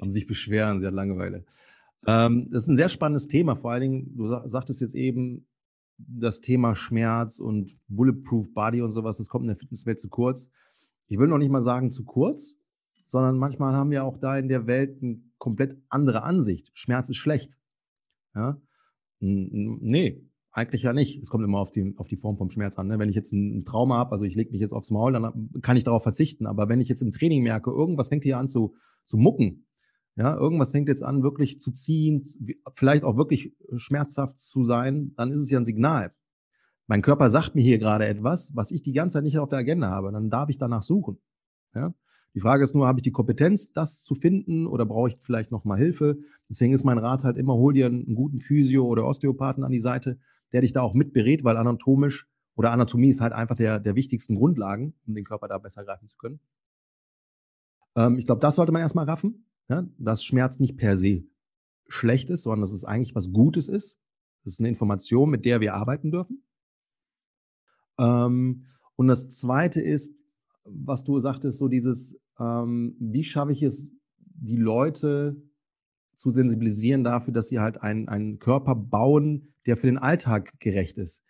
am 0.00 0.10
sich 0.10 0.26
beschweren, 0.26 0.80
sie 0.80 0.86
hat 0.86 0.94
Langeweile. 0.94 1.44
Ähm, 2.06 2.48
das 2.50 2.62
ist 2.62 2.68
ein 2.70 2.76
sehr 2.76 2.88
spannendes 2.88 3.28
Thema, 3.28 3.56
vor 3.56 3.72
allen 3.72 3.82
Dingen, 3.82 4.16
du 4.16 4.48
sagtest 4.48 4.80
jetzt 4.80 4.94
eben, 4.94 5.46
das 6.08 6.40
Thema 6.40 6.74
Schmerz 6.74 7.38
und 7.38 7.76
Bulletproof 7.88 8.52
Body 8.52 8.82
und 8.82 8.90
sowas, 8.90 9.18
das 9.18 9.28
kommt 9.28 9.44
in 9.44 9.48
der 9.48 9.56
Fitnesswelt 9.56 10.00
zu 10.00 10.08
kurz. 10.08 10.50
Ich 11.08 11.18
will 11.18 11.28
noch 11.28 11.38
nicht 11.38 11.50
mal 11.50 11.60
sagen 11.60 11.90
zu 11.90 12.04
kurz, 12.04 12.56
sondern 13.06 13.38
manchmal 13.38 13.74
haben 13.74 13.90
wir 13.90 14.04
auch 14.04 14.18
da 14.18 14.38
in 14.38 14.48
der 14.48 14.66
Welt 14.66 15.02
eine 15.02 15.20
komplett 15.38 15.76
andere 15.88 16.22
Ansicht. 16.22 16.70
Schmerz 16.74 17.08
ist 17.10 17.16
schlecht. 17.16 17.58
Ja? 18.34 18.60
Nee, 19.20 20.26
eigentlich 20.50 20.82
ja 20.82 20.92
nicht. 20.92 21.20
Es 21.20 21.28
kommt 21.28 21.44
immer 21.44 21.58
auf 21.58 21.70
die, 21.70 21.94
auf 21.96 22.08
die 22.08 22.16
Form 22.16 22.36
vom 22.36 22.50
Schmerz 22.50 22.78
an. 22.78 22.88
Ne? 22.88 22.98
Wenn 22.98 23.08
ich 23.08 23.16
jetzt 23.16 23.32
ein 23.32 23.64
Trauma 23.64 23.96
habe, 23.96 24.12
also 24.12 24.24
ich 24.24 24.34
lege 24.34 24.50
mich 24.50 24.60
jetzt 24.60 24.72
aufs 24.72 24.90
Maul, 24.90 25.12
dann 25.12 25.50
kann 25.62 25.76
ich 25.76 25.84
darauf 25.84 26.02
verzichten. 26.02 26.46
Aber 26.46 26.68
wenn 26.68 26.80
ich 26.80 26.88
jetzt 26.88 27.02
im 27.02 27.12
Training 27.12 27.42
merke, 27.42 27.70
irgendwas 27.70 28.08
fängt 28.08 28.22
hier 28.22 28.38
an 28.38 28.48
zu, 28.48 28.74
zu 29.04 29.16
mucken, 29.16 29.66
ja, 30.16 30.36
irgendwas 30.36 30.72
fängt 30.72 30.88
jetzt 30.88 31.02
an, 31.02 31.22
wirklich 31.22 31.58
zu 31.60 31.70
ziehen, 31.70 32.22
vielleicht 32.74 33.04
auch 33.04 33.16
wirklich 33.16 33.56
schmerzhaft 33.76 34.38
zu 34.38 34.62
sein, 34.62 35.12
dann 35.16 35.32
ist 35.32 35.40
es 35.40 35.50
ja 35.50 35.58
ein 35.58 35.64
Signal. 35.64 36.14
Mein 36.86 37.02
Körper 37.02 37.30
sagt 37.30 37.54
mir 37.54 37.62
hier 37.62 37.78
gerade 37.78 38.06
etwas, 38.06 38.54
was 38.54 38.70
ich 38.70 38.82
die 38.82 38.92
ganze 38.92 39.14
Zeit 39.14 39.24
nicht 39.24 39.38
auf 39.38 39.48
der 39.48 39.60
Agenda 39.60 39.88
habe. 39.88 40.12
Dann 40.12 40.28
darf 40.28 40.50
ich 40.50 40.58
danach 40.58 40.82
suchen. 40.82 41.18
Ja? 41.74 41.94
Die 42.34 42.40
Frage 42.40 42.64
ist 42.64 42.74
nur, 42.74 42.86
habe 42.86 42.98
ich 42.98 43.02
die 43.02 43.12
Kompetenz, 43.12 43.72
das 43.72 44.02
zu 44.02 44.14
finden 44.14 44.66
oder 44.66 44.84
brauche 44.84 45.08
ich 45.08 45.16
vielleicht 45.20 45.50
noch 45.50 45.64
mal 45.64 45.78
Hilfe? 45.78 46.18
Deswegen 46.48 46.72
ist 46.72 46.84
mein 46.84 46.98
Rat 46.98 47.24
halt 47.24 47.36
immer, 47.36 47.54
hol 47.54 47.72
dir 47.72 47.86
einen 47.86 48.14
guten 48.14 48.40
Physio 48.40 48.84
oder 48.84 49.06
Osteopathen 49.06 49.64
an 49.64 49.72
die 49.72 49.80
Seite, 49.80 50.18
der 50.52 50.62
dich 50.62 50.72
da 50.72 50.82
auch 50.82 50.94
mitberät, 50.94 51.44
weil 51.44 51.56
anatomisch 51.56 52.28
oder 52.54 52.72
Anatomie 52.72 53.10
ist 53.10 53.20
halt 53.20 53.32
einfach 53.32 53.56
der, 53.56 53.80
der 53.80 53.94
wichtigsten 53.94 54.34
Grundlagen, 54.34 54.94
um 55.06 55.14
den 55.14 55.24
Körper 55.24 55.48
da 55.48 55.58
besser 55.58 55.84
greifen 55.84 56.08
zu 56.08 56.18
können. 56.18 56.40
Ähm, 57.96 58.18
ich 58.18 58.26
glaube, 58.26 58.40
das 58.40 58.56
sollte 58.56 58.72
man 58.72 58.82
erstmal 58.82 59.06
raffen, 59.06 59.46
ja? 59.68 59.86
dass 59.98 60.24
Schmerz 60.24 60.58
nicht 60.58 60.76
per 60.76 60.96
se 60.96 61.24
schlecht 61.88 62.30
ist, 62.30 62.42
sondern 62.42 62.60
dass 62.60 62.72
es 62.72 62.84
eigentlich 62.84 63.14
was 63.14 63.32
Gutes 63.32 63.68
ist. 63.68 63.98
Das 64.44 64.54
ist 64.54 64.60
eine 64.60 64.68
Information, 64.68 65.30
mit 65.30 65.44
der 65.44 65.60
wir 65.60 65.74
arbeiten 65.74 66.10
dürfen. 66.10 66.44
Ähm, 67.98 68.66
und 68.96 69.08
das 69.08 69.28
Zweite 69.28 69.80
ist, 69.80 70.14
was 70.64 71.04
du 71.04 71.20
sagtest, 71.20 71.58
so 71.58 71.68
dieses, 71.68 72.18
ähm, 72.38 72.96
wie 72.98 73.24
schaffe 73.24 73.52
ich 73.52 73.62
es, 73.62 73.92
die 74.18 74.56
Leute 74.56 75.36
zu 76.16 76.30
sensibilisieren 76.30 77.04
dafür, 77.04 77.32
dass 77.32 77.48
sie 77.48 77.60
halt 77.60 77.82
einen, 77.82 78.08
einen 78.08 78.38
Körper 78.38 78.74
bauen, 78.74 79.54
der 79.66 79.76
für 79.76 79.86
den 79.86 79.98
Alltag 79.98 80.52
gerecht 80.60 80.98
ist. 80.98 81.22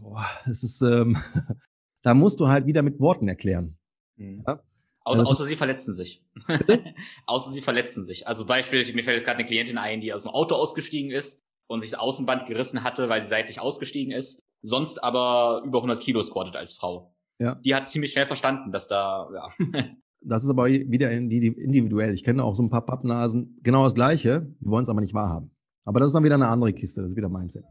Boah, 0.00 0.26
das 0.46 0.62
ist, 0.62 0.82
ähm, 0.82 1.16
da 2.02 2.14
musst 2.14 2.40
du 2.40 2.48
halt 2.48 2.66
wieder 2.66 2.82
mit 2.82 3.00
Worten 3.00 3.28
erklären. 3.28 3.78
Mhm. 4.16 4.44
Ja? 4.46 4.62
Außer, 5.04 5.20
also, 5.20 5.32
außer 5.32 5.44
sie 5.44 5.56
verletzen 5.56 5.92
sich. 5.92 6.24
außer 7.26 7.50
sie 7.50 7.60
verletzen 7.60 8.02
sich. 8.02 8.26
Also 8.26 8.46
Beispiel, 8.46 8.80
mir 8.94 9.04
fällt 9.04 9.18
jetzt 9.18 9.26
gerade 9.26 9.38
eine 9.38 9.46
Klientin 9.46 9.76
ein, 9.76 10.00
die 10.00 10.12
aus 10.14 10.22
dem 10.22 10.32
Auto 10.32 10.54
ausgestiegen 10.54 11.10
ist 11.10 11.42
und 11.66 11.80
sich 11.80 11.90
das 11.90 12.00
Außenband 12.00 12.46
gerissen 12.46 12.84
hatte, 12.84 13.08
weil 13.10 13.20
sie 13.20 13.28
seitlich 13.28 13.60
ausgestiegen 13.60 14.12
ist, 14.12 14.42
sonst 14.62 15.04
aber 15.04 15.62
über 15.66 15.78
100 15.78 16.02
Kilo 16.02 16.22
squattet 16.22 16.56
als 16.56 16.72
Frau. 16.72 17.14
Ja. 17.38 17.56
Die 17.56 17.74
hat 17.74 17.86
ziemlich 17.86 18.12
schnell 18.12 18.24
verstanden, 18.24 18.72
dass 18.72 18.88
da, 18.88 19.28
ja. 19.34 19.48
das 20.22 20.42
ist 20.42 20.50
aber 20.50 20.68
wieder 20.68 21.10
individuell. 21.10 22.14
Ich 22.14 22.24
kenne 22.24 22.42
auch 22.42 22.54
so 22.54 22.62
ein 22.62 22.70
paar 22.70 22.86
Pappnasen, 22.86 23.58
genau 23.62 23.84
das 23.84 23.94
Gleiche, 23.94 24.54
die 24.60 24.66
wollen 24.66 24.84
es 24.84 24.88
aber 24.88 25.02
nicht 25.02 25.14
wahrhaben. 25.14 25.50
Aber 25.84 26.00
das 26.00 26.08
ist 26.08 26.14
dann 26.14 26.24
wieder 26.24 26.36
eine 26.36 26.48
andere 26.48 26.72
Kiste, 26.72 27.02
das 27.02 27.10
ist 27.10 27.16
wieder 27.18 27.28
Mindset. 27.28 27.64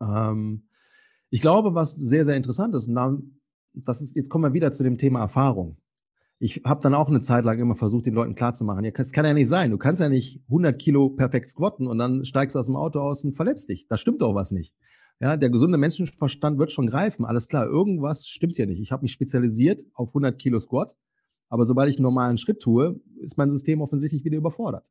Ähm, 0.00 0.68
ich 1.28 1.42
glaube, 1.42 1.74
was 1.74 1.92
sehr, 1.92 2.24
sehr 2.24 2.36
interessant 2.36 2.74
ist, 2.74 2.88
und 2.88 2.94
dann, 2.94 3.40
das 3.74 4.00
ist, 4.00 4.16
jetzt 4.16 4.30
kommen 4.30 4.44
wir 4.44 4.54
wieder 4.54 4.72
zu 4.72 4.84
dem 4.84 4.96
Thema 4.96 5.20
Erfahrung 5.20 5.76
ich 6.44 6.60
habe 6.66 6.82
dann 6.82 6.92
auch 6.92 7.08
eine 7.08 7.22
Zeit 7.22 7.42
lang 7.44 7.58
immer 7.58 7.74
versucht, 7.74 8.04
den 8.04 8.12
Leuten 8.12 8.34
klarzumachen, 8.34 8.84
ja, 8.84 8.90
das 8.90 9.12
kann 9.12 9.24
ja 9.24 9.32
nicht 9.32 9.48
sein. 9.48 9.70
Du 9.70 9.78
kannst 9.78 10.02
ja 10.02 10.10
nicht 10.10 10.42
100 10.48 10.78
Kilo 10.78 11.08
perfekt 11.08 11.48
squatten 11.48 11.86
und 11.86 11.96
dann 11.96 12.26
steigst 12.26 12.54
du 12.54 12.58
aus 12.58 12.66
dem 12.66 12.76
Auto 12.76 13.00
aus 13.00 13.24
und 13.24 13.34
verletzt 13.34 13.70
dich. 13.70 13.86
Da 13.88 13.96
stimmt 13.96 14.20
doch 14.20 14.34
was 14.34 14.50
nicht. 14.50 14.74
Ja, 15.20 15.38
der 15.38 15.48
gesunde 15.48 15.78
Menschenverstand 15.78 16.58
wird 16.58 16.70
schon 16.70 16.86
greifen. 16.86 17.24
Alles 17.24 17.48
klar, 17.48 17.64
irgendwas 17.64 18.26
stimmt 18.26 18.58
ja 18.58 18.66
nicht. 18.66 18.78
Ich 18.78 18.92
habe 18.92 19.04
mich 19.04 19.12
spezialisiert 19.12 19.84
auf 19.94 20.10
100 20.10 20.38
Kilo 20.38 20.60
Squat, 20.60 20.98
aber 21.48 21.64
sobald 21.64 21.88
ich 21.88 21.96
einen 21.96 22.02
normalen 22.02 22.36
Schritt 22.36 22.60
tue, 22.60 23.00
ist 23.20 23.38
mein 23.38 23.50
System 23.50 23.80
offensichtlich 23.80 24.22
wieder 24.26 24.36
überfordert. 24.36 24.84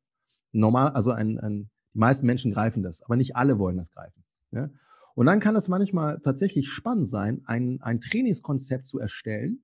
Normal, 0.50 0.88
also 0.88 1.12
ein, 1.12 1.38
ein, 1.38 1.70
die 1.94 1.98
meisten 1.98 2.26
Menschen 2.26 2.50
greifen 2.50 2.82
das, 2.82 3.00
aber 3.02 3.14
nicht 3.14 3.36
alle 3.36 3.60
wollen 3.60 3.76
das 3.76 3.92
greifen. 3.92 4.24
Ja? 4.50 4.70
Und 5.14 5.26
dann 5.26 5.38
kann 5.38 5.54
es 5.54 5.68
manchmal 5.68 6.18
tatsächlich 6.18 6.70
spannend 6.70 7.06
sein, 7.06 7.42
ein, 7.44 7.78
ein 7.80 8.00
Trainingskonzept 8.00 8.86
zu 8.86 8.98
erstellen, 8.98 9.63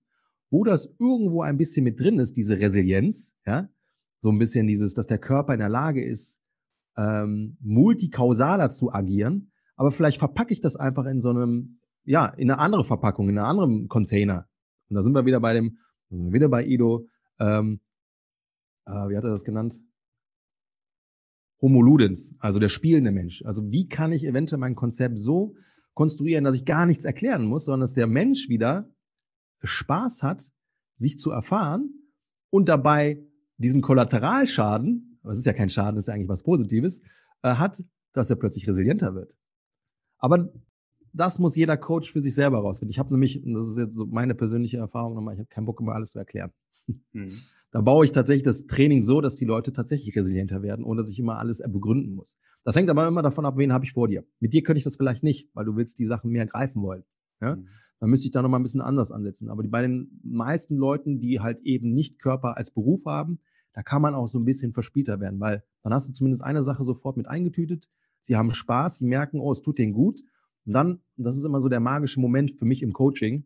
wo 0.50 0.64
das 0.64 0.92
irgendwo 0.98 1.42
ein 1.42 1.56
bisschen 1.56 1.84
mit 1.84 2.00
drin 2.00 2.18
ist, 2.18 2.36
diese 2.36 2.58
Resilienz, 2.58 3.36
ja, 3.46 3.68
so 4.18 4.30
ein 4.30 4.38
bisschen 4.38 4.66
dieses, 4.66 4.94
dass 4.94 5.06
der 5.06 5.18
Körper 5.18 5.54
in 5.54 5.60
der 5.60 5.68
Lage 5.68 6.04
ist, 6.04 6.38
ähm, 6.96 7.56
multikausaler 7.60 8.70
zu 8.70 8.92
agieren, 8.92 9.52
aber 9.76 9.90
vielleicht 9.90 10.18
verpacke 10.18 10.52
ich 10.52 10.60
das 10.60 10.76
einfach 10.76 11.06
in 11.06 11.20
so 11.20 11.30
einem, 11.30 11.80
ja, 12.04 12.26
in 12.26 12.50
eine 12.50 12.60
andere 12.60 12.84
Verpackung, 12.84 13.28
in 13.28 13.38
einem 13.38 13.46
anderen 13.46 13.88
Container. 13.88 14.46
Und 14.88 14.96
da 14.96 15.02
sind 15.02 15.14
wir 15.14 15.24
wieder 15.24 15.40
bei 15.40 15.54
dem, 15.54 15.78
sind 16.10 16.26
wir 16.26 16.32
wieder 16.32 16.48
bei 16.48 16.66
Ido, 16.66 17.06
ähm, 17.38 17.80
äh, 18.86 19.08
wie 19.08 19.16
hat 19.16 19.24
er 19.24 19.30
das 19.30 19.44
genannt? 19.44 19.80
Homo 21.62 21.82
Ludens, 21.82 22.34
also 22.40 22.58
der 22.58 22.70
spielende 22.70 23.10
Mensch. 23.10 23.42
Also 23.44 23.70
wie 23.70 23.86
kann 23.86 24.12
ich 24.12 24.24
eventuell 24.24 24.58
mein 24.58 24.74
Konzept 24.74 25.18
so 25.18 25.54
konstruieren, 25.94 26.44
dass 26.44 26.54
ich 26.54 26.64
gar 26.64 26.86
nichts 26.86 27.04
erklären 27.04 27.44
muss, 27.44 27.66
sondern 27.66 27.82
dass 27.82 27.94
der 27.94 28.06
Mensch 28.06 28.48
wieder 28.48 28.90
Spaß 29.62 30.22
hat, 30.22 30.50
sich 30.96 31.18
zu 31.18 31.30
erfahren 31.30 31.94
und 32.50 32.68
dabei 32.68 33.22
diesen 33.56 33.82
Kollateralschaden, 33.82 35.18
das 35.22 35.38
ist 35.38 35.46
ja 35.46 35.52
kein 35.52 35.70
Schaden, 35.70 35.96
das 35.96 36.04
ist 36.04 36.08
ja 36.08 36.14
eigentlich 36.14 36.28
was 36.28 36.42
Positives, 36.42 37.00
äh, 37.42 37.54
hat, 37.54 37.82
dass 38.12 38.30
er 38.30 38.36
plötzlich 38.36 38.66
resilienter 38.66 39.14
wird. 39.14 39.36
Aber 40.18 40.52
das 41.12 41.38
muss 41.38 41.56
jeder 41.56 41.76
Coach 41.76 42.12
für 42.12 42.20
sich 42.20 42.34
selber 42.34 42.58
rausfinden. 42.58 42.90
Ich 42.90 42.98
habe 42.98 43.12
nämlich, 43.12 43.44
und 43.44 43.54
das 43.54 43.68
ist 43.68 43.78
jetzt 43.78 43.94
so 43.94 44.06
meine 44.06 44.34
persönliche 44.34 44.78
Erfahrung 44.78 45.14
nochmal, 45.14 45.34
ich 45.34 45.40
habe 45.40 45.48
keinen 45.48 45.66
Bock, 45.66 45.80
immer 45.80 45.94
alles 45.94 46.10
zu 46.10 46.18
erklären. 46.18 46.52
Mhm. 47.12 47.30
Da 47.72 47.80
baue 47.82 48.04
ich 48.04 48.12
tatsächlich 48.12 48.42
das 48.42 48.66
Training 48.66 49.02
so, 49.02 49.20
dass 49.20 49.36
die 49.36 49.44
Leute 49.44 49.72
tatsächlich 49.72 50.16
resilienter 50.16 50.62
werden, 50.62 50.84
ohne 50.84 51.02
dass 51.02 51.10
ich 51.10 51.18
immer 51.18 51.38
alles 51.38 51.62
begründen 51.68 52.14
muss. 52.14 52.36
Das 52.64 52.74
hängt 52.74 52.90
aber 52.90 53.06
immer 53.06 53.22
davon 53.22 53.46
ab, 53.46 53.56
wen 53.58 53.72
habe 53.72 53.84
ich 53.84 53.92
vor 53.92 54.08
dir. 54.08 54.24
Mit 54.40 54.52
dir 54.52 54.62
könnte 54.62 54.78
ich 54.78 54.84
das 54.84 54.96
vielleicht 54.96 55.22
nicht, 55.22 55.48
weil 55.54 55.64
du 55.64 55.76
willst 55.76 55.98
die 55.98 56.06
Sachen 56.06 56.30
mehr 56.30 56.46
greifen 56.46 56.82
wollen. 56.82 57.04
Ja? 57.40 57.56
Mhm 57.56 57.68
dann 58.00 58.10
müsste 58.10 58.26
ich 58.26 58.32
da 58.32 58.42
nochmal 58.42 58.60
ein 58.60 58.64
bisschen 58.64 58.80
anders 58.80 59.12
ansetzen. 59.12 59.50
Aber 59.50 59.62
die, 59.62 59.68
bei 59.68 59.82
den 59.82 60.20
meisten 60.24 60.76
Leuten, 60.76 61.20
die 61.20 61.40
halt 61.40 61.60
eben 61.60 61.92
nicht 61.92 62.18
Körper 62.18 62.56
als 62.56 62.70
Beruf 62.70 63.04
haben, 63.04 63.38
da 63.72 63.82
kann 63.82 64.02
man 64.02 64.14
auch 64.14 64.26
so 64.26 64.38
ein 64.38 64.44
bisschen 64.44 64.72
verspielter 64.72 65.20
werden, 65.20 65.38
weil 65.38 65.62
dann 65.82 65.94
hast 65.94 66.08
du 66.08 66.12
zumindest 66.12 66.42
eine 66.42 66.62
Sache 66.62 66.82
sofort 66.82 67.16
mit 67.16 67.28
eingetütet. 67.28 67.88
Sie 68.20 68.36
haben 68.36 68.50
Spaß, 68.50 68.98
sie 68.98 69.06
merken, 69.06 69.38
oh, 69.38 69.52
es 69.52 69.62
tut 69.62 69.78
denen 69.78 69.92
gut. 69.92 70.20
Und 70.64 70.72
dann, 70.72 71.00
das 71.16 71.36
ist 71.36 71.44
immer 71.44 71.60
so 71.60 71.68
der 71.68 71.80
magische 71.80 72.20
Moment 72.20 72.52
für 72.58 72.64
mich 72.64 72.82
im 72.82 72.92
Coaching. 72.92 73.44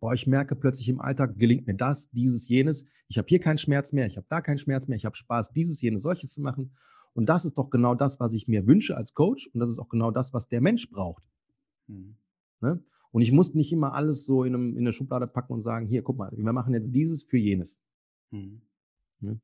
Boah, 0.00 0.14
ich 0.14 0.26
merke 0.26 0.54
plötzlich 0.56 0.88
im 0.88 1.00
Alltag 1.00 1.36
gelingt 1.36 1.66
mir 1.66 1.74
das, 1.74 2.10
dieses, 2.10 2.48
jenes. 2.48 2.84
Ich 3.08 3.18
habe 3.18 3.28
hier 3.28 3.40
keinen 3.40 3.58
Schmerz 3.58 3.92
mehr, 3.92 4.06
ich 4.06 4.16
habe 4.16 4.26
da 4.28 4.40
keinen 4.40 4.58
Schmerz 4.58 4.88
mehr, 4.88 4.96
ich 4.96 5.04
habe 5.04 5.16
Spaß, 5.16 5.52
dieses, 5.52 5.80
jenes, 5.80 6.02
solches 6.02 6.32
zu 6.32 6.40
machen. 6.40 6.72
Und 7.14 7.28
das 7.28 7.44
ist 7.44 7.56
doch 7.58 7.70
genau 7.70 7.94
das, 7.94 8.20
was 8.20 8.32
ich 8.32 8.46
mir 8.46 8.66
wünsche 8.66 8.96
als 8.96 9.14
Coach. 9.14 9.48
Und 9.52 9.60
das 9.60 9.70
ist 9.70 9.78
auch 9.78 9.88
genau 9.88 10.10
das, 10.10 10.34
was 10.34 10.48
der 10.48 10.60
Mensch 10.60 10.90
braucht. 10.90 11.26
Mhm. 11.86 12.16
Ne? 12.60 12.82
Und 13.12 13.22
ich 13.22 13.32
muss 13.32 13.54
nicht 13.54 13.72
immer 13.72 13.94
alles 13.94 14.26
so 14.26 14.44
in, 14.44 14.54
einem, 14.54 14.76
in 14.76 14.80
eine 14.80 14.92
Schublade 14.92 15.26
packen 15.26 15.54
und 15.54 15.60
sagen, 15.60 15.86
hier, 15.86 16.02
guck 16.02 16.18
mal, 16.18 16.30
wir 16.32 16.52
machen 16.52 16.74
jetzt 16.74 16.94
dieses 16.94 17.24
für 17.24 17.38
jenes. 17.38 17.80
Mhm. 18.30 18.62
Ja. 19.20 19.36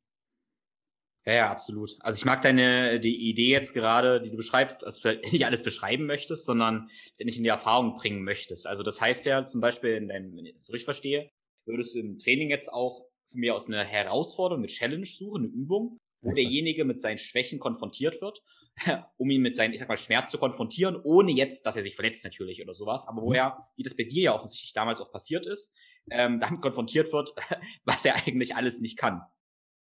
Ja, 1.24 1.32
ja, 1.34 1.50
absolut. 1.50 1.96
Also 2.00 2.16
ich 2.16 2.24
mag 2.24 2.42
deine 2.42 2.98
die 2.98 3.30
Idee 3.30 3.50
jetzt 3.50 3.74
gerade, 3.74 4.20
die 4.20 4.30
du 4.30 4.36
beschreibst, 4.36 4.82
dass 4.82 5.00
du 5.00 5.08
halt 5.08 5.22
nicht 5.32 5.46
alles 5.46 5.62
beschreiben 5.62 6.06
möchtest, 6.06 6.44
sondern 6.44 6.90
letztendlich 7.10 7.36
in 7.36 7.44
die 7.44 7.50
Erfahrung 7.50 7.96
bringen 7.96 8.24
möchtest. 8.24 8.66
Also 8.66 8.82
das 8.82 9.00
heißt 9.00 9.24
ja 9.26 9.46
zum 9.46 9.60
Beispiel, 9.60 9.92
in 9.92 10.08
deinem, 10.08 10.36
wenn 10.36 10.46
ich 10.46 10.56
das 10.56 10.68
richtig 10.70 10.84
verstehe, 10.84 11.30
würdest 11.64 11.94
du 11.94 12.00
im 12.00 12.18
Training 12.18 12.50
jetzt 12.50 12.72
auch 12.72 13.06
von 13.30 13.40
mir 13.40 13.54
aus 13.54 13.68
eine 13.68 13.84
Herausforderung, 13.84 14.62
eine 14.62 14.66
Challenge 14.66 15.06
suchen, 15.06 15.44
eine 15.44 15.52
Übung, 15.52 15.98
wo 16.22 16.32
derjenige 16.32 16.84
mit 16.84 17.00
seinen 17.00 17.18
Schwächen 17.18 17.60
konfrontiert 17.60 18.20
wird 18.20 18.42
um 19.16 19.30
ihn 19.30 19.42
mit 19.42 19.56
seinem, 19.56 19.72
ich 19.72 19.80
sag 19.80 19.88
mal, 19.88 19.96
Schmerz 19.96 20.30
zu 20.30 20.38
konfrontieren, 20.38 20.96
ohne 21.02 21.32
jetzt, 21.32 21.66
dass 21.66 21.76
er 21.76 21.82
sich 21.82 21.94
verletzt 21.94 22.24
natürlich 22.24 22.62
oder 22.62 22.74
sowas, 22.74 23.06
aber 23.06 23.22
wo 23.22 23.30
mhm. 23.30 23.36
er, 23.36 23.68
wie 23.76 23.82
das 23.82 23.96
bei 23.96 24.04
dir 24.04 24.22
ja 24.22 24.34
offensichtlich 24.34 24.72
damals 24.72 25.00
auch 25.00 25.12
passiert 25.12 25.46
ist, 25.46 25.74
ähm, 26.10 26.40
damit 26.40 26.60
konfrontiert 26.62 27.12
wird, 27.12 27.34
was 27.84 28.04
er 28.04 28.16
eigentlich 28.26 28.56
alles 28.56 28.80
nicht 28.80 28.98
kann. 28.98 29.22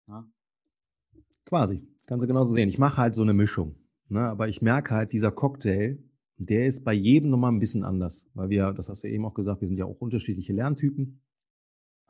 Ja. 0.08 0.26
Quasi, 1.46 1.82
kannst 2.06 2.24
du 2.24 2.28
genauso 2.28 2.54
sehen. 2.54 2.70
Ich 2.70 2.78
mache 2.78 2.98
halt 2.98 3.16
so 3.16 3.22
eine 3.22 3.34
Mischung, 3.34 3.76
ne? 4.10 4.22
aber 4.22 4.48
ich 4.48 4.62
merke 4.62 4.94
halt, 4.94 5.12
dieser 5.12 5.32
Cocktail, 5.32 5.98
der 6.38 6.66
ist 6.66 6.84
bei 6.84 6.94
jedem 6.94 7.30
nochmal 7.30 7.52
ein 7.52 7.60
bisschen 7.60 7.84
anders, 7.84 8.28
weil 8.34 8.50
wir, 8.50 8.74
das 8.74 8.90
hast 8.90 9.04
du 9.04 9.08
eben 9.08 9.26
auch 9.26 9.34
gesagt, 9.34 9.62
wir 9.62 9.68
sind 9.68 9.78
ja 9.78 9.86
auch 9.86 10.00
unterschiedliche 10.00 10.54
Lerntypen. 10.54 11.22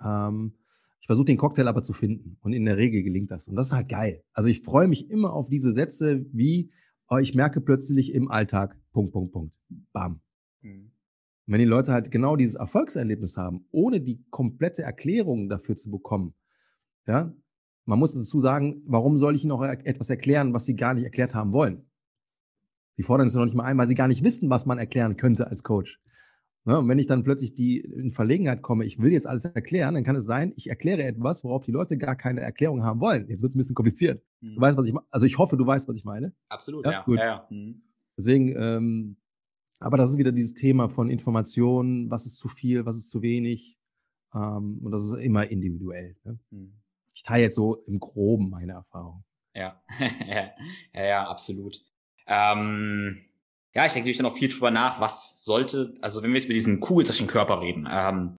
Ähm, 0.04 0.54
ich 1.02 1.08
versuche 1.08 1.26
den 1.26 1.38
Cocktail 1.38 1.68
aber 1.68 1.82
zu 1.82 1.94
finden 1.94 2.38
und 2.42 2.54
in 2.54 2.64
der 2.64 2.78
Regel 2.78 3.02
gelingt 3.02 3.32
das. 3.32 3.48
Und 3.48 3.56
das 3.56 3.68
ist 3.68 3.74
halt 3.74 3.90
geil. 3.90 4.24
Also 4.34 4.50
ich 4.50 4.62
freue 4.62 4.88
mich 4.88 5.10
immer 5.10 5.34
auf 5.34 5.50
diese 5.50 5.74
Sätze 5.74 6.26
wie, 6.32 6.72
oh, 7.10 7.18
ich 7.18 7.34
merke 7.34 7.60
plötzlich 7.60 8.14
im 8.14 8.30
Alltag, 8.30 8.80
Punkt, 8.92 9.12
Punkt, 9.12 9.34
Punkt. 9.34 9.60
Bam. 9.94 10.22
Mhm. 10.62 10.92
Wenn 11.48 11.60
die 11.60 11.66
Leute 11.66 11.92
halt 11.92 12.12
genau 12.12 12.36
dieses 12.36 12.54
Erfolgserlebnis 12.54 13.36
haben, 13.36 13.66
ohne 13.72 14.00
die 14.00 14.24
komplette 14.30 14.84
Erklärung 14.84 15.50
dafür 15.50 15.76
zu 15.76 15.90
bekommen, 15.90 16.36
ja, 17.08 17.34
man 17.86 17.98
muss 17.98 18.14
dazu 18.14 18.40
sagen, 18.40 18.84
warum 18.86 19.18
soll 19.18 19.36
ich 19.36 19.44
ihnen 19.44 19.54
auch 19.54 19.64
etwas 19.64 20.12
erklären, 20.12 20.54
was 20.54 20.66
sie 20.66 20.76
gar 20.76 20.94
nicht 20.94 21.04
erklärt 21.04 21.34
haben 21.34 21.52
wollen? 21.52 21.90
Die 22.98 23.04
fordern 23.04 23.26
es 23.26 23.34
noch 23.34 23.46
nicht 23.46 23.56
mal 23.56 23.64
ein, 23.64 23.78
weil 23.80 23.88
sie 23.88 23.96
gar 23.96 24.08
nicht 24.08 24.24
wissen, 24.24 24.52
was 24.52 24.68
man 24.68 24.78
erklären 24.78 25.18
könnte 25.18 25.48
als 25.48 25.64
Coach. 25.64 26.00
Ne? 26.64 26.78
Und 26.78 26.88
wenn 26.88 27.00
ich 27.00 27.08
dann 27.08 27.24
plötzlich 27.24 27.56
die 27.56 27.80
in 27.80 28.12
Verlegenheit 28.12 28.62
komme, 28.62 28.86
ich 28.86 29.00
will 29.00 29.12
jetzt 29.12 29.26
alles 29.26 29.46
erklären, 29.46 29.96
dann 29.96 30.04
kann 30.04 30.16
es 30.16 30.26
sein, 30.26 30.54
ich 30.56 30.70
erkläre 30.70 31.04
etwas, 31.04 31.44
worauf 31.44 31.64
die 31.64 31.72
Leute 31.72 31.98
gar 31.98 32.16
keine 32.16 32.42
Erklärung 32.42 32.84
haben 32.84 33.00
wollen. 33.00 33.28
Jetzt 33.30 33.42
wird 33.42 33.52
es 33.52 33.56
ein 33.56 33.60
bisschen 33.60 33.76
kompliziert. 33.76 34.24
Mhm. 34.42 34.56
Du 34.56 34.62
weißt, 34.62 34.78
was 34.78 34.88
ich 34.88 34.94
meine. 34.94 35.08
Also 35.10 35.26
ich 35.26 35.38
hoffe, 35.38 35.58
du 35.58 35.66
weißt, 35.66 35.88
was 35.88 35.98
ich 35.98 36.06
meine. 36.06 36.34
Absolut, 36.50 36.86
ja. 36.86 36.92
ja. 36.92 37.04
Gut. 37.04 37.18
Ja, 37.18 37.26
ja. 37.26 37.48
Mhm. 37.50 37.82
Deswegen, 38.18 38.56
ähm, 38.56 39.18
aber 39.80 39.98
das 39.98 40.12
ist 40.12 40.18
wieder 40.20 40.32
dieses 40.32 40.54
Thema 40.54 40.90
von 40.90 41.10
Informationen, 41.10 42.12
was 42.12 42.28
ist 42.28 42.38
zu 42.38 42.48
viel, 42.48 42.86
was 42.86 42.98
ist 42.98 43.10
zu 43.10 43.24
wenig. 43.24 43.80
Ähm, 44.34 44.80
und 44.84 44.92
das 44.92 45.04
ist 45.04 45.16
immer 45.16 45.50
individuell. 45.50 46.16
Ne? 46.24 46.40
Mhm. 46.52 46.74
Ich 47.14 47.24
teile 47.24 47.44
jetzt 47.44 47.56
so 47.56 47.76
im 47.88 48.00
Groben 48.00 48.50
meine 48.50 48.74
Erfahrung. 48.74 49.24
Ja, 49.56 49.82
ja, 50.94 51.04
ja, 51.04 51.28
absolut. 51.28 51.84
Ähm 52.28 53.26
ja, 53.74 53.86
ich 53.86 53.94
denke 53.94 54.00
natürlich 54.00 54.18
dann 54.18 54.26
auch 54.26 54.36
viel 54.36 54.50
drüber 54.50 54.72
nach, 54.72 55.00
was 55.00 55.44
sollte, 55.44 55.94
also 56.02 56.22
wenn 56.22 56.32
wir 56.32 56.38
jetzt 56.38 56.46
über 56.46 56.54
diesen 56.54 56.80
kugelzeichen 56.80 57.28
Körper 57.28 57.62
reden, 57.62 57.88
ähm, 57.90 58.36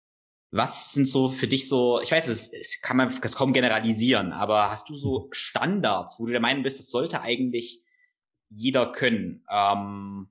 was 0.50 0.92
sind 0.92 1.06
so 1.06 1.30
für 1.30 1.48
dich 1.48 1.68
so, 1.68 2.00
ich 2.02 2.12
weiß, 2.12 2.28
es, 2.28 2.52
es 2.52 2.82
kann 2.82 2.98
man 2.98 3.14
das 3.22 3.36
kaum 3.36 3.54
generalisieren, 3.54 4.32
aber 4.32 4.70
hast 4.70 4.90
du 4.90 4.96
so 4.96 5.28
Standards, 5.32 6.20
wo 6.20 6.26
du 6.26 6.32
der 6.32 6.42
Meinung 6.42 6.62
bist, 6.62 6.78
das 6.78 6.90
sollte 6.90 7.22
eigentlich 7.22 7.82
jeder 8.50 8.92
können, 8.92 9.44
ähm, 9.50 10.28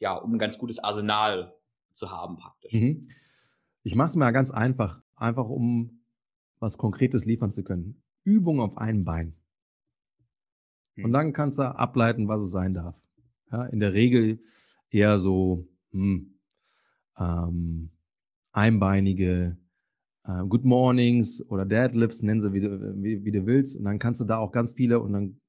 ja, 0.00 0.14
um 0.14 0.34
ein 0.34 0.38
ganz 0.38 0.58
gutes 0.58 0.80
Arsenal 0.80 1.54
zu 1.92 2.10
haben 2.10 2.36
praktisch? 2.36 2.72
Mhm. 2.72 3.10
Ich 3.82 3.94
mache 3.94 4.08
es 4.08 4.16
mal 4.16 4.32
ganz 4.32 4.50
einfach, 4.50 5.00
einfach 5.14 5.48
um 5.48 6.02
was 6.58 6.76
Konkretes 6.76 7.24
liefern 7.24 7.50
zu 7.50 7.62
können. 7.62 8.02
Übung 8.24 8.60
auf 8.60 8.76
einem 8.76 9.04
Bein. 9.04 9.36
Und 10.96 11.04
hm. 11.04 11.12
dann 11.12 11.32
kannst 11.32 11.58
du 11.58 11.62
ableiten, 11.62 12.28
was 12.28 12.42
es 12.42 12.50
sein 12.50 12.74
darf. 12.74 12.94
Ja, 13.52 13.64
in 13.66 13.80
der 13.80 13.92
Regel 13.92 14.40
eher 14.90 15.18
so 15.18 15.66
hm, 15.92 16.38
ähm, 17.18 17.90
einbeinige 18.52 19.56
äh, 20.24 20.44
Good 20.46 20.64
Mornings 20.64 21.44
oder 21.48 21.64
Deadlifts, 21.64 22.22
nennen 22.22 22.40
sie 22.40 22.52
wie, 22.52 22.62
wie, 22.62 23.24
wie, 23.24 23.32
du 23.32 23.46
willst. 23.46 23.76
Und 23.76 23.84
dann 23.84 23.98
kannst 23.98 24.20
du 24.20 24.24
da 24.24 24.38
auch 24.38 24.52
ganz 24.52 24.72
viele 24.74 25.00
und 25.00 25.12
dann 25.12 25.40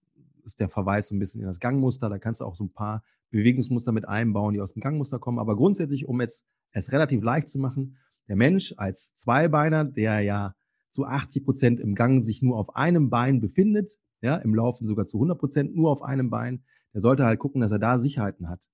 ist 0.43 0.59
der 0.59 0.69
Verweis 0.69 1.09
so 1.09 1.15
ein 1.15 1.19
bisschen 1.19 1.41
in 1.41 1.47
das 1.47 1.59
Gangmuster. 1.59 2.09
Da 2.09 2.17
kannst 2.17 2.41
du 2.41 2.45
auch 2.45 2.55
so 2.55 2.63
ein 2.63 2.73
paar 2.73 3.03
Bewegungsmuster 3.29 3.91
mit 3.91 4.07
einbauen, 4.07 4.53
die 4.53 4.61
aus 4.61 4.73
dem 4.73 4.81
Gangmuster 4.81 5.19
kommen. 5.19 5.39
Aber 5.39 5.55
grundsätzlich, 5.55 6.07
um 6.07 6.19
jetzt 6.21 6.45
es 6.71 6.91
relativ 6.91 7.21
leicht 7.23 7.49
zu 7.49 7.59
machen, 7.59 7.97
der 8.27 8.35
Mensch 8.35 8.73
als 8.77 9.13
Zweibeiner, 9.13 9.85
der 9.85 10.21
ja 10.21 10.55
zu 10.89 11.05
80 11.05 11.43
Prozent 11.43 11.79
im 11.79 11.95
Gang 11.95 12.21
sich 12.21 12.41
nur 12.41 12.57
auf 12.57 12.75
einem 12.75 13.09
Bein 13.09 13.39
befindet, 13.39 13.97
ja, 14.21 14.35
im 14.37 14.53
Laufen 14.53 14.87
sogar 14.87 15.07
zu 15.07 15.17
100 15.17 15.39
Prozent 15.39 15.75
nur 15.75 15.89
auf 15.89 16.03
einem 16.03 16.29
Bein, 16.29 16.63
der 16.93 17.01
sollte 17.01 17.25
halt 17.25 17.39
gucken, 17.39 17.61
dass 17.61 17.71
er 17.71 17.79
da 17.79 17.97
Sicherheiten 17.97 18.49
hat. 18.49 18.69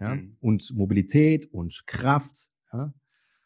Ja, 0.00 0.16
mhm. 0.16 0.36
und 0.40 0.74
Mobilität 0.74 1.52
und 1.52 1.86
Kraft, 1.86 2.48
ja. 2.72 2.92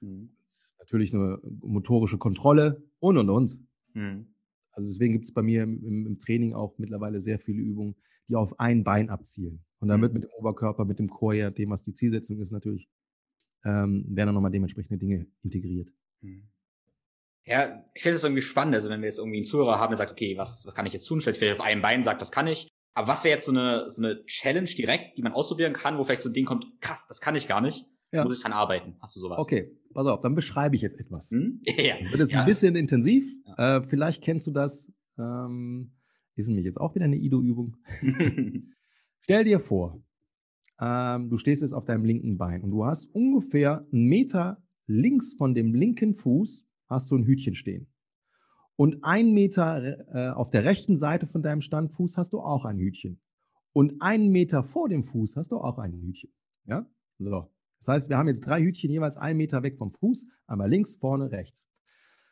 Mhm. 0.00 0.30
Natürlich 0.78 1.12
eine 1.14 1.38
motorische 1.60 2.16
Kontrolle 2.16 2.82
und 2.98 3.18
und 3.18 3.28
und. 3.28 3.60
Mhm. 3.92 4.28
Also 4.72 4.88
deswegen 4.88 5.12
gibt 5.12 5.26
es 5.26 5.34
bei 5.34 5.42
mir 5.42 5.64
im, 5.64 6.06
im, 6.06 6.18
Training 6.18 6.54
auch 6.54 6.78
mittlerweile 6.78 7.20
sehr 7.20 7.38
viele 7.38 7.60
Übungen, 7.60 7.96
die 8.28 8.36
auf 8.36 8.58
ein 8.58 8.84
Bein 8.84 9.10
abzielen. 9.10 9.64
Und 9.80 9.88
wird 9.88 9.98
mhm. 9.98 10.20
mit 10.20 10.22
dem 10.24 10.30
Oberkörper, 10.38 10.84
mit 10.84 10.98
dem 10.98 11.10
Chor, 11.10 11.34
ja, 11.34 11.50
dem, 11.50 11.70
was 11.70 11.82
die 11.82 11.92
Zielsetzung 11.92 12.40
ist, 12.40 12.52
natürlich, 12.52 12.88
ähm, 13.64 14.04
werden 14.08 14.28
dann 14.28 14.34
nochmal 14.34 14.50
dementsprechende 14.50 14.98
Dinge 14.98 15.26
integriert. 15.42 15.90
Mhm. 16.20 16.48
Ja, 17.44 17.84
ich 17.94 18.02
finde 18.02 18.16
es 18.16 18.24
irgendwie 18.24 18.42
spannend. 18.42 18.74
Also 18.74 18.88
wenn 18.88 19.00
wir 19.00 19.06
jetzt 19.06 19.18
irgendwie 19.18 19.38
einen 19.38 19.46
Zuhörer 19.46 19.78
haben, 19.78 19.90
der 19.90 19.98
sagt, 19.98 20.12
okay, 20.12 20.36
was, 20.36 20.64
was 20.66 20.74
kann 20.74 20.86
ich 20.86 20.92
jetzt 20.92 21.06
tun? 21.06 21.20
Stellt 21.20 21.36
vielleicht 21.36 21.58
auf 21.58 21.66
einem 21.66 21.82
Bein, 21.82 22.04
sagt, 22.04 22.20
das 22.20 22.30
kann 22.30 22.46
ich. 22.46 22.68
Aber 22.98 23.06
was 23.06 23.22
wäre 23.22 23.34
jetzt 23.34 23.44
so 23.44 23.52
eine, 23.52 23.88
so 23.92 24.02
eine 24.02 24.24
Challenge 24.26 24.68
direkt, 24.68 25.16
die 25.16 25.22
man 25.22 25.32
ausprobieren 25.32 25.72
kann, 25.72 25.98
wo 25.98 26.02
vielleicht 26.02 26.22
so 26.22 26.30
ein 26.30 26.32
Ding 26.32 26.46
kommt, 26.46 26.66
krass, 26.80 27.06
das 27.06 27.20
kann 27.20 27.36
ich 27.36 27.46
gar 27.46 27.60
nicht. 27.60 27.86
Ja. 28.10 28.24
Muss 28.24 28.38
ich 28.38 28.42
dran 28.42 28.52
arbeiten? 28.52 28.96
Hast 29.00 29.14
du 29.14 29.20
sowas? 29.20 29.38
Okay, 29.38 29.70
pass 29.94 30.04
auf, 30.08 30.20
dann 30.20 30.34
beschreibe 30.34 30.74
ich 30.74 30.82
jetzt 30.82 30.98
etwas. 30.98 31.30
Hm? 31.30 31.62
Ja. 31.76 31.96
Das 31.98 32.10
wird 32.10 32.18
jetzt 32.18 32.32
ja. 32.32 32.40
ein 32.40 32.46
bisschen 32.46 32.74
intensiv. 32.74 33.24
Ja. 33.46 33.76
Äh, 33.76 33.82
vielleicht 33.84 34.24
kennst 34.24 34.48
du 34.48 34.50
das. 34.50 34.92
Ähm, 35.16 35.92
ist 36.34 36.48
nämlich 36.48 36.64
jetzt 36.64 36.80
auch 36.80 36.96
wieder 36.96 37.04
eine 37.04 37.14
Ido-Übung. 37.14 37.76
Stell 39.20 39.44
dir 39.44 39.60
vor, 39.60 40.02
ähm, 40.80 41.30
du 41.30 41.36
stehst 41.36 41.62
jetzt 41.62 41.74
auf 41.74 41.84
deinem 41.84 42.04
linken 42.04 42.36
Bein 42.36 42.64
und 42.64 42.72
du 42.72 42.84
hast 42.84 43.14
ungefähr 43.14 43.86
einen 43.92 44.06
Meter 44.06 44.60
links 44.88 45.34
von 45.38 45.54
dem 45.54 45.72
linken 45.72 46.16
Fuß 46.16 46.66
hast 46.88 47.12
du 47.12 47.16
ein 47.16 47.26
Hütchen 47.26 47.54
stehen. 47.54 47.92
Und 48.78 49.02
ein 49.02 49.32
Meter 49.32 50.06
äh, 50.14 50.30
auf 50.30 50.50
der 50.50 50.64
rechten 50.64 50.98
Seite 50.98 51.26
von 51.26 51.42
deinem 51.42 51.60
Standfuß 51.60 52.16
hast 52.16 52.32
du 52.32 52.38
auch 52.38 52.64
ein 52.64 52.78
Hütchen. 52.78 53.20
Und 53.72 54.00
einen 54.00 54.28
Meter 54.30 54.62
vor 54.62 54.88
dem 54.88 55.02
Fuß 55.02 55.34
hast 55.34 55.50
du 55.50 55.56
auch 55.58 55.78
ein 55.78 55.92
Hütchen. 55.94 56.30
Ja? 56.64 56.86
So. 57.18 57.50
Das 57.80 57.88
heißt, 57.88 58.08
wir 58.08 58.16
haben 58.16 58.28
jetzt 58.28 58.46
drei 58.46 58.62
Hütchen 58.62 58.92
jeweils 58.92 59.16
einen 59.16 59.36
Meter 59.36 59.64
weg 59.64 59.78
vom 59.78 59.90
Fuß. 59.90 60.28
Einmal 60.46 60.70
links, 60.70 60.94
vorne, 60.94 61.32
rechts. 61.32 61.68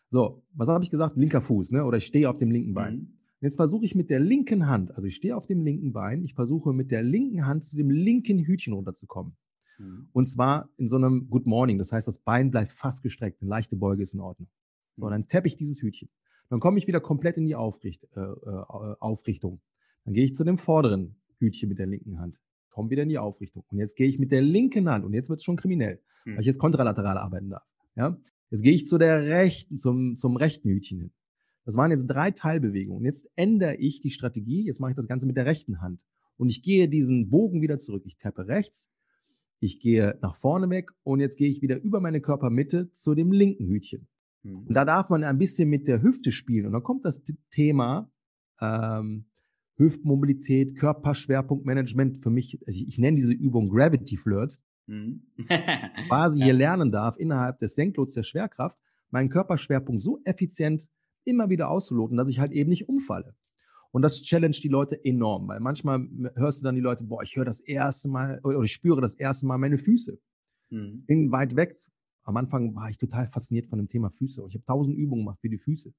So. 0.09 0.45
Was 0.55 0.69
habe 0.69 0.85
ich 0.85 0.91
gesagt? 0.91 1.17
Linker 1.17 1.41
Fuß, 1.41 1.73
ne? 1.73 1.85
Oder 1.85 1.97
ich 1.97 2.07
stehe 2.07 2.31
auf 2.31 2.37
dem 2.37 2.53
linken 2.53 2.75
Bein. 2.75 2.95
Mhm. 2.95 3.19
Jetzt 3.41 3.57
versuche 3.57 3.85
ich 3.85 3.97
mit 3.97 4.09
der 4.09 4.21
linken 4.21 4.69
Hand, 4.69 4.93
also 4.93 5.05
ich 5.05 5.17
stehe 5.17 5.37
auf 5.37 5.47
dem 5.47 5.65
linken 5.65 5.93
Bein, 5.93 6.23
ich 6.23 6.35
versuche 6.35 6.73
mit 6.73 6.91
der 6.91 7.03
linken 7.03 7.45
Hand 7.45 7.65
zu 7.65 7.77
dem 7.77 7.91
linken 7.91 8.39
Hütchen 8.39 8.73
runterzukommen. 8.73 9.37
Mhm. 9.79 10.09
Und 10.13 10.29
zwar 10.29 10.71
in 10.77 10.87
so 10.87 10.95
einem 10.95 11.29
Good 11.29 11.47
Morning. 11.47 11.77
Das 11.79 11.91
heißt, 11.91 12.07
das 12.07 12.21
Bein 12.21 12.53
bleibt 12.53 12.71
fast 12.73 13.03
gestreckt. 13.03 13.43
Eine 13.43 13.51
leichte 13.51 13.77
Beuge 13.77 14.03
ist 14.03 14.15
in 14.15 14.21
Ordnung. 14.21 14.49
So, 14.97 15.07
mhm. 15.07 15.11
dann 15.11 15.27
tappe 15.27 15.49
ich 15.49 15.57
dieses 15.57 15.83
Hütchen. 15.83 16.09
Dann 16.49 16.61
komme 16.61 16.79
ich 16.79 16.87
wieder 16.87 17.01
komplett 17.01 17.37
in 17.37 17.45
die 17.45 17.55
Aufricht, 17.55 18.05
äh, 18.17 18.21
äh, 18.21 18.97
Aufrichtung. 19.01 19.61
Dann 20.05 20.15
gehe 20.15 20.25
ich 20.25 20.35
zu 20.35 20.45
dem 20.45 20.59
vorderen 20.59 21.17
Hütchen 21.39 21.69
mit 21.69 21.79
der 21.79 21.87
linken 21.87 22.19
Hand. 22.21 22.41
Komme 22.71 22.91
wieder 22.91 23.03
in 23.03 23.09
die 23.09 23.19
Aufrichtung. 23.19 23.65
Und 23.69 23.79
jetzt 23.79 23.97
gehe 23.97 24.09
ich 24.09 24.19
mit 24.19 24.33
der 24.33 24.43
linken 24.43 24.89
Hand, 24.89 25.05
und 25.05 25.13
jetzt 25.15 25.29
wird 25.29 25.41
es 25.41 25.45
schon 25.45 25.57
kriminell, 25.57 26.01
mhm. 26.25 26.35
weil 26.35 26.41
ich 26.41 26.47
jetzt 26.47 26.59
kontralateral 26.59 27.19
arbeiten 27.19 27.51
darf. 27.51 27.67
Ja? 27.97 28.19
Jetzt 28.51 28.63
gehe 28.63 28.73
ich 28.73 28.87
zu 28.87 28.99
der 28.99 29.25
rechten, 29.27 29.79
zum, 29.79 30.17
zum 30.17 30.37
rechten 30.37 30.69
Hütchen 30.69 30.99
hin. 30.99 31.13
Das 31.65 31.77
waren 31.77 31.91
jetzt 31.91 32.07
drei 32.07 32.31
Teilbewegungen. 32.31 33.05
Jetzt 33.05 33.29
ändere 33.35 33.75
ich 33.77 34.01
die 34.01 34.11
Strategie. 34.11 34.65
Jetzt 34.65 34.79
mache 34.79 34.93
ich 34.93 34.97
das 34.97 35.09
Ganze 35.09 35.27
mit 35.27 35.37
der 35.37 35.47
rechten 35.47 35.81
Hand. 35.81 36.07
Und 36.37 36.49
ich 36.49 36.63
gehe 36.63 36.89
diesen 36.89 37.29
Bogen 37.29 37.61
wieder 37.61 37.79
zurück. 37.79 38.05
Ich 38.07 38.19
tappe 38.19 38.47
rechts, 38.47 38.93
ich 39.59 39.81
gehe 39.81 40.19
nach 40.21 40.35
vorne 40.35 40.69
weg 40.71 40.91
und 41.03 41.21
jetzt 41.21 41.37
gehe 41.37 41.49
ich 41.49 41.63
wieder 41.63 41.81
über 41.81 42.01
meine 42.01 42.21
Körpermitte 42.21 42.93
zu 42.93 43.15
dem 43.15 43.33
linken 43.33 43.67
Hütchen. 43.67 44.07
Mhm. 44.47 44.67
Und 44.69 44.75
da 44.75 44.85
darf 44.85 45.09
man 45.09 45.25
ein 45.25 45.39
bisschen 45.39 45.69
mit 45.69 45.87
der 45.87 46.03
Hüfte 46.03 46.33
spielen. 46.33 46.67
Und 46.67 46.73
dann 46.73 46.83
kommt 46.83 47.05
das 47.05 47.23
Thema 47.51 48.11
ähm, 48.61 49.27
Hüftmobilität, 49.77 50.77
Körperschwerpunktmanagement. 50.77 52.19
Für 52.23 52.31
mich, 52.31 52.59
also 52.67 52.77
ich, 52.79 52.89
ich 52.89 52.99
nenne 52.99 53.17
diese 53.17 53.35
Übung 53.35 53.69
Gravity 53.69 54.17
Flirt. 54.17 54.59
Mhm. 54.87 55.23
quasi 56.09 56.41
hier 56.41 56.53
lernen 56.53 56.93
darf, 56.93 57.17
innerhalb 57.17 57.59
des 57.59 57.75
Senklots 57.75 58.15
der 58.15 58.23
Schwerkraft, 58.23 58.79
meinen 59.11 59.29
Körperschwerpunkt 59.29 60.01
so 60.01 60.21
effizient 60.25 60.89
immer 61.25 61.51
wieder 61.51 61.71
auszuloten, 61.71 62.17
dass 62.17 62.29
ich 62.29 62.39
halt 62.39 62.53
eben 62.53 62.71
nicht 62.71 62.89
umfalle. 62.89 63.35
Und 63.91 64.03
das 64.03 64.23
challenge 64.23 64.57
die 64.63 64.69
Leute 64.69 65.03
enorm, 65.05 65.49
weil 65.49 65.59
manchmal 65.59 66.07
hörst 66.35 66.61
du 66.61 66.65
dann 66.65 66.75
die 66.75 66.81
Leute, 66.81 67.05
boah, 67.05 67.23
ich 67.23 67.35
höre 67.35 67.45
das 67.45 67.61
erste 67.61 68.09
Mal 68.09 68.41
oder 68.45 68.61
ich 68.61 68.73
spüre 68.73 69.01
das 69.01 69.15
erste 69.15 69.47
Mal 69.47 69.59
meine 69.59 69.79
Füße. 69.79 70.19
Mhm. 70.71 71.05
Bin 71.07 71.33
weit 71.33 71.57
weg. 71.57 71.81
Am 72.27 72.37
Anfang 72.37 72.75
war 72.75 72.91
ich 72.91 72.99
total 72.99 73.29
fasziniert 73.29 73.69
von 73.69 73.79
dem 73.79 73.87
Thema 73.87 74.11
Füße 74.11 74.43
und 74.43 74.49
ich 74.49 74.57
habe 74.57 74.65
tausend 74.65 74.99
Übungen 74.99 75.23
gemacht 75.23 75.41
für 75.41 75.49
die 75.49 75.59
Füße. 75.59 75.95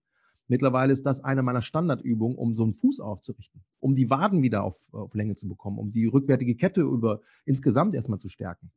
Mittlerweile 0.49 0.91
ist 0.91 1.05
das 1.05 1.23
eine 1.23 1.41
meiner 1.41 1.61
Standardübungen, 1.61 2.38
um 2.38 2.53
so 2.55 2.63
einen 2.63 2.73
Fuß 2.73 2.99
aufzurichten, 2.99 3.63
um 3.80 3.95
die 3.95 4.09
Waden 4.09 4.41
wieder 4.41 4.63
auf, 4.63 4.93
auf 4.93 5.13
Länge 5.15 5.36
zu 5.36 5.47
bekommen, 5.47 5.78
um 5.78 5.89
die 5.89 6.05
rückwärtige 6.05 6.55
Kette 6.55 6.82
über 6.82 7.21
insgesamt 7.45 7.95
erstmal 7.95 8.19
zu 8.19 8.28
stärken. 8.28 8.71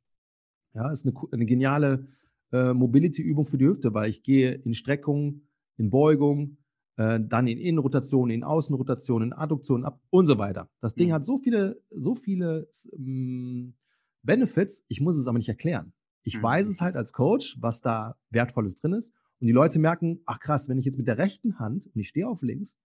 Ja, 0.74 0.90
ist 0.92 1.04
eine, 1.04 1.14
eine 1.32 1.44
geniale 1.44 2.06
äh, 2.52 2.72
Mobility-Übung 2.72 3.44
für 3.44 3.58
die 3.58 3.66
Hüfte, 3.66 3.94
weil 3.94 4.10
ich 4.10 4.22
gehe 4.22 4.52
in 4.52 4.74
Streckung, 4.74 5.42
in 5.76 5.90
Beugung, 5.90 6.56
äh, 6.96 7.18
dann 7.20 7.48
in 7.48 7.58
Innenrotation, 7.58 8.30
in 8.30 8.44
Außenrotation, 8.44 9.22
in 9.22 9.32
Adduktion 9.32 9.84
ab 9.84 10.00
und 10.10 10.26
so 10.26 10.38
weiter. 10.38 10.68
Das 10.80 10.94
Ding 10.94 11.08
mhm. 11.08 11.14
hat 11.14 11.24
so 11.24 11.36
viele, 11.36 11.82
so 11.90 12.14
viele 12.14 12.68
ähm, 12.96 13.74
Benefits, 14.22 14.84
ich 14.86 15.00
muss 15.00 15.16
es 15.16 15.26
aber 15.26 15.38
nicht 15.38 15.48
erklären. 15.48 15.92
Ich 16.22 16.38
mhm. 16.38 16.42
weiß 16.42 16.68
es 16.68 16.80
halt 16.80 16.96
als 16.96 17.12
Coach, 17.12 17.56
was 17.60 17.80
da 17.80 18.16
Wertvolles 18.30 18.74
drin 18.74 18.92
ist. 18.92 19.14
Und 19.40 19.46
die 19.46 19.52
Leute 19.52 19.78
merken, 19.78 20.20
ach 20.26 20.38
krass, 20.38 20.68
wenn 20.68 20.78
ich 20.78 20.84
jetzt 20.84 20.98
mit 20.98 21.06
der 21.06 21.18
rechten 21.18 21.58
Hand, 21.58 21.86
und 21.86 21.98
ich 21.98 22.08
stehe 22.08 22.28
auf 22.28 22.42
links, 22.42 22.76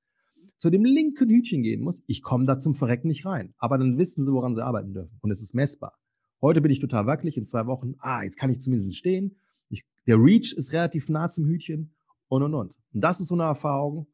zu 0.57 0.69
dem 0.69 0.85
linken 0.85 1.29
Hütchen 1.29 1.63
gehen 1.63 1.81
muss, 1.81 2.01
ich 2.07 2.21
komme 2.21 2.45
da 2.45 2.57
zum 2.57 2.75
Verrecken 2.75 3.07
nicht 3.09 3.25
rein. 3.25 3.53
Aber 3.57 3.77
dann 3.77 3.97
wissen 3.97 4.23
sie, 4.23 4.31
woran 4.31 4.53
sie 4.53 4.63
arbeiten 4.63 4.93
dürfen. 4.93 5.17
Und 5.21 5.31
es 5.31 5.41
ist 5.41 5.53
messbar. 5.53 5.99
Heute 6.41 6.61
bin 6.61 6.71
ich 6.71 6.79
total 6.79 7.07
wackelig, 7.07 7.37
in 7.37 7.45
zwei 7.45 7.65
Wochen, 7.65 7.95
ah, 7.99 8.23
jetzt 8.23 8.37
kann 8.37 8.49
ich 8.49 8.61
zumindest 8.61 8.97
stehen. 8.97 9.37
Ich, 9.69 9.83
der 10.07 10.17
Reach 10.17 10.53
ist 10.53 10.73
relativ 10.73 11.09
nah 11.09 11.29
zum 11.29 11.45
Hütchen 11.45 11.93
und 12.27 12.43
und 12.43 12.53
und. 12.53 12.79
Und 12.93 13.01
das 13.03 13.19
ist 13.19 13.27
so 13.27 13.35
eine 13.35 13.43
Erfahrung, 13.43 14.07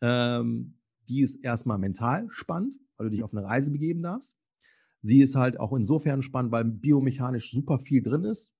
ähm, 0.00 0.78
die 1.08 1.20
ist 1.20 1.36
erstmal 1.36 1.78
mental 1.78 2.26
spannend, 2.30 2.76
weil 2.96 3.06
du 3.06 3.10
dich 3.10 3.22
auf 3.22 3.32
eine 3.32 3.44
Reise 3.44 3.70
begeben 3.70 4.02
darfst. 4.02 4.36
Sie 5.00 5.20
ist 5.20 5.36
halt 5.36 5.60
auch 5.60 5.72
insofern 5.72 6.22
spannend, 6.22 6.52
weil 6.52 6.64
biomechanisch 6.64 7.50
super 7.50 7.78
viel 7.78 8.02
drin 8.02 8.24
ist. 8.24 8.54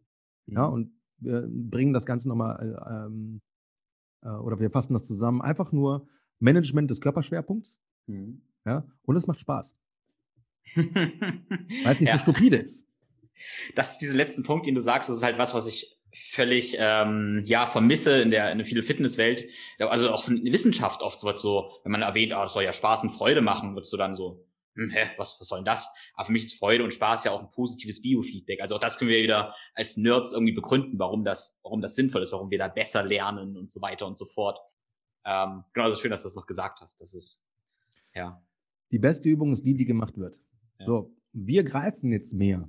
Mhm. 0.46 0.54
Ja, 0.54 0.64
und 0.66 0.92
wir 1.18 1.48
bringen 1.48 1.92
das 1.92 2.06
Ganze 2.06 2.28
nochmal, 2.28 2.60
äh, 2.60 3.06
ähm, 3.06 3.40
äh, 4.22 4.30
oder 4.30 4.60
wir 4.60 4.70
fassen 4.70 4.92
das 4.92 5.04
zusammen, 5.04 5.42
einfach 5.42 5.72
nur 5.72 6.06
Management 6.38 6.90
des 6.90 7.00
Körperschwerpunkts. 7.00 7.78
Mhm. 8.06 8.42
Ja, 8.64 8.86
und 9.02 9.16
es 9.16 9.26
macht 9.26 9.40
Spaß. 9.40 9.76
weil 10.74 11.92
es 11.92 12.00
nicht 12.00 12.10
ja. 12.10 12.18
so 12.18 12.22
stupide 12.22 12.56
ist. 12.56 12.86
Das 13.74 13.92
ist 13.92 13.98
dieser 13.98 14.14
letzte 14.14 14.42
Punkt, 14.42 14.66
den 14.66 14.74
du 14.74 14.80
sagst, 14.80 15.08
das 15.08 15.18
ist 15.18 15.22
halt 15.22 15.38
was, 15.38 15.54
was 15.54 15.66
ich 15.66 15.98
völlig 16.12 16.76
ähm, 16.78 17.42
ja 17.46 17.66
vermisse 17.66 18.20
in 18.20 18.30
der 18.30 18.50
in 18.50 18.58
der 18.58 18.66
viele 18.66 18.82
Fitnesswelt 18.82 19.46
also 19.78 20.10
auch 20.10 20.26
in 20.28 20.42
Wissenschaft 20.44 21.02
oft 21.02 21.22
wird 21.22 21.38
so 21.38 21.70
wenn 21.84 21.92
man 21.92 22.02
erwähnt 22.02 22.32
ah, 22.32 22.42
das 22.42 22.54
soll 22.54 22.64
ja 22.64 22.72
Spaß 22.72 23.02
und 23.02 23.10
Freude 23.10 23.42
machen 23.42 23.74
wird 23.74 23.86
so 23.86 23.96
dann 23.96 24.14
so 24.14 24.44
hä, 24.78 25.10
was 25.16 25.36
was 25.40 25.48
soll 25.48 25.58
denn 25.58 25.64
das? 25.64 25.92
Aber 26.14 26.26
für 26.26 26.32
mich 26.32 26.44
ist 26.44 26.58
Freude 26.58 26.84
und 26.84 26.94
Spaß 26.94 27.24
ja 27.24 27.32
auch 27.32 27.40
ein 27.40 27.50
positives 27.50 28.00
Biofeedback. 28.00 28.60
Also 28.60 28.76
auch 28.76 28.80
das 28.80 28.98
können 28.98 29.10
wir 29.10 29.22
wieder 29.22 29.54
als 29.74 29.96
Nerds 29.96 30.32
irgendwie 30.32 30.52
begründen 30.54 30.98
warum 30.98 31.24
das 31.24 31.58
warum 31.62 31.80
das 31.80 31.94
sinnvoll 31.94 32.22
ist 32.22 32.32
warum 32.32 32.50
wir 32.50 32.58
da 32.58 32.68
besser 32.68 33.02
lernen 33.02 33.56
und 33.56 33.70
so 33.70 33.80
weiter 33.80 34.06
und 34.06 34.16
so 34.16 34.26
fort. 34.26 34.58
Ähm, 35.24 35.64
genau 35.72 35.86
also 35.86 36.00
schön 36.00 36.10
dass 36.10 36.22
du 36.22 36.26
das 36.26 36.36
noch 36.36 36.46
gesagt 36.46 36.80
hast. 36.80 37.00
Das 37.00 37.14
ist 37.14 37.42
ja. 38.14 38.42
Die 38.90 38.98
beste 38.98 39.28
Übung 39.28 39.52
ist 39.52 39.66
die 39.66 39.74
die 39.74 39.84
gemacht 39.84 40.16
wird. 40.16 40.40
Ja. 40.78 40.86
so 40.86 41.14
wir 41.32 41.64
greifen 41.64 42.12
jetzt 42.12 42.34
mehr. 42.34 42.68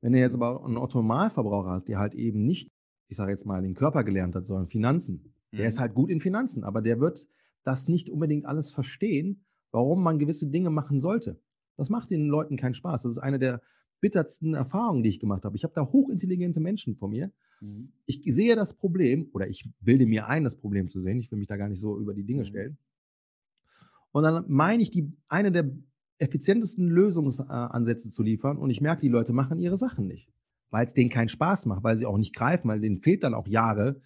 Wenn 0.00 0.12
du 0.12 0.18
jetzt 0.18 0.34
aber 0.34 0.64
einen 0.64 0.76
Automalverbraucher 0.76 1.70
hast, 1.70 1.86
der 1.88 1.98
halt 1.98 2.14
eben 2.14 2.44
nicht, 2.44 2.68
ich 3.08 3.16
sage 3.16 3.30
jetzt 3.30 3.46
mal, 3.46 3.62
den 3.62 3.74
Körper 3.74 4.04
gelernt 4.04 4.34
hat, 4.34 4.46
sondern 4.46 4.66
Finanzen, 4.66 5.32
mhm. 5.50 5.56
der 5.56 5.68
ist 5.68 5.76
mhm. 5.76 5.80
halt 5.80 5.94
gut 5.94 6.10
in 6.10 6.20
Finanzen, 6.20 6.64
aber 6.64 6.82
der 6.82 7.00
wird 7.00 7.26
das 7.62 7.88
nicht 7.88 8.10
unbedingt 8.10 8.44
alles 8.44 8.72
verstehen, 8.72 9.46
warum 9.74 10.02
man 10.02 10.20
gewisse 10.20 10.46
Dinge 10.46 10.70
machen 10.70 11.00
sollte. 11.00 11.40
Das 11.76 11.90
macht 11.90 12.12
den 12.12 12.28
Leuten 12.28 12.56
keinen 12.56 12.74
Spaß. 12.74 13.02
Das 13.02 13.12
ist 13.12 13.18
eine 13.18 13.40
der 13.40 13.60
bittersten 14.00 14.54
Erfahrungen, 14.54 15.02
die 15.02 15.08
ich 15.08 15.18
gemacht 15.18 15.44
habe. 15.44 15.56
Ich 15.56 15.64
habe 15.64 15.74
da 15.74 15.82
hochintelligente 15.82 16.60
Menschen 16.60 16.94
vor 16.94 17.08
mir. 17.08 17.32
Mhm. 17.60 17.92
Ich 18.06 18.22
sehe 18.24 18.54
das 18.54 18.74
Problem 18.74 19.28
oder 19.32 19.48
ich 19.48 19.68
bilde 19.80 20.06
mir 20.06 20.28
ein, 20.28 20.44
das 20.44 20.56
Problem 20.56 20.88
zu 20.88 21.00
sehen. 21.00 21.18
Ich 21.18 21.30
will 21.32 21.38
mich 21.38 21.48
da 21.48 21.56
gar 21.56 21.68
nicht 21.68 21.80
so 21.80 21.98
über 21.98 22.14
die 22.14 22.22
Dinge 22.22 22.42
mhm. 22.42 22.46
stellen. 22.46 22.78
Und 24.12 24.22
dann 24.22 24.44
meine 24.46 24.80
ich, 24.80 24.90
die, 24.90 25.12
eine 25.26 25.50
der 25.50 25.68
effizientesten 26.18 26.88
Lösungsansätze 26.88 28.10
zu 28.10 28.22
liefern 28.22 28.58
und 28.58 28.70
ich 28.70 28.80
merke, 28.80 29.00
die 29.00 29.08
Leute 29.08 29.32
machen 29.32 29.58
ihre 29.58 29.76
Sachen 29.76 30.06
nicht, 30.06 30.32
weil 30.70 30.86
es 30.86 30.94
denen 30.94 31.10
keinen 31.10 31.28
Spaß 31.28 31.66
macht, 31.66 31.82
weil 31.82 31.96
sie 31.96 32.06
auch 32.06 32.16
nicht 32.16 32.32
greifen, 32.32 32.68
weil 32.68 32.80
denen 32.80 33.02
fehlt 33.02 33.24
dann 33.24 33.34
auch 33.34 33.48
Jahre 33.48 34.00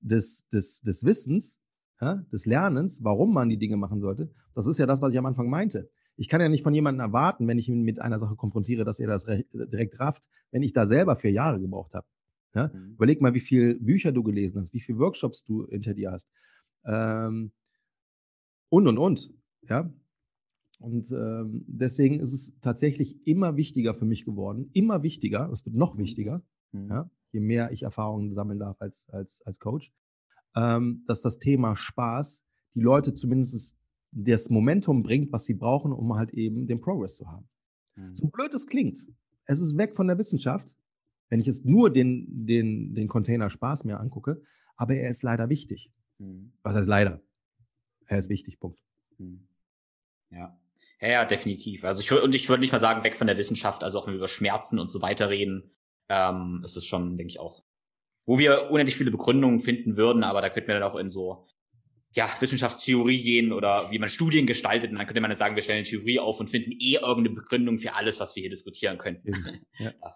des, 0.00 0.46
des, 0.52 0.80
des 0.82 1.02
Wissens, 1.02 1.60
ja, 2.00 2.14
des 2.32 2.46
Lernens, 2.46 3.02
warum 3.02 3.32
man 3.32 3.48
die 3.48 3.58
Dinge 3.58 3.76
machen 3.76 4.00
sollte. 4.00 4.30
Das 4.54 4.66
ist 4.66 4.78
ja 4.78 4.86
das, 4.86 5.02
was 5.02 5.12
ich 5.12 5.18
am 5.18 5.26
Anfang 5.26 5.48
meinte. 5.48 5.90
Ich 6.16 6.28
kann 6.28 6.40
ja 6.40 6.48
nicht 6.48 6.62
von 6.62 6.74
jemandem 6.74 7.00
erwarten, 7.00 7.46
wenn 7.46 7.58
ich 7.58 7.68
ihn 7.68 7.82
mit 7.82 8.00
einer 8.00 8.18
Sache 8.18 8.34
konfrontiere, 8.34 8.84
dass 8.84 8.98
er 8.98 9.06
das 9.06 9.24
direkt 9.52 10.00
rafft, 10.00 10.28
wenn 10.50 10.62
ich 10.62 10.72
da 10.72 10.84
selber 10.84 11.16
vier 11.16 11.30
Jahre 11.30 11.60
gebraucht 11.60 11.94
habe. 11.94 12.06
Ja? 12.54 12.68
Mhm. 12.68 12.94
Überleg 12.94 13.20
mal, 13.20 13.34
wie 13.34 13.40
viele 13.40 13.74
Bücher 13.76 14.12
du 14.12 14.22
gelesen 14.22 14.58
hast, 14.60 14.72
wie 14.72 14.80
viele 14.80 14.98
Workshops 14.98 15.44
du 15.44 15.66
hinter 15.68 15.94
dir 15.94 16.10
hast. 16.10 16.28
Ähm, 16.84 17.52
und, 18.68 18.86
und, 18.86 18.98
und. 18.98 19.30
Ja? 19.68 19.90
Und 20.80 21.10
ähm, 21.10 21.64
deswegen 21.66 22.20
ist 22.20 22.32
es 22.32 22.58
tatsächlich 22.60 23.26
immer 23.26 23.56
wichtiger 23.56 23.94
für 23.94 24.04
mich 24.04 24.24
geworden, 24.24 24.70
immer 24.72 25.02
wichtiger, 25.02 25.50
es 25.52 25.64
wird 25.64 25.74
noch 25.74 25.94
mhm. 25.94 25.98
wichtiger, 25.98 26.42
mhm. 26.72 26.88
ja, 26.88 27.10
je 27.32 27.40
mehr 27.40 27.72
ich 27.72 27.82
Erfahrungen 27.82 28.32
sammeln 28.32 28.60
darf 28.60 28.80
als, 28.80 29.08
als, 29.10 29.42
als 29.42 29.58
Coach, 29.58 29.92
ähm, 30.56 31.04
dass 31.06 31.22
das 31.22 31.38
Thema 31.38 31.76
Spaß 31.76 32.44
die 32.74 32.80
Leute 32.80 33.14
zumindest 33.14 33.76
das 34.10 34.50
Momentum 34.50 35.02
bringt, 35.02 35.32
was 35.32 35.44
sie 35.44 35.54
brauchen, 35.54 35.92
um 35.92 36.14
halt 36.14 36.32
eben 36.32 36.66
den 36.66 36.80
Progress 36.80 37.16
zu 37.16 37.26
haben. 37.26 37.48
Mhm. 37.96 38.14
So 38.14 38.28
blöd 38.28 38.54
es 38.54 38.66
klingt, 38.66 39.06
es 39.44 39.60
ist 39.60 39.76
weg 39.76 39.96
von 39.96 40.06
der 40.06 40.18
Wissenschaft, 40.18 40.74
wenn 41.28 41.40
ich 41.40 41.46
jetzt 41.46 41.66
nur 41.66 41.90
den, 41.90 42.46
den, 42.46 42.94
den 42.94 43.08
Container 43.08 43.50
Spaß 43.50 43.84
mir 43.84 44.00
angucke, 44.00 44.42
aber 44.76 44.94
er 44.94 45.10
ist 45.10 45.22
leider 45.22 45.48
wichtig. 45.48 45.90
Mhm. 46.18 46.52
Was 46.62 46.76
heißt 46.76 46.88
leider? 46.88 47.20
Er 48.06 48.18
ist 48.18 48.28
wichtig, 48.28 48.58
Punkt. 48.58 48.80
Mhm. 49.18 49.46
Ja. 50.30 50.58
Ja, 51.00 51.08
ja, 51.08 51.24
definitiv. 51.24 51.84
Also 51.84 52.00
ich 52.00 52.10
und 52.10 52.34
ich 52.34 52.48
würde 52.48 52.60
nicht 52.60 52.72
mal 52.72 52.78
sagen, 52.78 53.04
weg 53.04 53.16
von 53.16 53.28
der 53.28 53.36
Wissenschaft, 53.36 53.84
also 53.84 53.98
auch 53.98 54.06
wenn 54.06 54.14
wir 54.14 54.18
über 54.18 54.28
Schmerzen 54.28 54.80
und 54.80 54.88
so 54.88 55.00
weiter 55.00 55.30
reden, 55.30 55.70
ähm, 56.08 56.62
ist 56.64 56.76
es 56.76 56.86
schon, 56.86 57.16
denke 57.16 57.30
ich, 57.30 57.38
auch, 57.38 57.62
wo 58.28 58.38
wir 58.38 58.70
unendlich 58.70 58.94
viele 58.94 59.10
Begründungen 59.10 59.60
finden 59.60 59.96
würden, 59.96 60.22
aber 60.22 60.42
da 60.42 60.50
könnten 60.50 60.68
wir 60.68 60.78
dann 60.78 60.82
auch 60.82 60.96
in 60.96 61.08
so 61.08 61.48
ja, 62.12 62.28
Wissenschaftstheorie 62.40 63.22
gehen 63.22 63.52
oder 63.54 63.90
wie 63.90 63.98
man 63.98 64.10
Studien 64.10 64.46
gestaltet. 64.46 64.90
Und 64.90 64.98
dann 64.98 65.06
könnte 65.06 65.22
man 65.22 65.34
sagen, 65.34 65.56
wir 65.56 65.62
stellen 65.62 65.78
eine 65.78 65.86
Theorie 65.86 66.20
auf 66.20 66.38
und 66.38 66.50
finden 66.50 66.72
eh 66.72 66.96
irgendeine 66.96 67.30
Begründung 67.30 67.78
für 67.78 67.94
alles, 67.94 68.20
was 68.20 68.36
wir 68.36 68.42
hier 68.42 68.50
diskutieren 68.50 68.98
könnten. 68.98 69.32
Ja. 69.78 69.92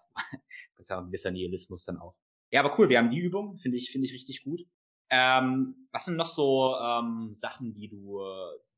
Das 0.76 0.86
ist 0.86 0.90
ja 0.90 0.98
ein 0.98 1.06
gewisser 1.06 1.30
Nihilismus 1.30 1.84
dann 1.84 1.96
auch. 1.98 2.14
Ja, 2.50 2.60
aber 2.60 2.78
cool, 2.78 2.88
wir 2.88 2.98
haben 2.98 3.10
die 3.10 3.18
Übung, 3.18 3.56
finde 3.56 3.78
ich, 3.78 3.90
finde 3.90 4.06
ich 4.06 4.12
richtig 4.12 4.42
gut. 4.42 4.60
Ähm, 5.08 5.88
was 5.92 6.04
sind 6.04 6.16
noch 6.16 6.26
so 6.26 6.74
ähm, 6.76 7.32
Sachen, 7.32 7.72
die 7.72 7.88
du, 7.88 8.20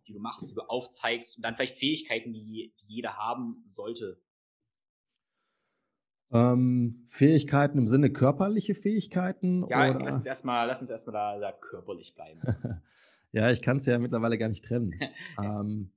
die 0.07 0.13
du 0.13 0.21
machst, 0.21 0.51
die 0.51 0.55
du 0.55 0.61
aufzeigst 0.61 1.37
und 1.37 1.43
dann 1.43 1.57
vielleicht 1.57 1.79
Fähigkeiten, 1.79 2.33
die, 2.33 2.73
die 2.81 2.87
jeder 2.87 3.17
haben 3.17 3.65
sollte? 3.71 4.21
Ähm, 6.35 7.07
Fähigkeiten 7.11 7.79
im 7.79 7.87
Sinne 7.87 8.11
körperliche 8.11 8.75
Fähigkeiten? 8.75 9.65
Ja, 9.71 9.91
oder? 9.91 10.01
lass 10.05 10.17
uns 10.17 10.27
erstmal, 10.27 10.67
lass 10.67 10.81
uns 10.81 10.91
erstmal 10.91 11.13
da, 11.15 11.39
da 11.39 11.53
körperlich 11.53 12.13
bleiben. 12.17 12.41
ja, 13.33 13.51
ich 13.51 13.63
kann 13.63 13.77
es 13.77 13.87
ja 13.87 14.01
mittlerweile 14.01 14.37
gar 14.37 14.49
nicht 14.49 14.65
trennen. 14.65 14.99
ähm, 15.41 15.93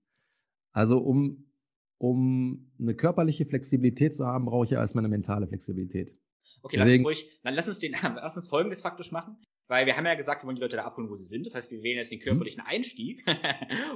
also 0.74 1.00
um, 1.00 1.52
um 1.98 2.72
eine 2.80 2.94
körperliche 2.94 3.48
Flexibilität 3.48 4.14
zu 4.14 4.28
haben, 4.28 4.46
brauche 4.46 4.66
ich 4.66 4.72
ja 4.72 4.80
erstmal 4.80 5.04
eine 5.04 5.10
mentale 5.10 5.48
Flexibilität. 5.48 6.16
Okay, 6.62 6.78
Deswegen, 6.78 7.04
lass 7.04 7.18
uns 7.18 7.24
ruhig, 7.26 7.40
dann 7.44 7.54
lass 7.56 7.68
uns 7.68 7.80
den, 7.80 7.92
lass 8.16 8.36
uns 8.36 8.48
folgendes 8.48 8.82
faktisch 8.82 9.12
machen. 9.12 9.38
Weil 9.70 9.88
wir 9.88 9.98
haben 9.98 10.06
ja 10.06 10.14
gesagt, 10.14 10.44
wir 10.44 10.48
wollen 10.48 10.56
die 10.56 10.62
Leute 10.62 10.78
da 10.78 10.86
abholen, 10.86 11.10
wo 11.10 11.16
sie 11.16 11.26
sind. 11.26 11.46
Das 11.46 11.56
heißt, 11.56 11.72
wir 11.72 11.82
wählen 11.82 11.98
jetzt 11.98 12.12
den 12.12 12.20
mhm. 12.20 12.24
körperlichen 12.24 12.62
Einstieg, 12.62 13.26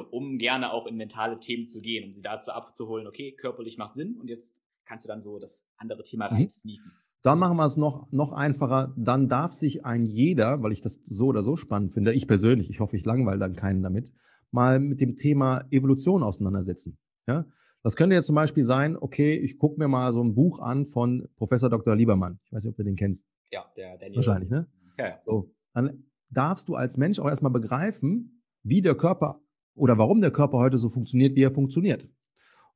um 0.10 0.40
gerne 0.40 0.74
auch 0.74 0.88
in 0.88 0.98
mentale 0.98 1.40
Themen 1.40 1.68
zu 1.68 1.82
gehen, 1.82 2.04
um 2.04 2.14
sie 2.14 2.24
dazu 2.24 2.52
abzuholen, 2.52 3.06
okay, 3.06 3.32
körperlich 3.32 3.78
macht 3.78 3.94
Sinn 3.94 4.18
und 4.20 4.28
jetzt 4.28 4.58
kannst 4.86 5.06
du 5.06 5.08
dann 5.08 5.22
so 5.22 5.40
das 5.40 5.66
andere 5.78 6.04
Thema 6.04 6.30
mhm. 6.30 6.38
reinsneaken. 6.38 6.92
Dann 7.24 7.38
machen 7.38 7.58
wir 7.58 7.66
es 7.66 7.78
noch, 7.78 8.12
noch 8.12 8.34
einfacher. 8.34 8.94
Dann 8.98 9.30
darf 9.30 9.52
sich 9.52 9.86
ein 9.86 10.06
jeder, 10.06 10.64
weil 10.64 10.72
ich 10.72 10.82
das 10.82 11.00
so 11.06 11.28
oder 11.28 11.44
so 11.44 11.56
spannend 11.56 11.94
finde, 11.94 12.14
ich 12.14 12.28
persönlich, 12.28 12.70
ich 12.70 12.80
hoffe, 12.80 12.98
ich 12.98 13.06
langweile 13.06 13.40
dann 13.40 13.56
keinen 13.56 13.84
damit, 13.84 14.12
mal 14.50 14.80
mit 14.80 15.02
dem 15.02 15.16
Thema 15.16 15.66
Evolution 15.70 16.24
auseinandersetzen. 16.24 16.98
Ja? 17.28 17.46
Das 17.84 17.96
könnte 17.96 18.16
jetzt 18.16 18.28
zum 18.28 18.36
Beispiel 18.36 18.64
sein, 18.64 18.98
okay, 18.98 19.36
ich 19.36 19.60
gucke 19.60 19.80
mir 19.80 19.88
mal 19.88 20.14
so 20.14 20.24
ein 20.24 20.34
Buch 20.34 20.60
an 20.60 20.86
von 20.88 21.28
Professor 21.36 21.70
Dr. 21.70 21.96
Liebermann. 21.96 22.40
Ich 22.46 22.52
weiß 22.52 22.64
nicht, 22.64 22.72
ob 22.72 22.78
du 22.78 22.84
den 22.84 22.96
kennst. 22.96 23.28
Ja, 23.52 23.66
der 23.76 23.98
Daniel. 23.98 24.18
Wahrscheinlich, 24.18 24.50
ne? 24.50 24.68
Ja, 24.98 25.08
ja. 25.08 25.20
So 25.26 25.52
dann 25.74 26.04
darfst 26.30 26.68
du 26.68 26.76
als 26.76 26.98
Mensch 26.98 27.20
auch 27.20 27.28
erstmal 27.28 27.52
begreifen, 27.52 28.44
wie 28.64 28.82
der 28.82 28.96
Körper 28.96 29.42
oder 29.74 29.98
warum 29.98 30.22
der 30.22 30.32
Körper 30.32 30.58
heute 30.58 30.78
so 30.78 30.90
funktioniert, 30.90 31.36
wie 31.36 31.44
er 31.44 31.54
funktioniert. 31.54 32.10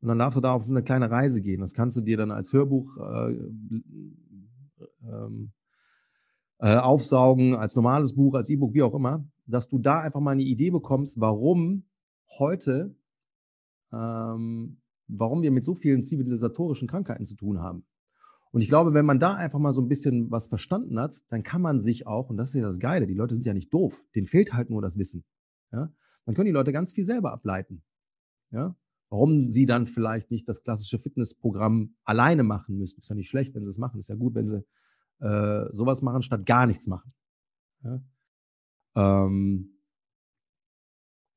Und 0.05 0.09
dann 0.09 0.19
darfst 0.19 0.37
du 0.37 0.41
da 0.41 0.53
auf 0.53 0.69
eine 0.69 0.83
kleine 0.83 1.09
Reise 1.09 1.41
gehen. 1.41 1.61
Das 1.61 1.73
kannst 1.73 1.97
du 1.97 2.01
dir 2.01 2.15
dann 2.15 2.29
als 2.29 2.53
Hörbuch 2.53 2.95
äh, 2.97 3.39
ähm, 5.01 5.51
äh, 6.59 6.75
aufsaugen, 6.75 7.55
als 7.55 7.75
normales 7.75 8.13
Buch, 8.13 8.35
als 8.35 8.47
E-Book, 8.49 8.75
wie 8.75 8.83
auch 8.83 8.93
immer, 8.93 9.27
dass 9.47 9.67
du 9.67 9.79
da 9.79 10.01
einfach 10.01 10.19
mal 10.19 10.33
eine 10.33 10.43
Idee 10.43 10.69
bekommst, 10.69 11.19
warum 11.19 11.85
heute, 12.37 12.95
ähm, 13.91 14.79
warum 15.07 15.41
wir 15.41 15.49
mit 15.49 15.63
so 15.63 15.73
vielen 15.73 16.03
zivilisatorischen 16.03 16.87
Krankheiten 16.87 17.25
zu 17.25 17.35
tun 17.35 17.59
haben. 17.59 17.87
Und 18.51 18.61
ich 18.61 18.69
glaube, 18.69 18.93
wenn 18.93 19.07
man 19.07 19.17
da 19.17 19.33
einfach 19.33 19.57
mal 19.57 19.71
so 19.71 19.81
ein 19.81 19.87
bisschen 19.87 20.29
was 20.29 20.45
verstanden 20.45 20.99
hat, 20.99 21.15
dann 21.29 21.41
kann 21.41 21.63
man 21.63 21.79
sich 21.79 22.05
auch, 22.05 22.29
und 22.29 22.37
das 22.37 22.49
ist 22.49 22.61
ja 22.61 22.61
das 22.61 22.77
Geile, 22.77 23.07
die 23.07 23.15
Leute 23.15 23.33
sind 23.33 23.47
ja 23.47 23.55
nicht 23.55 23.73
doof, 23.73 24.05
denen 24.13 24.27
fehlt 24.27 24.53
halt 24.53 24.69
nur 24.69 24.83
das 24.83 24.99
Wissen. 24.99 25.25
Ja? 25.71 25.91
Dann 26.25 26.35
können 26.35 26.45
die 26.45 26.51
Leute 26.51 26.71
ganz 26.71 26.91
viel 26.91 27.05
selber 27.05 27.33
ableiten. 27.33 27.81
Ja? 28.51 28.75
Warum 29.09 29.49
sie 29.49 29.65
dann 29.65 29.85
vielleicht 29.85 30.31
nicht 30.31 30.47
das 30.49 30.63
klassische 30.63 30.99
Fitnessprogramm 30.99 31.95
alleine 32.03 32.43
machen 32.43 32.77
müssen. 32.77 32.99
Ist 32.99 33.09
ja 33.09 33.15
nicht 33.15 33.29
schlecht, 33.29 33.53
wenn 33.53 33.63
sie 33.63 33.69
es 33.69 33.77
machen. 33.77 33.99
Ist 33.99 34.09
ja 34.09 34.15
gut, 34.15 34.35
wenn 34.35 34.49
sie 34.49 34.65
äh, 35.19 35.67
sowas 35.71 36.01
machen, 36.01 36.21
statt 36.21 36.45
gar 36.45 36.65
nichts 36.67 36.87
machen. 36.87 37.13
Ja? 37.83 38.01
Ähm, 38.95 39.75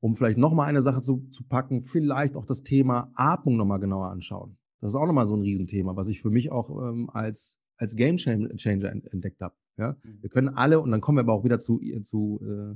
um 0.01 0.15
vielleicht 0.15 0.37
nochmal 0.37 0.67
eine 0.67 0.81
Sache 0.81 1.01
zu, 1.01 1.27
zu 1.29 1.43
packen, 1.43 1.81
vielleicht 1.81 2.35
auch 2.35 2.45
das 2.45 2.63
Thema 2.63 3.11
Atmung 3.15 3.57
nochmal 3.57 3.79
genauer 3.79 4.09
anschauen. 4.09 4.57
Das 4.81 4.91
ist 4.91 4.95
auch 4.95 5.05
nochmal 5.05 5.27
so 5.27 5.35
ein 5.35 5.41
Riesenthema, 5.41 5.95
was 5.95 6.07
ich 6.07 6.21
für 6.21 6.29
mich 6.29 6.51
auch 6.51 6.69
ähm, 6.69 7.09
als, 7.09 7.59
als 7.77 7.95
Game 7.95 8.17
Changer 8.17 8.91
entdeckt 8.91 9.41
habe. 9.41 9.55
Ja? 9.77 9.97
Mhm. 10.03 10.21
Wir 10.21 10.29
können 10.29 10.49
alle, 10.49 10.79
und 10.79 10.91
dann 10.91 11.01
kommen 11.01 11.17
wir 11.17 11.21
aber 11.21 11.33
auch 11.33 11.43
wieder 11.43 11.59
zu, 11.59 11.81
zu, 12.03 12.39
äh, 12.43 12.75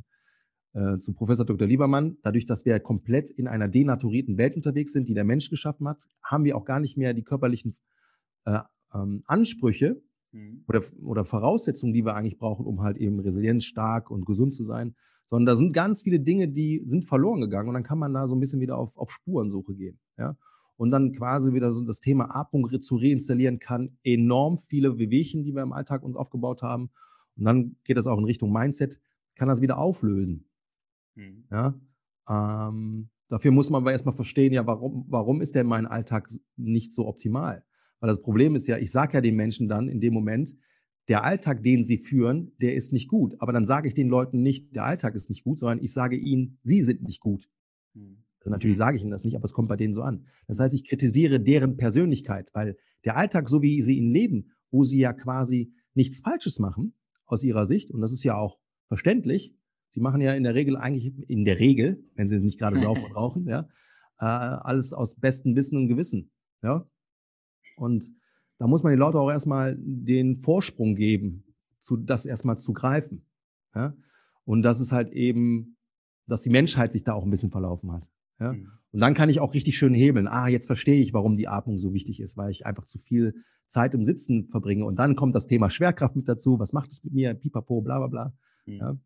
äh, 0.73 0.97
zu 0.97 1.13
Professor 1.13 1.45
Dr. 1.45 1.67
Liebermann, 1.67 2.17
dadurch, 2.23 2.45
dass 2.45 2.65
wir 2.65 2.79
komplett 2.79 3.29
in 3.29 3.47
einer 3.47 3.67
denaturierten 3.67 4.37
Welt 4.37 4.55
unterwegs 4.55 4.93
sind, 4.93 5.09
die 5.09 5.13
der 5.13 5.23
Mensch 5.23 5.49
geschaffen 5.49 5.87
hat, 5.87 6.03
haben 6.21 6.43
wir 6.43 6.57
auch 6.57 6.65
gar 6.65 6.79
nicht 6.79 6.97
mehr 6.97 7.13
die 7.13 7.23
körperlichen 7.23 7.77
äh, 8.45 8.59
ähm, 8.93 9.23
Ansprüche 9.25 10.01
mhm. 10.31 10.63
oder, 10.67 10.81
oder 11.03 11.25
Voraussetzungen, 11.25 11.93
die 11.93 12.05
wir 12.05 12.15
eigentlich 12.15 12.37
brauchen, 12.37 12.65
um 12.65 12.81
halt 12.81 12.97
eben 12.97 13.19
resilienzstark 13.19 14.11
und 14.11 14.25
gesund 14.25 14.53
zu 14.53 14.63
sein, 14.63 14.95
sondern 15.25 15.45
da 15.45 15.55
sind 15.55 15.73
ganz 15.73 16.03
viele 16.03 16.19
Dinge, 16.19 16.49
die 16.49 16.81
sind 16.83 17.07
verloren 17.07 17.41
gegangen 17.41 17.69
und 17.69 17.75
dann 17.75 17.83
kann 17.83 17.99
man 17.99 18.13
da 18.13 18.27
so 18.27 18.35
ein 18.35 18.39
bisschen 18.39 18.59
wieder 18.59 18.77
auf, 18.77 18.97
auf 18.97 19.11
Spurensuche 19.11 19.75
gehen. 19.75 19.99
Ja? 20.17 20.35
und 20.75 20.91
dann 20.91 21.13
quasi 21.13 21.53
wieder 21.53 21.71
so 21.71 21.83
das 21.83 21.99
Thema 21.99 22.35
Atmung 22.35 22.69
zu 22.81 22.97
reinstallieren 22.97 23.59
kann. 23.59 23.97
Enorm 24.03 24.57
viele 24.57 24.97
Wehwehchen, 24.97 25.43
die 25.43 25.53
wir 25.53 25.61
im 25.61 25.73
Alltag 25.73 26.03
uns 26.03 26.15
aufgebaut 26.15 26.61
haben. 26.61 26.89
Und 27.35 27.45
dann 27.45 27.75
geht 27.83 27.97
das 27.97 28.07
auch 28.07 28.17
in 28.17 28.25
Richtung 28.25 28.51
Mindset, 28.51 28.99
kann 29.35 29.47
das 29.47 29.61
wieder 29.61 29.77
auflösen. 29.77 30.49
Mhm. 31.15 31.45
Ja, 31.51 31.79
ähm, 32.29 33.09
dafür 33.29 33.51
muss 33.51 33.69
man 33.69 33.83
aber 33.83 33.91
erstmal 33.91 34.15
verstehen, 34.15 34.53
ja, 34.53 34.65
warum, 34.65 35.05
warum 35.09 35.41
ist 35.41 35.55
denn 35.55 35.67
mein 35.67 35.85
Alltag 35.85 36.29
nicht 36.55 36.93
so 36.93 37.07
optimal? 37.07 37.63
Weil 37.99 38.09
das 38.09 38.21
Problem 38.21 38.55
ist 38.55 38.67
ja, 38.67 38.77
ich 38.77 38.91
sage 38.91 39.13
ja 39.13 39.21
den 39.21 39.35
Menschen 39.35 39.69
dann 39.69 39.87
in 39.87 40.01
dem 40.01 40.13
Moment, 40.13 40.55
der 41.07 41.23
Alltag, 41.23 41.63
den 41.63 41.83
sie 41.83 41.97
führen, 41.97 42.53
der 42.61 42.75
ist 42.75 42.93
nicht 42.93 43.09
gut. 43.09 43.35
Aber 43.39 43.51
dann 43.51 43.65
sage 43.65 43.87
ich 43.87 43.93
den 43.93 44.07
Leuten 44.09 44.41
nicht, 44.41 44.75
der 44.75 44.85
Alltag 44.85 45.15
ist 45.15 45.29
nicht 45.29 45.43
gut, 45.43 45.57
sondern 45.57 45.83
ich 45.83 45.93
sage 45.93 46.15
ihnen, 46.15 46.59
sie 46.63 46.81
sind 46.81 47.03
nicht 47.03 47.19
gut. 47.19 47.49
Mhm. 47.93 48.23
Also 48.39 48.51
natürlich 48.51 48.77
sage 48.77 48.97
ich 48.97 49.03
ihnen 49.03 49.11
das 49.11 49.23
nicht, 49.23 49.35
aber 49.35 49.45
es 49.45 49.53
kommt 49.53 49.69
bei 49.69 49.77
denen 49.77 49.93
so 49.93 50.01
an. 50.01 50.25
Das 50.47 50.59
heißt, 50.59 50.73
ich 50.73 50.85
kritisiere 50.85 51.39
deren 51.39 51.77
Persönlichkeit, 51.77 52.49
weil 52.53 52.77
der 53.05 53.15
Alltag, 53.15 53.47
so 53.47 53.61
wie 53.61 53.81
sie 53.81 53.97
ihn 53.97 54.11
leben, 54.11 54.51
wo 54.69 54.83
sie 54.83 54.99
ja 54.99 55.13
quasi 55.13 55.73
nichts 55.93 56.19
Falsches 56.19 56.59
machen 56.59 56.93
aus 57.25 57.43
ihrer 57.43 57.65
Sicht, 57.65 57.91
und 57.91 58.01
das 58.01 58.11
ist 58.11 58.23
ja 58.23 58.35
auch 58.35 58.59
verständlich, 58.87 59.55
sie 59.93 59.99
machen 59.99 60.21
ja 60.21 60.33
in 60.33 60.43
der 60.43 60.55
Regel 60.55 60.75
eigentlich, 60.75 61.13
in 61.29 61.45
der 61.45 61.59
Regel, 61.59 62.03
wenn 62.15 62.27
sie 62.27 62.39
nicht 62.39 62.59
gerade 62.59 62.79
saufen 62.79 63.03
und 63.05 63.11
rauchen, 63.15 63.47
ja, 63.47 63.67
äh, 64.19 64.25
alles 64.25 64.93
aus 64.93 65.15
bestem 65.15 65.55
Wissen 65.55 65.77
und 65.77 65.87
Gewissen. 65.87 66.31
Ja. 66.61 66.87
Und 67.77 68.11
da 68.57 68.67
muss 68.67 68.83
man 68.83 68.91
den 68.91 68.99
Leuten 68.99 69.17
auch 69.17 69.29
erstmal 69.29 69.75
den 69.77 70.37
Vorsprung 70.37 70.95
geben, 70.95 71.43
zu, 71.79 71.97
das 71.97 72.25
erstmal 72.25 72.57
zu 72.57 72.73
greifen. 72.73 73.25
Ja. 73.75 73.95
Und 74.45 74.63
das 74.63 74.81
ist 74.81 74.91
halt 74.91 75.11
eben, 75.11 75.77
dass 76.27 76.41
die 76.41 76.49
Menschheit 76.49 76.91
sich 76.91 77.03
da 77.03 77.13
auch 77.13 77.23
ein 77.23 77.29
bisschen 77.29 77.51
verlaufen 77.51 77.91
hat. 77.91 78.09
Ja? 78.39 78.53
Mhm. 78.53 78.69
Und 78.91 78.99
dann 78.99 79.13
kann 79.13 79.29
ich 79.29 79.39
auch 79.39 79.53
richtig 79.53 79.77
schön 79.77 79.93
hebeln. 79.93 80.27
Ah, 80.27 80.47
jetzt 80.47 80.67
verstehe 80.67 81.01
ich, 81.01 81.13
warum 81.13 81.35
die 81.35 81.47
Atmung 81.47 81.79
so 81.79 81.93
wichtig 81.93 82.19
ist, 82.19 82.37
weil 82.37 82.51
ich 82.51 82.65
einfach 82.65 82.85
zu 82.85 82.99
viel 82.99 83.33
Zeit 83.65 83.95
im 83.95 84.03
Sitzen 84.03 84.47
verbringe. 84.49 84.85
Und 84.85 84.97
dann 84.97 85.15
kommt 85.15 85.33
das 85.33 85.47
Thema 85.47 85.69
Schwerkraft 85.69 86.15
mit 86.15 86.27
dazu. 86.27 86.59
Was 86.59 86.73
macht 86.73 86.91
es 86.91 87.03
mit 87.03 87.13
mir? 87.13 87.33
Pipapo, 87.33 87.81
bla 87.81 87.97
bla 87.97 88.07
bla. 88.07 88.33
Mhm. 88.65 88.73
Ja? 88.75 88.97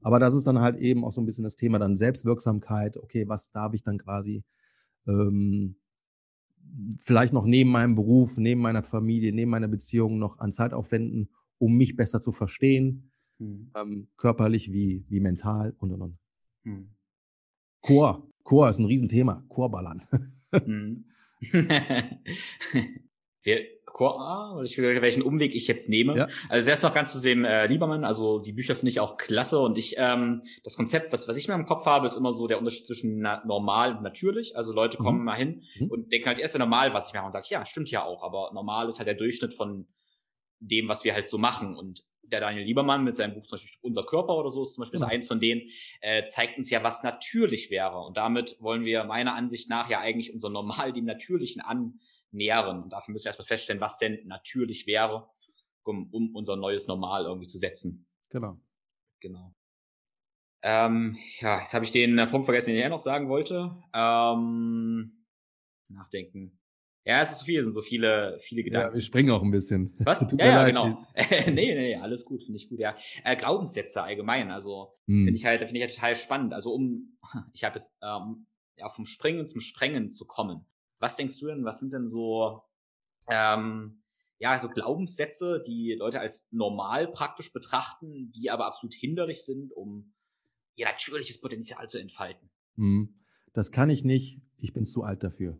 Aber 0.00 0.18
das 0.18 0.34
ist 0.34 0.46
dann 0.46 0.60
halt 0.60 0.76
eben 0.76 1.04
auch 1.04 1.12
so 1.12 1.20
ein 1.20 1.26
bisschen 1.26 1.44
das 1.44 1.56
Thema 1.56 1.78
dann 1.78 1.96
Selbstwirksamkeit. 1.96 2.96
Okay, 2.96 3.28
was 3.28 3.50
darf 3.50 3.74
ich 3.74 3.82
dann 3.82 3.98
quasi 3.98 4.44
ähm, 5.06 5.76
vielleicht 7.00 7.32
noch 7.32 7.44
neben 7.44 7.70
meinem 7.70 7.94
Beruf, 7.94 8.38
neben 8.38 8.60
meiner 8.60 8.82
Familie, 8.82 9.32
neben 9.32 9.50
meiner 9.50 9.68
Beziehung 9.68 10.18
noch 10.18 10.38
an 10.38 10.52
Zeit 10.52 10.72
aufwenden, 10.72 11.28
um 11.58 11.76
mich 11.76 11.96
besser 11.96 12.20
zu 12.20 12.32
verstehen, 12.32 13.10
mhm. 13.38 13.70
ähm, 13.76 14.08
körperlich 14.16 14.72
wie, 14.72 15.04
wie 15.08 15.20
mental 15.20 15.74
und 15.78 15.92
und 15.92 16.02
und. 16.02 16.18
Mhm. 16.64 16.88
Chor, 17.80 18.28
Chor 18.44 18.68
ist 18.68 18.78
ein 18.78 18.86
Riesenthema, 18.86 19.44
Chorballern. 19.48 20.02
mhm. 20.66 21.04
Ah, 24.00 24.60
ich 24.64 24.78
will, 24.78 25.02
welchen 25.02 25.22
Umweg 25.22 25.54
ich 25.54 25.68
jetzt 25.68 25.88
nehme. 25.88 26.16
Ja. 26.16 26.28
Also 26.48 26.70
erst 26.70 26.82
noch 26.82 26.94
ganz 26.94 27.12
zu 27.12 27.20
dem 27.20 27.44
äh, 27.44 27.66
Liebermann, 27.66 28.04
also 28.04 28.40
die 28.40 28.52
Bücher 28.52 28.74
finde 28.74 28.90
ich 28.90 29.00
auch 29.00 29.16
klasse 29.16 29.60
und 29.60 29.78
ich, 29.78 29.94
ähm, 29.98 30.42
das 30.64 30.76
Konzept, 30.76 31.12
was, 31.12 31.28
was 31.28 31.36
ich 31.36 31.46
mir 31.46 31.54
im 31.54 31.66
Kopf 31.66 31.84
habe, 31.84 32.06
ist 32.06 32.16
immer 32.16 32.32
so 32.32 32.46
der 32.46 32.58
Unterschied 32.58 32.86
zwischen 32.86 33.20
normal 33.44 33.96
und 33.96 34.02
natürlich. 34.02 34.56
Also 34.56 34.72
Leute 34.72 34.96
kommen 34.96 35.18
mhm. 35.18 35.24
mal 35.24 35.36
hin 35.36 35.62
mhm. 35.78 35.88
und 35.88 36.12
denken 36.12 36.26
halt 36.26 36.38
erst 36.38 36.58
normal, 36.58 36.94
was 36.94 37.08
ich 37.08 37.14
mache 37.14 37.26
und 37.26 37.32
sage, 37.32 37.46
ja, 37.50 37.64
stimmt 37.66 37.90
ja 37.90 38.02
auch, 38.04 38.22
aber 38.22 38.50
normal 38.54 38.88
ist 38.88 38.98
halt 38.98 39.08
der 39.08 39.14
Durchschnitt 39.14 39.54
von 39.54 39.86
dem, 40.58 40.88
was 40.88 41.04
wir 41.04 41.12
halt 41.14 41.28
so 41.28 41.38
machen 41.38 41.76
und 41.76 42.02
der 42.22 42.40
Daniel 42.40 42.64
Liebermann 42.64 43.04
mit 43.04 43.14
seinem 43.14 43.34
Buch 43.34 43.46
zum 43.46 43.56
Beispiel 43.56 43.78
Unser 43.82 44.04
Körper 44.04 44.36
oder 44.36 44.50
so 44.50 44.62
ist 44.62 44.74
zum 44.74 44.82
Beispiel 44.82 45.00
ja. 45.00 45.06
eins 45.06 45.28
von 45.28 45.38
denen, 45.38 45.62
äh, 46.00 46.26
zeigt 46.28 46.56
uns 46.56 46.70
ja, 46.70 46.82
was 46.82 47.02
natürlich 47.02 47.70
wäre. 47.70 47.98
Und 47.98 48.16
damit 48.16 48.56
wollen 48.58 48.84
wir 48.84 49.04
meiner 49.04 49.34
Ansicht 49.34 49.68
nach 49.68 49.90
ja 49.90 50.00
eigentlich 50.00 50.32
unser 50.32 50.48
Normal 50.48 50.92
dem 50.94 51.04
Natürlichen 51.04 51.60
an 51.60 52.00
nähren. 52.32 52.82
Und 52.82 52.92
dafür 52.92 53.12
müssen 53.12 53.24
wir 53.24 53.30
erstmal 53.30 53.46
feststellen, 53.46 53.80
was 53.80 53.98
denn 53.98 54.26
natürlich 54.26 54.86
wäre, 54.86 55.30
um, 55.84 56.08
um 56.12 56.34
unser 56.34 56.56
neues 56.56 56.86
Normal 56.88 57.24
irgendwie 57.24 57.46
zu 57.46 57.58
setzen. 57.58 58.06
Genau. 58.30 58.58
Genau. 59.20 59.54
Ähm, 60.62 61.18
ja, 61.40 61.58
jetzt 61.58 61.74
habe 61.74 61.84
ich 61.84 61.90
den 61.90 62.18
äh, 62.18 62.26
Punkt 62.26 62.44
vergessen, 62.44 62.68
den 62.68 62.76
ich 62.76 62.82
ja 62.82 62.88
noch 62.88 63.00
sagen 63.00 63.28
wollte. 63.28 63.76
Ähm, 63.92 65.26
nachdenken. 65.88 66.58
Ja, 67.04 67.20
es 67.20 67.32
ist 67.32 67.38
so 67.40 67.44
viel, 67.46 67.58
es 67.58 67.64
sind 67.66 67.72
so 67.72 67.82
viele, 67.82 68.38
viele 68.42 68.62
Gedanken. 68.62 68.88
Ja, 68.90 68.94
wir 68.94 69.00
springen 69.00 69.30
auch 69.32 69.42
ein 69.42 69.50
bisschen. 69.50 69.92
Was? 69.98 70.20
ja, 70.38 70.46
ja, 70.46 70.64
genau. 70.64 71.04
nee, 71.46 71.74
nee, 71.74 71.96
alles 71.96 72.24
gut, 72.24 72.44
finde 72.44 72.58
ich 72.58 72.68
gut, 72.68 72.78
ja. 72.78 72.96
Äh, 73.24 73.36
Glaubenssätze 73.36 74.02
allgemein, 74.02 74.52
also 74.52 74.94
hm. 75.06 75.24
finde 75.24 75.34
ich 75.34 75.44
halt, 75.44 75.60
finde 75.62 75.78
ich 75.78 75.82
halt 75.82 75.94
total 75.94 76.16
spannend. 76.16 76.54
Also 76.54 76.72
um, 76.72 77.18
ich 77.52 77.64
habe 77.64 77.76
es, 77.76 77.96
ähm, 78.02 78.46
ja, 78.76 78.88
vom 78.88 79.04
Springen 79.04 79.48
zum 79.48 79.60
Sprengen 79.60 80.10
zu 80.10 80.26
kommen. 80.26 80.64
Was 81.02 81.16
denkst 81.16 81.40
du 81.40 81.48
denn, 81.48 81.64
was 81.64 81.80
sind 81.80 81.92
denn 81.92 82.06
so, 82.06 82.62
ähm, 83.28 84.04
ja, 84.38 84.56
so 84.56 84.68
Glaubenssätze, 84.68 85.60
die 85.60 85.94
Leute 85.94 86.20
als 86.20 86.46
normal 86.52 87.08
praktisch 87.08 87.52
betrachten, 87.52 88.30
die 88.30 88.50
aber 88.50 88.66
absolut 88.66 88.94
hinderlich 88.94 89.44
sind, 89.44 89.72
um 89.72 90.14
ihr 90.76 90.86
natürliches 90.86 91.40
Potenzial 91.40 91.90
zu 91.90 91.98
entfalten? 91.98 92.48
Hm. 92.76 93.18
Das 93.52 93.72
kann 93.72 93.90
ich 93.90 94.04
nicht, 94.04 94.40
ich 94.58 94.72
bin 94.72 94.84
zu 94.84 95.02
alt 95.02 95.24
dafür. 95.24 95.58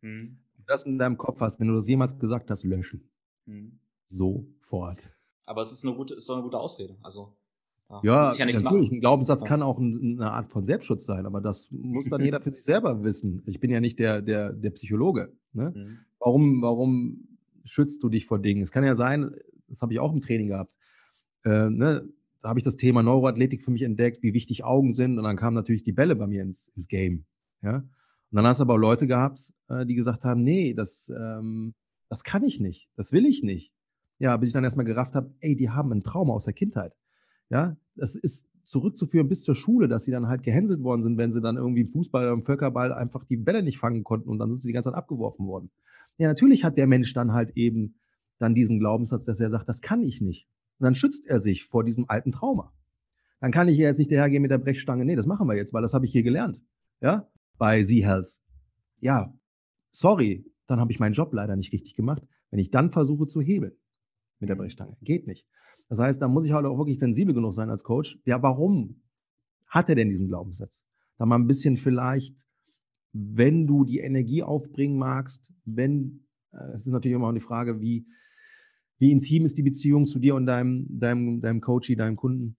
Hm. 0.00 0.40
Wenn 0.56 0.64
du 0.64 0.66
das 0.66 0.82
in 0.82 0.98
deinem 0.98 1.16
Kopf 1.16 1.40
hast, 1.40 1.60
wenn 1.60 1.68
du 1.68 1.74
das 1.74 1.86
jemals 1.86 2.18
gesagt 2.18 2.50
hast, 2.50 2.64
löschen. 2.64 3.08
Hm. 3.46 3.78
Sofort. 4.08 5.14
Aber 5.44 5.62
es 5.62 5.70
ist 5.70 5.86
eine 5.86 5.94
gute, 5.94 6.14
ist 6.14 6.28
doch 6.28 6.34
eine 6.34 6.42
gute 6.42 6.58
Ausrede. 6.58 6.98
Also 7.02 7.36
ja, 8.02 8.34
ja 8.34 8.46
natürlich. 8.46 8.62
Machen. 8.62 8.96
Ein 8.96 9.00
Glaubenssatz 9.00 9.44
kann 9.44 9.62
auch 9.62 9.78
eine 9.78 10.30
Art 10.30 10.50
von 10.50 10.64
Selbstschutz 10.64 11.04
sein, 11.04 11.26
aber 11.26 11.40
das 11.40 11.70
muss 11.70 12.08
dann 12.08 12.20
jeder 12.24 12.40
für 12.40 12.50
sich 12.50 12.64
selber 12.64 13.02
wissen. 13.02 13.42
Ich 13.46 13.60
bin 13.60 13.70
ja 13.70 13.80
nicht 13.80 13.98
der, 13.98 14.22
der, 14.22 14.52
der 14.52 14.70
Psychologe. 14.70 15.32
Ne? 15.52 15.72
Mhm. 15.74 15.98
Warum, 16.18 16.62
warum 16.62 17.28
schützt 17.64 18.02
du 18.02 18.08
dich 18.08 18.26
vor 18.26 18.38
Dingen? 18.38 18.62
Es 18.62 18.72
kann 18.72 18.84
ja 18.84 18.94
sein, 18.94 19.34
das 19.68 19.82
habe 19.82 19.92
ich 19.92 19.98
auch 19.98 20.12
im 20.12 20.20
Training 20.20 20.48
gehabt. 20.48 20.76
Äh, 21.44 21.70
ne? 21.70 22.08
Da 22.40 22.48
habe 22.48 22.58
ich 22.58 22.64
das 22.64 22.76
Thema 22.76 23.02
Neuroathletik 23.02 23.62
für 23.62 23.70
mich 23.70 23.82
entdeckt, 23.82 24.22
wie 24.22 24.34
wichtig 24.34 24.64
Augen 24.64 24.94
sind. 24.94 25.18
Und 25.18 25.24
dann 25.24 25.36
kamen 25.36 25.54
natürlich 25.54 25.84
die 25.84 25.92
Bälle 25.92 26.16
bei 26.16 26.26
mir 26.26 26.42
ins, 26.42 26.68
ins 26.68 26.88
Game. 26.88 27.24
Ja? 27.62 27.76
Und 27.76 28.36
dann 28.36 28.46
hast 28.46 28.58
du 28.58 28.62
aber 28.62 28.74
auch 28.74 28.78
Leute 28.78 29.06
gehabt, 29.06 29.52
äh, 29.68 29.84
die 29.86 29.94
gesagt 29.94 30.24
haben, 30.24 30.42
nee, 30.42 30.74
das, 30.74 31.12
ähm, 31.14 31.74
das 32.08 32.24
kann 32.24 32.42
ich 32.42 32.60
nicht, 32.60 32.88
das 32.96 33.12
will 33.12 33.26
ich 33.26 33.42
nicht. 33.42 33.72
Ja, 34.18 34.36
bis 34.36 34.50
ich 34.50 34.52
dann 34.52 34.64
erstmal 34.64 34.86
gerafft 34.86 35.14
habe, 35.14 35.34
ey, 35.40 35.56
die 35.56 35.70
haben 35.70 35.92
ein 35.92 36.02
Trauma 36.02 36.34
aus 36.34 36.44
der 36.44 36.54
Kindheit. 36.54 36.94
Ja, 37.52 37.76
das 37.96 38.16
ist 38.16 38.48
zurückzuführen 38.64 39.28
bis 39.28 39.44
zur 39.44 39.54
Schule, 39.54 39.86
dass 39.86 40.06
sie 40.06 40.10
dann 40.10 40.26
halt 40.26 40.42
gehänselt 40.42 40.82
worden 40.82 41.02
sind, 41.02 41.18
wenn 41.18 41.30
sie 41.30 41.42
dann 41.42 41.56
irgendwie 41.56 41.82
im 41.82 41.88
Fußball 41.88 42.24
oder 42.24 42.32
im 42.32 42.44
Völkerball 42.44 42.94
einfach 42.94 43.24
die 43.24 43.36
Bälle 43.36 43.62
nicht 43.62 43.76
fangen 43.76 44.04
konnten 44.04 44.30
und 44.30 44.38
dann 44.38 44.50
sind 44.50 44.62
sie 44.62 44.68
die 44.68 44.72
ganze 44.72 44.88
Zeit 44.88 44.96
abgeworfen 44.96 45.46
worden. 45.46 45.70
Ja, 46.16 46.28
natürlich 46.28 46.64
hat 46.64 46.78
der 46.78 46.86
Mensch 46.86 47.12
dann 47.12 47.34
halt 47.34 47.50
eben 47.54 47.96
dann 48.38 48.54
diesen 48.54 48.78
Glaubenssatz, 48.78 49.26
dass 49.26 49.38
er 49.38 49.50
sagt, 49.50 49.68
das 49.68 49.82
kann 49.82 50.02
ich 50.02 50.22
nicht. 50.22 50.48
Und 50.78 50.84
dann 50.84 50.94
schützt 50.94 51.26
er 51.26 51.40
sich 51.40 51.64
vor 51.64 51.84
diesem 51.84 52.06
alten 52.08 52.32
Trauma. 52.32 52.72
Dann 53.40 53.50
kann 53.50 53.68
ich 53.68 53.76
jetzt 53.76 53.98
nicht 53.98 54.10
dahergehen 54.10 54.40
mit 54.40 54.50
der 54.50 54.56
Brechstange. 54.56 55.04
Nee, 55.04 55.16
das 55.16 55.26
machen 55.26 55.46
wir 55.46 55.54
jetzt, 55.54 55.74
weil 55.74 55.82
das 55.82 55.92
habe 55.92 56.06
ich 56.06 56.12
hier 56.12 56.22
gelernt. 56.22 56.64
Ja, 57.02 57.28
bei 57.58 57.82
Z-Health. 57.82 58.40
Ja, 59.00 59.34
sorry, 59.90 60.50
dann 60.66 60.80
habe 60.80 60.90
ich 60.90 61.00
meinen 61.00 61.12
Job 61.12 61.34
leider 61.34 61.54
nicht 61.56 61.74
richtig 61.74 61.96
gemacht, 61.96 62.22
wenn 62.50 62.60
ich 62.60 62.70
dann 62.70 62.92
versuche 62.92 63.26
zu 63.26 63.42
hebeln 63.42 63.76
mit 64.42 64.50
der 64.50 64.56
Brechstange. 64.56 64.96
Geht 65.00 65.26
nicht. 65.26 65.46
Das 65.88 65.98
heißt, 65.98 66.20
da 66.20 66.28
muss 66.28 66.44
ich 66.44 66.52
halt 66.52 66.66
auch 66.66 66.76
wirklich 66.76 66.98
sensibel 66.98 67.32
genug 67.32 67.54
sein 67.54 67.70
als 67.70 67.84
Coach. 67.84 68.18
Ja, 68.26 68.42
warum 68.42 69.00
hat 69.66 69.88
er 69.88 69.94
denn 69.94 70.08
diesen 70.08 70.28
Glaubenssatz? 70.28 70.84
Da 71.16 71.24
mal 71.24 71.36
ein 71.36 71.46
bisschen 71.46 71.76
vielleicht, 71.78 72.36
wenn 73.12 73.66
du 73.66 73.84
die 73.84 74.00
Energie 74.00 74.42
aufbringen 74.42 74.98
magst, 74.98 75.52
wenn, 75.64 76.26
äh, 76.52 76.72
es 76.74 76.86
ist 76.86 76.92
natürlich 76.92 77.14
immer 77.14 77.28
auch 77.28 77.32
die 77.32 77.40
Frage, 77.40 77.80
wie, 77.80 78.06
wie 78.98 79.12
intim 79.12 79.44
ist 79.44 79.56
die 79.56 79.62
Beziehung 79.62 80.06
zu 80.06 80.18
dir 80.18 80.34
und 80.34 80.46
deinem, 80.46 80.86
deinem, 80.88 81.40
deinem 81.40 81.60
Coachie, 81.60 81.96
deinem 81.96 82.16
Kunden? 82.16 82.56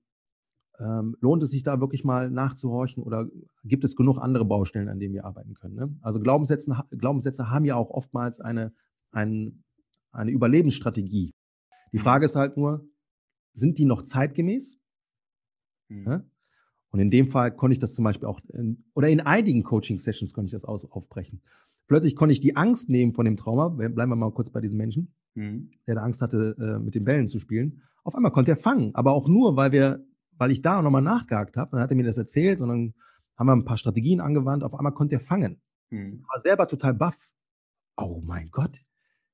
Ähm, 0.80 1.16
lohnt 1.22 1.44
es 1.44 1.52
sich 1.52 1.64
da 1.64 1.80
wirklich 1.80 2.04
mal 2.04 2.32
nachzuhorchen 2.32 3.04
oder 3.04 3.28
gibt 3.64 3.84
es 3.84 3.96
genug 3.96 4.18
andere 4.18 4.46
Baustellen, 4.46 4.90
an 4.90 5.00
denen 5.00 5.14
wir 5.14 5.26
arbeiten 5.26 5.54
können? 5.54 5.76
Ne? 5.76 5.96
Also 6.02 6.20
Glaubenssätze, 6.20 6.74
Glaubenssätze 6.92 7.50
haben 7.52 7.66
ja 7.66 7.76
auch 7.76 7.92
oftmals 7.92 8.40
eine, 8.40 8.74
ein, 9.12 9.64
eine 10.12 10.32
Überlebensstrategie. 10.32 11.34
Die 11.94 12.00
Frage 12.00 12.26
ist 12.26 12.36
halt 12.36 12.58
nur, 12.58 12.86
sind 13.54 13.78
die 13.78 13.86
noch 13.86 14.02
zeitgemäß? 14.02 14.80
Mhm. 15.90 16.06
Ja? 16.06 16.26
Und 16.90 17.00
in 17.00 17.10
dem 17.10 17.28
Fall 17.28 17.56
konnte 17.56 17.74
ich 17.74 17.80
das 17.80 17.96
zum 17.96 18.04
Beispiel 18.04 18.28
auch, 18.28 18.40
in, 18.50 18.84
oder 18.94 19.10
in 19.10 19.22
einigen 19.22 19.64
Coaching-Sessions 19.64 20.34
konnte 20.34 20.48
ich 20.48 20.52
das 20.52 20.66
aus, 20.66 20.86
aufbrechen. 20.86 21.42
Plötzlich 21.88 22.16
konnte 22.16 22.34
ich 22.34 22.40
die 22.40 22.56
Angst 22.56 22.90
nehmen 22.90 23.14
von 23.14 23.26
dem 23.26 23.36
Trauma, 23.36 23.70
bleiben 23.70 23.96
wir 23.96 24.16
mal 24.16 24.32
kurz 24.32 24.50
bei 24.52 24.62
diesem 24.62 24.78
Menschen, 24.78 25.14
mhm. 25.36 25.70
der 25.88 25.96
da 25.96 26.02
Angst 26.02 26.22
hatte, 26.22 26.56
äh, 26.60 26.80
mit 26.80 26.96
den 26.96 27.04
Bällen 27.04 27.28
zu 27.28 27.40
spielen. 27.40 27.82
Auf 28.04 28.16
einmal 28.16 28.32
konnte 28.32 28.52
er 28.52 28.58
fangen, 28.58 28.94
aber 28.96 29.14
auch 29.14 29.28
nur, 29.28 29.56
weil 29.56 29.72
wir, 29.72 30.06
weil 30.38 30.52
ich 30.52 30.62
da 30.62 30.82
nochmal 30.82 31.02
nachgehakt 31.02 31.58
habe. 31.58 31.72
Dann 31.72 31.82
hat 31.82 31.92
er 31.92 31.98
mir 31.98 32.04
das 32.04 32.18
erzählt 32.18 32.62
und 32.62 32.70
dann 32.70 32.94
haben 33.38 33.48
wir 33.48 33.54
ein 33.54 33.66
paar 33.66 33.78
Strategien 33.78 34.22
angewandt. 34.22 34.64
Auf 34.64 34.76
einmal 34.76 34.94
konnte 34.94 35.16
er 35.16 35.22
fangen. 35.22 35.62
Mhm. 35.90 36.24
War 36.28 36.40
selber 36.40 36.68
total 36.68 36.94
baff. 36.94 37.34
Oh 37.98 38.22
mein 38.24 38.50
Gott. 38.50 38.80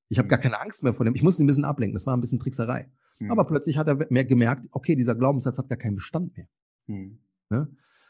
Ich 0.10 0.18
habe 0.18 0.28
gar 0.28 0.40
keine 0.40 0.60
Angst 0.60 0.84
mehr 0.84 0.94
vor 0.94 1.06
dem. 1.06 1.16
Ich 1.16 1.24
musste 1.24 1.42
ihn 1.42 1.46
ein 1.46 1.48
bisschen 1.48 1.66
ablenken. 1.66 1.94
Das 1.94 2.06
war 2.06 2.18
ein 2.18 2.22
bisschen 2.22 2.40
Trickserei. 2.40 2.92
Mhm. 3.20 3.32
Aber 3.32 3.46
plötzlich 3.46 3.78
hat 3.78 3.88
er 3.88 4.08
mehr 4.10 4.26
gemerkt, 4.26 4.68
okay, 4.72 4.96
dieser 4.96 5.16
Glaubenssatz 5.16 5.58
hat 5.58 5.70
gar 5.70 5.78
keinen 5.78 5.96
Bestand 5.96 6.36
mehr. 6.36 6.48
Mhm. 6.88 7.20
Ne? 7.50 7.70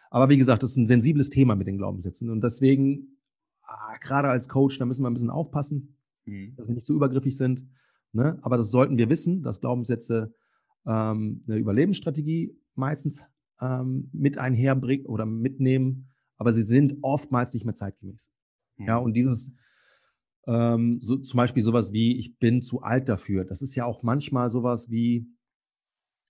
Aber 0.09 0.29
wie 0.29 0.37
gesagt, 0.37 0.63
das 0.63 0.71
ist 0.71 0.77
ein 0.77 0.87
sensibles 0.87 1.29
Thema 1.29 1.55
mit 1.55 1.67
den 1.67 1.77
Glaubenssätzen. 1.77 2.29
Und 2.29 2.43
deswegen, 2.43 3.19
ah, 3.61 3.97
gerade 3.99 4.29
als 4.29 4.47
Coach, 4.47 4.79
da 4.79 4.85
müssen 4.85 5.03
wir 5.03 5.09
ein 5.09 5.13
bisschen 5.13 5.29
aufpassen, 5.29 5.97
mhm. 6.25 6.55
dass 6.55 6.67
wir 6.67 6.73
nicht 6.73 6.87
so 6.87 6.95
übergriffig 6.95 7.37
sind. 7.37 7.65
Ne? 8.13 8.39
Aber 8.41 8.57
das 8.57 8.71
sollten 8.71 8.97
wir 8.97 9.09
wissen, 9.09 9.43
dass 9.43 9.59
Glaubenssätze 9.59 10.33
ähm, 10.85 11.43
eine 11.47 11.57
Überlebensstrategie 11.57 12.57
meistens 12.75 13.23
ähm, 13.61 14.09
mit 14.13 14.37
einherbringen 14.37 15.05
oder 15.05 15.25
mitnehmen, 15.25 16.09
aber 16.37 16.53
sie 16.53 16.63
sind 16.63 16.97
oftmals 17.01 17.53
nicht 17.53 17.65
mehr 17.65 17.75
zeitgemäß. 17.75 18.31
Ja, 18.77 18.99
mhm. 18.99 19.05
und 19.05 19.13
dieses, 19.17 19.53
ähm, 20.47 20.99
so, 21.01 21.17
zum 21.17 21.37
Beispiel 21.37 21.63
sowas 21.63 21.93
wie, 21.93 22.17
ich 22.17 22.37
bin 22.37 22.61
zu 22.61 22.81
alt 22.81 23.09
dafür. 23.09 23.45
Das 23.45 23.61
ist 23.61 23.75
ja 23.75 23.85
auch 23.85 24.03
manchmal 24.03 24.49
sowas 24.49 24.89
wie, 24.89 25.27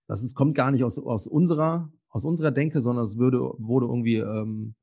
das 0.07 0.23
ist, 0.23 0.35
kommt 0.35 0.55
gar 0.55 0.71
nicht 0.71 0.83
aus, 0.83 0.99
aus 0.99 1.27
unserer, 1.27 1.91
aus 2.09 2.25
unserer 2.25 2.51
Denke, 2.51 2.81
sondern 2.81 3.05
es 3.05 3.17
würde, 3.17 3.39
wurde 3.57 3.85
irgendwie 3.85 4.17
ähm, 4.17 4.75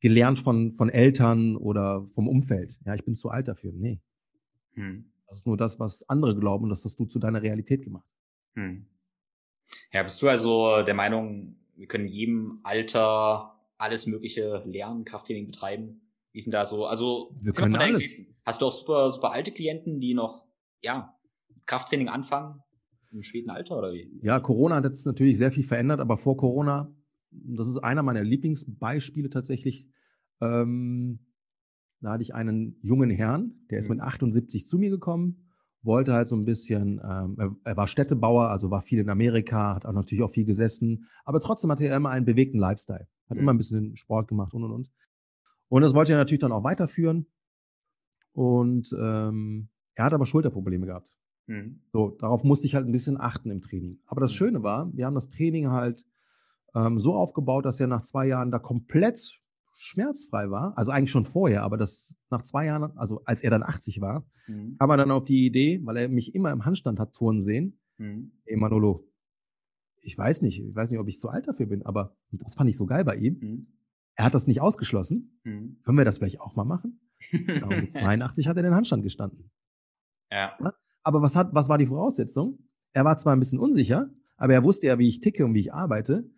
gelernt 0.00 0.38
von, 0.38 0.72
von 0.72 0.88
Eltern 0.88 1.56
oder 1.56 2.06
vom 2.14 2.28
Umfeld. 2.28 2.80
Ja, 2.84 2.94
ich 2.94 3.04
bin 3.04 3.14
zu 3.14 3.30
alt 3.30 3.48
dafür. 3.48 3.72
Nee. 3.72 4.00
Hm. 4.74 5.10
Das 5.26 5.38
ist 5.38 5.46
nur 5.46 5.56
das, 5.56 5.80
was 5.80 6.08
andere 6.08 6.36
glauben 6.36 6.64
und 6.64 6.70
das 6.70 6.84
hast 6.84 6.98
du 7.00 7.06
zu 7.06 7.18
deiner 7.18 7.42
Realität 7.42 7.82
gemacht. 7.82 8.06
Hm. 8.54 8.86
Ja, 9.92 10.02
bist 10.02 10.22
du 10.22 10.28
also 10.28 10.82
der 10.82 10.94
Meinung, 10.94 11.56
wir 11.76 11.86
können 11.86 12.06
jedem 12.06 12.60
Alter 12.62 13.58
alles 13.78 14.06
Mögliche 14.06 14.62
lernen, 14.64 15.04
Krafttraining 15.04 15.46
betreiben? 15.46 16.00
Wie 16.36 16.42
sind 16.42 16.52
da 16.52 16.66
so? 16.66 16.84
Also, 16.84 17.34
wir 17.40 17.52
können 17.52 17.76
alles. 17.76 18.20
Hast 18.44 18.60
du 18.60 18.66
auch 18.66 18.72
super, 18.72 19.08
super 19.08 19.30
alte 19.30 19.52
Klienten, 19.52 20.00
die 20.00 20.12
noch, 20.12 20.44
ja, 20.82 21.14
Krafttraining 21.64 22.10
anfangen? 22.10 22.60
Im 23.10 23.22
späten 23.22 23.48
Alter 23.48 23.78
oder 23.78 23.94
wie? 23.94 24.20
Ja, 24.20 24.38
Corona 24.38 24.76
hat 24.76 24.84
jetzt 24.84 25.06
natürlich 25.06 25.38
sehr 25.38 25.50
viel 25.50 25.64
verändert, 25.64 25.98
aber 25.98 26.18
vor 26.18 26.36
Corona, 26.36 26.94
das 27.30 27.68
ist 27.68 27.78
einer 27.78 28.02
meiner 28.02 28.22
Lieblingsbeispiele 28.22 29.30
tatsächlich, 29.30 29.88
ähm, 30.42 31.20
da 32.00 32.12
hatte 32.12 32.22
ich 32.22 32.34
einen 32.34 32.78
jungen 32.82 33.08
Herrn, 33.08 33.54
der 33.70 33.78
ist 33.78 33.88
mhm. 33.88 33.96
mit 33.96 34.04
78 34.04 34.66
zu 34.66 34.76
mir 34.76 34.90
gekommen, 34.90 35.48
wollte 35.80 36.12
halt 36.12 36.28
so 36.28 36.36
ein 36.36 36.44
bisschen, 36.44 37.00
ähm, 37.02 37.36
er, 37.38 37.56
er, 37.64 37.76
war 37.78 37.86
Städtebauer, 37.86 38.50
also 38.50 38.70
war 38.70 38.82
viel 38.82 38.98
in 38.98 39.08
Amerika, 39.08 39.74
hat 39.74 39.86
auch 39.86 39.92
natürlich 39.92 40.22
auch 40.22 40.32
viel 40.32 40.44
gesessen, 40.44 41.06
aber 41.24 41.40
trotzdem 41.40 41.70
hatte 41.70 41.86
er 41.86 41.96
immer 41.96 42.10
einen 42.10 42.26
bewegten 42.26 42.58
Lifestyle, 42.58 43.08
hat 43.30 43.36
mhm. 43.36 43.42
immer 43.42 43.54
ein 43.54 43.58
bisschen 43.58 43.96
Sport 43.96 44.28
gemacht 44.28 44.52
und 44.52 44.64
und 44.64 44.72
und. 44.72 44.90
Und 45.68 45.82
das 45.82 45.94
wollte 45.94 46.12
er 46.12 46.18
natürlich 46.18 46.40
dann 46.40 46.52
auch 46.52 46.64
weiterführen. 46.64 47.26
Und 48.32 48.94
ähm, 48.98 49.68
er 49.94 50.04
hat 50.04 50.14
aber 50.14 50.26
Schulterprobleme 50.26 50.86
gehabt. 50.86 51.10
Mhm. 51.46 51.80
So, 51.92 52.10
darauf 52.10 52.44
musste 52.44 52.66
ich 52.66 52.74
halt 52.74 52.86
ein 52.86 52.92
bisschen 52.92 53.20
achten 53.20 53.50
im 53.50 53.60
Training. 53.60 53.98
Aber 54.06 54.20
das 54.20 54.32
mhm. 54.32 54.36
Schöne 54.36 54.62
war, 54.62 54.92
wir 54.94 55.06
haben 55.06 55.14
das 55.14 55.28
Training 55.28 55.70
halt 55.70 56.04
ähm, 56.74 57.00
so 57.00 57.14
aufgebaut, 57.14 57.64
dass 57.64 57.80
er 57.80 57.86
nach 57.86 58.02
zwei 58.02 58.26
Jahren 58.26 58.50
da 58.50 58.58
komplett 58.58 59.40
schmerzfrei 59.78 60.50
war, 60.50 60.76
also 60.76 60.90
eigentlich 60.90 61.10
schon 61.10 61.24
vorher, 61.24 61.62
aber 61.62 61.76
das 61.76 62.16
nach 62.30 62.42
zwei 62.42 62.64
Jahren, 62.64 62.96
also 62.96 63.22
als 63.24 63.42
er 63.42 63.50
dann 63.50 63.62
80 63.62 64.00
war, 64.00 64.26
mhm. 64.46 64.76
kam 64.78 64.90
er 64.90 64.96
dann 64.96 65.10
auf 65.10 65.26
die 65.26 65.44
Idee, 65.44 65.80
weil 65.84 65.98
er 65.98 66.08
mich 66.08 66.34
immer 66.34 66.50
im 66.50 66.64
Handstand 66.64 66.98
hat 66.98 67.12
touren 67.12 67.42
sehen, 67.42 67.78
mhm. 67.98 68.32
ey 68.46 68.56
Manolo, 68.56 69.06
ich 70.00 70.16
weiß 70.16 70.42
nicht, 70.42 70.62
ich 70.62 70.74
weiß 70.74 70.90
nicht, 70.90 71.00
ob 71.00 71.08
ich 71.08 71.18
zu 71.18 71.28
alt 71.28 71.46
dafür 71.46 71.66
bin, 71.66 71.84
aber 71.84 72.16
das 72.30 72.54
fand 72.54 72.70
ich 72.70 72.76
so 72.76 72.86
geil 72.86 73.04
bei 73.04 73.16
ihm. 73.16 73.38
Mhm. 73.38 73.66
Er 74.16 74.24
hat 74.24 74.34
das 74.34 74.46
nicht 74.46 74.60
ausgeschlossen. 74.60 75.40
Mhm. 75.44 75.78
Können 75.84 75.98
wir 75.98 76.04
das 76.04 76.18
vielleicht 76.18 76.40
auch 76.40 76.56
mal 76.56 76.64
machen? 76.64 77.00
genau, 77.30 77.68
mit 77.68 77.92
82 77.92 78.48
hat 78.48 78.56
er 78.56 78.62
den 78.62 78.74
Handstand 78.74 79.02
gestanden. 79.02 79.50
Ja. 80.30 80.58
Aber 81.02 81.22
was 81.22 81.36
hat, 81.36 81.54
was 81.54 81.68
war 81.68 81.78
die 81.78 81.86
Voraussetzung? 81.86 82.58
Er 82.92 83.04
war 83.04 83.16
zwar 83.16 83.34
ein 83.34 83.38
bisschen 83.38 83.58
unsicher, 83.58 84.10
aber 84.36 84.54
er 84.54 84.64
wusste 84.64 84.86
ja, 84.88 84.98
wie 84.98 85.08
ich 85.08 85.20
ticke 85.20 85.44
und 85.44 85.54
wie 85.54 85.60
ich 85.60 85.72
arbeite. 85.72 86.28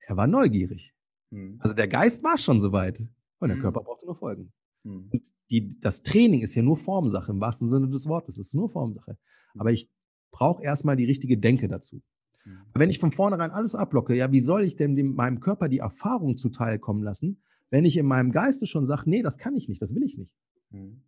Er 0.00 0.16
war 0.16 0.26
neugierig. 0.26 0.94
Mhm. 1.30 1.58
Also 1.60 1.74
der 1.74 1.88
Geist 1.88 2.24
war 2.24 2.38
schon 2.38 2.60
soweit 2.60 3.00
und 3.38 3.48
der 3.48 3.58
mhm. 3.58 3.62
Körper 3.62 3.82
brauchte 3.82 4.06
nur 4.06 4.16
folgen. 4.16 4.52
Mhm. 4.82 5.10
Und 5.12 5.30
die, 5.50 5.78
das 5.80 6.02
Training 6.02 6.40
ist 6.40 6.54
ja 6.54 6.62
nur 6.62 6.76
Formsache 6.76 7.30
im 7.30 7.40
wahrsten 7.40 7.68
Sinne 7.68 7.88
des 7.88 8.06
Wortes. 8.06 8.38
Es 8.38 8.48
ist 8.48 8.54
nur 8.54 8.70
Formsache. 8.70 9.18
Mhm. 9.54 9.60
Aber 9.60 9.70
ich 9.70 9.90
brauche 10.30 10.62
erstmal 10.62 10.96
die 10.96 11.04
richtige 11.04 11.38
Denke 11.38 11.68
dazu. 11.68 12.02
Mhm. 12.46 12.58
Wenn 12.74 12.90
ich 12.90 12.98
von 12.98 13.12
vornherein 13.12 13.50
alles 13.50 13.74
ablocke, 13.74 14.14
ja, 14.14 14.32
wie 14.32 14.40
soll 14.40 14.62
ich 14.62 14.76
denn 14.76 14.96
dem, 14.96 15.14
meinem 15.14 15.40
Körper 15.40 15.68
die 15.68 15.78
Erfahrung 15.78 16.36
zuteilkommen 16.36 17.02
lassen, 17.02 17.42
wenn 17.70 17.84
ich 17.84 17.96
in 17.96 18.06
meinem 18.06 18.30
Geiste 18.30 18.66
schon 18.66 18.86
sage, 18.86 19.02
nee, 19.06 19.22
das 19.22 19.38
kann 19.38 19.56
ich 19.56 19.68
nicht, 19.68 19.82
das 19.82 19.94
will 19.94 20.04
ich 20.04 20.16
nicht. 20.16 20.32
Mhm. 20.70 21.02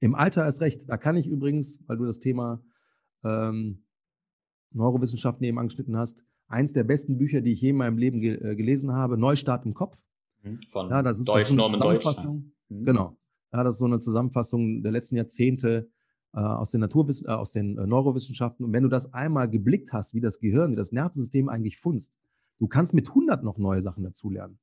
Im 0.00 0.14
Alter 0.14 0.46
ist 0.46 0.60
recht. 0.60 0.88
Da 0.88 0.96
kann 0.96 1.16
ich 1.16 1.26
übrigens, 1.26 1.82
weil 1.86 1.96
du 1.96 2.04
das 2.04 2.18
Thema 2.18 2.62
ähm, 3.24 3.84
Neurowissenschaften 4.72 5.44
eben 5.44 5.58
angeschnitten 5.58 5.96
hast, 5.96 6.24
eins 6.46 6.72
der 6.72 6.84
besten 6.84 7.18
Bücher, 7.18 7.40
die 7.40 7.52
ich 7.52 7.60
je 7.60 7.70
in 7.70 7.76
meinem 7.76 7.98
Leben 7.98 8.20
ge 8.20 8.34
äh, 8.34 8.56
gelesen 8.56 8.92
habe, 8.92 9.16
Neustart 9.16 9.66
im 9.66 9.74
Kopf. 9.74 10.04
Mhm. 10.42 10.60
Von 10.70 10.90
ja, 10.90 11.02
das 11.02 11.18
ist, 11.18 11.28
Deutsch, 11.28 11.42
das 11.42 11.50
ist 11.50 11.56
Norman 11.56 11.80
Deutsch. 11.80 12.04
Mhm. 12.24 12.84
Genau. 12.84 13.16
Ja, 13.52 13.64
das 13.64 13.74
ist 13.74 13.78
so 13.78 13.86
eine 13.86 13.98
Zusammenfassung 13.98 14.82
der 14.82 14.92
letzten 14.92 15.16
Jahrzehnte 15.16 15.90
aus 16.36 16.70
den 16.70 16.80
Naturwiss 16.80 17.24
äh, 17.24 17.28
aus 17.28 17.52
den 17.52 17.78
äh, 17.78 17.86
Neurowissenschaften. 17.86 18.64
Und 18.64 18.72
wenn 18.72 18.82
du 18.82 18.88
das 18.88 19.12
einmal 19.12 19.48
geblickt 19.48 19.92
hast, 19.92 20.14
wie 20.14 20.20
das 20.20 20.40
Gehirn, 20.40 20.72
wie 20.72 20.76
das 20.76 20.92
Nervensystem 20.92 21.48
eigentlich 21.48 21.78
funzt, 21.78 22.14
du 22.58 22.68
kannst 22.68 22.94
mit 22.94 23.08
100 23.08 23.42
noch 23.42 23.58
neue 23.58 23.80
Sachen 23.80 24.04
dazulernen. 24.04 24.58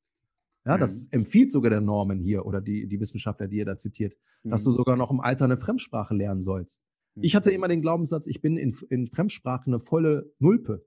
Ja, 0.65 0.75
mhm. 0.75 0.79
das 0.79 1.07
empfiehlt 1.11 1.51
sogar 1.51 1.69
der 1.69 1.81
Norman 1.81 2.19
hier 2.19 2.45
oder 2.45 2.61
die, 2.61 2.87
die 2.87 2.99
Wissenschaftler, 2.99 3.47
die 3.47 3.59
er 3.59 3.65
da 3.65 3.77
zitiert, 3.77 4.15
mhm. 4.43 4.51
dass 4.51 4.63
du 4.63 4.71
mhm. 4.71 4.75
sogar 4.75 4.95
noch 4.95 5.11
im 5.11 5.19
Alter 5.19 5.45
eine 5.45 5.57
Fremdsprache 5.57 6.15
lernen 6.15 6.41
sollst. 6.41 6.83
Ich 7.15 7.33
mhm. 7.33 7.37
hatte 7.37 7.51
immer 7.51 7.67
den 7.67 7.81
Glaubenssatz, 7.81 8.27
ich 8.27 8.41
bin 8.41 8.57
in, 8.57 8.75
in 8.89 9.07
Fremdsprache 9.07 9.67
eine 9.67 9.79
volle 9.79 10.31
Nulpe 10.39 10.85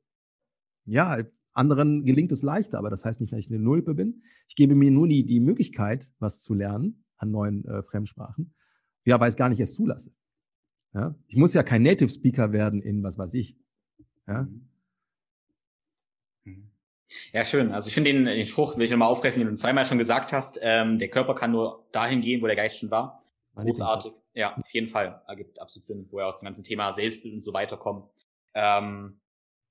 ja, 0.89 1.19
anderen 1.53 2.05
gelingt 2.05 2.33
es 2.33 2.43
leichter, 2.43 2.79
aber 2.79 2.91
das 2.91 3.05
heißt 3.05 3.21
nicht, 3.21 3.33
dass 3.33 3.41
ich 3.41 3.51
eine 3.51 3.59
Nulpe 3.59 3.95
bin. 3.95 4.23
Ich 4.49 4.57
gebe 4.57 4.75
mir 4.75 4.91
nur 4.91 5.07
die, 5.07 5.27
die 5.27 5.41
Möglichkeit, 5.41 6.13
was 6.19 6.41
zu 6.41 6.55
lernen 6.55 7.05
an 7.17 7.31
neuen 7.31 7.65
äh, 7.67 7.83
Fremdsprachen, 7.83 8.55
ja, 9.05 9.21
weil 9.21 9.29
ich 9.29 9.33
es 9.33 9.37
gar 9.37 9.49
nicht 9.49 9.61
erst 9.61 9.75
zulasse. 9.75 10.13
Ja? 10.95 11.15
Ich 11.27 11.37
muss 11.37 11.55
ja 11.55 11.63
kein 11.63 11.83
Native 11.83 12.09
Speaker 12.09 12.53
werden 12.53 12.83
in 12.83 13.03
was 13.03 13.19
weiß 13.19 13.35
ich. 13.35 13.57
Ja, 14.27 14.43
mhm. 14.43 14.69
Mhm. 16.45 16.71
ja 17.33 17.45
schön. 17.45 17.73
Also 17.73 17.89
ich 17.89 17.95
finde 17.95 18.13
den, 18.13 18.25
den 18.25 18.47
Spruch, 18.47 18.77
will 18.77 18.85
ich 18.85 18.91
nochmal 18.91 19.09
aufgreifen, 19.09 19.41
den 19.41 19.49
du 19.49 19.55
zweimal 19.55 19.85
schon 19.85 19.99
gesagt 19.99 20.33
hast, 20.33 20.59
ähm, 20.63 20.99
der 20.99 21.09
Körper 21.09 21.35
kann 21.35 21.53
nur 21.53 21.87
dahin 21.93 22.21
gehen, 22.21 22.43
wo 22.43 22.47
der 22.47 22.57
Geist 22.57 22.79
schon 22.79 22.91
war. 22.91 23.25
Großartig. 23.55 24.13
Ja, 24.35 24.57
auf 24.57 24.71
jeden 24.71 24.89
Fall. 24.89 25.21
Ergibt 25.27 25.61
absolut 25.61 25.85
Sinn, 25.85 26.07
wo 26.11 26.19
wir 26.19 26.27
auch 26.27 26.37
zum 26.37 26.47
ganzen 26.47 26.65
Thema 26.65 26.93
Selbstbild 26.93 27.35
und 27.35 27.43
so 27.43 27.53
weiter 27.53 27.77
kommen. 27.77 28.09
Ähm, 28.55 29.21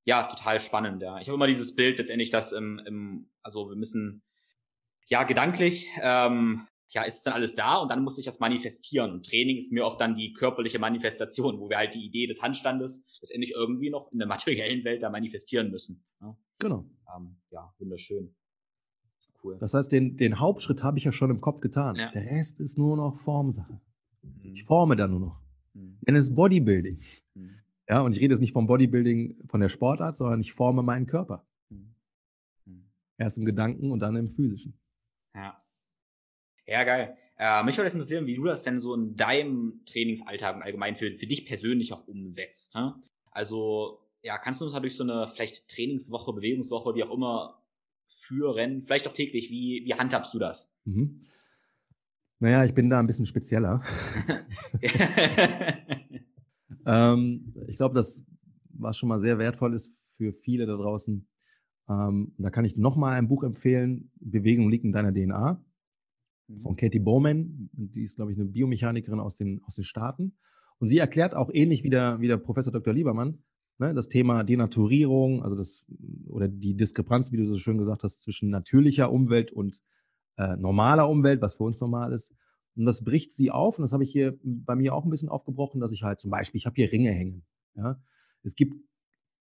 ja, 0.04 0.24
total 0.24 0.60
spannend, 0.60 1.02
ja. 1.02 1.20
Ich 1.20 1.28
habe 1.28 1.36
immer 1.36 1.48
dieses 1.48 1.76
Bild 1.76 1.98
letztendlich, 1.98 2.30
dass 2.30 2.52
im, 2.52 2.80
im 2.86 3.30
also 3.44 3.70
wir 3.70 3.76
müssen 3.76 4.24
ja 5.08 5.24
gedanklich, 5.24 5.90
ähm, 6.02 6.68
ja, 6.90 7.04
ist 7.04 7.16
es 7.16 7.24
dann 7.24 7.34
alles 7.34 7.56
da 7.56 7.78
und 7.78 7.90
dann 7.90 8.04
muss 8.04 8.18
ich 8.18 8.26
das 8.26 8.40
manifestieren. 8.40 9.12
Und 9.12 9.26
Training 9.26 9.58
ist 9.58 9.72
mir 9.72 9.86
oft 9.86 10.00
dann 10.00 10.16
die 10.16 10.34
körperliche 10.34 10.80
Manifestation, 10.80 11.60
wo 11.60 11.70
wir 11.70 11.78
halt 11.78 11.94
die 11.94 12.06
Idee 12.06 12.28
des 12.28 12.42
Handstandes 12.42 13.06
letztendlich 13.22 13.52
irgendwie 13.52 13.90
noch 13.90 14.12
in 14.12 14.20
der 14.20 14.28
materiellen 14.28 14.84
Welt 14.86 15.04
da 15.04 15.10
manifestieren 15.10 15.70
müssen. 15.70 16.04
Ja. 16.22 16.38
Genau. 16.60 16.86
Ähm, 17.16 17.38
ja, 17.52 17.74
wunderschön. 17.78 18.34
Cool. 19.44 19.58
Das 19.60 19.74
heißt, 19.74 19.92
den, 19.92 20.18
den 20.18 20.40
Hauptschritt 20.40 20.82
habe 20.82 20.98
ich 20.98 21.04
ja 21.04 21.12
schon 21.12 21.30
im 21.30 21.42
Kopf 21.42 21.62
getan. 21.62 21.96
Ja. 21.96 22.12
Der 22.12 22.26
Rest 22.26 22.60
ist 22.60 22.78
nur 22.78 22.98
noch 22.98 23.18
Formsache. 23.18 23.80
Mhm. 24.22 24.54
Ich 24.54 24.64
forme 24.64 24.96
da 24.96 25.08
nur 25.08 25.20
noch. 25.20 25.42
Mhm. 25.74 26.00
Denn 26.08 26.16
es 26.16 26.30
ist 26.30 26.36
Bodybuilding. 26.36 27.00
Mhm. 27.36 27.56
Ja, 27.90 28.02
und 28.02 28.14
ich 28.14 28.22
rede 28.22 28.34
jetzt 28.34 28.42
nicht 28.42 28.54
vom 28.54 28.68
Bodybuilding, 28.68 29.48
von 29.48 29.62
der 29.62 29.70
Sportart, 29.70 30.18
sondern 30.18 30.40
ich 30.40 30.54
forme 30.54 30.84
meinen 30.84 31.06
Körper. 31.06 31.46
Mhm. 31.70 31.94
Erst 33.18 33.38
im 33.38 33.46
Gedanken 33.46 33.92
und 33.92 34.00
dann 34.00 34.16
im 34.16 34.30
physischen. 34.30 34.78
Ja. 36.68 36.84
Geil. 36.84 37.18
Äh, 37.40 37.64
mich 37.64 37.78
würde 37.78 37.88
es 37.88 37.94
interessieren, 37.94 38.26
wie 38.26 38.36
du 38.36 38.44
das 38.44 38.64
denn 38.64 38.80
so 38.80 38.94
in 38.94 39.16
deinem 39.16 39.82
Trainingsalltag 39.86 40.56
und 40.56 40.62
allgemein 40.64 40.96
für, 40.96 41.14
für 41.14 41.28
dich 41.28 41.46
persönlich 41.46 41.94
auch 41.94 42.08
umsetzt. 42.08 42.76
Ne? 42.76 42.96
Also, 43.32 44.00
ja, 44.24 44.38
kannst 44.38 44.60
du 44.60 44.66
uns 44.66 44.74
durch 44.74 44.96
so 44.96 45.04
eine 45.04 45.32
vielleicht 45.34 45.68
Trainingswoche, 45.68 46.34
Bewegungswoche, 46.34 46.96
wie 46.96 47.04
auch 47.04 47.14
immer, 47.14 47.64
führen? 48.08 48.84
Vielleicht 48.86 49.08
auch 49.08 49.14
täglich. 49.14 49.50
Wie, 49.50 49.84
wie 49.86 49.94
handhabst 49.94 50.34
du 50.34 50.40
das? 50.40 50.74
Mhm. 50.86 51.22
Naja, 52.40 52.64
ich 52.66 52.74
bin 52.74 52.90
da 52.90 53.00
ein 53.00 53.08
bisschen 53.08 53.26
spezieller. 53.26 53.82
Ähm, 56.88 57.54
ich 57.68 57.76
glaube, 57.76 57.96
das, 57.96 58.26
was 58.70 58.98
schon 58.98 59.10
mal 59.10 59.20
sehr 59.20 59.38
wertvoll 59.38 59.74
ist 59.74 59.94
für 60.16 60.32
viele 60.32 60.66
da 60.66 60.78
draußen, 60.78 61.28
ähm, 61.90 62.34
da 62.38 62.50
kann 62.50 62.64
ich 62.64 62.78
nochmal 62.78 63.16
ein 63.16 63.28
Buch 63.28 63.44
empfehlen, 63.44 64.10
Bewegung 64.20 64.70
liegt 64.70 64.86
in 64.86 64.94
deiner 64.94 65.14
DNA, 65.14 65.62
mhm. 66.48 66.62
von 66.62 66.76
Katie 66.76 67.00
Bowman. 67.00 67.70
Die 67.74 68.02
ist, 68.02 68.16
glaube 68.16 68.32
ich, 68.32 68.40
eine 68.40 68.48
Biomechanikerin 68.48 69.20
aus 69.20 69.36
den, 69.36 69.62
aus 69.64 69.76
den 69.76 69.84
Staaten. 69.84 70.38
Und 70.80 70.88
sie 70.88 70.98
erklärt 70.98 71.36
auch 71.36 71.50
ähnlich 71.52 71.84
wie 71.84 71.90
der, 71.90 72.20
wie 72.20 72.28
der 72.28 72.38
Professor 72.38 72.72
Dr. 72.72 72.94
Liebermann, 72.94 73.40
ne, 73.80 73.94
das 73.94 74.10
Thema 74.10 74.44
Denaturierung, 74.44 75.44
also 75.44 75.56
das, 75.56 75.86
oder 76.28 76.48
die 76.48 76.76
Diskrepanz, 76.76 77.32
wie 77.32 77.38
du 77.38 77.46
so 77.46 77.58
schön 77.58 77.78
gesagt 77.78 78.04
hast, 78.04 78.22
zwischen 78.22 78.50
natürlicher 78.50 79.12
Umwelt 79.12 79.52
und 79.52 79.82
äh, 80.38 80.56
normaler 80.56 81.10
Umwelt, 81.10 81.42
was 81.42 81.56
für 81.56 81.64
uns 81.64 81.80
normal 81.80 82.14
ist. 82.14 82.34
Und 82.76 82.86
das 82.86 83.04
bricht 83.04 83.32
sie 83.32 83.50
auf. 83.50 83.80
Und 83.80 83.84
das 83.84 83.92
habe 83.92 84.04
ich 84.04 84.12
hier 84.12 84.38
bei 84.44 84.76
mir 84.76 84.94
auch 84.94 85.04
ein 85.04 85.10
bisschen 85.10 85.30
aufgebrochen, 85.30 85.82
dass 85.82 85.92
ich 85.92 86.04
halt 86.04 86.20
zum 86.20 86.30
Beispiel, 86.30 86.60
ich 86.60 86.68
habe 86.68 86.76
hier 86.76 86.92
Ringe 86.92 87.12
hängen. 87.12 87.44
Ja. 87.76 88.00
Es 88.44 88.56
gibt 88.56 88.76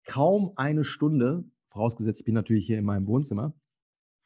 kaum 0.06 0.52
eine 0.56 0.84
Stunde, 0.84 1.44
vorausgesetzt, 1.68 2.20
ich 2.20 2.24
bin 2.24 2.34
natürlich 2.34 2.66
hier 2.66 2.78
in 2.78 2.84
meinem 2.84 3.06
Wohnzimmer, 3.06 3.54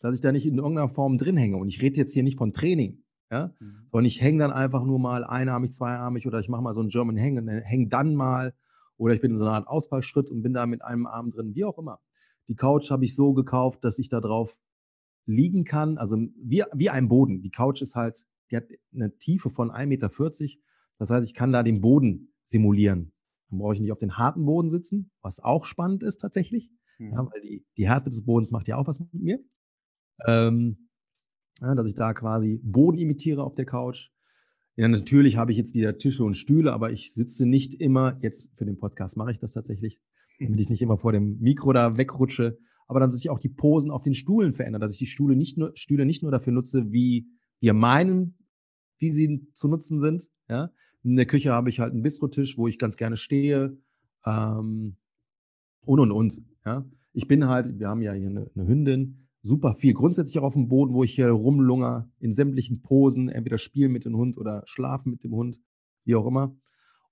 dass 0.01 0.15
ich 0.15 0.21
da 0.21 0.33
nicht 0.33 0.47
in 0.47 0.59
irgendeiner 0.59 0.89
Form 0.89 1.19
drin 1.19 1.37
hänge. 1.37 1.57
Und 1.57 1.69
ich 1.69 1.81
rede 1.81 1.97
jetzt 1.97 2.13
hier 2.13 2.23
nicht 2.23 2.39
von 2.39 2.53
Training. 2.53 3.03
Ja? 3.31 3.55
Mhm. 3.61 3.87
Sondern 3.91 4.07
ich 4.07 4.21
hänge 4.21 4.39
dann 4.39 4.53
einfach 4.53 4.85
nur 4.85 4.99
mal 4.99 5.25
einarmig, 5.25 5.73
zweiarmig 5.73 6.27
oder 6.27 6.41
ich 6.41 6.49
mache 6.49 6.63
mal 6.63 6.75
so 6.75 6.81
einen 6.81 6.91
German 6.91 7.19
Hang 7.19 7.39
und 7.39 7.49
hänge 7.49 7.89
dann 7.89 8.15
mal. 8.15 8.55
Oder 8.97 9.15
ich 9.15 9.21
bin 9.21 9.33
in 9.33 9.39
so 9.39 9.45
einer 9.45 9.55
Art 9.55 9.69
Ausfallschritt 9.69 10.31
und 10.31 10.43
bin 10.43 10.53
da 10.53 10.67
mit 10.67 10.83
einem 10.83 11.07
Arm 11.07 11.31
drin, 11.31 11.55
wie 11.55 11.65
auch 11.65 11.79
immer. 11.79 12.01
Die 12.49 12.57
Couch 12.57 12.91
habe 12.91 13.05
ich 13.05 13.15
so 13.15 13.33
gekauft, 13.33 13.85
dass 13.85 13.99
ich 13.99 14.09
da 14.09 14.21
drauf 14.21 14.59
liegen 15.25 15.65
kann. 15.65 15.97
Also 15.97 16.19
wie, 16.43 16.65
wie 16.75 16.91
ein 16.91 17.09
Boden. 17.09 17.41
Die 17.43 17.51
Couch 17.51 17.81
ist 17.81 17.95
halt 17.95 18.27
die 18.51 18.57
hat 18.57 18.65
eine 18.93 19.17
Tiefe 19.17 19.51
von 19.51 19.71
1,40 19.71 19.87
Meter. 19.87 20.11
Das 20.99 21.11
heißt, 21.11 21.27
ich 21.27 21.35
kann 21.35 21.53
da 21.53 21.63
den 21.63 21.81
Boden 21.81 22.35
simulieren. 22.45 23.13
Dann 23.49 23.59
brauche 23.59 23.75
ich 23.75 23.81
nicht 23.81 23.93
auf 23.93 23.99
den 23.99 24.19
harten 24.19 24.45
Boden 24.45 24.71
sitzen, 24.71 25.11
was 25.23 25.41
auch 25.41 25.65
spannend 25.65 26.03
ist 26.03 26.19
tatsächlich. 26.19 26.71
Mhm. 26.99 27.13
Ja, 27.13 27.27
weil 27.33 27.41
die, 27.41 27.65
die 27.77 27.89
Härte 27.89 28.11
des 28.11 28.25
Bodens 28.25 28.51
macht 28.51 28.69
ja 28.69 28.77
auch 28.77 28.87
was 28.87 29.01
mit 29.01 29.15
mir. 29.15 29.39
Ähm, 30.27 30.89
ja, 31.61 31.75
dass 31.75 31.87
ich 31.87 31.95
da 31.95 32.15
quasi 32.15 32.61
Boden 32.63 32.99
imitiere 32.99 33.45
auf 33.45 33.55
der 33.55 33.67
Couch. 33.67 34.11
Ja, 34.77 34.89
natürlich 34.89 35.37
habe 35.37 35.53
ich 35.53 35.59
jetzt 35.59 35.75
wieder 35.75 35.99
Tische 35.99 36.25
und 36.25 36.35
Stühle, 36.35 36.73
aber 36.73 36.91
ich 36.91 37.13
sitze 37.13 37.47
nicht 37.47 37.75
immer, 37.75 38.19
jetzt 38.23 38.51
für 38.57 38.65
den 38.65 38.79
Podcast 38.79 39.17
mache 39.17 39.33
ich 39.33 39.39
das 39.39 39.53
tatsächlich, 39.53 40.01
damit 40.39 40.61
ich 40.61 40.71
nicht 40.71 40.81
immer 40.81 40.97
vor 40.97 41.13
dem 41.13 41.39
Mikro 41.39 41.73
da 41.73 41.97
wegrutsche, 41.99 42.59
aber 42.87 43.01
dann, 43.01 43.11
dass 43.11 43.21
sich 43.21 43.31
auch 43.31 43.39
die 43.39 43.51
Posen 43.51 43.91
auf 43.91 44.03
den 44.03 44.15
Stuhlen 44.15 44.53
verändern, 44.53 44.81
dass 44.81 44.93
ich 44.93 44.99
die 44.99 45.07
Stühle 45.07 45.37
nicht 45.37 45.59
nur, 45.59 45.73
Stühle 45.75 46.07
nicht 46.07 46.23
nur 46.23 46.33
dafür 46.33 46.53
nutze, 46.53 46.91
wie 46.91 47.29
wir 47.61 47.75
meinen, 47.75 48.39
wie 48.99 49.11
sie 49.11 49.47
zu 49.53 49.69
nutzen 49.69 50.01
sind. 50.01 50.29
Ja? 50.49 50.71
In 51.03 51.17
der 51.17 51.27
Küche 51.27 51.53
habe 51.53 51.69
ich 51.69 51.81
halt 51.81 51.93
einen 51.93 52.03
Bistrotisch, 52.03 52.59
wo 52.59 52.67
ich 52.67 52.79
ganz 52.79 52.97
gerne 52.97 53.17
stehe. 53.17 53.79
Ähm, 54.25 54.97
und 55.83 56.01
und 56.01 56.11
und. 56.11 56.43
Ja? 56.65 56.85
Ich 57.13 57.29
bin 57.29 57.47
halt, 57.47 57.79
wir 57.79 57.89
haben 57.89 58.03
ja 58.03 58.13
hier 58.13 58.29
eine, 58.29 58.51
eine 58.55 58.67
Hündin 58.67 59.20
super 59.43 59.75
viel. 59.75 59.95
Grundsätzlich 59.95 60.39
auch 60.39 60.45
auf 60.45 60.55
dem 60.55 60.69
Boden, 60.69 60.95
wo 60.95 61.05
ich 61.05 61.15
hier 61.15 61.31
rumlunger, 61.31 62.11
in 62.19 62.33
sämtlichen 62.33 62.83
Posen, 62.83 63.29
entweder 63.29 63.59
spielen 63.59 63.93
mit 63.93 64.05
dem 64.05 64.17
Hund 64.17 64.37
oder 64.37 64.63
schlafen 64.67 65.11
mit 65.11 65.25
dem 65.25 65.33
Hund, 65.33 65.59
wie 66.05 66.15
auch 66.15 66.27
immer. 66.27 66.57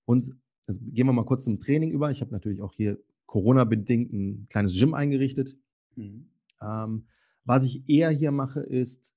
Und 0.05 0.31
also 0.67 0.79
gehen 0.81 1.07
wir 1.07 1.13
mal 1.13 1.25
kurz 1.25 1.45
zum 1.45 1.59
Training 1.59 1.91
über. 1.91 2.11
Ich 2.11 2.21
habe 2.21 2.31
natürlich 2.31 2.61
auch 2.61 2.73
hier 2.73 2.99
Corona-bedingt 3.25 4.13
ein 4.13 4.47
kleines 4.49 4.77
Gym 4.77 4.93
eingerichtet. 4.93 5.55
Mhm. 5.95 6.29
Ähm, 6.61 7.07
was 7.43 7.65
ich 7.65 7.87
eher 7.89 8.09
hier 8.11 8.31
mache, 8.31 8.59
ist, 8.59 9.15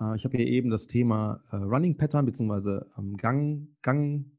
äh, 0.00 0.16
ich 0.16 0.24
habe 0.24 0.36
hier 0.36 0.46
eben 0.46 0.70
das 0.70 0.86
Thema 0.86 1.42
äh, 1.50 1.56
Running 1.56 1.96
Pattern 1.96 2.24
bzw. 2.24 2.80
Ähm, 2.98 3.16
Gang, 3.16 3.68
Gang 3.82 4.30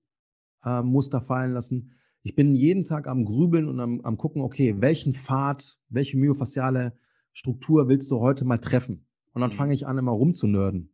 äh, 0.63 0.81
Muster 0.81 1.21
fallen 1.21 1.53
lassen. 1.53 1.91
Ich 2.23 2.35
bin 2.35 2.53
jeden 2.53 2.85
Tag 2.85 3.07
am 3.07 3.25
Grübeln 3.25 3.67
und 3.67 3.79
am, 3.79 4.01
am 4.01 4.17
gucken, 4.17 4.41
okay, 4.41 4.79
welchen 4.79 5.13
Pfad, 5.13 5.77
welche 5.89 6.17
myofasziale 6.17 6.97
Struktur 7.33 7.87
willst 7.89 8.09
du 8.11 8.19
heute 8.19 8.45
mal 8.45 8.59
treffen? 8.59 9.07
Und 9.33 9.41
dann 9.41 9.51
fange 9.51 9.69
mhm. 9.69 9.75
ich 9.75 9.87
an, 9.87 9.97
immer 9.97 10.11
rumzunörden. 10.11 10.93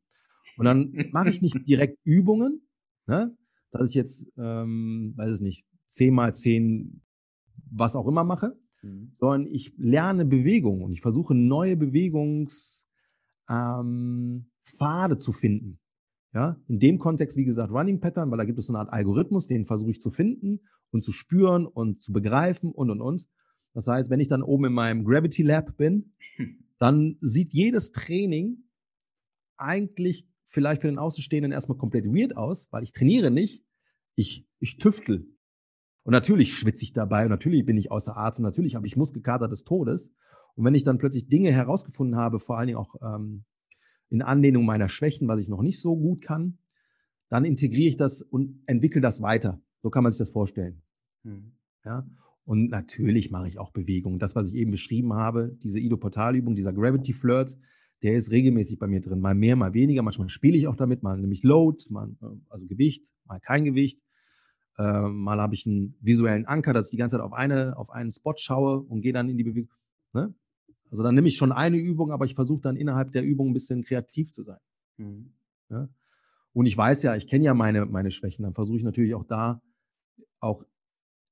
Und 0.57 0.65
dann 0.65 0.93
mache 1.11 1.29
ich 1.29 1.41
nicht 1.41 1.67
direkt 1.67 1.97
Übungen, 2.03 2.67
ne? 3.05 3.35
dass 3.71 3.89
ich 3.89 3.95
jetzt, 3.95 4.25
ähm, 4.37 5.13
weiß 5.15 5.35
ich 5.37 5.41
nicht, 5.41 5.65
zehn 5.87 6.13
mal 6.13 6.33
zehn, 6.33 7.01
was 7.69 7.95
auch 7.95 8.07
immer 8.07 8.23
mache, 8.23 8.57
mhm. 8.81 9.11
sondern 9.13 9.47
ich 9.47 9.73
lerne 9.77 10.25
Bewegung 10.25 10.81
und 10.81 10.91
ich 10.91 11.01
versuche 11.01 11.35
neue 11.35 11.77
Bewegungspfade 11.77 12.85
ähm, 13.49 15.19
zu 15.19 15.31
finden. 15.31 15.79
Ja, 16.31 16.61
in 16.67 16.77
dem 16.77 16.99
Kontext, 16.99 17.37
wie 17.37 17.43
gesagt, 17.43 17.71
Running 17.71 17.99
Pattern, 17.99 18.29
weil 18.29 18.37
da 18.37 18.45
gibt 18.45 18.59
es 18.59 18.67
so 18.67 18.73
eine 18.73 18.79
Art 18.79 18.93
Algorithmus, 18.93 19.47
den 19.47 19.65
versuche 19.65 19.89
ich 19.89 19.99
zu 19.99 20.11
finden 20.11 20.59
und 20.91 21.03
zu 21.03 21.11
spüren 21.11 21.65
und 21.65 22.03
zu 22.03 22.13
begreifen 22.13 22.71
und 22.71 22.91
und 22.91 23.01
und. 23.01 23.27
Das 23.73 23.87
heißt, 23.87 24.09
wenn 24.09 24.19
ich 24.19 24.27
dann 24.27 24.41
oben 24.41 24.65
in 24.65 24.73
meinem 24.73 25.03
Gravity 25.03 25.43
Lab 25.43 25.77
bin, 25.77 26.13
dann 26.79 27.17
sieht 27.19 27.53
jedes 27.53 27.91
Training 27.91 28.63
eigentlich 29.57 30.27
vielleicht 30.45 30.81
für 30.81 30.87
den 30.87 30.97
Außenstehenden 30.97 31.51
erstmal 31.51 31.77
komplett 31.77 32.05
weird 32.05 32.35
aus, 32.35 32.67
weil 32.71 32.83
ich 32.83 32.91
trainiere 32.91 33.31
nicht, 33.31 33.63
ich, 34.15 34.47
ich 34.59 34.77
tüftel. 34.77 35.27
Und 36.03 36.13
natürlich 36.13 36.57
schwitze 36.57 36.83
ich 36.83 36.93
dabei 36.93 37.23
und 37.23 37.29
natürlich 37.29 37.65
bin 37.65 37.77
ich 37.77 37.91
außer 37.91 38.17
Atem, 38.17 38.43
natürlich 38.43 38.75
habe 38.75 38.87
ich 38.87 38.97
Muskelkater 38.97 39.47
des 39.47 39.63
Todes. 39.63 40.13
Und 40.55 40.65
wenn 40.65 40.73
ich 40.73 40.83
dann 40.83 40.97
plötzlich 40.97 41.27
Dinge 41.27 41.51
herausgefunden 41.51 42.15
habe, 42.15 42.39
vor 42.39 42.57
allen 42.57 42.67
Dingen 42.67 42.79
auch 42.79 42.95
ähm, 43.01 43.45
in 44.09 44.21
Anlehnung 44.21 44.65
meiner 44.65 44.89
Schwächen, 44.89 45.27
was 45.27 45.39
ich 45.39 45.49
noch 45.49 45.61
nicht 45.61 45.81
so 45.81 45.95
gut 45.95 46.21
kann, 46.21 46.57
dann 47.29 47.45
integriere 47.45 47.89
ich 47.89 47.97
das 47.97 48.21
und 48.21 48.63
entwickle 48.65 49.01
das 49.01 49.21
weiter. 49.21 49.61
So 49.81 49.89
kann 49.89 50.03
man 50.03 50.11
sich 50.11 50.19
das 50.19 50.31
vorstellen. 50.31 50.81
Mhm. 51.23 51.53
Ja. 51.85 52.07
Und 52.49 52.71
natürlich 52.71 53.29
mache 53.29 53.47
ich 53.47 53.59
auch 53.59 53.69
Bewegungen. 53.69 54.17
Das, 54.17 54.35
was 54.35 54.49
ich 54.49 54.55
eben 54.55 54.71
beschrieben 54.71 55.13
habe, 55.13 55.55
diese 55.61 55.79
Ido-Portal-Übung, 55.79 56.55
dieser 56.55 56.73
Gravity 56.73 57.13
Flirt, 57.13 57.55
der 58.01 58.15
ist 58.15 58.31
regelmäßig 58.31 58.79
bei 58.79 58.87
mir 58.87 59.01
drin. 59.01 59.19
Mal 59.19 59.35
mehr, 59.35 59.55
mal 59.55 59.75
weniger. 59.75 60.01
Manchmal 60.01 60.29
spiele 60.29 60.57
ich 60.57 60.65
auch 60.65 60.75
damit, 60.75 61.03
mal 61.03 61.15
nämlich 61.19 61.43
Load, 61.43 61.77
mal, 61.91 62.09
äh, 62.23 62.25
also 62.49 62.65
Gewicht, 62.65 63.13
mal 63.25 63.39
kein 63.39 63.65
Gewicht. 63.65 64.03
Äh, 64.79 65.09
mal 65.09 65.39
habe 65.39 65.53
ich 65.53 65.67
einen 65.67 65.95
visuellen 66.01 66.47
Anker, 66.47 66.73
dass 66.73 66.87
ich 66.87 66.91
die 66.91 66.97
ganze 66.97 67.17
Zeit 67.17 67.23
auf, 67.23 67.33
eine, 67.33 67.77
auf 67.77 67.91
einen 67.91 68.09
Spot 68.09 68.33
schaue 68.35 68.79
und 68.79 69.01
gehe 69.01 69.13
dann 69.13 69.29
in 69.29 69.37
die 69.37 69.43
Bewegung. 69.43 69.69
Ne? 70.13 70.33
Also 70.89 71.03
dann 71.03 71.13
nehme 71.13 71.27
ich 71.27 71.37
schon 71.37 71.51
eine 71.51 71.77
Übung, 71.77 72.11
aber 72.11 72.25
ich 72.25 72.33
versuche 72.33 72.61
dann 72.61 72.77
innerhalb 72.77 73.11
der 73.11 73.21
Übung 73.21 73.51
ein 73.51 73.53
bisschen 73.53 73.83
kreativ 73.83 74.31
zu 74.31 74.41
sein. 74.41 74.59
Mhm. 74.97 75.33
Ja? 75.69 75.87
Und 76.53 76.65
ich 76.65 76.75
weiß 76.75 77.03
ja, 77.03 77.15
ich 77.15 77.27
kenne 77.27 77.45
ja 77.45 77.53
meine, 77.53 77.85
meine 77.85 78.09
Schwächen. 78.09 78.41
Dann 78.41 78.55
versuche 78.55 78.77
ich 78.77 78.83
natürlich 78.83 79.13
auch 79.13 79.25
da 79.25 79.61
auch 80.39 80.63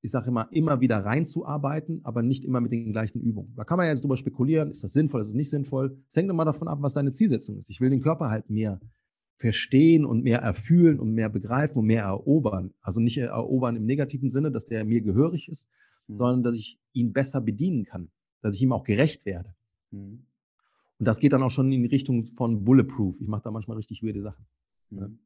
ich 0.00 0.10
sage 0.10 0.28
immer, 0.28 0.48
immer 0.52 0.80
wieder 0.80 1.04
reinzuarbeiten, 1.04 2.00
aber 2.04 2.22
nicht 2.22 2.44
immer 2.44 2.60
mit 2.60 2.72
den 2.72 2.92
gleichen 2.92 3.20
Übungen. 3.20 3.54
Da 3.56 3.64
kann 3.64 3.78
man 3.78 3.86
ja 3.86 3.92
jetzt 3.92 4.04
drüber 4.04 4.16
spekulieren, 4.16 4.70
ist 4.70 4.84
das 4.84 4.92
sinnvoll, 4.92 5.20
ist 5.20 5.28
es 5.28 5.34
nicht 5.34 5.50
sinnvoll. 5.50 5.98
Es 6.08 6.16
hängt 6.16 6.30
immer 6.30 6.44
davon 6.44 6.68
ab, 6.68 6.78
was 6.82 6.94
deine 6.94 7.12
Zielsetzung 7.12 7.58
ist. 7.58 7.68
Ich 7.70 7.80
will 7.80 7.90
den 7.90 8.00
Körper 8.00 8.30
halt 8.30 8.48
mehr 8.48 8.80
verstehen 9.36 10.04
und 10.04 10.22
mehr 10.22 10.40
erfühlen 10.40 10.98
und 10.98 11.14
mehr 11.14 11.28
begreifen 11.28 11.78
und 11.78 11.86
mehr 11.86 12.02
erobern. 12.02 12.74
Also 12.80 13.00
nicht 13.00 13.18
erobern 13.18 13.76
im 13.76 13.86
negativen 13.86 14.30
Sinne, 14.30 14.50
dass 14.50 14.64
der 14.66 14.84
mir 14.84 15.00
gehörig 15.00 15.48
ist, 15.48 15.68
mhm. 16.06 16.16
sondern 16.16 16.42
dass 16.42 16.54
ich 16.56 16.80
ihn 16.92 17.12
besser 17.12 17.40
bedienen 17.40 17.84
kann, 17.84 18.10
dass 18.40 18.54
ich 18.54 18.62
ihm 18.62 18.72
auch 18.72 18.84
gerecht 18.84 19.26
werde. 19.26 19.54
Mhm. 19.90 20.26
Und 20.98 21.06
das 21.06 21.20
geht 21.20 21.32
dann 21.32 21.42
auch 21.42 21.50
schon 21.50 21.70
in 21.70 21.82
die 21.82 21.88
Richtung 21.88 22.24
von 22.24 22.64
Bulletproof. 22.64 23.20
Ich 23.20 23.28
mache 23.28 23.42
da 23.42 23.52
manchmal 23.52 23.76
richtig 23.76 24.02
weirde 24.02 24.22
Sachen. 24.22 24.46
Mhm. 24.90 25.18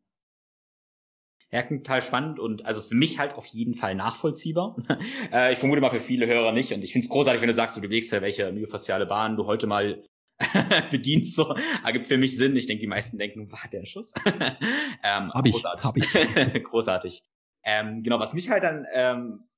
Ja, 1.53 1.63
total 1.63 2.01
spannend 2.01 2.39
und 2.39 2.65
also 2.65 2.81
für 2.81 2.95
mich 2.95 3.19
halt 3.19 3.35
auf 3.35 3.45
jeden 3.45 3.75
Fall 3.75 3.95
nachvollziehbar. 3.95 4.75
äh, 5.33 5.53
ich 5.53 5.59
vermute 5.59 5.83
mal 5.83 5.91
für 5.91 6.01
viele 6.01 6.27
Hörer 6.27 6.53
nicht 6.53 6.73
und 6.73 6.83
ich 6.83 6.93
finde 6.93 7.05
es 7.05 7.11
großartig, 7.11 7.43
wenn 7.43 7.49
du 7.49 7.55
sagst, 7.55 7.77
du 7.77 7.83
bewegst 7.83 8.11
ja 8.11 8.23
welche 8.23 8.51
myofasziale 8.53 9.05
Bahn 9.05 9.37
du 9.37 9.45
heute 9.47 9.67
mal 9.67 10.03
bedienst 10.91 11.35
so, 11.35 11.55
ergibt 11.85 12.09
für 12.09 12.17
mich 12.17 12.39
Sinn. 12.39 12.57
Ich 12.57 12.67
denke, 12.67 12.81
die 12.81 12.87
meisten 12.87 13.19
denken, 13.19 13.53
war 13.53 13.61
der 13.71 13.81
ein 13.81 13.87
Schuss? 13.87 14.15
ähm, 14.25 15.31
hab 15.33 15.47
ich, 15.47 15.53
großartig. 15.53 15.85
Hab 15.85 16.55
ich. 16.55 16.65
großartig. 16.65 17.23
Ähm, 17.65 18.03
genau, 18.03 18.19
was 18.19 18.33
mich 18.33 18.49
halt 18.49 18.65
dann 18.65 18.87
ähm, 18.93 19.49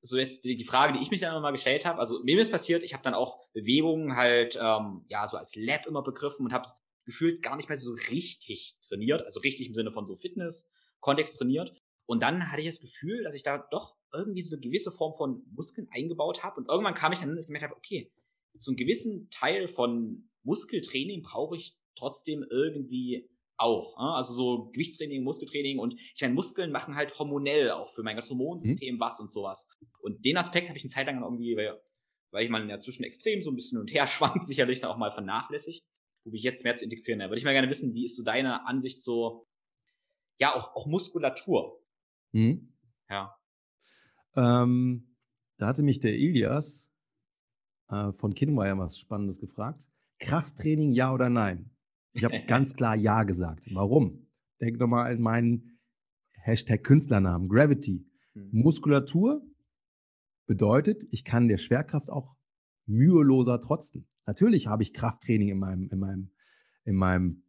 so 0.00 0.16
jetzt 0.16 0.44
die, 0.44 0.56
die 0.56 0.64
Frage, 0.64 0.92
die 0.92 1.00
ich 1.00 1.10
mich 1.10 1.20
dann 1.20 1.30
immer 1.30 1.40
mal 1.40 1.50
gestellt 1.50 1.84
habe, 1.84 1.98
also 1.98 2.22
mir 2.22 2.38
ist 2.38 2.52
passiert, 2.52 2.84
ich 2.84 2.92
habe 2.92 3.02
dann 3.02 3.14
auch 3.14 3.48
Bewegungen 3.52 4.16
halt 4.16 4.56
ähm, 4.60 5.04
ja 5.08 5.26
so 5.26 5.36
als 5.36 5.56
Lab 5.56 5.86
immer 5.86 6.02
begriffen 6.02 6.46
und 6.46 6.52
habe 6.52 6.62
es 6.62 6.80
gefühlt 7.04 7.42
gar 7.42 7.56
nicht 7.56 7.68
mehr 7.68 7.76
so 7.76 7.92
richtig 8.10 8.76
trainiert, 8.86 9.22
also 9.22 9.40
richtig 9.40 9.66
im 9.66 9.74
Sinne 9.74 9.92
von 9.92 10.06
so 10.06 10.14
Fitness, 10.14 10.70
Kontext 11.04 11.38
trainiert. 11.38 11.72
Und 12.06 12.22
dann 12.22 12.50
hatte 12.50 12.62
ich 12.62 12.66
das 12.66 12.80
Gefühl, 12.80 13.22
dass 13.22 13.34
ich 13.34 13.42
da 13.42 13.58
doch 13.70 13.94
irgendwie 14.12 14.42
so 14.42 14.54
eine 14.54 14.60
gewisse 14.60 14.90
Form 14.90 15.14
von 15.14 15.44
Muskeln 15.54 15.86
eingebaut 15.90 16.42
habe. 16.42 16.56
Und 16.56 16.68
irgendwann 16.68 16.94
kam 16.94 17.12
ich 17.12 17.20
dann, 17.20 17.34
dass 17.34 17.44
ich 17.44 17.48
gemerkt 17.48 17.64
habe, 17.64 17.76
okay, 17.76 18.10
so 18.54 18.70
einen 18.70 18.76
gewissen 18.76 19.28
Teil 19.30 19.68
von 19.68 20.30
Muskeltraining 20.44 21.22
brauche 21.22 21.56
ich 21.56 21.76
trotzdem 21.96 22.44
irgendwie 22.50 23.28
auch. 23.56 23.98
Ne? 23.98 24.14
Also 24.14 24.32
so 24.32 24.70
Gewichtstraining, 24.72 25.22
Muskeltraining 25.22 25.78
und 25.78 25.94
ich 25.94 26.20
meine, 26.22 26.34
Muskeln 26.34 26.72
machen 26.72 26.94
halt 26.94 27.16
hormonell 27.18 27.70
auch 27.70 27.92
für 27.92 28.02
mein 28.02 28.16
ganzes 28.16 28.30
Hormonsystem 28.30 28.96
mhm. 28.96 29.00
was 29.00 29.20
und 29.20 29.30
sowas. 29.30 29.68
Und 30.00 30.24
den 30.24 30.36
Aspekt 30.36 30.68
habe 30.68 30.78
ich 30.78 30.84
eine 30.84 30.90
Zeit 30.90 31.06
lang 31.06 31.22
irgendwie, 31.22 31.56
weil, 31.56 31.80
weil 32.30 32.44
ich 32.44 32.50
mal 32.50 32.62
in 32.62 32.68
der 32.68 32.80
zwischen 32.80 33.04
extrem 33.04 33.42
so 33.42 33.50
ein 33.50 33.56
bisschen 33.56 33.78
und 33.78 33.92
her 33.92 34.06
schwankt, 34.08 34.44
sicherlich 34.44 34.80
dann 34.80 34.90
auch 34.90 34.98
mal 34.98 35.10
vernachlässigt, 35.10 35.84
wo 36.24 36.34
ich 36.34 36.42
jetzt 36.42 36.64
mehr 36.64 36.74
zu 36.74 36.84
integrieren. 36.84 37.20
Da 37.20 37.26
würde 37.26 37.38
ich 37.38 37.44
mal 37.44 37.52
gerne 37.52 37.70
wissen, 37.70 37.94
wie 37.94 38.04
ist 38.04 38.16
so 38.16 38.24
deine 38.24 38.66
Ansicht 38.66 39.00
so 39.00 39.46
ja, 40.38 40.54
auch, 40.54 40.74
auch 40.74 40.86
Muskulatur. 40.86 41.80
Mhm. 42.32 42.72
Ja. 43.08 43.36
Ähm, 44.36 45.16
da 45.58 45.68
hatte 45.68 45.82
mich 45.82 46.00
der 46.00 46.16
Ilias 46.16 46.92
äh, 47.88 48.12
von 48.12 48.34
Kinwire 48.34 48.78
was 48.78 48.98
Spannendes 48.98 49.38
gefragt. 49.38 49.86
Krafttraining, 50.18 50.92
ja 50.92 51.12
oder 51.12 51.28
nein? 51.28 51.70
Ich 52.12 52.24
habe 52.24 52.40
ganz 52.46 52.74
klar 52.74 52.96
ja 52.96 53.22
gesagt. 53.22 53.64
Warum? 53.72 54.26
Denk 54.60 54.78
nochmal 54.78 55.12
an 55.12 55.20
meinen 55.20 55.80
Hashtag 56.32 56.82
Künstlernamen, 56.82 57.48
Gravity. 57.48 58.06
Mhm. 58.34 58.50
Muskulatur 58.52 59.42
bedeutet, 60.46 61.04
ich 61.10 61.24
kann 61.24 61.48
der 61.48 61.58
Schwerkraft 61.58 62.10
auch 62.10 62.36
müheloser 62.86 63.60
trotzen. 63.60 64.08
Natürlich 64.26 64.66
habe 64.66 64.82
ich 64.82 64.92
Krafttraining 64.92 65.48
in 65.48 65.58
meinem, 65.58 65.88
in 65.90 65.98
meinem, 65.98 66.30
in 66.84 66.96
meinem 66.96 67.43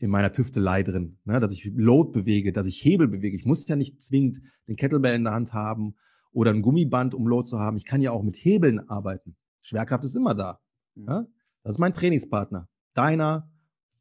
in 0.00 0.10
meiner 0.10 0.32
Tüftelei 0.32 0.82
drin, 0.82 1.18
ne? 1.24 1.40
dass 1.40 1.52
ich 1.52 1.70
Load 1.74 2.12
bewege, 2.12 2.52
dass 2.52 2.66
ich 2.66 2.82
Hebel 2.82 3.06
bewege. 3.06 3.36
Ich 3.36 3.44
muss 3.44 3.68
ja 3.68 3.76
nicht 3.76 4.00
zwingend 4.00 4.40
den 4.66 4.76
Kettlebell 4.76 5.14
in 5.14 5.24
der 5.24 5.34
Hand 5.34 5.52
haben 5.52 5.94
oder 6.32 6.52
ein 6.52 6.62
Gummiband, 6.62 7.14
um 7.14 7.26
Load 7.26 7.48
zu 7.48 7.58
haben. 7.58 7.76
Ich 7.76 7.84
kann 7.84 8.00
ja 8.00 8.10
auch 8.10 8.22
mit 8.22 8.36
Hebeln 8.36 8.80
arbeiten. 8.88 9.36
Schwerkraft 9.60 10.04
ist 10.04 10.16
immer 10.16 10.34
da. 10.34 10.58
Mhm. 10.94 11.06
Ja? 11.06 11.26
Das 11.62 11.74
ist 11.74 11.78
mein 11.78 11.92
Trainingspartner. 11.92 12.68
Deiner 12.94 13.50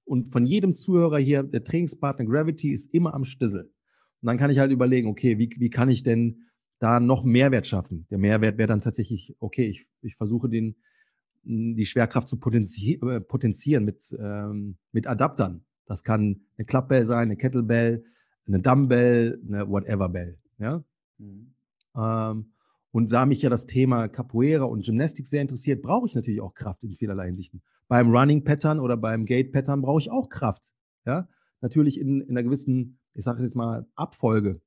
und 0.05 0.31
von 0.31 0.45
jedem 0.45 0.73
Zuhörer 0.73 1.19
hier, 1.19 1.43
der 1.43 1.63
Trainingspartner 1.63 2.25
Gravity 2.25 2.71
ist 2.71 2.93
immer 2.93 3.13
am 3.13 3.25
Stissel. 3.25 3.65
Und 4.21 4.25
dann 4.25 4.37
kann 4.37 4.49
ich 4.49 4.59
halt 4.59 4.71
überlegen, 4.71 5.07
okay, 5.07 5.37
wie, 5.37 5.53
wie 5.57 5.69
kann 5.69 5.89
ich 5.89 6.03
denn 6.03 6.47
da 6.79 7.01
noch 7.01 7.25
Mehrwert 7.25 7.67
schaffen? 7.67 8.07
Der 8.09 8.17
Mehrwert 8.17 8.57
wäre 8.57 8.67
dann 8.67 8.81
tatsächlich, 8.81 9.35
okay, 9.39 9.67
ich, 9.67 9.87
ich 10.01 10.15
versuche 10.15 10.49
den, 10.49 10.77
die 11.43 11.85
Schwerkraft 11.85 12.27
zu 12.29 12.37
äh, 12.37 13.19
potenzieren 13.21 13.83
mit, 13.83 14.15
ähm, 14.17 14.77
mit 14.91 15.07
Adaptern. 15.07 15.65
Das 15.89 16.03
kann 16.03 16.45
eine 16.55 16.65
Klappbell 16.65 17.03
sein, 17.03 17.23
eine 17.23 17.35
Kettlebell, 17.35 18.05
eine 18.47 18.59
Dumbbell, 18.59 19.41
eine 19.47 19.67
Whatever 19.67 20.07
Bell. 20.07 20.37
Ja? 20.59 20.83
Mhm. 21.17 21.55
Ähm, 21.95 22.53
und 22.91 23.11
da 23.11 23.25
mich 23.25 23.41
ja 23.41 23.49
das 23.49 23.65
Thema 23.65 24.07
Capoeira 24.07 24.65
und 24.65 24.85
Gymnastik 24.85 25.25
sehr 25.25 25.41
interessiert, 25.41 25.81
brauche 25.81 26.05
ich 26.05 26.13
natürlich 26.13 26.41
auch 26.41 26.53
Kraft 26.53 26.83
in 26.83 26.91
vielerlei 26.91 27.25
Hinsichten. 27.25 27.63
Beim 27.87 28.15
Running 28.15 28.43
Pattern 28.43 28.79
oder 28.79 28.97
beim 28.97 29.25
Gate 29.25 29.51
Pattern 29.51 29.81
brauche 29.81 29.99
ich 29.99 30.11
auch 30.11 30.29
Kraft. 30.29 30.73
Ja, 31.05 31.27
natürlich 31.59 31.99
in, 31.99 32.21
in 32.21 32.29
einer 32.29 32.43
gewissen, 32.43 32.99
ich 33.15 33.23
sage 33.23 33.41
jetzt 33.41 33.55
mal, 33.55 33.87
Abfolge, 33.95 34.61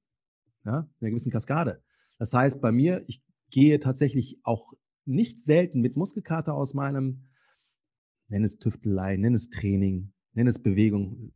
ja, 0.65 0.81
in 0.81 1.07
einer 1.07 1.11
gewissen 1.11 1.31
Kaskade. 1.31 1.83
Das 2.19 2.35
heißt, 2.35 2.61
bei 2.61 2.73
mir, 2.73 3.05
ich 3.07 3.23
gehe 3.51 3.79
tatsächlich 3.79 4.41
auch 4.43 4.73
nicht 5.05 5.41
selten 5.41 5.81
mit 5.81 5.97
Muskelkater 5.97 6.55
aus 6.55 6.75
meinem, 6.75 7.29
nenn 8.27 8.43
es 8.43 8.59
Tüftelei, 8.59 9.17
nenn 9.17 9.35
es 9.35 9.51
Training, 9.51 10.12
nenn 10.35 10.47
es 10.47 10.63
Bewegung. 10.63 11.33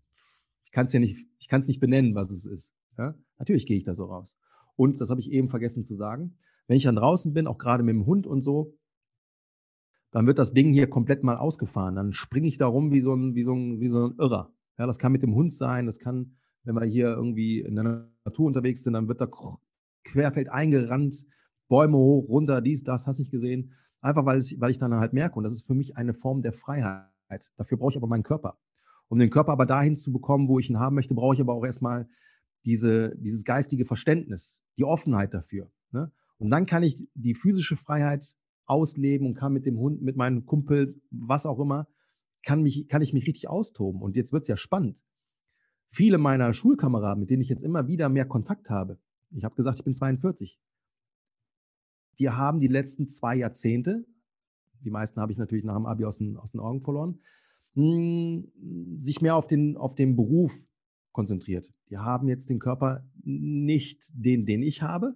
Ich 0.64 0.72
kann 0.72 0.86
es 0.86 0.92
ja 0.92 1.00
nicht, 1.00 1.26
ich 1.38 1.48
kann 1.48 1.60
es 1.60 1.68
nicht 1.68 1.80
benennen, 1.80 2.14
was 2.14 2.30
es 2.30 2.46
ist. 2.46 2.74
Ja? 2.98 3.14
Natürlich 3.38 3.66
gehe 3.66 3.76
ich 3.76 3.84
da 3.84 3.94
so 3.94 4.06
raus. 4.06 4.36
Und 4.76 5.00
das 5.00 5.10
habe 5.10 5.20
ich 5.20 5.30
eben 5.30 5.48
vergessen 5.48 5.84
zu 5.84 5.94
sagen. 5.94 6.36
Wenn 6.66 6.76
ich 6.76 6.84
dann 6.84 6.96
draußen 6.96 7.32
bin, 7.32 7.46
auch 7.46 7.58
gerade 7.58 7.82
mit 7.82 7.94
dem 7.94 8.06
Hund 8.06 8.26
und 8.26 8.42
so, 8.42 8.76
dann 10.10 10.26
wird 10.26 10.38
das 10.38 10.52
Ding 10.52 10.72
hier 10.72 10.88
komplett 10.88 11.22
mal 11.22 11.36
ausgefahren. 11.36 11.94
Dann 11.94 12.12
springe 12.12 12.48
ich 12.48 12.58
da 12.58 12.66
rum 12.66 12.90
wie 12.90 13.00
so 13.00 13.14
ein, 13.14 13.34
wie 13.34 13.42
so 13.42 13.54
ein, 13.54 13.80
wie 13.80 13.88
so 13.88 14.06
ein 14.06 14.14
Irrer. 14.18 14.52
Ja, 14.78 14.86
das 14.86 14.98
kann 14.98 15.12
mit 15.12 15.22
dem 15.22 15.34
Hund 15.34 15.54
sein, 15.54 15.86
das 15.86 15.98
kann, 15.98 16.36
wenn 16.64 16.74
wir 16.74 16.84
hier 16.84 17.08
irgendwie 17.08 17.60
in 17.60 17.74
der 17.74 18.08
Natur 18.24 18.46
unterwegs 18.46 18.82
sind, 18.82 18.92
dann 18.92 19.08
wird 19.08 19.20
da 19.20 19.28
querfeld 20.04 20.50
eingerannt, 20.50 21.24
Bäume 21.68 21.96
hoch, 21.96 22.28
runter, 22.28 22.60
dies, 22.60 22.82
das, 22.82 23.06
hast 23.06 23.18
nicht 23.18 23.30
gesehen. 23.30 23.72
Einfach 24.00 24.24
weil 24.24 24.38
ich, 24.38 24.60
weil 24.60 24.70
ich 24.70 24.78
dann 24.78 24.94
halt 24.94 25.12
merke, 25.12 25.36
und 25.36 25.44
das 25.44 25.52
ist 25.52 25.66
für 25.66 25.74
mich 25.74 25.96
eine 25.96 26.14
Form 26.14 26.42
der 26.42 26.52
Freiheit. 26.52 27.10
Dafür 27.56 27.78
brauche 27.78 27.90
ich 27.90 27.96
aber 27.96 28.06
meinen 28.06 28.22
Körper. 28.22 28.58
Um 29.08 29.18
den 29.18 29.30
Körper 29.30 29.52
aber 29.52 29.66
dahin 29.66 29.96
zu 29.96 30.12
bekommen, 30.12 30.48
wo 30.48 30.58
ich 30.58 30.68
ihn 30.68 30.78
haben 30.78 30.96
möchte, 30.96 31.14
brauche 31.14 31.34
ich 31.34 31.40
aber 31.40 31.54
auch 31.54 31.64
erstmal 31.64 32.08
diese, 32.64 33.16
dieses 33.18 33.44
geistige 33.44 33.84
Verständnis, 33.84 34.62
die 34.76 34.84
Offenheit 34.84 35.32
dafür. 35.32 35.70
Ne? 35.92 36.12
Und 36.38 36.50
dann 36.50 36.66
kann 36.66 36.82
ich 36.82 37.08
die 37.14 37.34
physische 37.34 37.76
Freiheit 37.76 38.36
ausleben 38.66 39.26
und 39.26 39.34
kann 39.34 39.52
mit 39.52 39.64
dem 39.64 39.78
Hund, 39.78 40.02
mit 40.02 40.16
meinem 40.16 40.44
Kumpel, 40.44 40.92
was 41.10 41.46
auch 41.46 41.60
immer, 41.60 41.86
kann, 42.42 42.62
mich, 42.62 42.88
kann 42.88 43.02
ich 43.02 43.12
mich 43.12 43.26
richtig 43.26 43.48
austoben. 43.48 44.02
Und 44.02 44.16
jetzt 44.16 44.32
wird's 44.32 44.48
ja 44.48 44.56
spannend. 44.56 45.04
Viele 45.90 46.18
meiner 46.18 46.52
Schulkameraden, 46.52 47.20
mit 47.20 47.30
denen 47.30 47.42
ich 47.42 47.48
jetzt 47.48 47.62
immer 47.62 47.86
wieder 47.86 48.08
mehr 48.08 48.26
Kontakt 48.26 48.70
habe, 48.70 48.98
ich 49.30 49.44
habe 49.44 49.54
gesagt, 49.54 49.78
ich 49.78 49.84
bin 49.84 49.94
42, 49.94 50.60
die 52.18 52.30
haben 52.30 52.60
die 52.60 52.68
letzten 52.68 53.08
zwei 53.08 53.36
Jahrzehnte, 53.36 54.06
die 54.80 54.90
meisten 54.90 55.20
habe 55.20 55.32
ich 55.32 55.38
natürlich 55.38 55.64
nach 55.64 55.76
dem 55.76 55.86
Abi 55.86 56.04
aus 56.04 56.18
den, 56.18 56.36
aus 56.36 56.52
den 56.52 56.60
Augen 56.60 56.80
verloren, 56.80 57.20
mh, 57.76 58.42
hm, 58.58 59.00
sich 59.00 59.20
mehr 59.20 59.36
auf 59.36 59.46
den, 59.46 59.76
auf 59.76 59.94
den 59.94 60.16
Beruf 60.16 60.66
konzentriert. 61.12 61.72
Die 61.88 61.98
haben 61.98 62.28
jetzt 62.28 62.50
den 62.50 62.58
Körper 62.58 63.04
nicht 63.22 64.10
den, 64.14 64.44
den 64.44 64.62
ich 64.62 64.82
habe. 64.82 65.14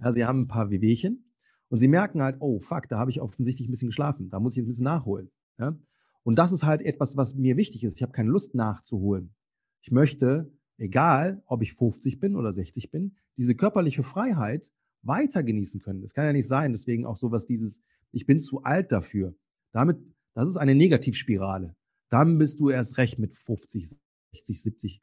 ja, 0.00 0.12
sie 0.12 0.24
haben 0.24 0.42
ein 0.42 0.48
paar 0.48 0.70
Wehwehchen 0.70 1.30
und 1.68 1.78
sie 1.78 1.88
merken 1.88 2.22
halt, 2.22 2.36
oh 2.40 2.60
fuck, 2.60 2.88
da 2.88 2.98
habe 2.98 3.10
ich 3.10 3.20
offensichtlich 3.20 3.68
ein 3.68 3.72
bisschen 3.72 3.88
geschlafen, 3.88 4.30
da 4.30 4.40
muss 4.40 4.52
ich 4.52 4.58
jetzt 4.58 4.66
ein 4.66 4.68
bisschen 4.68 4.84
nachholen. 4.84 5.30
Ja? 5.58 5.76
Und 6.22 6.38
das 6.38 6.52
ist 6.52 6.64
halt 6.64 6.80
etwas, 6.82 7.16
was 7.16 7.34
mir 7.34 7.56
wichtig 7.56 7.84
ist. 7.84 7.96
Ich 7.96 8.02
habe 8.02 8.12
keine 8.12 8.30
Lust 8.30 8.54
nachzuholen. 8.54 9.34
Ich 9.82 9.90
möchte, 9.90 10.50
egal 10.78 11.42
ob 11.46 11.62
ich 11.62 11.74
50 11.74 12.18
bin 12.18 12.36
oder 12.36 12.52
60 12.52 12.90
bin, 12.90 13.16
diese 13.36 13.54
körperliche 13.54 14.02
Freiheit 14.02 14.72
weiter 15.02 15.42
genießen 15.42 15.80
können. 15.80 16.00
Das 16.00 16.14
kann 16.14 16.24
ja 16.24 16.32
nicht 16.32 16.48
sein. 16.48 16.72
Deswegen 16.72 17.04
auch 17.04 17.16
sowas 17.16 17.46
dieses, 17.46 17.82
ich 18.10 18.24
bin 18.24 18.40
zu 18.40 18.62
alt 18.62 18.90
dafür. 18.90 19.34
Damit, 19.72 19.98
das 20.34 20.48
ist 20.48 20.56
eine 20.56 20.74
Negativspirale. 20.74 21.74
Dann 22.08 22.38
bist 22.38 22.60
du 22.60 22.70
erst 22.70 22.98
recht 22.98 23.18
mit 23.18 23.34
50, 23.34 23.96
60, 24.32 24.62
70 24.62 25.02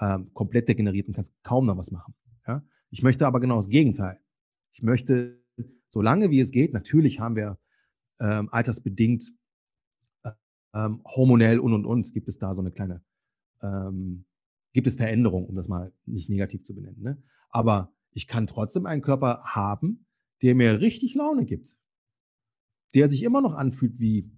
ähm, 0.00 0.32
komplett 0.34 0.68
degeneriert 0.68 1.08
und 1.08 1.14
kannst 1.14 1.34
kaum 1.42 1.66
noch 1.66 1.76
was 1.76 1.90
machen. 1.90 2.14
Ja? 2.46 2.64
Ich 2.90 3.02
möchte 3.02 3.26
aber 3.26 3.40
genau 3.40 3.56
das 3.56 3.68
Gegenteil. 3.68 4.20
Ich 4.72 4.82
möchte, 4.82 5.42
so 5.88 6.02
lange 6.02 6.30
wie 6.30 6.40
es 6.40 6.50
geht, 6.50 6.72
natürlich 6.72 7.20
haben 7.20 7.36
wir 7.36 7.58
ähm, 8.20 8.48
altersbedingt, 8.50 9.32
äh, 10.24 10.32
ähm, 10.74 11.02
hormonell 11.04 11.58
und 11.58 11.72
und 11.72 11.86
und, 11.86 12.12
gibt 12.12 12.28
es 12.28 12.38
da 12.38 12.54
so 12.54 12.62
eine 12.62 12.72
kleine, 12.72 13.02
ähm, 13.62 14.24
gibt 14.72 14.86
es 14.86 14.96
Veränderungen, 14.96 15.46
um 15.46 15.54
das 15.56 15.68
mal 15.68 15.92
nicht 16.06 16.28
negativ 16.28 16.64
zu 16.64 16.74
benennen. 16.74 17.02
Ne? 17.02 17.22
Aber 17.50 17.92
ich 18.12 18.26
kann 18.26 18.46
trotzdem 18.46 18.86
einen 18.86 19.02
Körper 19.02 19.42
haben, 19.44 20.06
der 20.42 20.54
mir 20.54 20.80
richtig 20.80 21.14
Laune 21.14 21.44
gibt. 21.44 21.76
Der 22.94 23.08
sich 23.08 23.22
immer 23.22 23.40
noch 23.40 23.54
anfühlt 23.54 23.98
wie, 23.98 24.30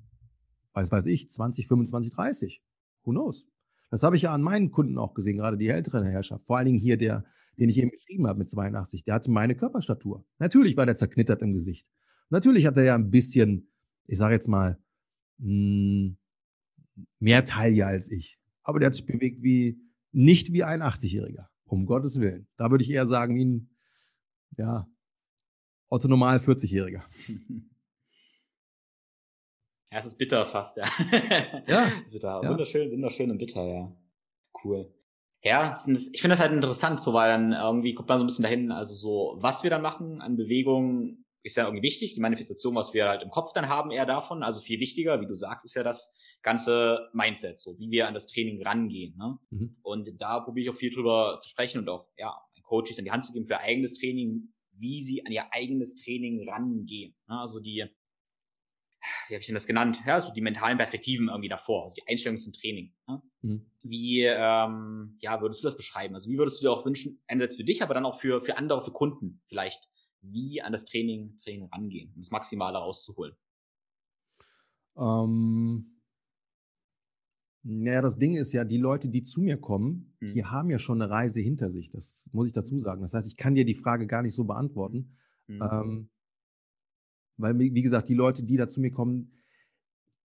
weiß 0.74 0.90
weiß 0.90 1.06
ich, 1.06 1.30
20, 1.30 1.68
25, 1.68 2.12
30. 2.12 2.62
Who 3.04 3.12
knows? 3.12 3.46
Das 3.90 4.02
habe 4.02 4.16
ich 4.16 4.22
ja 4.22 4.34
an 4.34 4.42
meinen 4.42 4.70
Kunden 4.70 4.98
auch 4.98 5.14
gesehen, 5.14 5.36
gerade 5.36 5.56
die 5.56 5.68
ältere 5.68 6.04
Herrschaft. 6.04 6.44
Vor 6.46 6.56
allen 6.58 6.66
Dingen 6.66 6.78
hier 6.78 6.96
der, 6.96 7.24
den 7.58 7.68
ich 7.68 7.78
eben 7.78 7.90
beschrieben 7.90 8.26
habe 8.26 8.40
mit 8.40 8.50
82. 8.50 9.04
Der 9.04 9.14
hatte 9.14 9.30
meine 9.30 9.54
Körperstatur. 9.54 10.24
Natürlich 10.38 10.76
war 10.76 10.86
der 10.86 10.96
zerknittert 10.96 11.42
im 11.42 11.52
Gesicht. 11.52 11.88
Natürlich 12.30 12.66
hat 12.66 12.76
er 12.76 12.84
ja 12.84 12.94
ein 12.94 13.10
bisschen, 13.10 13.70
ich 14.06 14.18
sage 14.18 14.34
jetzt 14.34 14.48
mal, 14.48 14.78
mh, 15.38 15.46
hm, 15.46 16.16
mehr 17.18 17.44
Taille 17.44 17.86
als 17.86 18.10
ich. 18.10 18.38
Aber 18.62 18.78
der 18.78 18.86
hat 18.86 18.94
sich 18.94 19.06
bewegt 19.06 19.42
wie, 19.42 19.80
nicht 20.12 20.52
wie 20.52 20.64
ein 20.64 20.82
80-Jähriger. 20.82 21.46
Um 21.64 21.86
Gottes 21.86 22.20
Willen. 22.20 22.46
Da 22.56 22.70
würde 22.70 22.84
ich 22.84 22.90
eher 22.90 23.06
sagen, 23.06 23.36
wie 23.36 23.44
ein, 23.44 23.70
ja, 24.56 24.88
Otto 25.88 26.08
Normal 26.08 26.38
40-Jähriger. 26.38 27.02
Ja, 29.94 30.00
es 30.00 30.06
ist 30.06 30.18
bitter 30.18 30.44
fast, 30.44 30.76
ja. 30.76 30.84
Ja. 31.68 31.92
bitter. 32.10 32.40
Ja. 32.42 32.50
Wunderschön, 32.50 32.90
wunderschön 32.90 33.30
und 33.30 33.38
bitter, 33.38 33.64
ja. 33.64 33.96
Cool. 34.64 34.92
Ja, 35.44 35.70
ich 35.72 36.20
finde 36.20 36.34
das 36.34 36.40
halt 36.40 36.50
interessant, 36.50 36.98
so 36.98 37.12
weil 37.12 37.30
dann 37.30 37.52
irgendwie 37.52 37.94
kommt 37.94 38.08
man 38.08 38.18
so 38.18 38.24
ein 38.24 38.26
bisschen 38.26 38.42
dahin, 38.42 38.72
also 38.72 38.92
so, 38.92 39.36
was 39.40 39.62
wir 39.62 39.70
dann 39.70 39.82
machen 39.82 40.20
an 40.20 40.36
Bewegung 40.36 41.24
ist 41.44 41.56
ja 41.56 41.66
irgendwie 41.66 41.84
wichtig, 41.84 42.14
die 42.14 42.20
Manifestation, 42.20 42.74
was 42.74 42.92
wir 42.92 43.06
halt 43.06 43.22
im 43.22 43.30
Kopf 43.30 43.52
dann 43.52 43.68
haben, 43.68 43.92
eher 43.92 44.06
davon. 44.06 44.42
Also 44.42 44.60
viel 44.60 44.80
wichtiger, 44.80 45.20
wie 45.20 45.26
du 45.26 45.34
sagst, 45.34 45.64
ist 45.64 45.76
ja 45.76 45.84
das 45.84 46.12
ganze 46.42 47.10
Mindset, 47.12 47.60
so 47.60 47.78
wie 47.78 47.90
wir 47.90 48.08
an 48.08 48.14
das 48.14 48.26
Training 48.26 48.66
rangehen. 48.66 49.16
Ne? 49.16 49.38
Mhm. 49.50 49.76
Und 49.82 50.10
da 50.18 50.40
probiere 50.40 50.64
ich 50.64 50.70
auch 50.70 50.78
viel 50.78 50.90
drüber 50.90 51.38
zu 51.40 51.48
sprechen 51.48 51.78
und 51.78 51.88
auch, 51.88 52.08
ja, 52.16 52.34
Coaches 52.62 52.98
in 52.98 53.04
die 53.04 53.12
Hand 53.12 53.26
zu 53.26 53.32
geben 53.32 53.46
für 53.46 53.58
eigenes 53.58 53.96
Training, 53.98 54.54
wie 54.72 55.02
sie 55.02 55.24
an 55.24 55.30
ihr 55.30 55.44
eigenes 55.52 55.94
Training 56.02 56.48
rangehen. 56.48 57.14
Ne? 57.28 57.38
Also 57.38 57.60
die, 57.60 57.84
wie 59.28 59.34
habe 59.34 59.40
ich 59.40 59.46
denn 59.46 59.54
das 59.54 59.66
genannt? 59.66 60.00
Ja, 60.06 60.20
so 60.20 60.32
die 60.32 60.40
mentalen 60.40 60.76
Perspektiven 60.76 61.28
irgendwie 61.28 61.48
davor, 61.48 61.84
also 61.84 61.94
die 61.94 62.06
Einstellung 62.08 62.38
zum 62.38 62.52
Training. 62.52 62.92
Ne? 63.06 63.22
Mhm. 63.42 63.66
Wie 63.82 64.22
ähm, 64.22 65.16
ja, 65.20 65.40
würdest 65.40 65.62
du 65.62 65.68
das 65.68 65.76
beschreiben? 65.76 66.14
Also 66.14 66.30
wie 66.30 66.38
würdest 66.38 66.60
du 66.60 66.66
dir 66.66 66.72
auch 66.72 66.84
wünschen, 66.84 67.20
einerseits 67.28 67.56
für 67.56 67.64
dich, 67.64 67.82
aber 67.82 67.94
dann 67.94 68.06
auch 68.06 68.18
für, 68.18 68.40
für 68.40 68.56
andere, 68.56 68.82
für 68.82 68.92
Kunden 68.92 69.42
vielleicht, 69.46 69.88
wie 70.22 70.62
an 70.62 70.72
das 70.72 70.84
Training, 70.84 71.36
Training 71.42 71.68
rangehen, 71.72 72.12
um 72.14 72.20
das 72.20 72.30
Maximale 72.30 72.78
rauszuholen? 72.78 73.34
Ähm, 74.96 75.94
naja, 77.66 78.02
das 78.02 78.18
Ding 78.18 78.36
ist 78.36 78.52
ja, 78.52 78.64
die 78.64 78.76
Leute, 78.76 79.08
die 79.08 79.22
zu 79.22 79.40
mir 79.40 79.56
kommen, 79.56 80.14
mhm. 80.20 80.32
die 80.34 80.44
haben 80.44 80.70
ja 80.70 80.78
schon 80.78 81.00
eine 81.00 81.10
Reise 81.10 81.40
hinter 81.40 81.70
sich. 81.70 81.90
Das 81.90 82.28
muss 82.32 82.46
ich 82.46 82.52
dazu 82.52 82.78
sagen. 82.78 83.00
Das 83.00 83.14
heißt, 83.14 83.26
ich 83.26 83.36
kann 83.36 83.54
dir 83.54 83.64
die 83.64 83.74
Frage 83.74 84.06
gar 84.06 84.22
nicht 84.22 84.34
so 84.34 84.44
beantworten. 84.44 85.16
Mhm. 85.46 85.62
Ähm, 85.62 86.10
weil, 87.36 87.58
wie 87.58 87.82
gesagt, 87.82 88.08
die 88.08 88.14
Leute, 88.14 88.44
die 88.44 88.56
da 88.56 88.68
zu 88.68 88.80
mir 88.80 88.90
kommen, 88.90 89.32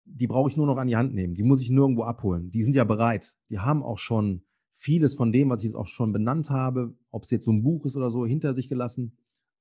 die 0.04 0.26
brauche 0.26 0.48
ich 0.48 0.56
nur 0.56 0.66
noch 0.66 0.78
an 0.78 0.88
die 0.88 0.96
Hand 0.96 1.14
nehmen. 1.14 1.34
Die 1.34 1.42
muss 1.42 1.60
ich 1.60 1.70
nirgendwo 1.70 2.02
abholen. 2.02 2.50
Die 2.50 2.62
sind 2.62 2.74
ja 2.74 2.84
bereit. 2.84 3.36
Die 3.50 3.58
haben 3.58 3.82
auch 3.82 3.98
schon 3.98 4.42
vieles 4.74 5.14
von 5.14 5.32
dem, 5.32 5.50
was 5.50 5.60
ich 5.60 5.66
jetzt 5.66 5.76
auch 5.76 5.86
schon 5.86 6.12
benannt 6.12 6.50
habe, 6.50 6.96
ob 7.10 7.24
es 7.24 7.30
jetzt 7.30 7.44
so 7.44 7.52
ein 7.52 7.62
Buch 7.62 7.84
ist 7.84 7.96
oder 7.96 8.10
so, 8.10 8.24
hinter 8.24 8.54
sich 8.54 8.68
gelassen, 8.68 9.18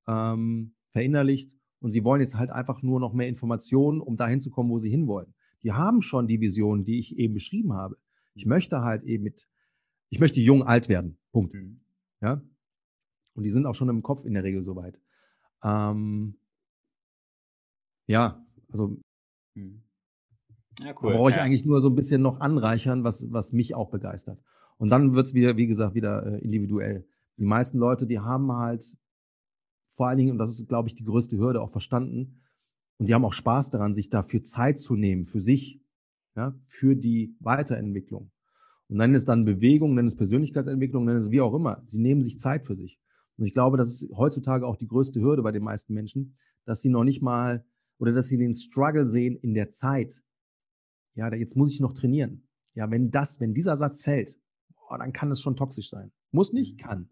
ähm, 0.07 0.73
verinnerlicht. 0.91 1.55
Und 1.79 1.91
sie 1.91 2.03
wollen 2.03 2.21
jetzt 2.21 2.37
halt 2.37 2.49
einfach 2.49 2.81
nur 2.81 2.99
noch 2.99 3.13
mehr 3.13 3.27
Informationen, 3.27 3.99
um 3.99 4.15
dahin 4.15 4.39
zu 4.39 4.49
kommen, 4.49 4.69
wo 4.69 4.79
sie 4.79 4.89
hinwollen 4.89 5.33
die 5.63 5.73
haben 5.73 6.01
schon 6.01 6.27
die 6.27 6.39
Vision, 6.39 6.85
die 6.85 6.99
ich 6.99 7.17
eben 7.17 7.33
beschrieben 7.33 7.73
habe. 7.73 7.97
Ich 8.35 8.45
mhm. 8.45 8.49
möchte 8.49 8.81
halt 8.81 9.03
eben 9.03 9.23
mit, 9.23 9.47
ich 10.09 10.19
möchte 10.19 10.39
jung 10.39 10.63
alt 10.63 10.89
werden. 10.89 11.17
Punkt. 11.31 11.53
Mhm. 11.53 11.81
Ja. 12.21 12.41
Und 13.33 13.43
die 13.43 13.49
sind 13.49 13.65
auch 13.65 13.75
schon 13.75 13.89
im 13.89 14.01
Kopf 14.01 14.25
in 14.25 14.33
der 14.33 14.43
Regel 14.43 14.63
soweit. 14.63 14.99
Ähm, 15.63 16.37
ja, 18.07 18.43
also 18.71 18.97
mhm. 19.55 19.83
ja, 20.79 20.93
cool. 21.01 21.11
da 21.11 21.17
brauche 21.17 21.29
ich 21.29 21.37
ja. 21.37 21.43
eigentlich 21.43 21.65
nur 21.65 21.81
so 21.81 21.89
ein 21.89 21.95
bisschen 21.95 22.21
noch 22.21 22.39
anreichern, 22.39 23.03
was, 23.03 23.31
was 23.31 23.53
mich 23.53 23.75
auch 23.75 23.89
begeistert. 23.89 24.39
Und 24.77 24.89
dann 24.89 25.13
wird's 25.13 25.33
wieder, 25.33 25.57
wie 25.57 25.67
gesagt, 25.67 25.95
wieder 25.95 26.25
äh, 26.25 26.39
individuell. 26.39 27.07
Die 27.37 27.45
meisten 27.45 27.77
Leute, 27.77 28.07
die 28.07 28.19
haben 28.19 28.51
halt 28.51 28.97
vor 29.97 30.07
allen 30.07 30.17
Dingen, 30.19 30.31
und 30.31 30.37
das 30.37 30.51
ist, 30.51 30.67
glaube 30.67 30.87
ich, 30.87 30.95
die 30.95 31.03
größte 31.03 31.37
Hürde, 31.37 31.61
auch 31.61 31.71
verstanden, 31.71 32.41
und 32.97 33.09
die 33.09 33.13
haben 33.13 33.25
auch 33.25 33.33
Spaß 33.33 33.71
daran, 33.71 33.93
sich 33.93 34.09
dafür 34.09 34.43
Zeit 34.43 34.79
zu 34.79 34.95
nehmen, 34.95 35.25
für 35.25 35.41
sich, 35.41 35.81
ja, 36.35 36.55
für 36.65 36.95
die 36.95 37.35
Weiterentwicklung. 37.39 38.31
Und 38.89 38.97
nennen 38.97 39.15
es 39.15 39.25
dann 39.25 39.43
Bewegung, 39.43 39.95
nennen 39.95 40.07
es 40.07 40.15
Persönlichkeitsentwicklung, 40.15 41.05
nennen 41.05 41.17
es 41.17 41.31
wie 41.31 41.41
auch 41.41 41.53
immer. 41.53 41.83
Sie 41.85 41.99
nehmen 41.99 42.21
sich 42.21 42.39
Zeit 42.39 42.65
für 42.65 42.75
sich. 42.75 42.99
Und 43.37 43.45
ich 43.45 43.53
glaube, 43.53 43.77
das 43.77 43.89
ist 43.89 44.11
heutzutage 44.15 44.65
auch 44.65 44.77
die 44.77 44.87
größte 44.87 45.21
Hürde 45.21 45.43
bei 45.43 45.51
den 45.51 45.63
meisten 45.63 45.93
Menschen, 45.93 46.37
dass 46.65 46.81
sie 46.81 46.89
noch 46.89 47.03
nicht 47.03 47.21
mal 47.21 47.65
oder 47.99 48.11
dass 48.11 48.27
sie 48.27 48.37
den 48.37 48.53
Struggle 48.53 49.05
sehen 49.05 49.35
in 49.37 49.53
der 49.53 49.69
Zeit. 49.69 50.21
Ja, 51.15 51.33
jetzt 51.33 51.55
muss 51.55 51.71
ich 51.71 51.79
noch 51.79 51.93
trainieren. 51.93 52.47
Ja, 52.73 52.89
wenn 52.91 53.09
das, 53.09 53.39
wenn 53.39 53.53
dieser 53.53 53.75
Satz 53.75 54.03
fällt, 54.03 54.37
boah, 54.75 54.99
dann 54.99 55.13
kann 55.13 55.31
es 55.31 55.41
schon 55.41 55.55
toxisch 55.55 55.89
sein. 55.89 56.11
Muss 56.31 56.53
nicht, 56.53 56.79
mhm. 56.79 56.83
kann. 56.83 57.09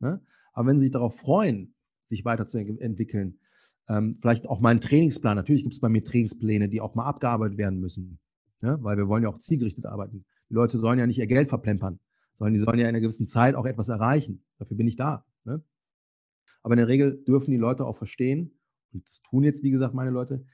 Ne? 0.00 0.22
Aber 0.52 0.68
wenn 0.68 0.78
sie 0.78 0.84
sich 0.84 0.92
darauf 0.92 1.16
freuen, 1.16 1.74
sich 2.06 2.24
weiterzuentwickeln, 2.24 3.40
ähm, 3.88 4.16
vielleicht 4.20 4.46
auch 4.46 4.60
mal 4.60 4.70
einen 4.70 4.80
Trainingsplan. 4.80 5.36
Natürlich 5.36 5.62
gibt 5.62 5.74
es 5.74 5.80
bei 5.80 5.88
mir 5.88 6.04
Trainingspläne, 6.04 6.68
die 6.68 6.80
auch 6.80 6.94
mal 6.94 7.06
abgearbeitet 7.06 7.58
werden 7.58 7.80
müssen. 7.80 8.20
Ja? 8.60 8.82
Weil 8.82 8.96
wir 8.96 9.08
wollen 9.08 9.22
ja 9.22 9.28
auch 9.28 9.38
zielgerichtet 9.38 9.86
arbeiten. 9.86 10.24
Die 10.50 10.54
Leute 10.54 10.78
sollen 10.78 10.98
ja 10.98 11.06
nicht 11.06 11.18
ihr 11.18 11.26
Geld 11.26 11.48
verplempern, 11.48 12.00
sondern 12.38 12.54
die 12.54 12.60
sollen 12.60 12.78
ja 12.78 12.84
in 12.84 12.90
einer 12.90 13.00
gewissen 13.00 13.26
Zeit 13.26 13.54
auch 13.54 13.66
etwas 13.66 13.88
erreichen. 13.88 14.44
Dafür 14.58 14.76
bin 14.76 14.86
ich 14.86 14.96
da. 14.96 15.24
Ne? 15.44 15.62
Aber 16.62 16.74
in 16.74 16.78
der 16.78 16.88
Regel 16.88 17.22
dürfen 17.24 17.50
die 17.50 17.56
Leute 17.56 17.84
auch 17.84 17.96
verstehen, 17.96 18.57
und 18.92 19.04
das 19.04 19.20
tun 19.22 19.44
jetzt, 19.44 19.62
wie 19.62 19.70
gesagt, 19.70 19.94
meine 19.94 20.10
Leute, 20.10 20.44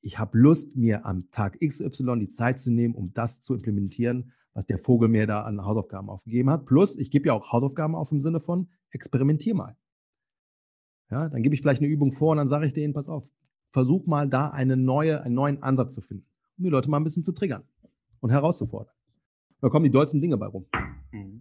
ich 0.00 0.18
habe 0.18 0.38
Lust, 0.38 0.76
mir 0.76 1.04
am 1.04 1.30
Tag 1.30 1.58
XY 1.60 2.18
die 2.20 2.28
Zeit 2.28 2.60
zu 2.60 2.70
nehmen, 2.70 2.94
um 2.94 3.12
das 3.12 3.40
zu 3.40 3.54
implementieren, 3.54 4.32
was 4.52 4.66
der 4.66 4.78
Vogel 4.78 5.08
mir 5.08 5.26
da 5.26 5.42
an 5.42 5.64
Hausaufgaben 5.64 6.08
aufgegeben 6.08 6.48
hat. 6.50 6.64
Plus, 6.64 6.96
ich 6.96 7.10
gebe 7.10 7.26
ja 7.26 7.34
auch 7.34 7.52
Hausaufgaben 7.52 7.94
auf 7.94 8.12
im 8.12 8.20
Sinne 8.20 8.40
von, 8.40 8.68
experimentier 8.90 9.54
mal. 9.54 9.76
Ja, 11.10 11.28
dann 11.28 11.42
gebe 11.42 11.54
ich 11.54 11.60
vielleicht 11.60 11.82
eine 11.82 11.90
Übung 11.90 12.12
vor 12.12 12.30
und 12.32 12.38
dann 12.38 12.48
sage 12.48 12.66
ich 12.66 12.72
denen, 12.72 12.94
pass 12.94 13.08
auf, 13.08 13.28
versuch 13.70 14.06
mal 14.06 14.28
da 14.28 14.48
eine 14.48 14.76
neue, 14.76 15.22
einen 15.22 15.34
neuen 15.34 15.62
Ansatz 15.62 15.94
zu 15.94 16.00
finden, 16.00 16.26
um 16.56 16.64
die 16.64 16.70
Leute 16.70 16.88
mal 16.88 16.96
ein 16.96 17.04
bisschen 17.04 17.22
zu 17.22 17.32
triggern 17.32 17.64
und 18.20 18.30
herauszufordern. 18.30 18.94
Da 19.60 19.68
kommen 19.68 19.84
die 19.84 19.90
dollsten 19.90 20.20
Dinge 20.20 20.36
bei 20.36 20.46
rum. 20.46 20.66
Mhm. 21.12 21.35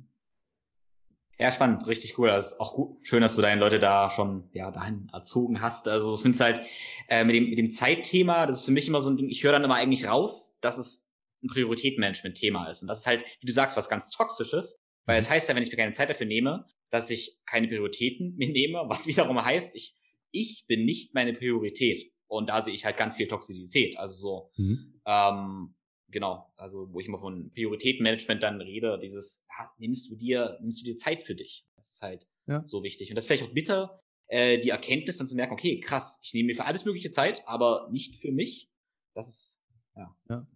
Ja, 1.38 1.52
spannend, 1.52 1.86
richtig 1.86 2.18
cool. 2.18 2.30
Also 2.30 2.57
auch 2.60 2.74
gut, 2.74 2.98
schön, 3.02 3.22
dass 3.22 3.36
du 3.36 3.41
deine 3.41 3.60
Leute 3.60 3.78
da 3.78 4.10
schon 4.10 4.49
ja 4.53 4.72
dahin 4.72 5.10
erzogen 5.12 5.62
hast. 5.62 5.88
Also 5.88 6.16
ich 6.16 6.22
finde 6.22 6.36
es 6.36 6.41
halt 6.41 6.62
äh, 7.10 7.26
mit 7.26 7.36
dem 7.36 7.49
mit 7.49 7.57
dem 7.57 7.72
Zeitthema, 7.72 8.45
das 8.45 8.57
ist 8.57 8.66
für 8.66 8.72
mich 8.72 8.88
immer 8.88 9.02
so 9.02 9.10
ein 9.10 9.18
Ding. 9.18 9.30
Ich 9.30 9.44
höre 9.44 9.52
dann 9.52 9.64
immer 9.64 9.76
eigentlich 9.76 10.07
raus, 10.07 10.57
dass 10.62 10.78
es 10.78 11.06
ein 11.44 11.48
Prioritätenmanagement-Thema 11.48 12.70
ist 12.70 12.82
und 12.82 12.88
das 12.88 12.99
ist 12.99 13.07
halt, 13.07 13.26
wie 13.41 13.45
du 13.45 13.52
sagst, 13.52 13.76
was 13.76 13.90
ganz 13.90 14.10
toxisches, 14.12 14.82
weil 15.06 15.20
es 15.20 15.30
mhm. 15.30 15.34
heißt 15.34 15.49
ja, 15.49 15.56
wenn 15.56 15.64
ich 15.64 15.70
mir 15.70 15.78
keine 15.78 15.91
Zeit 15.91 16.10
dafür 16.10 16.26
nehme, 16.26 16.66
dass 16.90 17.10
ich 17.10 17.38
keine 17.45 17.68
Prioritäten 17.68 18.36
mehr 18.38 18.49
nehme, 18.49 18.84
was 18.88 19.06
wiederum 19.06 19.44
heißt, 19.44 19.76
ich 19.76 19.94
ich 20.32 20.66
bin 20.68 20.86
nicht 20.86 21.14
meine 21.14 21.34
Priorität 21.34 22.12
und 22.28 22.49
da 22.49 22.62
sehe 22.62 22.74
ich 22.74 22.86
halt 22.86 22.98
ganz 22.98 23.16
viel 23.16 23.28
Toxizität. 23.28 23.98
Also 23.98 24.14
so 24.16 24.64
mhm. 24.64 25.02
ähm, 25.06 25.74
genau, 26.16 26.50
also 26.56 26.88
wo 26.94 27.02
ich 27.02 27.08
immer 27.08 27.20
von 27.20 27.52
Prioritätenmanagement 27.52 28.42
dann 28.42 28.62
rede, 28.62 28.98
dieses, 29.02 29.46
ha, 29.50 29.70
nimmst 29.78 30.10
du 30.10 30.16
dir, 30.16 30.58
nimmst 30.62 30.80
du 30.80 30.86
dir 30.86 30.96
Zeit 30.96 31.22
für 31.22 31.36
dich? 31.36 31.68
Das 31.76 31.90
ist 31.90 32.02
halt 32.02 32.26
ja. 32.48 32.66
so 32.66 32.84
wichtig. 32.84 33.10
Und 33.10 33.16
das 33.16 33.26
ist 33.26 33.28
vielleicht 33.28 33.44
auch 33.44 33.54
bitter, 33.54 34.00
äh, 34.28 34.58
die 34.58 34.70
Erkenntnis 34.70 35.18
dann 35.18 35.28
zu 35.28 35.36
merken, 35.36 35.52
okay, 35.52 35.82
krass, 35.82 36.22
ich 36.24 36.34
nehme 36.34 36.48
mir 36.48 36.56
für 36.56 36.64
alles 36.64 36.86
mögliche 36.86 37.12
Zeit, 37.12 37.44
aber 37.46 37.90
nicht 37.92 38.16
für 38.16 38.32
mich. 38.32 38.72
Das 39.14 39.28
ist, 39.28 39.62
ja. 39.98 40.16
Ja, 40.30 40.48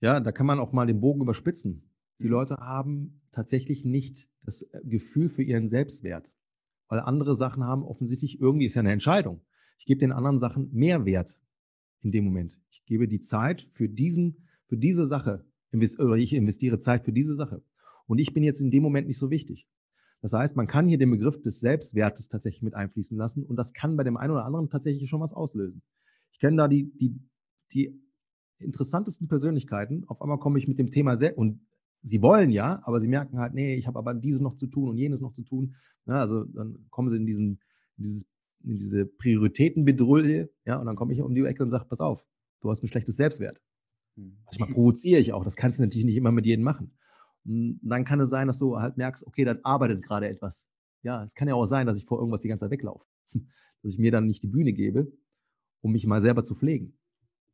ja 0.00 0.18
da 0.18 0.32
kann 0.32 0.44
man 0.46 0.58
auch 0.58 0.72
mal 0.72 0.86
den 0.86 1.00
Bogen 1.00 1.20
überspitzen. 1.20 1.88
Die 2.20 2.24
mhm. 2.24 2.32
Leute 2.32 2.56
haben 2.56 3.22
tatsächlich 3.30 3.84
nicht 3.84 4.28
das 4.44 4.62
äh, 4.62 4.80
Gefühl 4.82 5.28
für 5.28 5.44
ihren 5.44 5.68
Selbstwert. 5.68 6.32
Weil 6.88 6.98
andere 6.98 7.36
Sachen 7.36 7.62
haben 7.62 7.84
offensichtlich 7.84 8.40
irgendwie, 8.40 8.64
ist 8.64 8.74
ja 8.74 8.80
eine 8.80 8.92
Entscheidung. 8.92 9.44
Ich 9.78 9.86
gebe 9.86 10.00
den 10.00 10.10
anderen 10.10 10.40
Sachen 10.40 10.68
mehr 10.72 11.04
Wert 11.04 11.40
in 12.02 12.10
dem 12.10 12.24
Moment. 12.24 12.60
Ich 12.70 12.84
gebe 12.86 13.06
die 13.06 13.20
Zeit 13.20 13.68
für 13.70 13.88
diesen 13.88 14.45
für 14.68 14.76
diese 14.76 15.06
Sache, 15.06 15.44
oder 15.98 16.16
ich 16.16 16.32
investiere 16.32 16.78
Zeit 16.78 17.04
für 17.04 17.12
diese 17.12 17.34
Sache. 17.34 17.62
Und 18.06 18.18
ich 18.18 18.32
bin 18.32 18.42
jetzt 18.42 18.60
in 18.60 18.70
dem 18.70 18.82
Moment 18.82 19.06
nicht 19.06 19.18
so 19.18 19.30
wichtig. 19.30 19.66
Das 20.22 20.32
heißt, 20.32 20.56
man 20.56 20.66
kann 20.66 20.86
hier 20.86 20.98
den 20.98 21.10
Begriff 21.10 21.40
des 21.40 21.60
Selbstwertes 21.60 22.28
tatsächlich 22.28 22.62
mit 22.62 22.74
einfließen 22.74 23.16
lassen 23.16 23.44
und 23.44 23.56
das 23.56 23.72
kann 23.72 23.96
bei 23.96 24.04
dem 24.04 24.16
einen 24.16 24.32
oder 24.32 24.44
anderen 24.44 24.70
tatsächlich 24.70 25.08
schon 25.08 25.20
was 25.20 25.32
auslösen. 25.32 25.82
Ich 26.32 26.40
kenne 26.40 26.56
da 26.56 26.68
die, 26.68 26.90
die, 26.98 27.20
die 27.72 28.00
interessantesten 28.58 29.28
Persönlichkeiten. 29.28 30.04
Auf 30.08 30.22
einmal 30.22 30.38
komme 30.38 30.58
ich 30.58 30.68
mit 30.68 30.78
dem 30.78 30.90
Thema 30.90 31.16
sehr, 31.16 31.36
und 31.36 31.60
sie 32.02 32.22
wollen 32.22 32.50
ja, 32.50 32.82
aber 32.84 33.00
sie 33.00 33.08
merken 33.08 33.38
halt, 33.38 33.54
nee, 33.54 33.74
ich 33.74 33.86
habe 33.86 33.98
aber 33.98 34.14
dieses 34.14 34.40
noch 34.40 34.56
zu 34.56 34.66
tun 34.66 34.88
und 34.88 34.96
jenes 34.96 35.20
noch 35.20 35.32
zu 35.32 35.42
tun. 35.42 35.74
Ja, 36.06 36.20
also 36.20 36.44
dann 36.44 36.86
kommen 36.90 37.08
sie 37.08 37.16
in 37.16 37.26
diesen, 37.26 37.60
in 37.96 38.02
dieses, 38.02 38.26
in 38.64 38.76
diese 38.76 39.06
Prioritätenbedrulle, 39.06 40.50
ja, 40.64 40.76
und 40.78 40.86
dann 40.86 40.96
komme 40.96 41.12
ich 41.12 41.20
um 41.20 41.34
die 41.34 41.44
Ecke 41.44 41.62
und 41.62 41.70
sage, 41.70 41.84
pass 41.88 42.00
auf, 42.00 42.24
du 42.60 42.70
hast 42.70 42.82
ein 42.82 42.88
schlechtes 42.88 43.16
Selbstwert. 43.16 43.60
Hm. 44.16 44.38
Manchmal 44.44 44.68
provoziere 44.70 45.20
ich 45.20 45.32
auch. 45.32 45.44
Das 45.44 45.56
kannst 45.56 45.78
du 45.78 45.82
natürlich 45.82 46.04
nicht 46.04 46.16
immer 46.16 46.32
mit 46.32 46.46
jedem 46.46 46.64
machen. 46.64 46.96
Und 47.44 47.78
dann 47.82 48.04
kann 48.04 48.20
es 48.20 48.30
sein, 48.30 48.48
dass 48.48 48.58
du 48.58 48.78
halt 48.78 48.96
merkst, 48.96 49.26
okay, 49.26 49.44
da 49.44 49.56
arbeitet 49.62 50.02
gerade 50.02 50.28
etwas. 50.28 50.68
Ja, 51.02 51.22
es 51.22 51.34
kann 51.34 51.48
ja 51.48 51.54
auch 51.54 51.66
sein, 51.66 51.86
dass 51.86 51.96
ich 51.96 52.06
vor 52.06 52.18
irgendwas 52.18 52.40
die 52.40 52.48
ganze 52.48 52.64
Zeit 52.64 52.72
weglaufe. 52.72 53.04
Dass 53.82 53.92
ich 53.92 53.98
mir 53.98 54.10
dann 54.10 54.26
nicht 54.26 54.42
die 54.42 54.48
Bühne 54.48 54.72
gebe, 54.72 55.12
um 55.80 55.92
mich 55.92 56.06
mal 56.06 56.20
selber 56.20 56.42
zu 56.42 56.56
pflegen. 56.56 56.98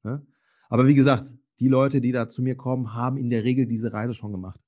Ja? 0.04 0.24
Aber 0.70 0.86
wie 0.86 0.94
gesagt, 0.94 1.34
die 1.58 1.68
Leute, 1.68 2.00
die 2.00 2.12
da 2.12 2.28
zu 2.28 2.42
mir 2.42 2.56
kommen, 2.56 2.94
haben 2.94 3.18
in 3.18 3.28
der 3.28 3.44
Regel 3.44 3.66
diese 3.66 3.92
Reise 3.92 4.14
schon 4.14 4.32
gemacht. 4.32 4.60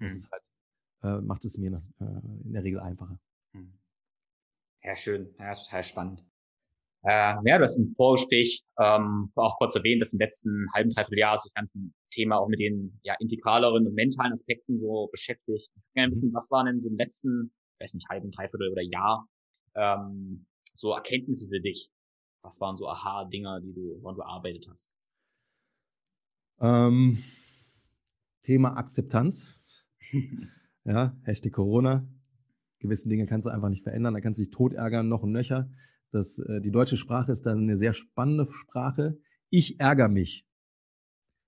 Das 0.00 0.10
hm. 0.10 0.16
ist 0.16 0.30
halt, 0.32 0.42
äh, 1.02 1.20
macht 1.24 1.44
es 1.44 1.58
mir 1.58 1.82
äh, 2.00 2.04
in 2.44 2.52
der 2.52 2.64
Regel 2.64 2.80
einfacher. 2.80 3.20
Hm. 3.52 3.78
Ja, 4.82 4.96
schön. 4.96 5.34
Ja, 5.38 5.54
total 5.54 5.84
spannend. 5.84 6.26
Äh, 7.08 7.36
ja, 7.44 7.58
du 7.58 7.62
hast 7.62 7.78
im 7.78 7.94
Vorgespräch 7.94 8.64
ähm, 8.80 9.30
auch 9.36 9.56
kurz 9.58 9.76
erwähnt, 9.76 10.02
dass 10.02 10.12
im 10.12 10.18
letzten 10.18 10.66
halben, 10.74 10.90
dreiviertel 10.90 11.20
Jahr 11.20 11.38
sich 11.38 11.52
das 11.52 11.54
ganze 11.54 11.78
Thema 12.10 12.38
auch 12.38 12.48
mit 12.48 12.58
den 12.58 12.98
ja, 13.04 13.14
integraleren 13.20 13.86
und 13.86 13.94
mentalen 13.94 14.32
Aspekten 14.32 14.76
so 14.76 15.08
beschäftigt. 15.12 15.70
Ich 15.76 15.94
gerne 15.94 16.10
wissen, 16.10 16.34
was 16.34 16.50
waren 16.50 16.66
denn 16.66 16.80
so 16.80 16.90
im 16.90 16.96
letzten, 16.96 17.52
weiß 17.78 17.94
nicht, 17.94 18.08
halben, 18.08 18.32
dreiviertel 18.32 18.72
oder 18.72 18.82
Jahr 18.82 19.28
ähm, 19.76 20.46
so 20.74 20.92
Erkenntnisse 20.94 21.46
für 21.48 21.60
dich? 21.60 21.88
Was 22.42 22.60
waren 22.60 22.76
so 22.76 22.88
Aha-Dinger, 22.88 23.60
die 23.60 23.72
du, 23.72 24.02
woran 24.02 24.16
du 24.16 24.22
arbeitet 24.22 24.66
hast? 24.68 24.96
Ähm, 26.60 27.18
Thema 28.42 28.76
Akzeptanz. 28.76 29.60
ja, 30.84 31.16
Hashtag 31.22 31.52
Corona. 31.52 32.04
Gewisse 32.80 33.08
Dinge 33.08 33.26
kannst 33.26 33.46
du 33.46 33.50
einfach 33.50 33.68
nicht 33.68 33.84
verändern. 33.84 34.14
Da 34.14 34.20
kannst 34.20 34.40
du 34.40 34.42
dich 34.42 34.50
tot 34.50 34.72
ärgern, 34.72 35.08
noch 35.08 35.22
und 35.22 35.30
nöcher. 35.30 35.70
Das, 36.16 36.38
äh, 36.38 36.62
die 36.62 36.70
deutsche 36.70 36.96
Sprache 36.96 37.30
ist 37.30 37.44
dann 37.44 37.58
eine 37.58 37.76
sehr 37.76 37.92
spannende 37.92 38.46
Sprache. 38.50 39.18
Ich 39.50 39.78
ärgere 39.78 40.08
mich. 40.08 40.46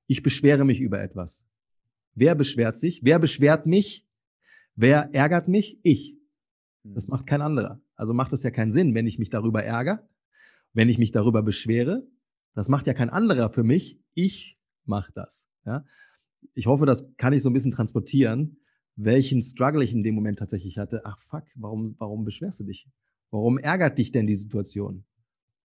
Ich 0.06 0.22
beschwere 0.22 0.66
mich 0.66 0.80
über 0.80 1.00
etwas. 1.00 1.46
Wer 2.14 2.34
beschwert 2.34 2.76
sich? 2.76 3.00
Wer 3.02 3.18
beschwert 3.18 3.66
mich? 3.66 4.06
Wer 4.74 5.14
ärgert 5.14 5.48
mich? 5.48 5.80
Ich. 5.82 6.18
Das 6.84 7.08
mhm. 7.08 7.12
macht 7.12 7.26
kein 7.26 7.40
anderer. 7.40 7.80
Also 7.96 8.12
macht 8.12 8.34
es 8.34 8.42
ja 8.42 8.50
keinen 8.50 8.72
Sinn, 8.72 8.94
wenn 8.94 9.06
ich 9.06 9.18
mich 9.18 9.30
darüber 9.30 9.64
ärgere, 9.64 10.06
wenn 10.74 10.90
ich 10.90 10.98
mich 10.98 11.12
darüber 11.12 11.42
beschwere. 11.42 12.06
Das 12.54 12.68
macht 12.68 12.86
ja 12.86 12.92
kein 12.92 13.08
anderer 13.08 13.50
für 13.50 13.64
mich. 13.64 13.98
Ich 14.14 14.58
mache 14.84 15.12
das. 15.14 15.48
Ja? 15.64 15.86
Ich 16.52 16.66
hoffe, 16.66 16.84
das 16.84 17.10
kann 17.16 17.32
ich 17.32 17.42
so 17.42 17.48
ein 17.48 17.54
bisschen 17.54 17.72
transportieren, 17.72 18.58
welchen 18.96 19.40
Struggle 19.40 19.82
ich 19.82 19.94
in 19.94 20.02
dem 20.02 20.14
Moment 20.14 20.38
tatsächlich 20.38 20.76
hatte. 20.76 21.00
Ach 21.04 21.18
fuck, 21.30 21.44
warum, 21.54 21.94
warum 21.98 22.24
beschwerst 22.24 22.60
du 22.60 22.64
dich? 22.64 22.86
Warum 23.30 23.58
ärgert 23.58 23.98
dich 23.98 24.12
denn 24.12 24.26
die 24.26 24.36
Situation? 24.36 25.04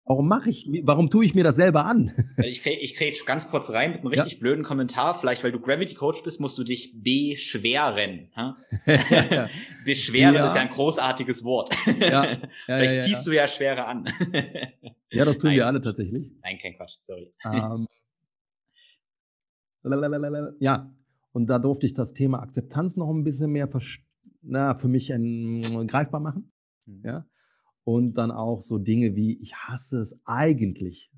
Warum 0.09 0.27
mache 0.27 0.49
ich, 0.49 0.67
warum 0.85 1.11
tue 1.11 1.27
ich 1.27 1.35
mir 1.35 1.45
das 1.45 1.57
selber 1.57 1.85
an? 1.85 2.13
ich 2.43 2.63
kriege 2.63 2.81
ich 2.81 2.97
krieg 2.97 3.15
ganz 3.27 3.51
kurz 3.51 3.69
rein 3.71 3.91
mit 3.91 4.01
einem 4.01 4.09
richtig 4.09 4.35
ja. 4.35 4.39
blöden 4.39 4.65
Kommentar. 4.65 5.21
Vielleicht, 5.21 5.45
weil 5.45 5.53
du 5.53 5.61
Gravity 5.61 5.95
Coach 5.95 6.23
bist, 6.23 6.41
musst 6.41 6.57
du 6.57 6.65
dich 6.65 6.95
beschweren. 7.03 8.31
Beschweren 9.85 10.35
ja. 10.35 10.47
ist 10.47 10.57
ja 10.57 10.63
ein 10.63 10.71
großartiges 10.71 11.45
Wort. 11.45 11.75
Ja. 12.01 12.39
Vielleicht 12.65 13.05
ziehst 13.05 13.27
du 13.27 13.33
ja 13.33 13.47
schwerer 13.47 13.87
an. 13.87 14.07
ja, 15.11 15.27
das 15.27 15.41
tun 15.41 15.49
Nein. 15.49 15.57
wir 15.57 15.67
alle 15.67 15.83
tatsächlich. 15.83 16.33
Nein, 16.43 16.59
kein 16.59 16.75
Quatsch, 16.75 16.97
sorry. 17.01 17.31
Um, 17.45 17.87
ähm, 19.85 20.57
ja, 20.59 20.91
und 21.33 21.49
da 21.49 21.59
durfte 21.59 21.85
ich 21.85 21.93
das 21.93 22.15
Thema 22.15 22.41
Akzeptanz 22.41 22.97
noch 22.97 23.11
ein 23.11 23.25
bisschen 23.25 23.51
mehr 23.51 23.69
na, 24.41 24.75
für 24.75 24.89
mich 24.89 25.13
ein, 25.13 25.87
greifbar 25.87 26.21
machen. 26.21 26.51
Mhm. 26.87 27.03
Ja 27.05 27.27
und 27.89 28.19
dann 28.19 28.31
auch 28.31 28.61
so 28.61 28.77
Dinge 28.77 29.17
wie, 29.17 29.39
ich 29.41 29.55
hasse 29.55 29.99
es 29.99 30.21
eigentlich. 30.27 31.11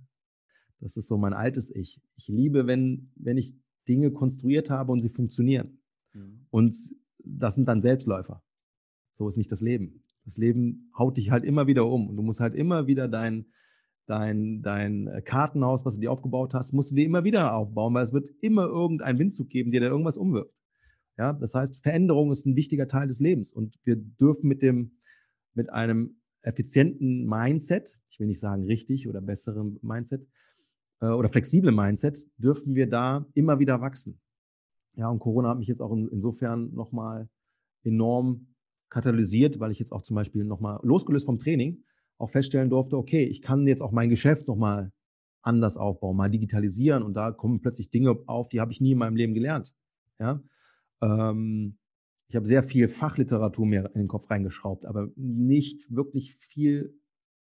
Das 0.79 0.97
ist 0.97 1.09
so 1.09 1.19
mein 1.19 1.33
altes 1.33 1.75
Ich. 1.75 2.01
Ich 2.15 2.29
liebe, 2.29 2.69
wenn, 2.69 3.11
wenn 3.17 3.37
ich 3.39 3.57
Dinge 3.89 4.13
konstruiert 4.13 4.71
habe 4.71 4.93
und 4.93 5.01
sie 5.01 5.09
funktionieren. 5.09 5.81
Mhm. 6.13 6.47
Und 6.49 6.77
das 7.25 7.57
sind 7.57 7.67
dann 7.67 7.83
Selbstläufer. 7.83 8.45
So 9.15 9.29
ist 9.29 9.37
nicht 9.37 9.51
das 9.51 9.63
Leben. 9.63 10.05
Das 10.25 10.37
Leben 10.37 10.93
haut 10.97 11.17
dich 11.17 11.33
halt 11.33 11.43
immer 11.43 11.67
wieder 11.67 11.87
um 11.87 12.09
und 12.09 12.17
du 12.17 12.23
musst 12.23 12.39
halt 12.39 12.55
immer 12.55 12.87
wieder 12.87 13.09
dein, 13.09 13.47
dein, 14.07 14.63
dein 14.63 15.11
Kartenhaus, 15.25 15.85
was 15.85 15.97
du 15.97 16.03
dir 16.03 16.13
aufgebaut 16.13 16.55
hast, 16.55 16.73
musst 16.73 16.93
du 16.93 16.95
dir 16.95 17.05
immer 17.05 17.25
wieder 17.25 17.53
aufbauen, 17.53 17.95
weil 17.95 18.05
es 18.05 18.13
wird 18.13 18.31
immer 18.43 18.67
irgendeinen 18.67 19.19
Windzug 19.19 19.49
geben, 19.49 19.73
der 19.73 19.81
dir 19.81 19.89
irgendwas 19.89 20.17
umwirft. 20.17 20.55
Ja, 21.19 21.33
das 21.33 21.53
heißt, 21.53 21.83
Veränderung 21.83 22.31
ist 22.31 22.47
ein 22.47 22.55
wichtiger 22.55 22.87
Teil 22.87 23.09
des 23.09 23.19
Lebens 23.19 23.53
und 23.53 23.75
wir 23.83 23.97
dürfen 23.97 24.47
mit 24.47 24.63
dem, 24.63 25.01
mit 25.55 25.71
einem 25.71 26.20
effizienten 26.43 27.27
Mindset, 27.27 27.99
ich 28.09 28.19
will 28.21 28.27
nicht 28.27 28.41
sagen 28.41 28.65
richtig 28.65 29.09
oder 29.09 29.21
besseren 29.21 29.79
Mindset 29.83 30.27
äh, 31.01 31.07
oder 31.07 31.29
flexible 31.29 31.73
Mindset, 31.73 32.27
dürfen 32.39 32.75
wir 32.75 32.89
da 32.89 33.27
immer 33.35 33.59
wieder 33.59 33.81
wachsen. 33.81 34.21
Ja, 34.95 35.09
und 35.09 35.21
Corona 35.21 35.51
hat 35.51 35.59
mich 35.59 35.69
jetzt 35.69 35.81
auch 35.81 35.93
in, 35.93 36.09
insofern 36.09 36.75
nochmal 36.75 37.29
enorm 37.85 38.55
katalysiert, 38.89 39.61
weil 39.61 39.71
ich 39.71 39.79
jetzt 39.79 39.93
auch 39.93 40.03
zum 40.03 40.17
Beispiel 40.17 40.45
nochmal 40.45 40.81
losgelöst 40.83 41.27
vom 41.27 41.39
Training 41.39 41.85
auch 42.19 42.31
feststellen 42.31 42.69
durfte, 42.69 42.97
okay, 42.99 43.25
ich 43.25 43.41
kann 43.41 43.67
jetzt 43.67 43.81
auch 43.81 43.93
mein 43.93 44.11
Geschäft 44.11 44.47
nochmal 44.47 44.93
anders 45.43 45.79
aufbauen, 45.79 46.17
mal 46.17 46.29
digitalisieren 46.29 47.03
und 47.03 47.15
da 47.15 47.33
kommen 47.33 47.63
plötzlich 47.63 47.89
Dinge 47.89 48.15
auf, 48.27 48.49
die 48.49 48.61
habe 48.61 48.73
ich 48.73 48.81
nie 48.81 48.93
in 48.93 48.99
meinem 48.99 49.17
Leben 49.17 49.33
gelernt. 49.33 49.75
Ja, 50.19 50.43
ähm, 51.01 51.79
ich 52.31 52.37
habe 52.37 52.47
sehr 52.47 52.63
viel 52.63 52.89
Fachliteratur 52.89 53.67
mir 53.67 53.87
in 53.93 54.03
den 54.03 54.09
Kopf 54.09 54.31
reingeschraubt, 54.31 54.87
aber 54.87 55.09
nicht 55.17 55.93
wirklich 55.95 56.37
viel 56.37 56.97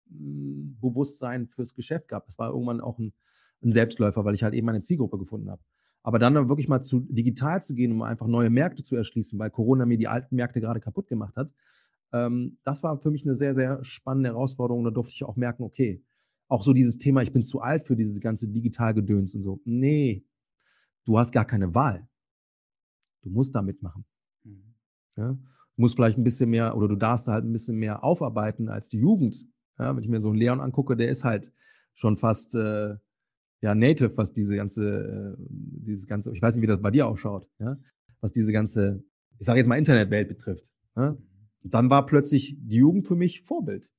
hm, 0.09 0.77
Bewusstsein 0.81 1.47
fürs 1.47 1.75
Geschäft 1.75 2.07
gehabt. 2.07 2.27
Das 2.27 2.39
war 2.39 2.49
irgendwann 2.49 2.81
auch 2.81 2.97
ein, 2.97 3.13
ein 3.61 3.71
Selbstläufer, 3.71 4.25
weil 4.25 4.33
ich 4.33 4.41
halt 4.41 4.55
eben 4.55 4.65
meine 4.65 4.81
Zielgruppe 4.81 5.19
gefunden 5.19 5.51
habe. 5.51 5.61
Aber 6.01 6.17
dann 6.17 6.49
wirklich 6.49 6.67
mal 6.67 6.81
zu 6.81 7.01
digital 7.01 7.61
zu 7.61 7.75
gehen, 7.75 7.91
um 7.91 8.01
einfach 8.01 8.25
neue 8.25 8.49
Märkte 8.49 8.81
zu 8.81 8.95
erschließen, 8.95 9.37
weil 9.37 9.51
Corona 9.51 9.85
mir 9.85 9.99
die 9.99 10.07
alten 10.07 10.35
Märkte 10.35 10.59
gerade 10.59 10.79
kaputt 10.79 11.07
gemacht 11.07 11.35
hat, 11.35 11.53
ähm, 12.11 12.57
das 12.63 12.81
war 12.81 12.97
für 12.97 13.11
mich 13.11 13.23
eine 13.25 13.35
sehr, 13.35 13.53
sehr 13.53 13.83
spannende 13.83 14.29
Herausforderung. 14.29 14.83
Da 14.85 14.89
durfte 14.89 15.13
ich 15.13 15.23
auch 15.23 15.35
merken, 15.35 15.61
okay, 15.61 16.03
auch 16.47 16.63
so 16.63 16.73
dieses 16.73 16.97
Thema, 16.97 17.21
ich 17.21 17.31
bin 17.31 17.43
zu 17.43 17.61
alt 17.61 17.85
für 17.85 17.95
dieses 17.95 18.19
ganze 18.21 18.47
Digitalgedöns 18.47 19.35
und 19.35 19.43
so. 19.43 19.61
Nee, 19.65 20.25
du 21.05 21.19
hast 21.19 21.31
gar 21.31 21.45
keine 21.45 21.75
Wahl. 21.75 22.07
Du 23.21 23.29
musst 23.29 23.53
da 23.53 23.61
mitmachen. 23.61 24.03
Ja? 25.19 25.33
Du 25.33 25.81
musst 25.81 25.95
vielleicht 25.95 26.17
ein 26.17 26.23
bisschen 26.23 26.49
mehr 26.49 26.75
oder 26.75 26.87
du 26.87 26.95
darfst 26.95 27.27
halt 27.27 27.45
ein 27.45 27.51
bisschen 27.51 27.77
mehr 27.77 28.03
aufarbeiten 28.03 28.69
als 28.69 28.89
die 28.89 28.99
Jugend. 28.99 29.45
Ja? 29.77 29.95
Wenn 29.95 30.03
ich 30.03 30.09
mir 30.09 30.21
so 30.21 30.29
einen 30.29 30.37
Leon 30.37 30.61
angucke, 30.61 30.95
der 30.95 31.09
ist 31.09 31.23
halt 31.23 31.51
schon 31.93 32.15
fast 32.15 32.55
äh, 32.55 32.95
ja 33.61 33.75
native, 33.75 34.15
was 34.17 34.33
diese 34.33 34.55
ganze, 34.55 35.37
äh, 35.37 35.43
dieses 35.49 36.07
ganze, 36.07 36.31
ich 36.33 36.41
weiß 36.41 36.55
nicht, 36.55 36.63
wie 36.63 36.67
das 36.67 36.81
bei 36.81 36.91
dir 36.91 37.07
ausschaut, 37.07 37.47
ja, 37.59 37.77
was 38.21 38.31
diese 38.31 38.51
ganze, 38.51 39.03
ich 39.37 39.45
sage 39.45 39.59
jetzt 39.59 39.67
mal 39.67 39.77
Internetwelt 39.77 40.29
betrifft. 40.29 40.71
Ja? 40.95 41.17
Und 41.63 41.73
dann 41.73 41.89
war 41.89 42.05
plötzlich 42.05 42.57
die 42.59 42.77
Jugend 42.77 43.07
für 43.07 43.15
mich 43.15 43.43
Vorbild. 43.43 43.89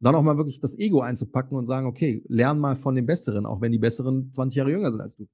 Und 0.00 0.06
dann 0.06 0.14
auch 0.14 0.22
mal 0.22 0.36
wirklich 0.36 0.60
das 0.60 0.78
Ego 0.78 1.00
einzupacken 1.00 1.56
und 1.56 1.66
sagen, 1.66 1.86
okay, 1.86 2.24
lern 2.28 2.58
mal 2.58 2.76
von 2.76 2.94
den 2.94 3.06
Besseren, 3.06 3.46
auch 3.46 3.60
wenn 3.60 3.72
die 3.72 3.78
Besseren 3.78 4.32
20 4.32 4.56
Jahre 4.56 4.70
jünger 4.70 4.90
sind 4.90 5.00
als 5.00 5.16
du. 5.16 5.28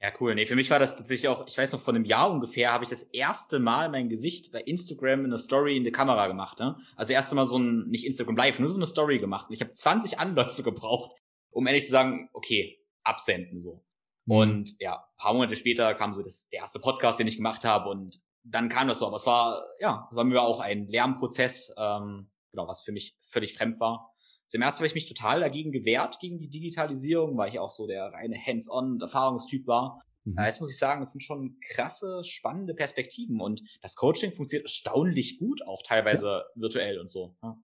Ja, 0.00 0.12
cool. 0.20 0.34
Nee, 0.36 0.46
für 0.46 0.54
mich 0.54 0.70
war 0.70 0.78
das 0.78 0.96
tatsächlich 0.96 1.26
auch, 1.26 1.46
ich 1.48 1.58
weiß 1.58 1.72
noch, 1.72 1.80
vor 1.80 1.92
einem 1.92 2.04
Jahr 2.04 2.30
ungefähr 2.30 2.72
habe 2.72 2.84
ich 2.84 2.90
das 2.90 3.02
erste 3.02 3.58
Mal 3.58 3.88
mein 3.88 4.08
Gesicht 4.08 4.52
bei 4.52 4.60
Instagram 4.60 5.24
in 5.24 5.30
der 5.30 5.40
Story 5.40 5.76
in 5.76 5.82
der 5.82 5.92
Kamera 5.92 6.28
gemacht. 6.28 6.60
Ne? 6.60 6.76
Also 6.94 7.12
erste 7.12 7.34
Mal 7.34 7.46
so 7.46 7.58
ein, 7.58 7.88
nicht 7.88 8.06
Instagram 8.06 8.36
Live, 8.36 8.60
nur 8.60 8.70
so 8.70 8.76
eine 8.76 8.86
Story 8.86 9.18
gemacht. 9.18 9.48
Und 9.48 9.54
ich 9.54 9.60
habe 9.60 9.72
20 9.72 10.20
Anläufe 10.20 10.62
gebraucht, 10.62 11.16
um 11.50 11.66
ehrlich 11.66 11.84
zu 11.84 11.90
sagen, 11.90 12.30
okay, 12.32 12.78
absenden 13.02 13.58
so. 13.58 13.84
Mhm. 14.26 14.36
Und 14.36 14.76
ja, 14.78 15.04
paar 15.16 15.32
Monate 15.34 15.56
später 15.56 15.94
kam 15.94 16.14
so 16.14 16.22
das, 16.22 16.48
der 16.50 16.60
erste 16.60 16.78
Podcast, 16.78 17.18
den 17.18 17.26
ich 17.26 17.36
gemacht 17.36 17.64
habe 17.64 17.88
und 17.88 18.20
dann 18.44 18.68
kam 18.68 18.86
das 18.86 19.00
so. 19.00 19.06
Aber 19.06 19.16
es 19.16 19.26
war, 19.26 19.64
ja, 19.80 20.08
war 20.12 20.24
mir 20.24 20.42
auch 20.42 20.60
ein 20.60 20.86
Lernprozess, 20.86 21.74
ähm, 21.76 22.30
genau, 22.52 22.68
was 22.68 22.82
für 22.82 22.92
mich 22.92 23.16
völlig 23.20 23.54
fremd 23.54 23.80
war. 23.80 24.07
Zum 24.48 24.62
ersten 24.62 24.80
habe 24.80 24.86
ich 24.86 24.94
mich 24.94 25.06
total 25.06 25.40
dagegen 25.40 25.72
gewehrt, 25.72 26.18
gegen 26.20 26.38
die 26.38 26.48
Digitalisierung, 26.48 27.36
weil 27.36 27.50
ich 27.50 27.58
auch 27.58 27.70
so 27.70 27.86
der 27.86 28.06
reine 28.06 28.36
Hands-on-Erfahrungstyp 28.38 29.66
war. 29.66 30.02
Mhm. 30.24 30.36
Jetzt 30.38 30.60
muss 30.60 30.70
ich 30.70 30.78
sagen, 30.78 31.02
es 31.02 31.12
sind 31.12 31.20
schon 31.20 31.58
krasse, 31.60 32.22
spannende 32.24 32.74
Perspektiven 32.74 33.40
und 33.40 33.62
das 33.82 33.94
Coaching 33.94 34.32
funktioniert 34.32 34.64
erstaunlich 34.64 35.38
gut, 35.38 35.60
auch 35.66 35.82
teilweise 35.84 36.26
ja. 36.26 36.44
virtuell 36.54 36.98
und 36.98 37.10
so. 37.10 37.36
Ja. 37.42 37.58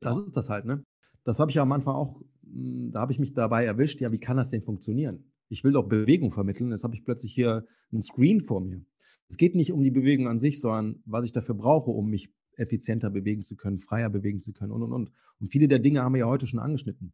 Das 0.00 0.18
ist 0.18 0.36
das 0.36 0.48
halt, 0.48 0.64
ne? 0.64 0.82
Das 1.24 1.38
habe 1.38 1.50
ich 1.50 1.56
ja 1.56 1.62
am 1.62 1.72
Anfang 1.72 1.94
auch, 1.94 2.20
hm, 2.44 2.90
da 2.90 3.00
habe 3.00 3.12
ich 3.12 3.18
mich 3.18 3.34
dabei 3.34 3.66
erwischt, 3.66 4.00
ja, 4.00 4.10
wie 4.10 4.18
kann 4.18 4.38
das 4.38 4.50
denn 4.50 4.62
funktionieren? 4.62 5.32
Ich 5.50 5.64
will 5.64 5.72
doch 5.72 5.86
Bewegung 5.86 6.30
vermitteln, 6.30 6.70
jetzt 6.70 6.82
habe 6.82 6.94
ich 6.94 7.04
plötzlich 7.04 7.34
hier 7.34 7.66
ein 7.92 8.00
Screen 8.00 8.40
vor 8.40 8.62
mir. 8.62 8.84
Es 9.28 9.36
geht 9.36 9.54
nicht 9.54 9.72
um 9.72 9.82
die 9.82 9.90
Bewegung 9.90 10.28
an 10.28 10.38
sich, 10.38 10.60
sondern 10.60 11.02
was 11.04 11.24
ich 11.24 11.32
dafür 11.32 11.54
brauche, 11.54 11.90
um 11.90 12.08
mich 12.08 12.32
effizienter 12.56 13.10
bewegen 13.10 13.42
zu 13.42 13.56
können, 13.56 13.78
freier 13.78 14.10
bewegen 14.10 14.40
zu 14.40 14.52
können 14.52 14.72
und, 14.72 14.82
und, 14.82 14.92
und. 14.92 15.12
Und 15.40 15.48
viele 15.48 15.68
der 15.68 15.78
Dinge 15.78 16.02
haben 16.02 16.14
wir 16.14 16.20
ja 16.20 16.26
heute 16.26 16.46
schon 16.46 16.60
angeschnitten. 16.60 17.12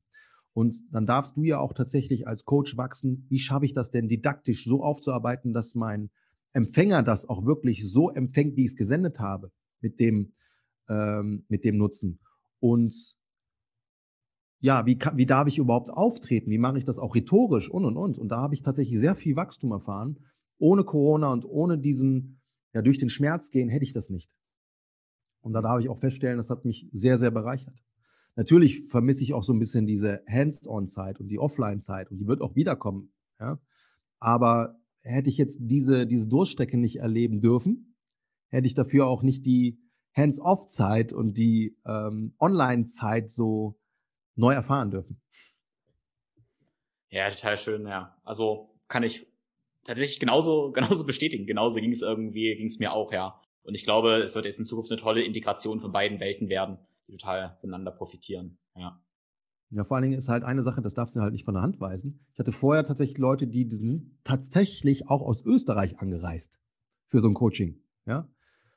Und 0.53 0.83
dann 0.93 1.07
darfst 1.07 1.37
du 1.37 1.45
ja 1.45 1.61
auch 1.61 1.73
tatsächlich 1.73 2.27
als 2.27 2.45
Coach 2.45 2.77
wachsen. 2.77 3.27
Wie 3.29 3.39
schaffe 3.39 3.65
ich 3.65 3.75
das 3.75 3.91
denn 3.91 4.09
didaktisch 4.09 4.65
so 4.65 4.83
aufzuarbeiten, 4.83 5.53
dass 5.53 5.75
mein 5.75 6.11
Empfänger 6.53 7.03
das 7.03 7.29
auch 7.29 7.45
wirklich 7.45 7.89
so 7.89 8.11
empfängt, 8.11 8.57
wie 8.57 8.65
ich 8.65 8.71
es 8.71 8.77
gesendet 8.77 9.21
habe, 9.21 9.53
mit 9.81 10.01
dem, 10.01 10.33
ähm, 10.89 11.45
mit 11.49 11.65
dem 11.65 11.77
Nutzen? 11.77 12.19
Und 12.61 13.17
ja, 14.61 14.85
wie, 14.87 14.99
wie 15.15 15.27
darf 15.27 15.47
ich 15.47 15.59
überhaupt 15.59 15.91
auftreten? 15.91 16.51
Wie 16.51 16.59
mache 16.59 16.79
ich 16.79 16.85
das 16.85 16.99
auch 16.99 17.15
rhetorisch 17.15 17.71
und 17.71 17.85
und 17.85 17.97
und? 17.97 18.19
Und 18.19 18.29
da 18.29 18.39
habe 18.39 18.55
ich 18.55 18.63
tatsächlich 18.63 18.99
sehr 18.99 19.15
viel 19.15 19.37
Wachstum 19.37 19.71
erfahren. 19.71 20.19
Ohne 20.59 20.83
Corona 20.83 21.33
und 21.33 21.45
ohne 21.45 21.79
diesen, 21.79 22.41
ja, 22.75 22.83
durch 22.83 22.99
den 22.99 23.11
Schmerz 23.11 23.53
gehen, 23.53 23.69
hätte 23.69 23.85
ich 23.85 23.93
das 23.93 24.11
nicht. 24.11 24.33
Und 25.49 25.55
da 25.55 25.63
darf 25.63 25.81
ich 25.81 25.89
auch 25.89 25.99
feststellen, 25.99 26.37
das 26.37 26.51
hat 26.51 26.67
mich 26.67 26.87
sehr, 26.93 27.17
sehr 27.17 27.31
bereichert. 27.31 27.83
Natürlich 28.37 28.87
vermisse 28.89 29.23
ich 29.23 29.33
auch 29.33 29.43
so 29.43 29.55
ein 29.55 29.59
bisschen 29.59 29.87
diese 29.87 30.23
Hands-on-Zeit 30.29 31.19
und 31.21 31.29
die 31.29 31.39
Offline-Zeit 31.39 32.11
und 32.11 32.19
die 32.19 32.27
wird 32.27 32.43
auch 32.43 32.55
wiederkommen. 32.55 33.15
Ja? 33.41 33.59
Aber 34.21 34.79
hätte 35.01 35.31
ich 35.31 35.39
jetzt 35.39 35.59
diese, 35.63 36.07
diese 36.07 36.29
Durchstrecke 36.29 36.77
nicht 36.77 36.97
erleben 36.97 37.41
dürfen, 37.41 37.97
hätte 38.49 38.67
ich 38.67 38.75
dafür 38.75 39.07
auch 39.07 39.23
nicht 39.23 39.47
die 39.47 39.81
Hands-off-Zeit 40.15 41.15
und 41.15 41.39
die 41.39 41.79
ähm, 41.87 42.35
Online-Zeit 42.39 43.31
so 43.31 43.81
neu 44.35 44.53
erfahren 44.53 44.91
dürfen. 44.91 45.19
Ja, 47.09 47.31
total 47.31 47.57
schön, 47.57 47.87
ja. 47.87 48.15
Also 48.23 48.75
kann 48.87 49.03
ich 49.03 49.27
tatsächlich 49.87 50.21
genauso, 50.21 50.73
genauso 50.75 51.07
bestätigen. 51.07 51.47
Genauso 51.47 51.81
ging 51.81 51.93
es 51.93 52.03
irgendwie, 52.03 52.55
ging 52.55 52.67
es 52.67 52.79
mir 52.79 52.93
auch, 52.93 53.15
ja. 53.15 53.41
Und 53.69 53.75
ich 53.75 53.85
glaube, 53.85 54.23
es 54.23 54.35
wird 54.35 54.47
jetzt 54.47 54.59
in 54.59 54.65
Zukunft 54.65 54.91
eine 54.91 54.99
tolle 54.99 55.23
Integration 55.23 55.79
von 55.79 55.93
beiden 55.93 56.21
Welten 56.21 56.49
werden, 56.49 56.79
die 57.07 57.13
total 57.13 57.59
voneinander 57.61 57.91
profitieren. 57.91 58.57
Ja. 58.75 58.99
Ja, 59.69 59.85
vor 59.85 59.99
allen 59.99 60.05
Dingen 60.05 60.17
ist 60.17 60.31
halt 60.31 60.43
eine 60.43 60.63
Sache, 60.63 60.81
das 60.81 60.95
darfst 60.95 61.15
du 61.15 61.21
halt 61.21 61.33
nicht 61.33 61.45
von 61.45 61.53
der 61.53 61.63
Hand 61.63 61.79
weisen. 61.79 62.25
Ich 62.33 62.39
hatte 62.39 62.53
vorher 62.53 62.87
tatsächlich 62.87 63.19
Leute, 63.19 63.47
die 63.47 63.69
sind 63.71 64.17
tatsächlich 64.25 65.11
auch 65.11 65.21
aus 65.21 65.45
Österreich 65.45 65.99
angereist 65.99 66.59
für 67.09 67.21
so 67.21 67.29
ein 67.29 67.35
Coaching. 67.35 67.83
Ja. 68.07 68.27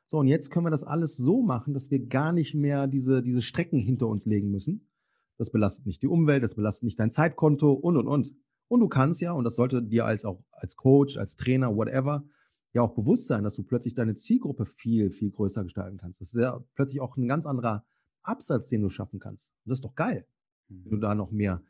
So, 0.08 0.18
und 0.18 0.28
jetzt 0.28 0.52
können 0.52 0.66
wir 0.66 0.72
das 0.72 0.84
alles 0.84 1.16
so 1.16 1.42
machen, 1.42 1.74
dass 1.74 1.90
wir 1.90 2.06
gar 2.08 2.34
nicht 2.34 2.54
mehr 2.54 2.88
diese, 2.88 3.24
diese 3.24 3.42
Strecken 3.42 3.80
hinter 3.80 4.08
uns 4.08 4.26
legen 4.26 4.52
müssen. 4.52 4.90
Das 5.38 5.52
belastet 5.52 5.86
nicht 5.86 6.02
die 6.02 6.08
Umwelt, 6.08 6.44
das 6.44 6.56
belastet 6.56 6.84
nicht 6.84 7.00
dein 7.00 7.12
Zeitkonto 7.12 7.72
und, 7.72 7.96
und, 7.96 8.08
und. 8.10 8.34
Und 8.68 8.82
du 8.82 8.90
kannst 8.90 9.22
ja, 9.22 9.32
und 9.32 9.46
das 9.46 9.56
sollte 9.56 9.82
dir 9.82 10.04
als 10.04 10.26
auch 10.26 10.44
als 10.52 10.76
Coach, 10.76 11.16
als 11.16 11.38
Trainer, 11.38 11.74
whatever, 11.78 12.26
ja 12.74 12.82
auch 12.82 12.94
bewusst 12.94 13.28
sein, 13.28 13.44
dass 13.44 13.56
du 13.56 13.64
plötzlich 13.64 13.96
deine 13.96 14.16
Zielgruppe 14.16 14.66
viel, 14.66 15.12
viel 15.12 15.32
größer 15.32 15.64
gestalten 15.64 15.98
kannst. 15.98 16.22
Das 16.22 16.34
ist 16.34 16.40
ja 16.40 16.64
plötzlich 16.76 17.02
auch 17.02 17.18
ein 17.18 17.28
ganz 17.28 17.46
anderer 17.46 17.86
Absatz, 18.24 18.70
den 18.70 18.82
du 18.82 18.90
schaffen 18.90 19.20
kannst. 19.20 19.54
Und 19.66 19.70
das 19.70 19.78
ist 19.78 19.86
doch 19.86 19.96
geil, 19.96 20.26
mhm. 20.70 20.86
wenn 20.86 20.92
du 20.92 20.98
da 20.98 21.16
noch 21.16 21.32
mehr 21.32 21.62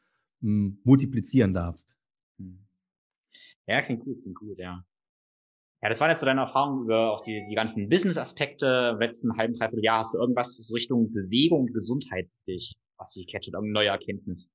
m, 0.42 0.48
hm, 0.48 0.82
multiplizieren 0.84 1.54
darfst. 1.54 1.96
Mhm. 2.38 2.68
Ja, 3.68 3.82
klingt 3.82 4.04
gut, 4.04 4.22
klingt 4.22 4.38
gut, 4.38 4.58
ja. 4.60 4.86
Ja, 5.82 5.90
das 5.90 6.00
waren 6.00 6.10
jetzt 6.10 6.20
so 6.20 6.28
deine 6.28 6.42
Erfahrungen 6.42 6.84
über 6.84 7.12
auch 7.12 7.22
die, 7.22 7.42
die 7.50 7.56
ganzen 7.56 7.90
Business-Aspekte. 7.90 8.92
Im 8.94 9.00
letzten 9.00 9.36
halben, 9.36 9.56
dreiviertel 9.56 9.84
Jahr 9.84 10.00
hast 10.00 10.14
du 10.14 10.20
irgendwas 10.20 10.56
so 10.56 10.74
Richtung 10.76 11.12
Bewegung 11.12 11.62
und 11.62 11.74
Gesundheit 11.74 12.30
dich, 12.48 12.76
was 12.98 13.14
dich 13.14 13.28
catcht, 13.28 13.48
irgendeine 13.48 13.74
neue 13.74 13.88
Erkenntnis. 13.88 14.52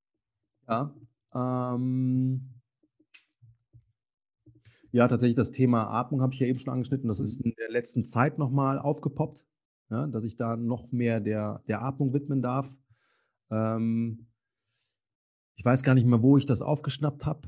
Ja, 0.69 0.95
ähm, 1.35 2.56
ja, 4.97 5.07
tatsächlich 5.09 5.37
das 5.37 5.53
Thema 5.53 5.91
Atmung 5.91 6.23
habe 6.23 6.33
ich 6.33 6.41
ja 6.41 6.47
eben 6.47 6.59
schon 6.59 6.73
angeschnitten. 6.73 7.07
Das 7.07 7.21
ist 7.21 7.39
in 7.43 7.53
der 7.59 7.71
letzten 7.71 8.07
Zeit 8.07 8.39
nochmal 8.39 8.79
aufgepoppt, 8.79 9.47
ja, 9.91 10.07
dass 10.07 10.25
ich 10.25 10.37
da 10.37 10.57
noch 10.57 10.91
mehr 10.91 11.21
der, 11.21 11.63
der 11.69 11.83
Atmung 11.83 12.15
widmen 12.15 12.41
darf. 12.41 12.75
Ähm, 13.51 14.27
ich 15.55 15.65
weiß 15.65 15.83
gar 15.83 15.95
nicht 15.95 16.07
mehr, 16.07 16.23
wo 16.23 16.39
ich 16.39 16.47
das 16.47 16.63
aufgeschnappt 16.63 17.27
habe. 17.27 17.43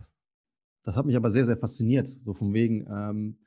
Das 0.83 0.99
hat 0.99 1.07
mich 1.07 1.17
aber 1.17 1.31
sehr, 1.31 1.47
sehr 1.47 1.57
fasziniert. 1.57 2.09
So 2.23 2.35
von 2.35 2.53
wegen, 2.53 2.87
ähm, 2.87 3.39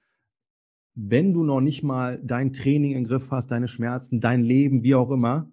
wenn 0.96 1.32
du 1.32 1.44
noch 1.44 1.62
nicht 1.62 1.84
mal 1.84 2.20
dein 2.24 2.54
Training 2.54 2.94
im 2.94 3.04
Griff 3.04 3.30
hast, 3.30 3.52
deine 3.52 3.68
Schmerzen, 3.68 4.20
dein 4.20 4.42
Leben, 4.42 4.82
wie 4.82 4.96
auch 4.96 5.12
immer, 5.12 5.52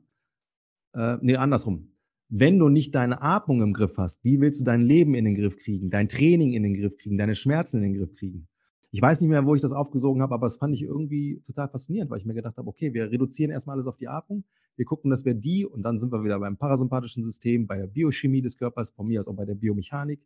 äh, 0.94 1.18
nee, 1.20 1.36
andersrum 1.36 1.92
wenn 2.28 2.58
du 2.58 2.68
nicht 2.68 2.94
deine 2.94 3.22
Atmung 3.22 3.62
im 3.62 3.72
Griff 3.72 3.96
hast, 3.96 4.22
wie 4.24 4.40
willst 4.40 4.60
du 4.60 4.64
dein 4.64 4.82
Leben 4.82 5.14
in 5.14 5.24
den 5.24 5.34
Griff 5.34 5.56
kriegen, 5.58 5.90
dein 5.90 6.08
Training 6.08 6.52
in 6.52 6.62
den 6.62 6.74
Griff 6.74 6.96
kriegen, 6.98 7.16
deine 7.16 7.34
Schmerzen 7.34 7.78
in 7.78 7.92
den 7.92 7.94
Griff 7.94 8.14
kriegen? 8.14 8.48
Ich 8.90 9.02
weiß 9.02 9.20
nicht 9.20 9.28
mehr, 9.28 9.44
wo 9.44 9.54
ich 9.54 9.60
das 9.60 9.72
aufgesogen 9.72 10.22
habe, 10.22 10.34
aber 10.34 10.46
das 10.46 10.56
fand 10.56 10.74
ich 10.74 10.82
irgendwie 10.82 11.40
total 11.44 11.68
faszinierend, 11.68 12.10
weil 12.10 12.18
ich 12.18 12.24
mir 12.24 12.34
gedacht 12.34 12.56
habe, 12.56 12.68
okay, 12.68 12.94
wir 12.94 13.10
reduzieren 13.10 13.50
erstmal 13.50 13.74
alles 13.74 13.86
auf 13.86 13.96
die 13.96 14.08
Atmung, 14.08 14.44
wir 14.76 14.84
gucken, 14.84 15.10
dass 15.10 15.24
wir 15.24 15.34
die, 15.34 15.66
und 15.66 15.82
dann 15.82 15.98
sind 15.98 16.12
wir 16.12 16.24
wieder 16.24 16.38
beim 16.38 16.56
parasympathischen 16.56 17.24
System, 17.24 17.66
bei 17.66 17.76
der 17.76 17.86
Biochemie 17.86 18.40
des 18.40 18.56
Körpers, 18.56 18.90
von 18.90 19.06
mir 19.06 19.20
aus 19.20 19.28
auch 19.28 19.34
bei 19.34 19.44
der 19.44 19.56
Biomechanik. 19.56 20.20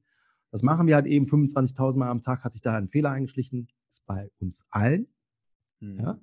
Das 0.50 0.62
machen 0.62 0.86
wir 0.86 0.94
halt 0.94 1.06
eben 1.06 1.24
25.000 1.24 1.98
Mal 1.98 2.10
am 2.10 2.20
Tag, 2.20 2.44
hat 2.44 2.52
sich 2.52 2.60
da 2.60 2.76
ein 2.76 2.88
Fehler 2.88 3.10
eingeschlichen, 3.10 3.68
ist 3.88 4.04
bei 4.06 4.30
uns 4.38 4.64
allen. 4.70 5.08
Mhm. 5.80 5.98
Ja? 5.98 6.20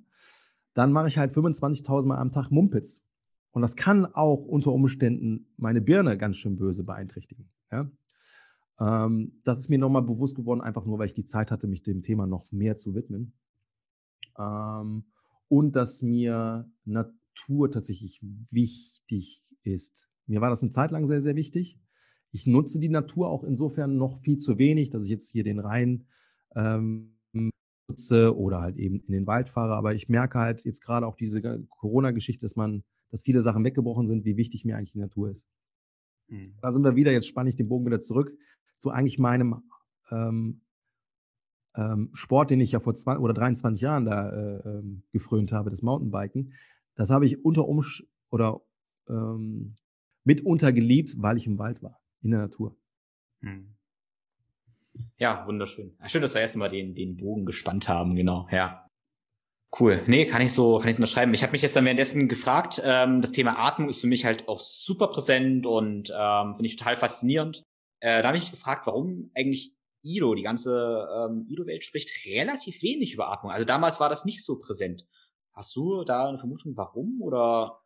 Dann 0.74 0.92
mache 0.92 1.08
ich 1.08 1.18
halt 1.18 1.34
25.000 1.34 2.06
Mal 2.06 2.18
am 2.18 2.30
Tag 2.30 2.50
Mumpitz. 2.50 3.02
Und 3.52 3.62
das 3.62 3.76
kann 3.76 4.06
auch 4.06 4.44
unter 4.44 4.72
Umständen 4.72 5.46
meine 5.56 5.80
Birne 5.80 6.16
ganz 6.16 6.36
schön 6.36 6.56
böse 6.56 6.84
beeinträchtigen. 6.84 7.50
Ja? 7.70 7.90
Ähm, 8.80 9.40
das 9.44 9.58
ist 9.58 9.68
mir 9.68 9.78
nochmal 9.78 10.02
bewusst 10.02 10.36
geworden, 10.36 10.60
einfach 10.60 10.84
nur, 10.84 10.98
weil 10.98 11.06
ich 11.06 11.14
die 11.14 11.24
Zeit 11.24 11.50
hatte, 11.50 11.66
mich 11.66 11.82
dem 11.82 12.02
Thema 12.02 12.26
noch 12.26 12.52
mehr 12.52 12.76
zu 12.76 12.94
widmen. 12.94 13.32
Ähm, 14.38 15.04
und 15.48 15.74
dass 15.74 16.02
mir 16.02 16.70
Natur 16.84 17.70
tatsächlich 17.70 18.20
wichtig 18.50 19.42
ist. 19.64 20.08
Mir 20.26 20.40
war 20.40 20.50
das 20.50 20.62
eine 20.62 20.70
Zeit 20.70 20.92
lang 20.92 21.06
sehr, 21.06 21.20
sehr 21.20 21.34
wichtig. 21.34 21.80
Ich 22.30 22.46
nutze 22.46 22.78
die 22.78 22.88
Natur 22.88 23.28
auch 23.28 23.42
insofern 23.42 23.96
noch 23.96 24.20
viel 24.20 24.38
zu 24.38 24.58
wenig, 24.58 24.90
dass 24.90 25.04
ich 25.04 25.10
jetzt 25.10 25.28
hier 25.28 25.42
den 25.42 25.58
Rhein 25.58 26.06
ähm, 26.54 27.18
nutze 27.88 28.36
oder 28.36 28.60
halt 28.60 28.76
eben 28.76 29.00
in 29.00 29.12
den 29.12 29.26
Wald 29.26 29.48
fahre. 29.48 29.74
Aber 29.74 29.94
ich 29.94 30.08
merke 30.08 30.38
halt 30.38 30.64
jetzt 30.64 30.82
gerade 30.82 31.06
auch 31.06 31.16
diese 31.16 31.42
Corona-Geschichte, 31.68 32.42
dass 32.42 32.54
man 32.54 32.84
dass 33.10 33.22
viele 33.22 33.42
Sachen 33.42 33.64
weggebrochen 33.64 34.06
sind, 34.06 34.24
wie 34.24 34.36
wichtig 34.36 34.64
mir 34.64 34.76
eigentlich 34.76 34.92
die 34.92 35.00
Natur 35.00 35.30
ist. 35.30 35.46
Mhm. 36.28 36.54
Da 36.60 36.72
sind 36.72 36.84
wir 36.84 36.96
wieder, 36.96 37.12
jetzt 37.12 37.26
spanne 37.26 37.50
ich 37.50 37.56
den 37.56 37.68
Bogen 37.68 37.86
wieder 37.86 38.00
zurück 38.00 38.32
zu 38.78 38.90
eigentlich 38.90 39.18
meinem 39.18 39.62
ähm, 40.10 40.62
ähm, 41.76 42.10
Sport, 42.14 42.50
den 42.50 42.60
ich 42.60 42.72
ja 42.72 42.80
vor 42.80 42.94
20 42.94 43.22
oder 43.22 43.34
23 43.34 43.80
Jahren 43.80 44.04
da 44.04 44.30
äh, 44.30 44.68
ähm, 44.68 45.02
gefrönt 45.12 45.52
habe, 45.52 45.70
das 45.70 45.82
Mountainbiken. 45.82 46.52
Das 46.94 47.10
habe 47.10 47.26
ich 47.26 47.44
unter 47.44 47.68
Umsch 47.68 48.04
oder 48.30 48.60
ähm, 49.08 49.76
mitunter 50.24 50.72
geliebt, 50.72 51.14
weil 51.18 51.36
ich 51.36 51.46
im 51.46 51.58
Wald 51.58 51.82
war, 51.82 52.00
in 52.22 52.30
der 52.30 52.40
Natur. 52.40 52.76
Mhm. 53.40 53.74
Ja, 55.16 55.46
wunderschön. 55.46 55.96
Schön, 56.06 56.22
dass 56.22 56.34
wir 56.34 56.40
erst 56.40 56.56
mal 56.56 56.68
den, 56.68 56.94
den 56.94 57.16
Bogen 57.16 57.46
gespannt 57.46 57.88
haben, 57.88 58.16
genau, 58.16 58.48
ja. 58.50 58.89
Cool. 59.78 60.02
Nee, 60.06 60.26
kann 60.26 60.42
ich 60.42 60.52
so, 60.52 60.78
kann 60.78 60.88
ich 60.88 60.96
so 60.96 61.00
unterschreiben. 61.00 61.32
Ich 61.32 61.42
habe 61.42 61.52
mich 61.52 61.62
jetzt 61.62 61.76
dann 61.76 61.84
währenddessen 61.84 62.28
gefragt, 62.28 62.82
ähm, 62.84 63.20
das 63.20 63.32
Thema 63.32 63.58
Atmung 63.58 63.88
ist 63.88 64.00
für 64.00 64.08
mich 64.08 64.24
halt 64.24 64.48
auch 64.48 64.58
super 64.58 65.08
präsent 65.08 65.64
und 65.64 66.12
ähm, 66.14 66.54
finde 66.56 66.66
ich 66.66 66.76
total 66.76 66.96
faszinierend. 66.96 67.64
Äh, 68.00 68.22
da 68.22 68.28
habe 68.28 68.38
ich 68.38 68.44
mich 68.44 68.52
gefragt, 68.52 68.86
warum 68.86 69.30
eigentlich 69.34 69.76
Ido, 70.02 70.34
die 70.34 70.42
ganze 70.42 71.06
ähm, 71.14 71.46
Ido-Welt 71.48 71.84
spricht 71.84 72.26
relativ 72.26 72.82
wenig 72.82 73.14
über 73.14 73.30
Atmung. 73.30 73.52
Also 73.52 73.64
damals 73.64 74.00
war 74.00 74.08
das 74.08 74.24
nicht 74.24 74.44
so 74.44 74.58
präsent. 74.58 75.06
Hast 75.52 75.76
du 75.76 76.04
da 76.04 76.28
eine 76.28 76.38
Vermutung, 76.38 76.76
warum 76.76 77.20
oder? 77.20 77.80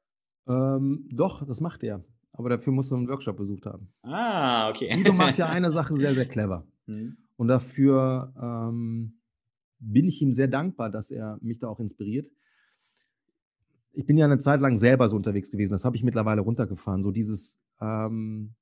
Ähm, 0.48 1.08
doch, 1.12 1.44
das 1.46 1.60
macht 1.60 1.82
er. 1.82 2.04
Aber 2.32 2.48
dafür 2.48 2.72
musst 2.72 2.90
du 2.90 2.96
einen 2.96 3.08
Workshop 3.08 3.36
besucht 3.36 3.66
haben. 3.66 3.92
Ah, 4.02 4.70
okay. 4.70 4.92
Ido 4.98 5.12
macht 5.12 5.38
ja 5.38 5.46
eine 5.50 5.70
Sache 5.70 5.94
sehr, 5.94 6.14
sehr 6.14 6.26
clever. 6.26 6.66
Hm. 6.86 7.16
Und 7.36 7.48
dafür 7.48 8.32
ähm, 8.40 9.20
bin 9.92 10.06
ich 10.06 10.20
ihm 10.22 10.32
sehr 10.32 10.48
dankbar, 10.48 10.90
dass 10.90 11.10
er 11.10 11.38
mich 11.40 11.58
da 11.58 11.68
auch 11.68 11.80
inspiriert. 11.80 12.28
Ich 13.92 14.06
bin 14.06 14.16
ja 14.16 14.24
eine 14.24 14.38
Zeit 14.38 14.60
lang 14.60 14.76
selber 14.76 15.08
so 15.08 15.16
unterwegs 15.16 15.50
gewesen. 15.50 15.72
Das 15.72 15.84
habe 15.84 15.96
ich 15.96 16.02
mittlerweile 16.02 16.40
runtergefahren. 16.40 17.02
So 17.02 17.12
dieses 17.12 17.60
ähm, 17.80 18.54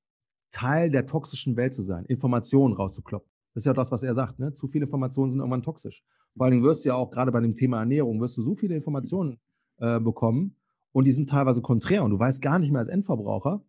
Teil 0.51 0.91
der 0.91 1.05
toxischen 1.05 1.55
Welt 1.57 1.73
zu 1.73 1.81
sein, 1.81 2.05
Informationen 2.05 2.73
rauszukloppen. 2.75 3.29
Das 3.53 3.61
ist 3.61 3.65
ja 3.65 3.73
das, 3.73 3.91
was 3.91 4.03
er 4.03 4.13
sagt. 4.13 4.39
Ne? 4.39 4.53
Zu 4.53 4.67
viele 4.67 4.85
Informationen 4.85 5.29
sind 5.29 5.39
irgendwann 5.39 5.61
toxisch. 5.61 6.03
Vor 6.35 6.49
Dingen 6.49 6.63
wirst 6.63 6.85
du 6.85 6.89
ja 6.89 6.95
auch 6.95 7.09
gerade 7.09 7.31
bei 7.31 7.39
dem 7.39 7.55
Thema 7.55 7.79
Ernährung, 7.79 8.19
wirst 8.19 8.37
du 8.37 8.41
so 8.41 8.55
viele 8.55 8.75
Informationen 8.75 9.39
äh, 9.77 9.99
bekommen 9.99 10.57
und 10.91 11.05
die 11.05 11.11
sind 11.11 11.29
teilweise 11.29 11.61
konträr 11.61 12.03
und 12.03 12.11
du 12.11 12.19
weißt 12.19 12.41
gar 12.41 12.59
nicht 12.59 12.71
mehr 12.71 12.79
als 12.79 12.87
Endverbraucher, 12.87 13.63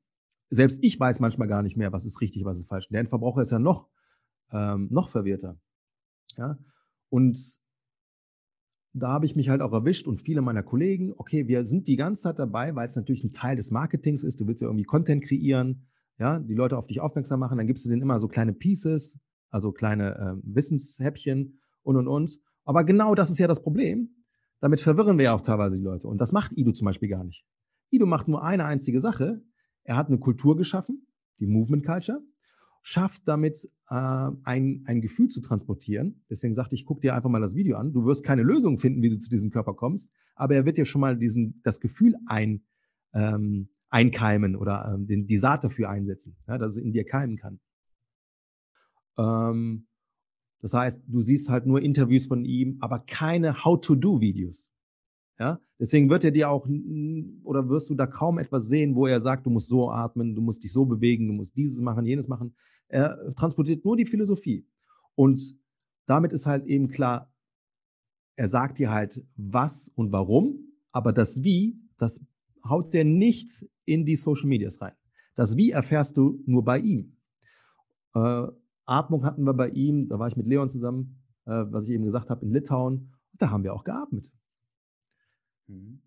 selbst 0.50 0.82
ich 0.82 0.98
weiß 0.98 1.20
manchmal 1.20 1.48
gar 1.48 1.62
nicht 1.62 1.76
mehr, 1.76 1.92
was 1.92 2.04
ist 2.04 2.20
richtig, 2.20 2.44
was 2.44 2.58
ist 2.58 2.68
falsch. 2.68 2.88
Der 2.88 3.00
Endverbraucher 3.00 3.42
ist 3.42 3.50
ja 3.50 3.58
noch, 3.58 3.88
ähm, 4.52 4.88
noch 4.90 5.08
verwirrter. 5.08 5.58
Ja? 6.36 6.58
Und 7.14 7.60
da 8.92 9.12
habe 9.12 9.24
ich 9.24 9.36
mich 9.36 9.48
halt 9.48 9.62
auch 9.62 9.72
erwischt 9.72 10.08
und 10.08 10.16
viele 10.20 10.42
meiner 10.42 10.64
Kollegen, 10.64 11.12
okay, 11.16 11.46
wir 11.46 11.62
sind 11.62 11.86
die 11.86 11.94
ganze 11.94 12.24
Zeit 12.24 12.40
dabei, 12.40 12.74
weil 12.74 12.88
es 12.88 12.96
natürlich 12.96 13.22
ein 13.22 13.30
Teil 13.30 13.54
des 13.54 13.70
Marketings 13.70 14.24
ist. 14.24 14.40
Du 14.40 14.48
willst 14.48 14.62
ja 14.62 14.66
irgendwie 14.66 14.84
Content 14.84 15.22
kreieren, 15.22 15.86
ja, 16.18 16.40
die 16.40 16.54
Leute 16.54 16.76
auf 16.76 16.88
dich 16.88 16.98
aufmerksam 16.98 17.38
machen, 17.38 17.56
dann 17.56 17.68
gibst 17.68 17.84
du 17.84 17.88
denen 17.88 18.02
immer 18.02 18.18
so 18.18 18.26
kleine 18.26 18.52
Pieces, 18.52 19.20
also 19.48 19.70
kleine 19.70 20.16
äh, 20.16 20.34
Wissenshäppchen 20.42 21.60
und 21.82 21.94
und 21.94 22.08
und. 22.08 22.40
Aber 22.64 22.82
genau 22.82 23.14
das 23.14 23.30
ist 23.30 23.38
ja 23.38 23.46
das 23.46 23.62
Problem. 23.62 24.10
Damit 24.58 24.80
verwirren 24.80 25.16
wir 25.16 25.26
ja 25.26 25.34
auch 25.36 25.42
teilweise 25.42 25.76
die 25.76 25.84
Leute. 25.84 26.08
Und 26.08 26.20
das 26.20 26.32
macht 26.32 26.50
Ido 26.56 26.72
zum 26.72 26.86
Beispiel 26.86 27.10
gar 27.10 27.22
nicht. 27.22 27.46
Ido 27.90 28.06
macht 28.06 28.26
nur 28.26 28.42
eine 28.42 28.64
einzige 28.64 28.98
Sache. 28.98 29.40
Er 29.84 29.94
hat 29.96 30.08
eine 30.08 30.18
Kultur 30.18 30.56
geschaffen, 30.56 31.06
die 31.38 31.46
Movement 31.46 31.86
Culture, 31.86 32.24
schafft 32.86 33.26
damit 33.26 33.66
äh, 33.88 33.94
ein, 33.94 34.84
ein 34.84 35.00
Gefühl 35.00 35.28
zu 35.28 35.40
transportieren. 35.40 36.22
Deswegen 36.28 36.52
sagte 36.52 36.74
ich, 36.74 36.84
guck 36.84 37.00
dir 37.00 37.14
einfach 37.14 37.30
mal 37.30 37.40
das 37.40 37.56
Video 37.56 37.78
an. 37.78 37.94
Du 37.94 38.04
wirst 38.04 38.22
keine 38.22 38.42
Lösung 38.42 38.76
finden, 38.76 39.00
wie 39.00 39.08
du 39.08 39.18
zu 39.18 39.30
diesem 39.30 39.50
Körper 39.50 39.72
kommst, 39.72 40.12
aber 40.34 40.54
er 40.54 40.66
wird 40.66 40.76
dir 40.76 40.84
schon 40.84 41.00
mal 41.00 41.16
diesen, 41.16 41.62
das 41.64 41.80
Gefühl 41.80 42.14
ein, 42.26 42.62
ähm, 43.14 43.70
einkeimen 43.88 44.54
oder 44.54 44.92
ähm, 44.92 45.06
den, 45.06 45.26
die 45.26 45.38
Saat 45.38 45.64
dafür 45.64 45.88
einsetzen, 45.88 46.36
ja, 46.46 46.58
dass 46.58 46.72
es 46.72 46.76
in 46.78 46.92
dir 46.92 47.06
keimen 47.06 47.38
kann. 47.38 47.58
Ähm, 49.16 49.86
das 50.60 50.74
heißt, 50.74 51.04
du 51.06 51.22
siehst 51.22 51.48
halt 51.48 51.64
nur 51.64 51.80
Interviews 51.80 52.26
von 52.26 52.44
ihm, 52.44 52.76
aber 52.80 52.98
keine 52.98 53.64
How-to-Do-Videos. 53.64 54.70
Ja, 55.38 55.58
deswegen 55.80 56.10
wird 56.10 56.22
er 56.22 56.30
dir 56.30 56.50
auch 56.50 56.68
oder 57.42 57.68
wirst 57.68 57.88
du 57.88 57.94
da 57.94 58.06
kaum 58.06 58.38
etwas 58.38 58.68
sehen, 58.68 58.94
wo 58.94 59.06
er 59.06 59.20
sagt, 59.20 59.46
du 59.46 59.50
musst 59.50 59.68
so 59.68 59.90
atmen, 59.90 60.34
du 60.34 60.42
musst 60.42 60.62
dich 60.62 60.72
so 60.72 60.84
bewegen, 60.84 61.26
du 61.26 61.34
musst 61.34 61.56
dieses 61.56 61.80
machen, 61.80 62.04
jenes 62.04 62.28
machen. 62.28 62.54
Er 62.88 63.34
transportiert 63.34 63.84
nur 63.84 63.96
die 63.96 64.04
Philosophie. 64.04 64.66
Und 65.14 65.58
damit 66.06 66.32
ist 66.32 66.46
halt 66.46 66.66
eben 66.66 66.88
klar, 66.88 67.32
er 68.36 68.48
sagt 68.48 68.78
dir 68.78 68.90
halt 68.90 69.24
was 69.36 69.88
und 69.94 70.12
warum, 70.12 70.58
aber 70.92 71.12
das 71.12 71.42
Wie, 71.42 71.80
das 71.98 72.20
haut 72.68 72.92
der 72.92 73.04
nicht 73.04 73.66
in 73.84 74.04
die 74.04 74.16
Social 74.16 74.48
Medias 74.48 74.80
rein. 74.80 74.94
Das 75.34 75.56
Wie 75.56 75.70
erfährst 75.70 76.16
du 76.16 76.42
nur 76.46 76.64
bei 76.64 76.78
ihm. 76.78 77.16
Äh, 78.14 78.46
Atmung 78.86 79.24
hatten 79.24 79.44
wir 79.44 79.54
bei 79.54 79.68
ihm, 79.70 80.08
da 80.08 80.18
war 80.18 80.28
ich 80.28 80.36
mit 80.36 80.46
Leon 80.46 80.68
zusammen, 80.68 81.22
äh, 81.46 81.64
was 81.70 81.88
ich 81.88 81.94
eben 81.94 82.04
gesagt 82.04 82.30
habe, 82.30 82.44
in 82.44 82.52
Litauen. 82.52 83.12
Da 83.34 83.50
haben 83.50 83.64
wir 83.64 83.74
auch 83.74 83.84
geatmet. 83.84 84.30
Mhm. 85.66 86.02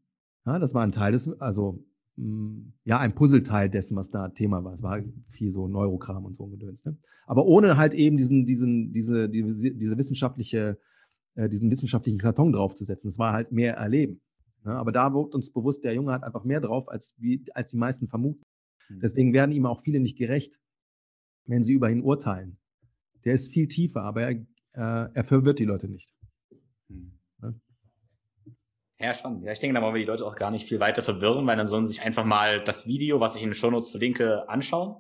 Ja, 0.46 0.60
das 0.60 0.74
war 0.74 0.84
ein 0.84 0.92
Teil 0.92 1.12
des, 1.12 1.28
also 1.42 1.84
ja, 2.84 2.98
ein 2.98 3.14
Puzzleteil 3.14 3.70
dessen, 3.70 3.96
was 3.96 4.10
da 4.10 4.30
Thema 4.30 4.64
war. 4.64 4.74
Es 4.74 4.82
war 4.82 5.04
viel 5.30 5.52
so 5.52 5.68
Neurokram 5.68 6.26
und 6.26 6.36
so 6.36 6.46
ein 6.46 6.52
Gedöns. 6.52 6.84
Ne? 6.84 6.98
Aber 7.28 7.46
ohne 7.46 7.78
halt 7.78 7.94
eben 7.94 8.18
diesen, 8.18 8.46
diesen, 8.46 8.92
diese, 8.92 9.30
diese, 9.30 9.72
diese 9.76 9.98
wissenschaftliche, 9.98 10.80
äh, 11.36 11.48
diesen 11.48 11.70
wissenschaftlichen 11.70 12.18
Karton 12.18 12.52
draufzusetzen. 12.52 13.08
Es 13.10 13.20
war 13.20 13.34
halt 13.34 13.52
mehr 13.52 13.76
Erleben. 13.76 14.22
Ne? 14.64 14.74
Aber 14.76 14.92
da 14.92 15.14
wird 15.14 15.36
uns 15.36 15.54
bewusst, 15.54 15.84
der 15.84 15.94
Junge 15.94 16.12
hat 16.12 16.24
einfach 16.24 16.44
mehr 16.44 16.60
drauf, 16.60 16.90
als, 16.90 17.16
wie, 17.20 17.46
als 17.54 17.70
die 17.70 17.78
meisten 17.78 18.08
vermuten. 18.08 18.42
Mhm. 18.90 19.00
Deswegen 19.00 19.34
werden 19.34 19.52
ihm 19.52 19.68
auch 19.68 19.82
viele 19.82 20.00
nicht 20.00 20.18
gerecht, 20.18 20.60
wenn 21.46 21.64
sie 21.64 21.74
über 21.74 21.92
ihn 21.92 22.02
urteilen. 22.02 22.58
Der 23.26 23.34
ist 23.34 23.54
viel 23.54 23.68
tiefer, 23.68 24.02
aber 24.02 24.24
er, 24.24 24.32
äh, 24.32 25.14
er 25.14 25.24
verwirrt 25.24 25.60
die 25.60 25.66
Leute 25.66 25.88
nicht. 25.88 26.10
Mhm. 29.00 29.06
Ja, 29.06 29.14
spannend. 29.14 29.44
Ja, 29.44 29.52
ich 29.52 29.60
denke, 29.60 29.76
da 29.76 29.82
wollen 29.82 29.94
wir 29.94 30.02
die 30.02 30.08
Leute 30.08 30.26
auch 30.26 30.36
gar 30.36 30.52
nicht 30.52 30.68
viel 30.68 30.80
weiter 30.80 31.02
verwirren, 31.02 31.46
weil 31.48 31.58
dann 31.58 31.66
sollen 31.66 31.86
sie 31.86 31.94
sich 31.94 32.02
einfach 32.02 32.26
mal 32.26 32.64
das 32.64 32.88
Video, 32.88 33.20
was 33.20 33.36
ich 33.36 33.44
in 33.44 33.50
den 33.50 33.56
Show 33.56 33.70
Notes 33.70 33.90
verlinke, 33.90 34.48
anschauen. 34.50 34.96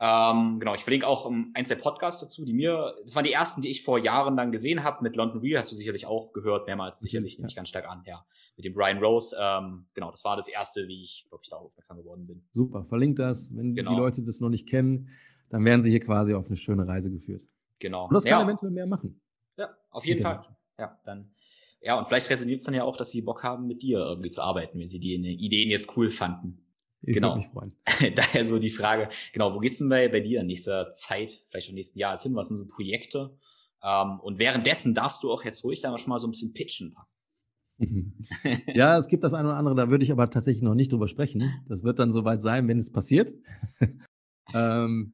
Ähm, 0.00 0.58
genau, 0.58 0.74
ich 0.74 0.82
verlinke 0.82 1.06
auch 1.06 1.24
um, 1.24 1.52
eins 1.54 1.68
der 1.68 1.76
Podcasts 1.76 2.20
dazu, 2.20 2.44
die 2.44 2.52
mir, 2.52 2.94
das 3.04 3.14
waren 3.14 3.24
die 3.24 3.32
ersten, 3.32 3.62
die 3.62 3.70
ich 3.70 3.84
vor 3.84 3.98
Jahren 3.98 4.36
dann 4.36 4.50
gesehen 4.50 4.82
habe. 4.82 5.02
Mit 5.02 5.16
London 5.16 5.40
Real 5.40 5.58
hast 5.58 5.70
du 5.70 5.76
sicherlich 5.76 6.06
auch 6.06 6.32
gehört, 6.32 6.66
mehrmals 6.66 6.98
sicherlich, 7.00 7.38
nehme 7.38 7.48
ich 7.48 7.56
ganz 7.56 7.68
stark 7.68 7.88
an, 7.88 8.02
ja. 8.06 8.24
Mit 8.56 8.64
dem 8.64 8.74
Brian 8.74 8.98
Rose, 8.98 9.36
ähm, 9.40 9.86
genau, 9.94 10.10
das 10.10 10.24
war 10.24 10.36
das 10.36 10.48
erste, 10.48 10.86
wie 10.88 11.02
ich, 11.02 11.26
glaube 11.28 11.42
ich, 11.42 11.50
da 11.50 11.56
aufmerksam 11.56 11.96
geworden 11.96 12.26
bin. 12.26 12.44
Super, 12.52 12.84
verlinkt 12.84 13.18
das. 13.18 13.54
Wenn 13.54 13.74
genau. 13.74 13.92
die 13.92 13.96
Leute 13.96 14.22
das 14.22 14.40
noch 14.40 14.48
nicht 14.48 14.68
kennen, 14.68 15.08
dann 15.50 15.64
werden 15.64 15.82
sie 15.82 15.90
hier 15.90 16.00
quasi 16.00 16.34
auf 16.34 16.46
eine 16.46 16.56
schöne 16.56 16.86
Reise 16.86 17.10
geführt. 17.10 17.42
Genau. 17.78 18.06
Und 18.06 18.14
das 18.14 18.24
kann 18.24 18.40
ja. 18.40 18.44
eventuell 18.44 18.72
mehr 18.72 18.86
machen. 18.86 19.20
Ja, 19.56 19.70
auf 19.90 20.04
jeden 20.04 20.22
Fall. 20.22 20.44
Ja, 20.78 20.98
dann 21.04 21.30
ja, 21.84 21.98
und 21.98 22.08
vielleicht 22.08 22.30
resoniert 22.30 22.58
es 22.58 22.64
dann 22.64 22.74
ja 22.74 22.82
auch, 22.82 22.96
dass 22.96 23.10
sie 23.10 23.20
Bock 23.20 23.42
haben, 23.42 23.66
mit 23.66 23.82
dir 23.82 23.98
irgendwie 23.98 24.30
zu 24.30 24.42
arbeiten, 24.42 24.80
wenn 24.80 24.88
sie 24.88 25.00
die 25.00 25.14
Ideen 25.14 25.70
jetzt 25.70 25.96
cool 25.96 26.10
fanden. 26.10 26.64
Ich 27.02 27.14
genau. 27.14 27.36
mich 27.36 27.46
freuen. 27.48 27.74
Daher 28.14 28.46
so 28.46 28.58
die 28.58 28.70
Frage, 28.70 29.10
genau, 29.34 29.54
wo 29.54 29.58
geht's 29.58 29.78
denn 29.78 29.90
bei, 29.90 30.08
bei 30.08 30.20
dir 30.20 30.40
in 30.40 30.46
nächster 30.46 30.90
Zeit, 30.90 31.44
vielleicht 31.50 31.68
im 31.68 31.74
nächsten 31.74 31.98
Jahr 31.98 32.16
hin? 32.18 32.34
Was 32.34 32.48
sind 32.48 32.56
so 32.56 32.66
Projekte? 32.66 33.36
Ähm, 33.82 34.18
und 34.20 34.38
währenddessen 34.38 34.94
darfst 34.94 35.22
du 35.22 35.30
auch 35.30 35.44
jetzt 35.44 35.62
ruhig 35.62 35.82
dann 35.82 35.98
schon 35.98 36.08
mal 36.08 36.18
so 36.18 36.26
ein 36.26 36.30
bisschen 36.30 36.54
pitchen. 36.54 36.96
ja, 38.74 38.96
es 38.96 39.08
gibt 39.08 39.22
das 39.22 39.34
eine 39.34 39.48
oder 39.48 39.58
andere, 39.58 39.74
da 39.74 39.90
würde 39.90 40.04
ich 40.04 40.12
aber 40.12 40.30
tatsächlich 40.30 40.62
noch 40.62 40.74
nicht 40.74 40.90
drüber 40.90 41.08
sprechen. 41.08 41.62
Das 41.68 41.84
wird 41.84 41.98
dann 41.98 42.12
soweit 42.12 42.40
sein, 42.40 42.66
wenn 42.66 42.78
es 42.78 42.90
passiert. 42.90 43.34
ähm, 44.54 45.12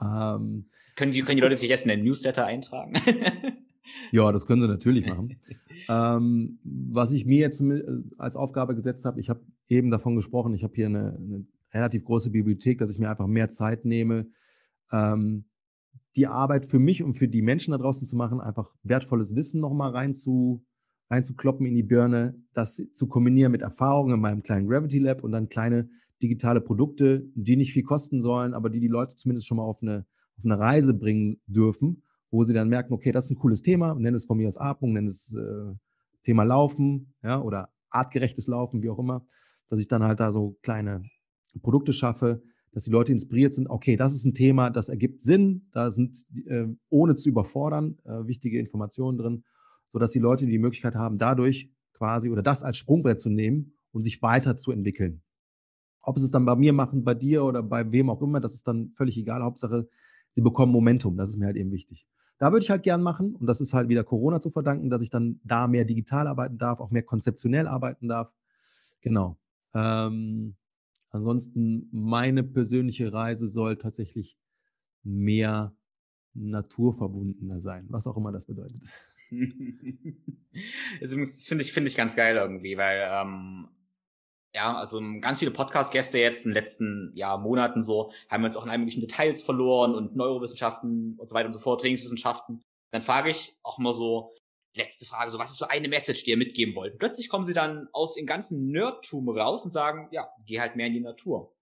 ähm, 0.00 0.70
können, 0.94 1.12
die, 1.12 1.20
können 1.20 1.36
die 1.36 1.42
Leute 1.42 1.56
sich 1.56 1.68
jetzt 1.68 1.84
in 1.84 1.90
den 1.90 2.04
Newsletter 2.04 2.46
eintragen? 2.46 2.94
Ja, 4.12 4.32
das 4.32 4.46
können 4.46 4.60
sie 4.60 4.68
natürlich 4.68 5.06
machen. 5.08 5.36
ähm, 5.88 6.58
was 6.64 7.12
ich 7.12 7.26
mir 7.26 7.38
jetzt 7.38 7.62
als 8.18 8.36
Aufgabe 8.36 8.74
gesetzt 8.74 9.04
habe, 9.04 9.20
ich 9.20 9.28
habe 9.28 9.40
eben 9.68 9.90
davon 9.90 10.16
gesprochen, 10.16 10.54
ich 10.54 10.62
habe 10.62 10.74
hier 10.74 10.86
eine, 10.86 11.16
eine, 11.16 11.46
relativ 11.72 12.04
große 12.04 12.30
Bibliothek, 12.30 12.78
dass 12.78 12.90
ich 12.90 12.98
mir 12.98 13.10
einfach 13.10 13.26
mehr 13.26 13.50
Zeit 13.50 13.84
nehme, 13.84 14.28
ähm, 14.92 15.44
die 16.14 16.26
Arbeit 16.26 16.64
für 16.64 16.78
mich 16.78 17.02
und 17.02 17.14
für 17.14 17.28
die 17.28 17.42
Menschen 17.42 17.72
da 17.72 17.78
draußen 17.78 18.06
zu 18.06 18.16
machen, 18.16 18.40
einfach 18.40 18.72
wertvolles 18.82 19.34
Wissen 19.34 19.60
nochmal 19.60 19.90
rein 19.90 20.14
zu, 20.14 20.64
reinzukloppen 21.10 21.66
in 21.66 21.74
die 21.74 21.82
Birne, 21.82 22.40
das 22.54 22.76
zu 22.94 23.08
kombinieren 23.08 23.52
mit 23.52 23.60
Erfahrungen 23.60 24.14
in 24.14 24.20
meinem 24.20 24.42
kleinen 24.42 24.68
Gravity 24.68 25.00
Lab 25.00 25.22
und 25.22 25.32
dann 25.32 25.48
kleine 25.48 25.90
digitale 26.22 26.62
Produkte, 26.62 27.28
die 27.34 27.56
nicht 27.56 27.72
viel 27.72 27.82
kosten 27.82 28.22
sollen, 28.22 28.54
aber 28.54 28.70
die 28.70 28.80
die 28.80 28.88
Leute 28.88 29.16
zumindest 29.16 29.46
schon 29.46 29.58
mal 29.58 29.64
auf 29.64 29.82
eine, 29.82 30.06
auf 30.38 30.44
eine 30.44 30.58
Reise 30.58 30.94
bringen 30.94 31.42
dürfen 31.46 32.02
wo 32.36 32.44
sie 32.44 32.52
dann 32.52 32.68
merken, 32.68 32.92
okay, 32.92 33.12
das 33.12 33.24
ist 33.24 33.30
ein 33.32 33.38
cooles 33.38 33.62
Thema, 33.62 33.94
nenn 33.94 34.14
es 34.14 34.26
von 34.26 34.36
mir 34.36 34.46
aus 34.46 34.58
Atmung, 34.58 34.92
nenn 34.92 35.06
es 35.06 35.34
äh, 35.34 35.74
Thema 36.22 36.44
Laufen, 36.44 37.14
ja, 37.22 37.40
oder 37.40 37.70
artgerechtes 37.88 38.46
Laufen, 38.46 38.82
wie 38.82 38.90
auch 38.90 38.98
immer, 38.98 39.26
dass 39.68 39.78
ich 39.78 39.88
dann 39.88 40.02
halt 40.02 40.20
da 40.20 40.32
so 40.32 40.58
kleine 40.62 41.02
Produkte 41.62 41.92
schaffe, 41.92 42.42
dass 42.72 42.84
die 42.84 42.90
Leute 42.90 43.12
inspiriert 43.12 43.54
sind, 43.54 43.68
okay, 43.68 43.96
das 43.96 44.14
ist 44.14 44.26
ein 44.26 44.34
Thema, 44.34 44.68
das 44.68 44.90
ergibt 44.90 45.22
Sinn, 45.22 45.68
da 45.72 45.90
sind, 45.90 46.26
äh, 46.46 46.66
ohne 46.90 47.14
zu 47.14 47.30
überfordern, 47.30 47.96
äh, 48.04 48.26
wichtige 48.26 48.58
Informationen 48.58 49.16
drin, 49.16 49.44
so 49.86 49.98
dass 49.98 50.12
die 50.12 50.18
Leute 50.18 50.44
die 50.46 50.58
Möglichkeit 50.58 50.94
haben, 50.94 51.16
dadurch 51.16 51.70
quasi 51.94 52.28
oder 52.28 52.42
das 52.42 52.62
als 52.62 52.76
Sprungbrett 52.76 53.18
zu 53.18 53.30
nehmen 53.30 53.72
und 53.92 54.02
sich 54.02 54.20
weiterzuentwickeln. 54.20 55.22
Ob 56.02 56.18
sie 56.18 56.26
es 56.26 56.30
dann 56.30 56.44
bei 56.44 56.54
mir 56.54 56.74
machen, 56.74 57.02
bei 57.02 57.14
dir 57.14 57.44
oder 57.44 57.62
bei 57.62 57.90
wem 57.90 58.10
auch 58.10 58.20
immer, 58.20 58.40
das 58.40 58.52
ist 58.52 58.68
dann 58.68 58.92
völlig 58.94 59.16
egal. 59.16 59.42
Hauptsache, 59.42 59.88
sie 60.32 60.42
bekommen 60.42 60.70
Momentum. 60.70 61.16
Das 61.16 61.30
ist 61.30 61.38
mir 61.38 61.46
halt 61.46 61.56
eben 61.56 61.72
wichtig. 61.72 62.06
Da 62.38 62.52
würde 62.52 62.64
ich 62.64 62.70
halt 62.70 62.82
gern 62.82 63.02
machen, 63.02 63.34
und 63.34 63.46
das 63.46 63.60
ist 63.60 63.72
halt 63.72 63.88
wieder 63.88 64.04
Corona 64.04 64.40
zu 64.40 64.50
verdanken, 64.50 64.90
dass 64.90 65.02
ich 65.02 65.10
dann 65.10 65.40
da 65.44 65.66
mehr 65.66 65.84
digital 65.84 66.26
arbeiten 66.26 66.58
darf, 66.58 66.80
auch 66.80 66.90
mehr 66.90 67.02
konzeptionell 67.02 67.66
arbeiten 67.66 68.08
darf. 68.08 68.30
Genau. 69.00 69.38
Ähm, 69.74 70.56
ansonsten 71.10 71.88
meine 71.92 72.42
persönliche 72.42 73.12
Reise 73.12 73.48
soll 73.48 73.76
tatsächlich 73.76 74.36
mehr 75.02 75.74
naturverbundener 76.34 77.60
sein, 77.60 77.86
was 77.88 78.06
auch 78.06 78.16
immer 78.16 78.32
das 78.32 78.46
bedeutet. 78.46 78.82
das 81.00 81.10
finde 81.46 81.62
ich, 81.62 81.72
finde 81.72 81.88
ich 81.88 81.96
ganz 81.96 82.14
geil 82.16 82.36
irgendwie, 82.36 82.76
weil 82.76 83.08
ähm, 83.10 83.68
ja, 84.56 84.74
also 84.74 85.02
ganz 85.20 85.38
viele 85.38 85.50
Podcast-Gäste 85.50 86.18
jetzt 86.18 86.46
in 86.46 86.52
den 86.52 86.54
letzten 86.54 87.12
ja, 87.14 87.36
Monaten 87.36 87.82
so, 87.82 88.10
haben 88.30 88.42
wir 88.42 88.46
uns 88.46 88.56
auch 88.56 88.64
in 88.64 88.70
allen 88.70 88.80
möglichen 88.80 89.02
Details 89.02 89.42
verloren 89.42 89.94
und 89.94 90.16
Neurowissenschaften 90.16 91.14
und 91.18 91.28
so 91.28 91.34
weiter 91.34 91.48
und 91.48 91.52
so 91.52 91.60
fort, 91.60 91.82
Trainingswissenschaften. 91.82 92.62
Dann 92.90 93.02
frage 93.02 93.28
ich 93.28 93.54
auch 93.62 93.76
mal 93.76 93.92
so, 93.92 94.34
letzte 94.74 95.04
Frage, 95.04 95.30
so 95.30 95.38
was 95.38 95.50
ist 95.50 95.58
so 95.58 95.68
eine 95.68 95.88
Message, 95.88 96.24
die 96.24 96.30
ihr 96.30 96.38
mitgeben 96.38 96.74
wollt? 96.74 96.94
Und 96.94 96.98
plötzlich 96.98 97.28
kommen 97.28 97.44
sie 97.44 97.52
dann 97.52 97.88
aus 97.92 98.14
dem 98.14 98.24
ganzen 98.24 98.70
Nerdtum 98.70 99.28
raus 99.28 99.62
und 99.64 99.72
sagen, 99.72 100.08
ja, 100.10 100.26
geh 100.46 100.58
halt 100.58 100.74
mehr 100.74 100.86
in 100.86 100.94
die 100.94 101.00
Natur. 101.00 101.54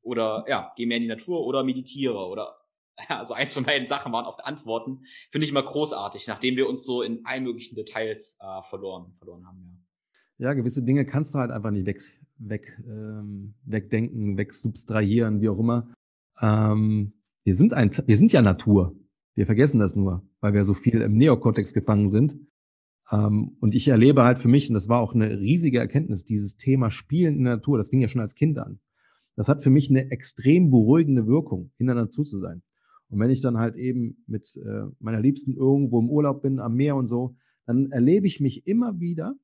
Oder 0.00 0.46
ja, 0.48 0.72
geh 0.76 0.86
mehr 0.86 0.96
in 0.96 1.02
die 1.02 1.08
Natur 1.08 1.44
oder 1.44 1.64
meditiere 1.64 2.26
oder 2.26 2.56
ja, 3.10 3.18
also 3.18 3.34
eins 3.34 3.52
von 3.52 3.64
beiden 3.64 3.86
Sachen 3.86 4.10
waren 4.10 4.24
oft 4.24 4.42
Antworten. 4.42 5.04
Finde 5.30 5.44
ich 5.44 5.50
immer 5.50 5.62
großartig, 5.62 6.26
nachdem 6.28 6.56
wir 6.56 6.66
uns 6.66 6.82
so 6.82 7.02
in 7.02 7.26
allen 7.26 7.44
möglichen 7.44 7.74
Details 7.74 8.38
äh, 8.40 8.62
verloren, 8.62 9.14
verloren 9.18 9.46
haben, 9.46 9.62
ja. 9.66 9.89
Ja, 10.40 10.54
gewisse 10.54 10.82
Dinge 10.82 11.04
kannst 11.04 11.34
du 11.34 11.38
halt 11.38 11.50
einfach 11.50 11.70
nicht 11.70 11.84
weg, 11.84 12.00
weg, 12.38 12.82
ähm, 12.88 13.52
wegdenken, 13.66 14.38
wegsubstrahieren, 14.38 15.42
wie 15.42 15.50
auch 15.50 15.58
immer. 15.58 15.92
Ähm, 16.40 17.12
wir 17.44 17.54
sind 17.54 17.74
ein, 17.74 17.90
wir 18.06 18.16
sind 18.16 18.32
ja 18.32 18.40
Natur. 18.40 18.96
Wir 19.34 19.44
vergessen 19.44 19.80
das 19.80 19.94
nur, 19.94 20.26
weil 20.40 20.54
wir 20.54 20.64
so 20.64 20.72
viel 20.72 21.02
im 21.02 21.18
Neokortex 21.18 21.74
gefangen 21.74 22.08
sind. 22.08 22.38
Ähm, 23.12 23.58
und 23.60 23.74
ich 23.74 23.88
erlebe 23.88 24.22
halt 24.22 24.38
für 24.38 24.48
mich, 24.48 24.70
und 24.70 24.74
das 24.74 24.88
war 24.88 25.00
auch 25.00 25.14
eine 25.14 25.38
riesige 25.38 25.78
Erkenntnis, 25.78 26.24
dieses 26.24 26.56
Thema 26.56 26.90
Spielen 26.90 27.36
in 27.36 27.44
der 27.44 27.56
Natur, 27.56 27.76
das 27.76 27.90
ging 27.90 28.00
ja 28.00 28.08
schon 28.08 28.22
als 28.22 28.34
Kind 28.34 28.56
an. 28.56 28.80
Das 29.36 29.46
hat 29.46 29.62
für 29.62 29.70
mich 29.70 29.90
eine 29.90 30.10
extrem 30.10 30.70
beruhigende 30.70 31.26
Wirkung, 31.26 31.70
in 31.76 31.84
der 31.84 31.96
Natur 31.96 32.24
zu 32.24 32.38
sein. 32.38 32.62
Und 33.10 33.20
wenn 33.20 33.28
ich 33.28 33.42
dann 33.42 33.58
halt 33.58 33.76
eben 33.76 34.24
mit 34.26 34.56
äh, 34.56 34.84
meiner 35.00 35.20
Liebsten 35.20 35.54
irgendwo 35.54 36.00
im 36.00 36.08
Urlaub 36.08 36.40
bin, 36.40 36.60
am 36.60 36.76
Meer 36.76 36.96
und 36.96 37.08
so, 37.08 37.36
dann 37.66 37.90
erlebe 37.90 38.26
ich 38.26 38.40
mich 38.40 38.66
immer 38.66 39.00
wieder, 39.00 39.34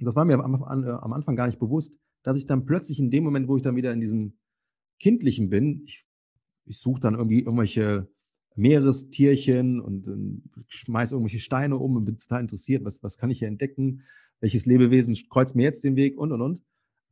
und 0.00 0.06
das 0.06 0.16
war 0.16 0.24
mir 0.24 0.42
am, 0.42 0.62
am, 0.62 0.84
äh, 0.84 0.90
am 0.90 1.12
Anfang 1.12 1.36
gar 1.36 1.46
nicht 1.46 1.58
bewusst, 1.58 1.98
dass 2.22 2.36
ich 2.36 2.46
dann 2.46 2.64
plötzlich 2.64 2.98
in 2.98 3.10
dem 3.10 3.22
Moment, 3.22 3.48
wo 3.48 3.56
ich 3.56 3.62
dann 3.62 3.76
wieder 3.76 3.92
in 3.92 4.00
diesem 4.00 4.38
Kindlichen 4.98 5.50
bin, 5.50 5.82
ich, 5.84 6.06
ich 6.64 6.78
suche 6.78 7.00
dann 7.00 7.14
irgendwie 7.14 7.40
irgendwelche 7.40 8.08
Meerestierchen 8.56 9.80
und 9.80 10.08
äh, 10.08 10.62
schmeiß 10.68 11.12
irgendwelche 11.12 11.38
Steine 11.38 11.76
um 11.76 11.96
und 11.96 12.04
bin 12.04 12.16
total 12.16 12.40
interessiert, 12.40 12.84
was, 12.84 13.02
was 13.02 13.16
kann 13.16 13.30
ich 13.30 13.38
hier 13.38 13.48
entdecken, 13.48 14.02
welches 14.40 14.66
Lebewesen 14.66 15.14
kreuzt 15.28 15.54
mir 15.54 15.64
jetzt 15.64 15.84
den 15.84 15.96
Weg 15.96 16.18
und 16.18 16.32
und 16.32 16.40
und. 16.40 16.62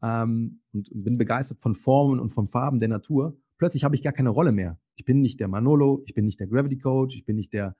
Ähm, 0.03 0.61
und 0.73 0.91
bin 0.93 1.19
begeistert 1.19 1.61
von 1.61 1.75
Formen 1.75 2.21
und 2.21 2.31
von 2.31 2.47
Farben 2.47 2.81
der 2.81 2.89
Natur. 2.89 3.37
Plötzlich 3.59 3.85
habe 3.85 3.97
ich 3.97 4.03
gar 4.03 4.13
keine 4.13 4.29
Rolle 4.31 4.53
mehr. 4.53 4.79
Ich 4.95 5.05
bin 5.05 5.21
nicht 5.21 5.41
der 5.41 5.49
Manolo, 5.49 6.03
ich 6.07 6.15
bin 6.15 6.25
nicht 6.25 6.41
der 6.41 6.47
Gravity 6.47 6.79
Coach, 6.79 7.17
ich 7.17 7.25
bin 7.25 7.37
nicht 7.37 7.53
der, 7.53 7.77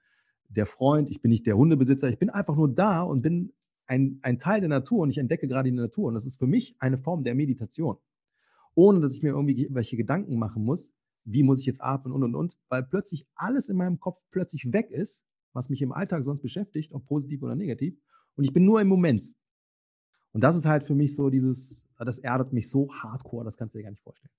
der 0.49 0.67
Freund, 0.67 1.11
ich 1.11 1.23
bin 1.23 1.31
nicht 1.31 1.47
der 1.47 1.57
Hundebesitzer, 1.57 2.09
ich 2.09 2.19
bin 2.19 2.31
einfach 2.31 2.57
nur 2.57 2.73
da 2.73 3.03
und 3.03 3.23
bin 3.23 3.53
ein, 3.89 4.21
ein 4.23 4.39
Teil 4.39 4.61
der 4.61 4.69
Natur 4.69 5.01
und 5.01 5.11
ich 5.11 5.19
entdecke 5.19 5.49
gerade 5.49 5.71
die 5.71 5.77
Natur. 5.77 6.09
Und 6.09 6.15
das 6.15 6.27
ist 6.27 6.39
für 6.39 6.47
mich 6.47 6.77
eine 6.79 6.99
Form 6.99 7.25
der 7.25 7.35
Meditation. 7.35 7.97
Ohne 8.75 9.01
dass 9.01 9.15
ich 9.15 9.23
mir 9.23 9.31
irgendwie 9.31 9.67
welche 9.71 9.97
Gedanken 9.97 10.39
machen 10.39 10.65
muss, 10.65 10.95
wie 11.25 11.43
muss 11.43 11.61
ich 11.61 11.67
jetzt 11.67 11.83
atmen 11.83 12.13
und 12.13 12.23
und 12.23 12.35
und, 12.35 12.59
weil 12.69 12.85
plötzlich 12.85 13.27
alles 13.35 13.69
in 13.69 13.77
meinem 13.77 13.99
Kopf 13.99 14.21
plötzlich 14.31 14.73
weg 14.73 14.91
ist, 14.91 15.27
was 15.53 15.69
mich 15.69 15.83
im 15.83 15.93
Alltag 15.93 16.23
sonst 16.23 16.43
beschäftigt, 16.43 16.93
ob 16.93 17.07
positiv 17.07 17.43
oder 17.43 17.57
negativ. 17.57 17.99
Und 18.37 18.45
ich 18.45 18.53
bin 18.53 18.65
nur 18.65 18.81
im 18.81 18.89
Moment. 18.89 19.33
Und 20.33 20.43
das 20.45 20.55
ist 20.55 20.67
halt 20.67 20.85
für 20.85 20.95
mich 20.95 21.17
so 21.17 21.31
dieses, 21.31 21.87
das 21.99 22.19
erdet 22.19 22.53
mich 22.53 22.71
so 22.71 22.93
hardcore, 22.93 23.45
das 23.45 23.57
kannst 23.57 23.75
du 23.75 23.79
dir 23.79 23.85
gar 23.85 23.91
nicht 23.91 24.03
vorstellen. 24.03 24.33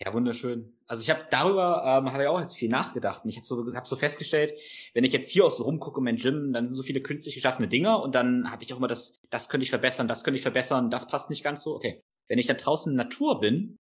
Ja, 0.00 0.14
wunderschön. 0.14 0.76
Also 0.86 1.02
ich 1.02 1.10
habe 1.10 1.26
darüber 1.28 1.82
ähm, 1.84 2.12
habe 2.12 2.22
ich 2.22 2.28
auch 2.28 2.40
jetzt 2.40 2.56
viel 2.56 2.68
nachgedacht 2.68 3.24
und 3.24 3.30
ich 3.30 3.36
habe 3.36 3.44
so 3.44 3.66
hab 3.74 3.86
so 3.86 3.96
festgestellt, 3.96 4.52
wenn 4.94 5.02
ich 5.02 5.12
jetzt 5.12 5.30
hier 5.30 5.44
auch 5.44 5.50
so 5.50 5.64
rumgucke 5.64 5.98
in 5.98 6.04
meinem 6.04 6.16
Gym, 6.16 6.52
dann 6.52 6.68
sind 6.68 6.76
so 6.76 6.84
viele 6.84 7.02
künstlich 7.02 7.34
geschaffene 7.34 7.68
Dinge 7.68 7.98
und 7.98 8.14
dann 8.14 8.48
habe 8.50 8.62
ich 8.62 8.72
auch 8.72 8.76
immer 8.76 8.86
das, 8.86 9.18
das 9.30 9.48
könnte 9.48 9.64
ich 9.64 9.70
verbessern, 9.70 10.06
das 10.06 10.22
könnte 10.22 10.36
ich 10.36 10.42
verbessern, 10.42 10.90
das 10.90 11.08
passt 11.08 11.30
nicht 11.30 11.42
ganz 11.42 11.62
so. 11.62 11.74
Okay, 11.74 12.00
wenn 12.28 12.38
ich 12.38 12.46
dann 12.46 12.58
draußen 12.58 12.92
in 12.92 12.96
Natur 12.96 13.40
bin, 13.40 13.76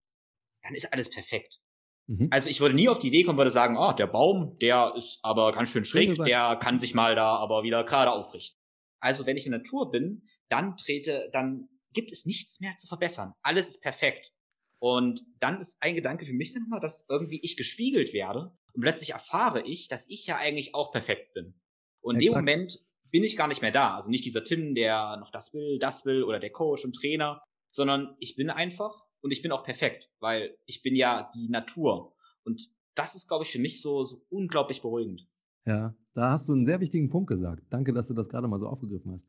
dann 0.64 0.74
ist 0.74 0.92
alles 0.92 1.12
perfekt. 1.12 1.60
Mhm. 2.08 2.30
Also 2.32 2.50
ich 2.50 2.62
würde 2.62 2.74
nie 2.74 2.90
auf 2.90 2.98
die 2.98 3.08
Idee 3.08 3.24
kommen, 3.24 3.38
würde 3.38 3.52
sagen, 3.52 3.78
oh, 3.78 3.94
der 3.94 4.08
Baum, 4.08 4.58
der 4.60 4.94
ist 4.98 5.20
aber 5.22 5.52
ganz 5.52 5.70
schön 5.70 5.86
schräg, 5.86 6.16
der 6.24 6.58
kann 6.60 6.80
sich 6.80 6.96
mal 6.96 7.14
da 7.16 7.36
aber 7.36 7.62
wieder 7.62 7.84
gerade 7.84 8.12
aufrichten. 8.12 8.60
Also 9.00 9.28
wenn 9.28 9.38
ich 9.38 9.46
in 9.46 9.52
der 9.52 9.60
Natur 9.60 9.92
bin, 9.92 10.28
dann 10.50 10.78
trete, 10.78 11.30
dann 11.32 11.70
gibt 11.94 12.12
es 12.12 12.26
nichts 12.26 12.60
mehr 12.60 12.76
zu 12.78 12.88
verbessern. 12.88 13.34
Alles 13.44 13.68
ist 13.68 13.82
perfekt. 13.82 14.32
Und 14.80 15.24
dann 15.40 15.60
ist 15.60 15.78
ein 15.82 15.96
Gedanke 15.96 16.26
für 16.26 16.34
mich 16.34 16.54
dann 16.54 16.66
immer, 16.66 16.80
dass 16.80 17.06
irgendwie 17.10 17.40
ich 17.42 17.58
gespiegelt 17.58 18.14
werde 18.14 18.52
und 18.74 18.82
plötzlich 18.82 19.12
erfahre 19.12 19.66
ich, 19.66 19.88
dass 19.88 20.08
ich 20.10 20.28
ja 20.28 20.38
eigentlich 20.38 20.76
auch 20.76 20.92
perfekt 20.92 21.34
bin. 21.34 21.56
Und 22.02 22.16
in 22.16 22.28
dem 22.28 22.34
Moment 22.34 22.80
bin 23.10 23.24
ich 23.24 23.38
gar 23.38 23.48
nicht 23.48 23.62
mehr 23.62 23.72
da. 23.72 23.96
Also 23.96 24.12
nicht 24.12 24.26
dieser 24.26 24.44
Tim, 24.44 24.76
der 24.76 25.18
noch 25.18 25.32
das 25.32 25.54
will, 25.54 25.80
das 25.80 26.06
will 26.06 26.24
oder 26.24 26.40
der 26.40 26.52
Coach 26.52 26.86
und 26.86 26.94
Trainer, 26.94 27.42
sondern 27.72 28.16
ich 28.20 28.36
bin 28.36 28.50
einfach 28.50 28.94
und 29.22 29.32
ich 29.32 29.42
bin 29.42 29.52
auch 29.52 29.64
perfekt, 29.64 30.10
weil 30.20 30.58
ich 30.66 30.84
bin 30.84 30.96
ja 30.96 31.32
die 31.34 31.50
Natur. 31.50 32.16
Und 32.44 32.70
das 32.94 33.16
ist, 33.16 33.28
glaube 33.28 33.46
ich, 33.46 33.52
für 33.52 33.60
mich 33.60 33.82
so, 33.82 34.04
so 34.04 34.26
unglaublich 34.30 34.82
beruhigend. 34.82 35.28
Ja, 35.66 35.96
da 36.14 36.32
hast 36.32 36.48
du 36.48 36.54
einen 36.54 36.66
sehr 36.66 36.80
wichtigen 36.80 37.10
Punkt 37.10 37.30
gesagt. 37.30 37.64
Danke, 37.70 37.94
dass 37.94 38.08
du 38.08 38.14
das 38.14 38.30
gerade 38.30 38.48
mal 38.48 38.60
so 38.60 38.68
aufgegriffen 38.68 39.12
hast 39.12 39.28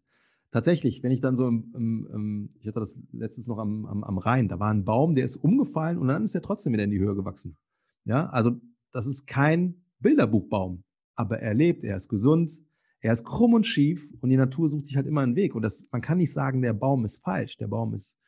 tatsächlich, 0.51 1.03
wenn 1.03 1.13
ich 1.13 1.21
dann 1.21 1.37
so 1.37 1.47
im, 1.47 1.73
im, 1.75 2.09
im 2.13 2.51
ich 2.61 2.67
hatte 2.67 2.81
das 2.81 2.99
letztens 3.13 3.47
noch 3.47 3.59
am, 3.59 3.87
am, 3.87 4.05
am 4.05 4.19
Rhein, 4.19 4.49
da 4.49 4.59
war 4.59 4.71
ein 4.71 4.85
Baum, 4.85 5.15
der 5.15 5.25
ist 5.25 5.37
umgefallen 5.37 5.99
und 5.99 6.09
dann 6.09 6.25
ist 6.25 6.35
er 6.35 6.43
trotzdem 6.43 6.73
wieder 6.73 6.85
in 6.85 6.91
die 6.91 6.99
Höhe 6.99 7.15
gewachsen. 7.15 7.57
Ja, 8.05 8.29
also 8.29 8.53
das 8.93 9.07
ist 9.07 9.27
kein 9.27 9.85
Bilderbuchbaum, 10.01 10.85
aber 11.15 11.41
er 11.41 11.55
lebt, 11.55 11.85
er 11.85 11.97
ist 11.97 12.09
gesund, 12.09 12.61
er 13.01 13.13
ist 13.13 13.25
krumm 13.25 13.55
und 13.55 13.67
schief 13.67 14.13
und 14.21 14.31
die 14.31 14.37
Natur 14.37 14.69
sucht 14.69 14.87
sich 14.87 14.97
halt 14.97 15.07
immer 15.07 15.21
einen 15.21 15.37
Weg. 15.37 15.55
Und 15.55 15.63
das, 15.63 15.87
man 15.93 16.01
kann 16.01 16.19
nicht 16.19 16.33
sagen, 16.33 16.63
der 16.63 16.73
Baum 16.73 17.05
ist 17.05 17.23
falsch, 17.23 17.57
der 17.57 17.69
Baum 17.69 17.95
ist 17.95 18.19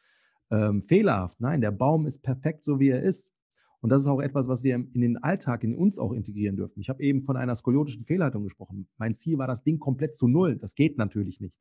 ähm, 0.51 0.83
fehlerhaft. 0.83 1.41
Nein, 1.41 1.61
der 1.61 1.73
Baum 1.73 2.07
ist 2.07 2.23
perfekt, 2.23 2.65
so 2.65 2.79
wie 2.79 2.89
er 2.89 3.03
ist. 3.03 3.35
Und 3.81 3.91
das 3.91 4.03
ist 4.03 4.09
auch 4.09 4.21
etwas, 4.21 4.47
was 4.47 4.63
wir 4.63 4.75
in 4.75 5.01
den 5.01 5.17
Alltag, 5.17 5.65
in 5.65 5.75
uns 5.75 5.99
auch 5.99 6.13
integrieren 6.13 6.57
dürfen. 6.57 6.81
Ich 6.81 6.91
habe 6.91 7.03
eben 7.03 7.23
von 7.23 7.37
einer 7.37 7.55
skoliotischen 7.55 8.05
Fehlhaltung 8.05 8.43
gesprochen. 8.45 8.89
Mein 8.99 9.15
Ziel 9.15 9.39
war, 9.39 9.47
das 9.47 9.63
Ding 9.63 9.79
komplett 9.79 10.15
zu 10.15 10.29
null. 10.29 10.57
Das 10.57 10.75
geht 10.75 10.99
natürlich 10.99 11.41
nicht. 11.41 11.57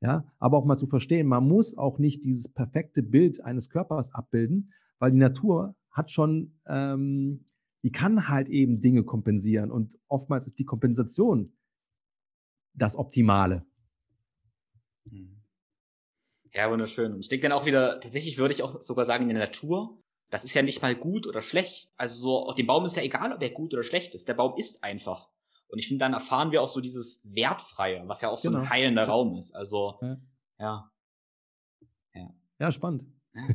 Ja, 0.00 0.24
aber 0.38 0.58
auch 0.58 0.64
mal 0.64 0.76
zu 0.76 0.86
verstehen, 0.86 1.26
man 1.26 1.46
muss 1.46 1.76
auch 1.76 1.98
nicht 1.98 2.24
dieses 2.24 2.52
perfekte 2.52 3.02
Bild 3.02 3.42
eines 3.44 3.68
Körpers 3.68 4.14
abbilden, 4.14 4.72
weil 4.98 5.10
die 5.10 5.18
Natur 5.18 5.74
hat 5.90 6.12
schon, 6.12 6.60
ähm, 6.66 7.44
die 7.82 7.90
kann 7.90 8.28
halt 8.28 8.48
eben 8.48 8.78
Dinge 8.78 9.02
kompensieren 9.02 9.72
und 9.72 9.98
oftmals 10.06 10.46
ist 10.46 10.58
die 10.58 10.64
Kompensation 10.64 11.52
das 12.74 12.96
Optimale. 12.96 13.66
Hm. 15.10 15.42
Ja, 16.54 16.70
wunderschön. 16.70 17.12
Und 17.12 17.20
ich 17.20 17.28
denke 17.28 17.48
dann 17.48 17.58
auch 17.58 17.66
wieder, 17.66 18.00
tatsächlich 18.00 18.38
würde 18.38 18.54
ich 18.54 18.62
auch 18.62 18.80
sogar 18.80 19.04
sagen, 19.04 19.28
in 19.28 19.36
der 19.36 19.46
Natur, 19.46 20.00
das 20.30 20.44
ist 20.44 20.54
ja 20.54 20.62
nicht 20.62 20.80
mal 20.80 20.94
gut 20.94 21.26
oder 21.26 21.42
schlecht. 21.42 21.90
Also 21.96 22.18
so, 22.18 22.48
auch 22.48 22.54
dem 22.54 22.66
Baum 22.66 22.84
ist 22.84 22.96
ja 22.96 23.02
egal, 23.02 23.32
ob 23.32 23.42
er 23.42 23.50
gut 23.50 23.74
oder 23.74 23.82
schlecht 23.82 24.14
ist. 24.14 24.28
Der 24.28 24.34
Baum 24.34 24.54
ist 24.56 24.84
einfach. 24.84 25.28
Und 25.68 25.78
ich 25.78 25.88
finde, 25.88 26.04
dann 26.04 26.14
erfahren 26.14 26.50
wir 26.50 26.62
auch 26.62 26.68
so 26.68 26.80
dieses 26.80 27.26
Wertfreie, 27.34 28.02
was 28.06 28.20
ja 28.22 28.30
auch 28.30 28.38
so 28.38 28.48
genau. 28.48 28.62
ein 28.62 28.70
heilender 28.70 29.04
Raum 29.04 29.36
ist. 29.36 29.54
Also, 29.54 29.98
ja. 30.00 30.16
Ja, 30.58 30.90
ja. 32.14 32.34
ja 32.58 32.72
spannend. 32.72 33.04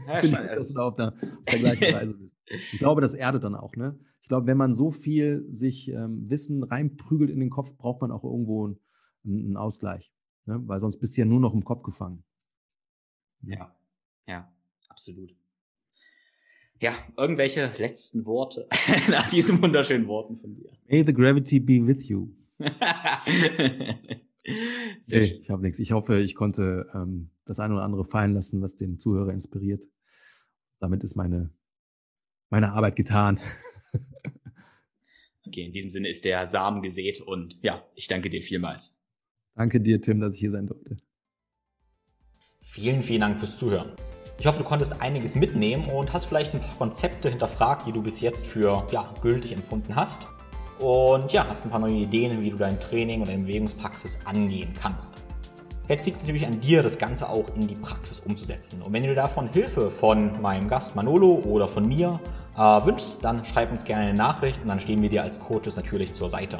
Ja, 0.08 0.24
ich, 0.24 0.32
dass 0.32 0.70
du 0.70 0.74
da 0.76 0.88
auf 0.88 0.96
der, 0.96 1.08
auf 1.14 1.44
der 1.52 1.60
gleichen 1.60 1.96
Reise 1.96 2.18
bist. 2.18 2.38
Ich 2.46 2.80
glaube, 2.80 3.02
das 3.02 3.14
erdet 3.14 3.44
dann 3.44 3.56
auch, 3.56 3.76
ne? 3.76 4.00
Ich 4.22 4.30
glaube, 4.30 4.48
wenn 4.48 4.58
man 4.58 4.74
so 4.74 4.90
viel 4.92 5.46
sich 5.50 5.90
ähm, 5.90 6.30
Wissen 6.30 6.64
reinprügelt 6.64 7.30
in 7.30 7.42
den 7.42 7.50
Kopf, 7.50 7.76
braucht 7.76 8.00
man 8.02 8.12
auch 8.12 8.24
irgendwo 8.24 8.68
einen, 8.68 8.80
einen 9.26 9.58
Ausgleich. 9.58 10.14
Ne? 10.46 10.62
Weil 10.66 10.80
sonst 10.80 11.00
bist 11.00 11.18
du 11.18 11.22
ja 11.22 11.26
nur 11.26 11.42
noch 11.42 11.54
im 11.54 11.66
Kopf 11.66 11.84
gefangen. 11.84 12.24
Ja, 13.42 13.76
ja, 14.26 14.50
absolut. 14.88 15.36
Ja, 16.84 16.94
irgendwelche 17.16 17.72
letzten 17.78 18.26
Worte 18.26 18.68
nach 19.10 19.30
diesen 19.30 19.62
wunderschönen 19.62 20.06
Worten 20.06 20.38
von 20.38 20.54
dir. 20.54 20.70
May 20.90 21.02
the 21.02 21.14
gravity 21.14 21.58
be 21.58 21.80
with 21.88 22.10
you. 22.10 22.28
Sehr 25.00 25.22
nee, 25.22 25.40
ich 25.42 25.50
habe 25.50 25.62
nichts. 25.62 25.80
Ich 25.80 25.94
hoffe, 25.94 26.20
ich 26.20 26.36
konnte 26.36 26.90
ähm, 26.94 27.30
das 27.46 27.62
eine 27.62 27.76
oder 27.76 27.84
andere 27.84 28.04
fallen 28.04 28.34
lassen, 28.34 28.62
was 28.62 28.76
den 28.76 29.00
Zuhörer 29.00 29.32
inspiriert. 29.32 29.86
Damit 30.80 31.06
ist 31.06 31.16
meine, 31.16 31.52
meine 32.50 32.74
Arbeit 32.74 32.98
getan. 32.98 33.40
okay, 35.48 35.64
in 35.64 35.72
diesem 35.72 35.90
Sinne 35.90 36.10
ist 36.10 36.26
der 36.26 36.46
Samen 36.46 36.82
gesät 36.82 37.22
und 37.22 37.58
ja, 37.62 37.88
ich 37.96 38.10
danke 38.10 38.30
dir 38.30 38.42
vielmals. 38.42 39.00
Danke 39.56 39.80
dir, 39.80 40.02
Tim, 40.02 40.20
dass 40.20 40.34
ich 40.34 40.42
hier 40.42 40.52
sein 40.52 40.68
durfte. 40.68 40.98
Vielen, 42.60 43.02
vielen 43.02 43.22
Dank 43.22 43.40
fürs 43.40 43.58
Zuhören. 43.58 43.94
Ich 44.40 44.48
hoffe, 44.48 44.60
du 44.60 44.64
konntest 44.64 45.02
einiges 45.02 45.36
mitnehmen 45.36 45.86
und 45.86 46.12
hast 46.12 46.26
vielleicht 46.26 46.54
ein 46.54 46.60
paar 46.60 46.76
Konzepte 46.78 47.30
hinterfragt, 47.30 47.88
die 47.88 47.92
du 47.92 48.02
bis 48.02 48.20
jetzt 48.20 48.46
für 48.46 48.86
ja, 48.92 49.08
gültig 49.22 49.54
empfunden 49.54 49.96
hast. 49.96 50.22
Und 50.80 51.32
ja, 51.32 51.46
hast 51.48 51.66
ein 51.66 51.70
paar 51.70 51.80
neue 51.80 51.94
Ideen, 51.94 52.42
wie 52.42 52.50
du 52.50 52.58
dein 52.58 52.80
Training 52.80 53.22
und 53.22 53.30
deine 53.30 53.44
Bewegungspraxis 53.44 54.20
angehen 54.26 54.74
kannst. 54.82 55.28
Jetzt 55.88 56.06
liegt 56.06 56.18
es 56.18 56.24
natürlich 56.24 56.46
an 56.46 56.60
dir, 56.62 56.82
das 56.82 56.98
Ganze 56.98 57.30
auch 57.30 57.44
in 57.56 57.68
die 57.68 57.76
Praxis 57.76 58.22
umzusetzen. 58.22 58.82
Und 58.82 58.94
wenn 58.94 59.04
du 59.04 59.14
davon 59.14 59.50
Hilfe 59.52 59.90
von 59.90 60.32
meinem 60.42 60.70
Gast 60.70 60.96
Manolo 60.96 61.42
oder 61.46 61.68
von 61.68 61.88
mir 61.88 62.20
äh, 62.56 62.60
wünschst, 62.60 63.18
dann 63.22 63.44
schreib 63.44 63.72
uns 63.72 63.84
gerne 63.84 64.06
eine 64.06 64.18
Nachricht 64.18 64.62
und 64.62 64.70
dann 64.70 64.80
stehen 64.80 65.02
wir 65.02 65.10
dir 65.10 65.24
als 65.24 65.40
Coaches 65.40 65.76
natürlich 65.76 66.14
zur 66.14 66.30
Seite. 66.30 66.60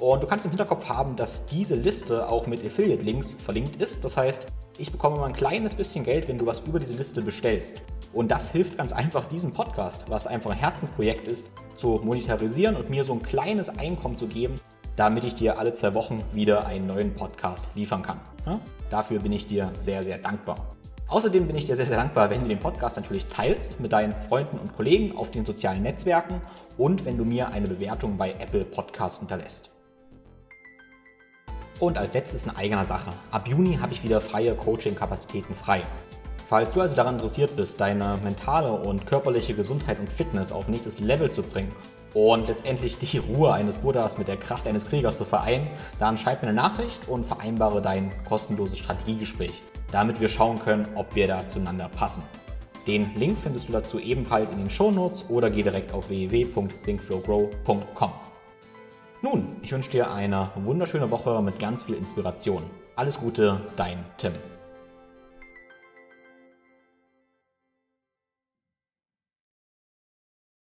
Und 0.00 0.22
du 0.22 0.26
kannst 0.26 0.46
im 0.46 0.50
Hinterkopf 0.50 0.88
haben, 0.88 1.14
dass 1.16 1.44
diese 1.46 1.74
Liste 1.74 2.26
auch 2.26 2.46
mit 2.46 2.64
Affiliate-Links 2.64 3.34
verlinkt 3.34 3.82
ist. 3.82 4.02
Das 4.02 4.16
heißt, 4.16 4.46
ich 4.80 4.90
bekomme 4.90 5.18
mal 5.18 5.26
ein 5.26 5.34
kleines 5.34 5.74
bisschen 5.74 6.04
Geld, 6.04 6.26
wenn 6.26 6.38
du 6.38 6.46
was 6.46 6.60
über 6.60 6.78
diese 6.78 6.94
Liste 6.94 7.20
bestellst. 7.20 7.84
Und 8.14 8.30
das 8.30 8.50
hilft 8.50 8.78
ganz 8.78 8.92
einfach, 8.92 9.26
diesen 9.26 9.50
Podcast, 9.50 10.06
was 10.08 10.26
einfach 10.26 10.50
ein 10.50 10.56
Herzensprojekt 10.56 11.28
ist, 11.28 11.52
zu 11.76 12.00
monetarisieren 12.02 12.76
und 12.76 12.88
mir 12.88 13.04
so 13.04 13.12
ein 13.12 13.20
kleines 13.20 13.68
Einkommen 13.78 14.16
zu 14.16 14.26
geben, 14.26 14.54
damit 14.96 15.24
ich 15.24 15.34
dir 15.34 15.58
alle 15.58 15.74
zwei 15.74 15.94
Wochen 15.94 16.20
wieder 16.32 16.66
einen 16.66 16.86
neuen 16.86 17.12
Podcast 17.12 17.68
liefern 17.74 18.02
kann. 18.02 18.20
Ja? 18.46 18.58
Dafür 18.90 19.20
bin 19.20 19.32
ich 19.32 19.46
dir 19.46 19.70
sehr, 19.74 20.02
sehr 20.02 20.18
dankbar. 20.18 20.56
Außerdem 21.08 21.46
bin 21.46 21.56
ich 21.56 21.66
dir 21.66 21.76
sehr, 21.76 21.86
sehr 21.86 21.96
dankbar, 21.96 22.30
wenn 22.30 22.42
du 22.42 22.48
den 22.48 22.60
Podcast 22.60 22.96
natürlich 22.96 23.26
teilst 23.26 23.80
mit 23.80 23.92
deinen 23.92 24.12
Freunden 24.12 24.58
und 24.58 24.74
Kollegen 24.76 25.16
auf 25.16 25.30
den 25.30 25.44
sozialen 25.44 25.82
Netzwerken 25.82 26.40
und 26.78 27.04
wenn 27.04 27.18
du 27.18 27.24
mir 27.24 27.52
eine 27.52 27.68
Bewertung 27.68 28.16
bei 28.16 28.30
Apple 28.32 28.64
Podcast 28.64 29.18
hinterlässt. 29.18 29.70
Und 31.80 31.98
als 31.98 32.14
letztes 32.14 32.44
in 32.44 32.54
eigener 32.54 32.84
Sache. 32.84 33.10
Ab 33.30 33.48
Juni 33.48 33.76
habe 33.76 33.92
ich 33.92 34.04
wieder 34.04 34.20
freie 34.20 34.54
Coaching-Kapazitäten 34.54 35.54
frei. 35.54 35.82
Falls 36.46 36.72
du 36.72 36.80
also 36.80 36.94
daran 36.94 37.14
interessiert 37.14 37.56
bist, 37.56 37.80
deine 37.80 38.18
mentale 38.24 38.72
und 38.72 39.06
körperliche 39.06 39.54
Gesundheit 39.54 39.98
und 40.00 40.10
Fitness 40.10 40.52
auf 40.52 40.68
nächstes 40.68 40.98
Level 40.98 41.30
zu 41.30 41.42
bringen 41.42 41.72
und 42.12 42.48
letztendlich 42.48 42.98
die 42.98 43.18
Ruhe 43.18 43.52
eines 43.52 43.78
Buddhas 43.78 44.18
mit 44.18 44.28
der 44.28 44.36
Kraft 44.36 44.66
eines 44.66 44.88
Kriegers 44.88 45.16
zu 45.16 45.24
vereinen, 45.24 45.70
dann 46.00 46.18
schreib 46.18 46.42
mir 46.42 46.48
eine 46.48 46.56
Nachricht 46.56 47.08
und 47.08 47.24
vereinbare 47.24 47.80
dein 47.80 48.10
kostenloses 48.28 48.80
Strategiegespräch, 48.80 49.62
damit 49.92 50.20
wir 50.20 50.28
schauen 50.28 50.58
können, 50.58 50.86
ob 50.96 51.14
wir 51.14 51.28
da 51.28 51.46
zueinander 51.46 51.88
passen. 51.88 52.24
Den 52.86 53.14
Link 53.14 53.38
findest 53.38 53.68
du 53.68 53.72
dazu 53.72 54.00
ebenfalls 54.00 54.50
in 54.50 54.58
den 54.58 54.70
Show 54.70 54.90
Notes 54.90 55.30
oder 55.30 55.50
geh 55.50 55.62
direkt 55.62 55.92
auf 55.92 56.08
www.thinkflowgrow.com. 56.08 58.12
Nun, 59.22 59.56
ich 59.60 59.70
wünsche 59.70 59.90
dir 59.90 60.10
eine 60.10 60.50
wunderschöne 60.54 61.10
Woche 61.10 61.42
mit 61.42 61.58
ganz 61.58 61.82
viel 61.82 61.94
Inspiration. 61.94 62.62
Alles 62.96 63.20
Gute, 63.20 63.60
dein 63.76 63.98
Tim. 64.16 64.32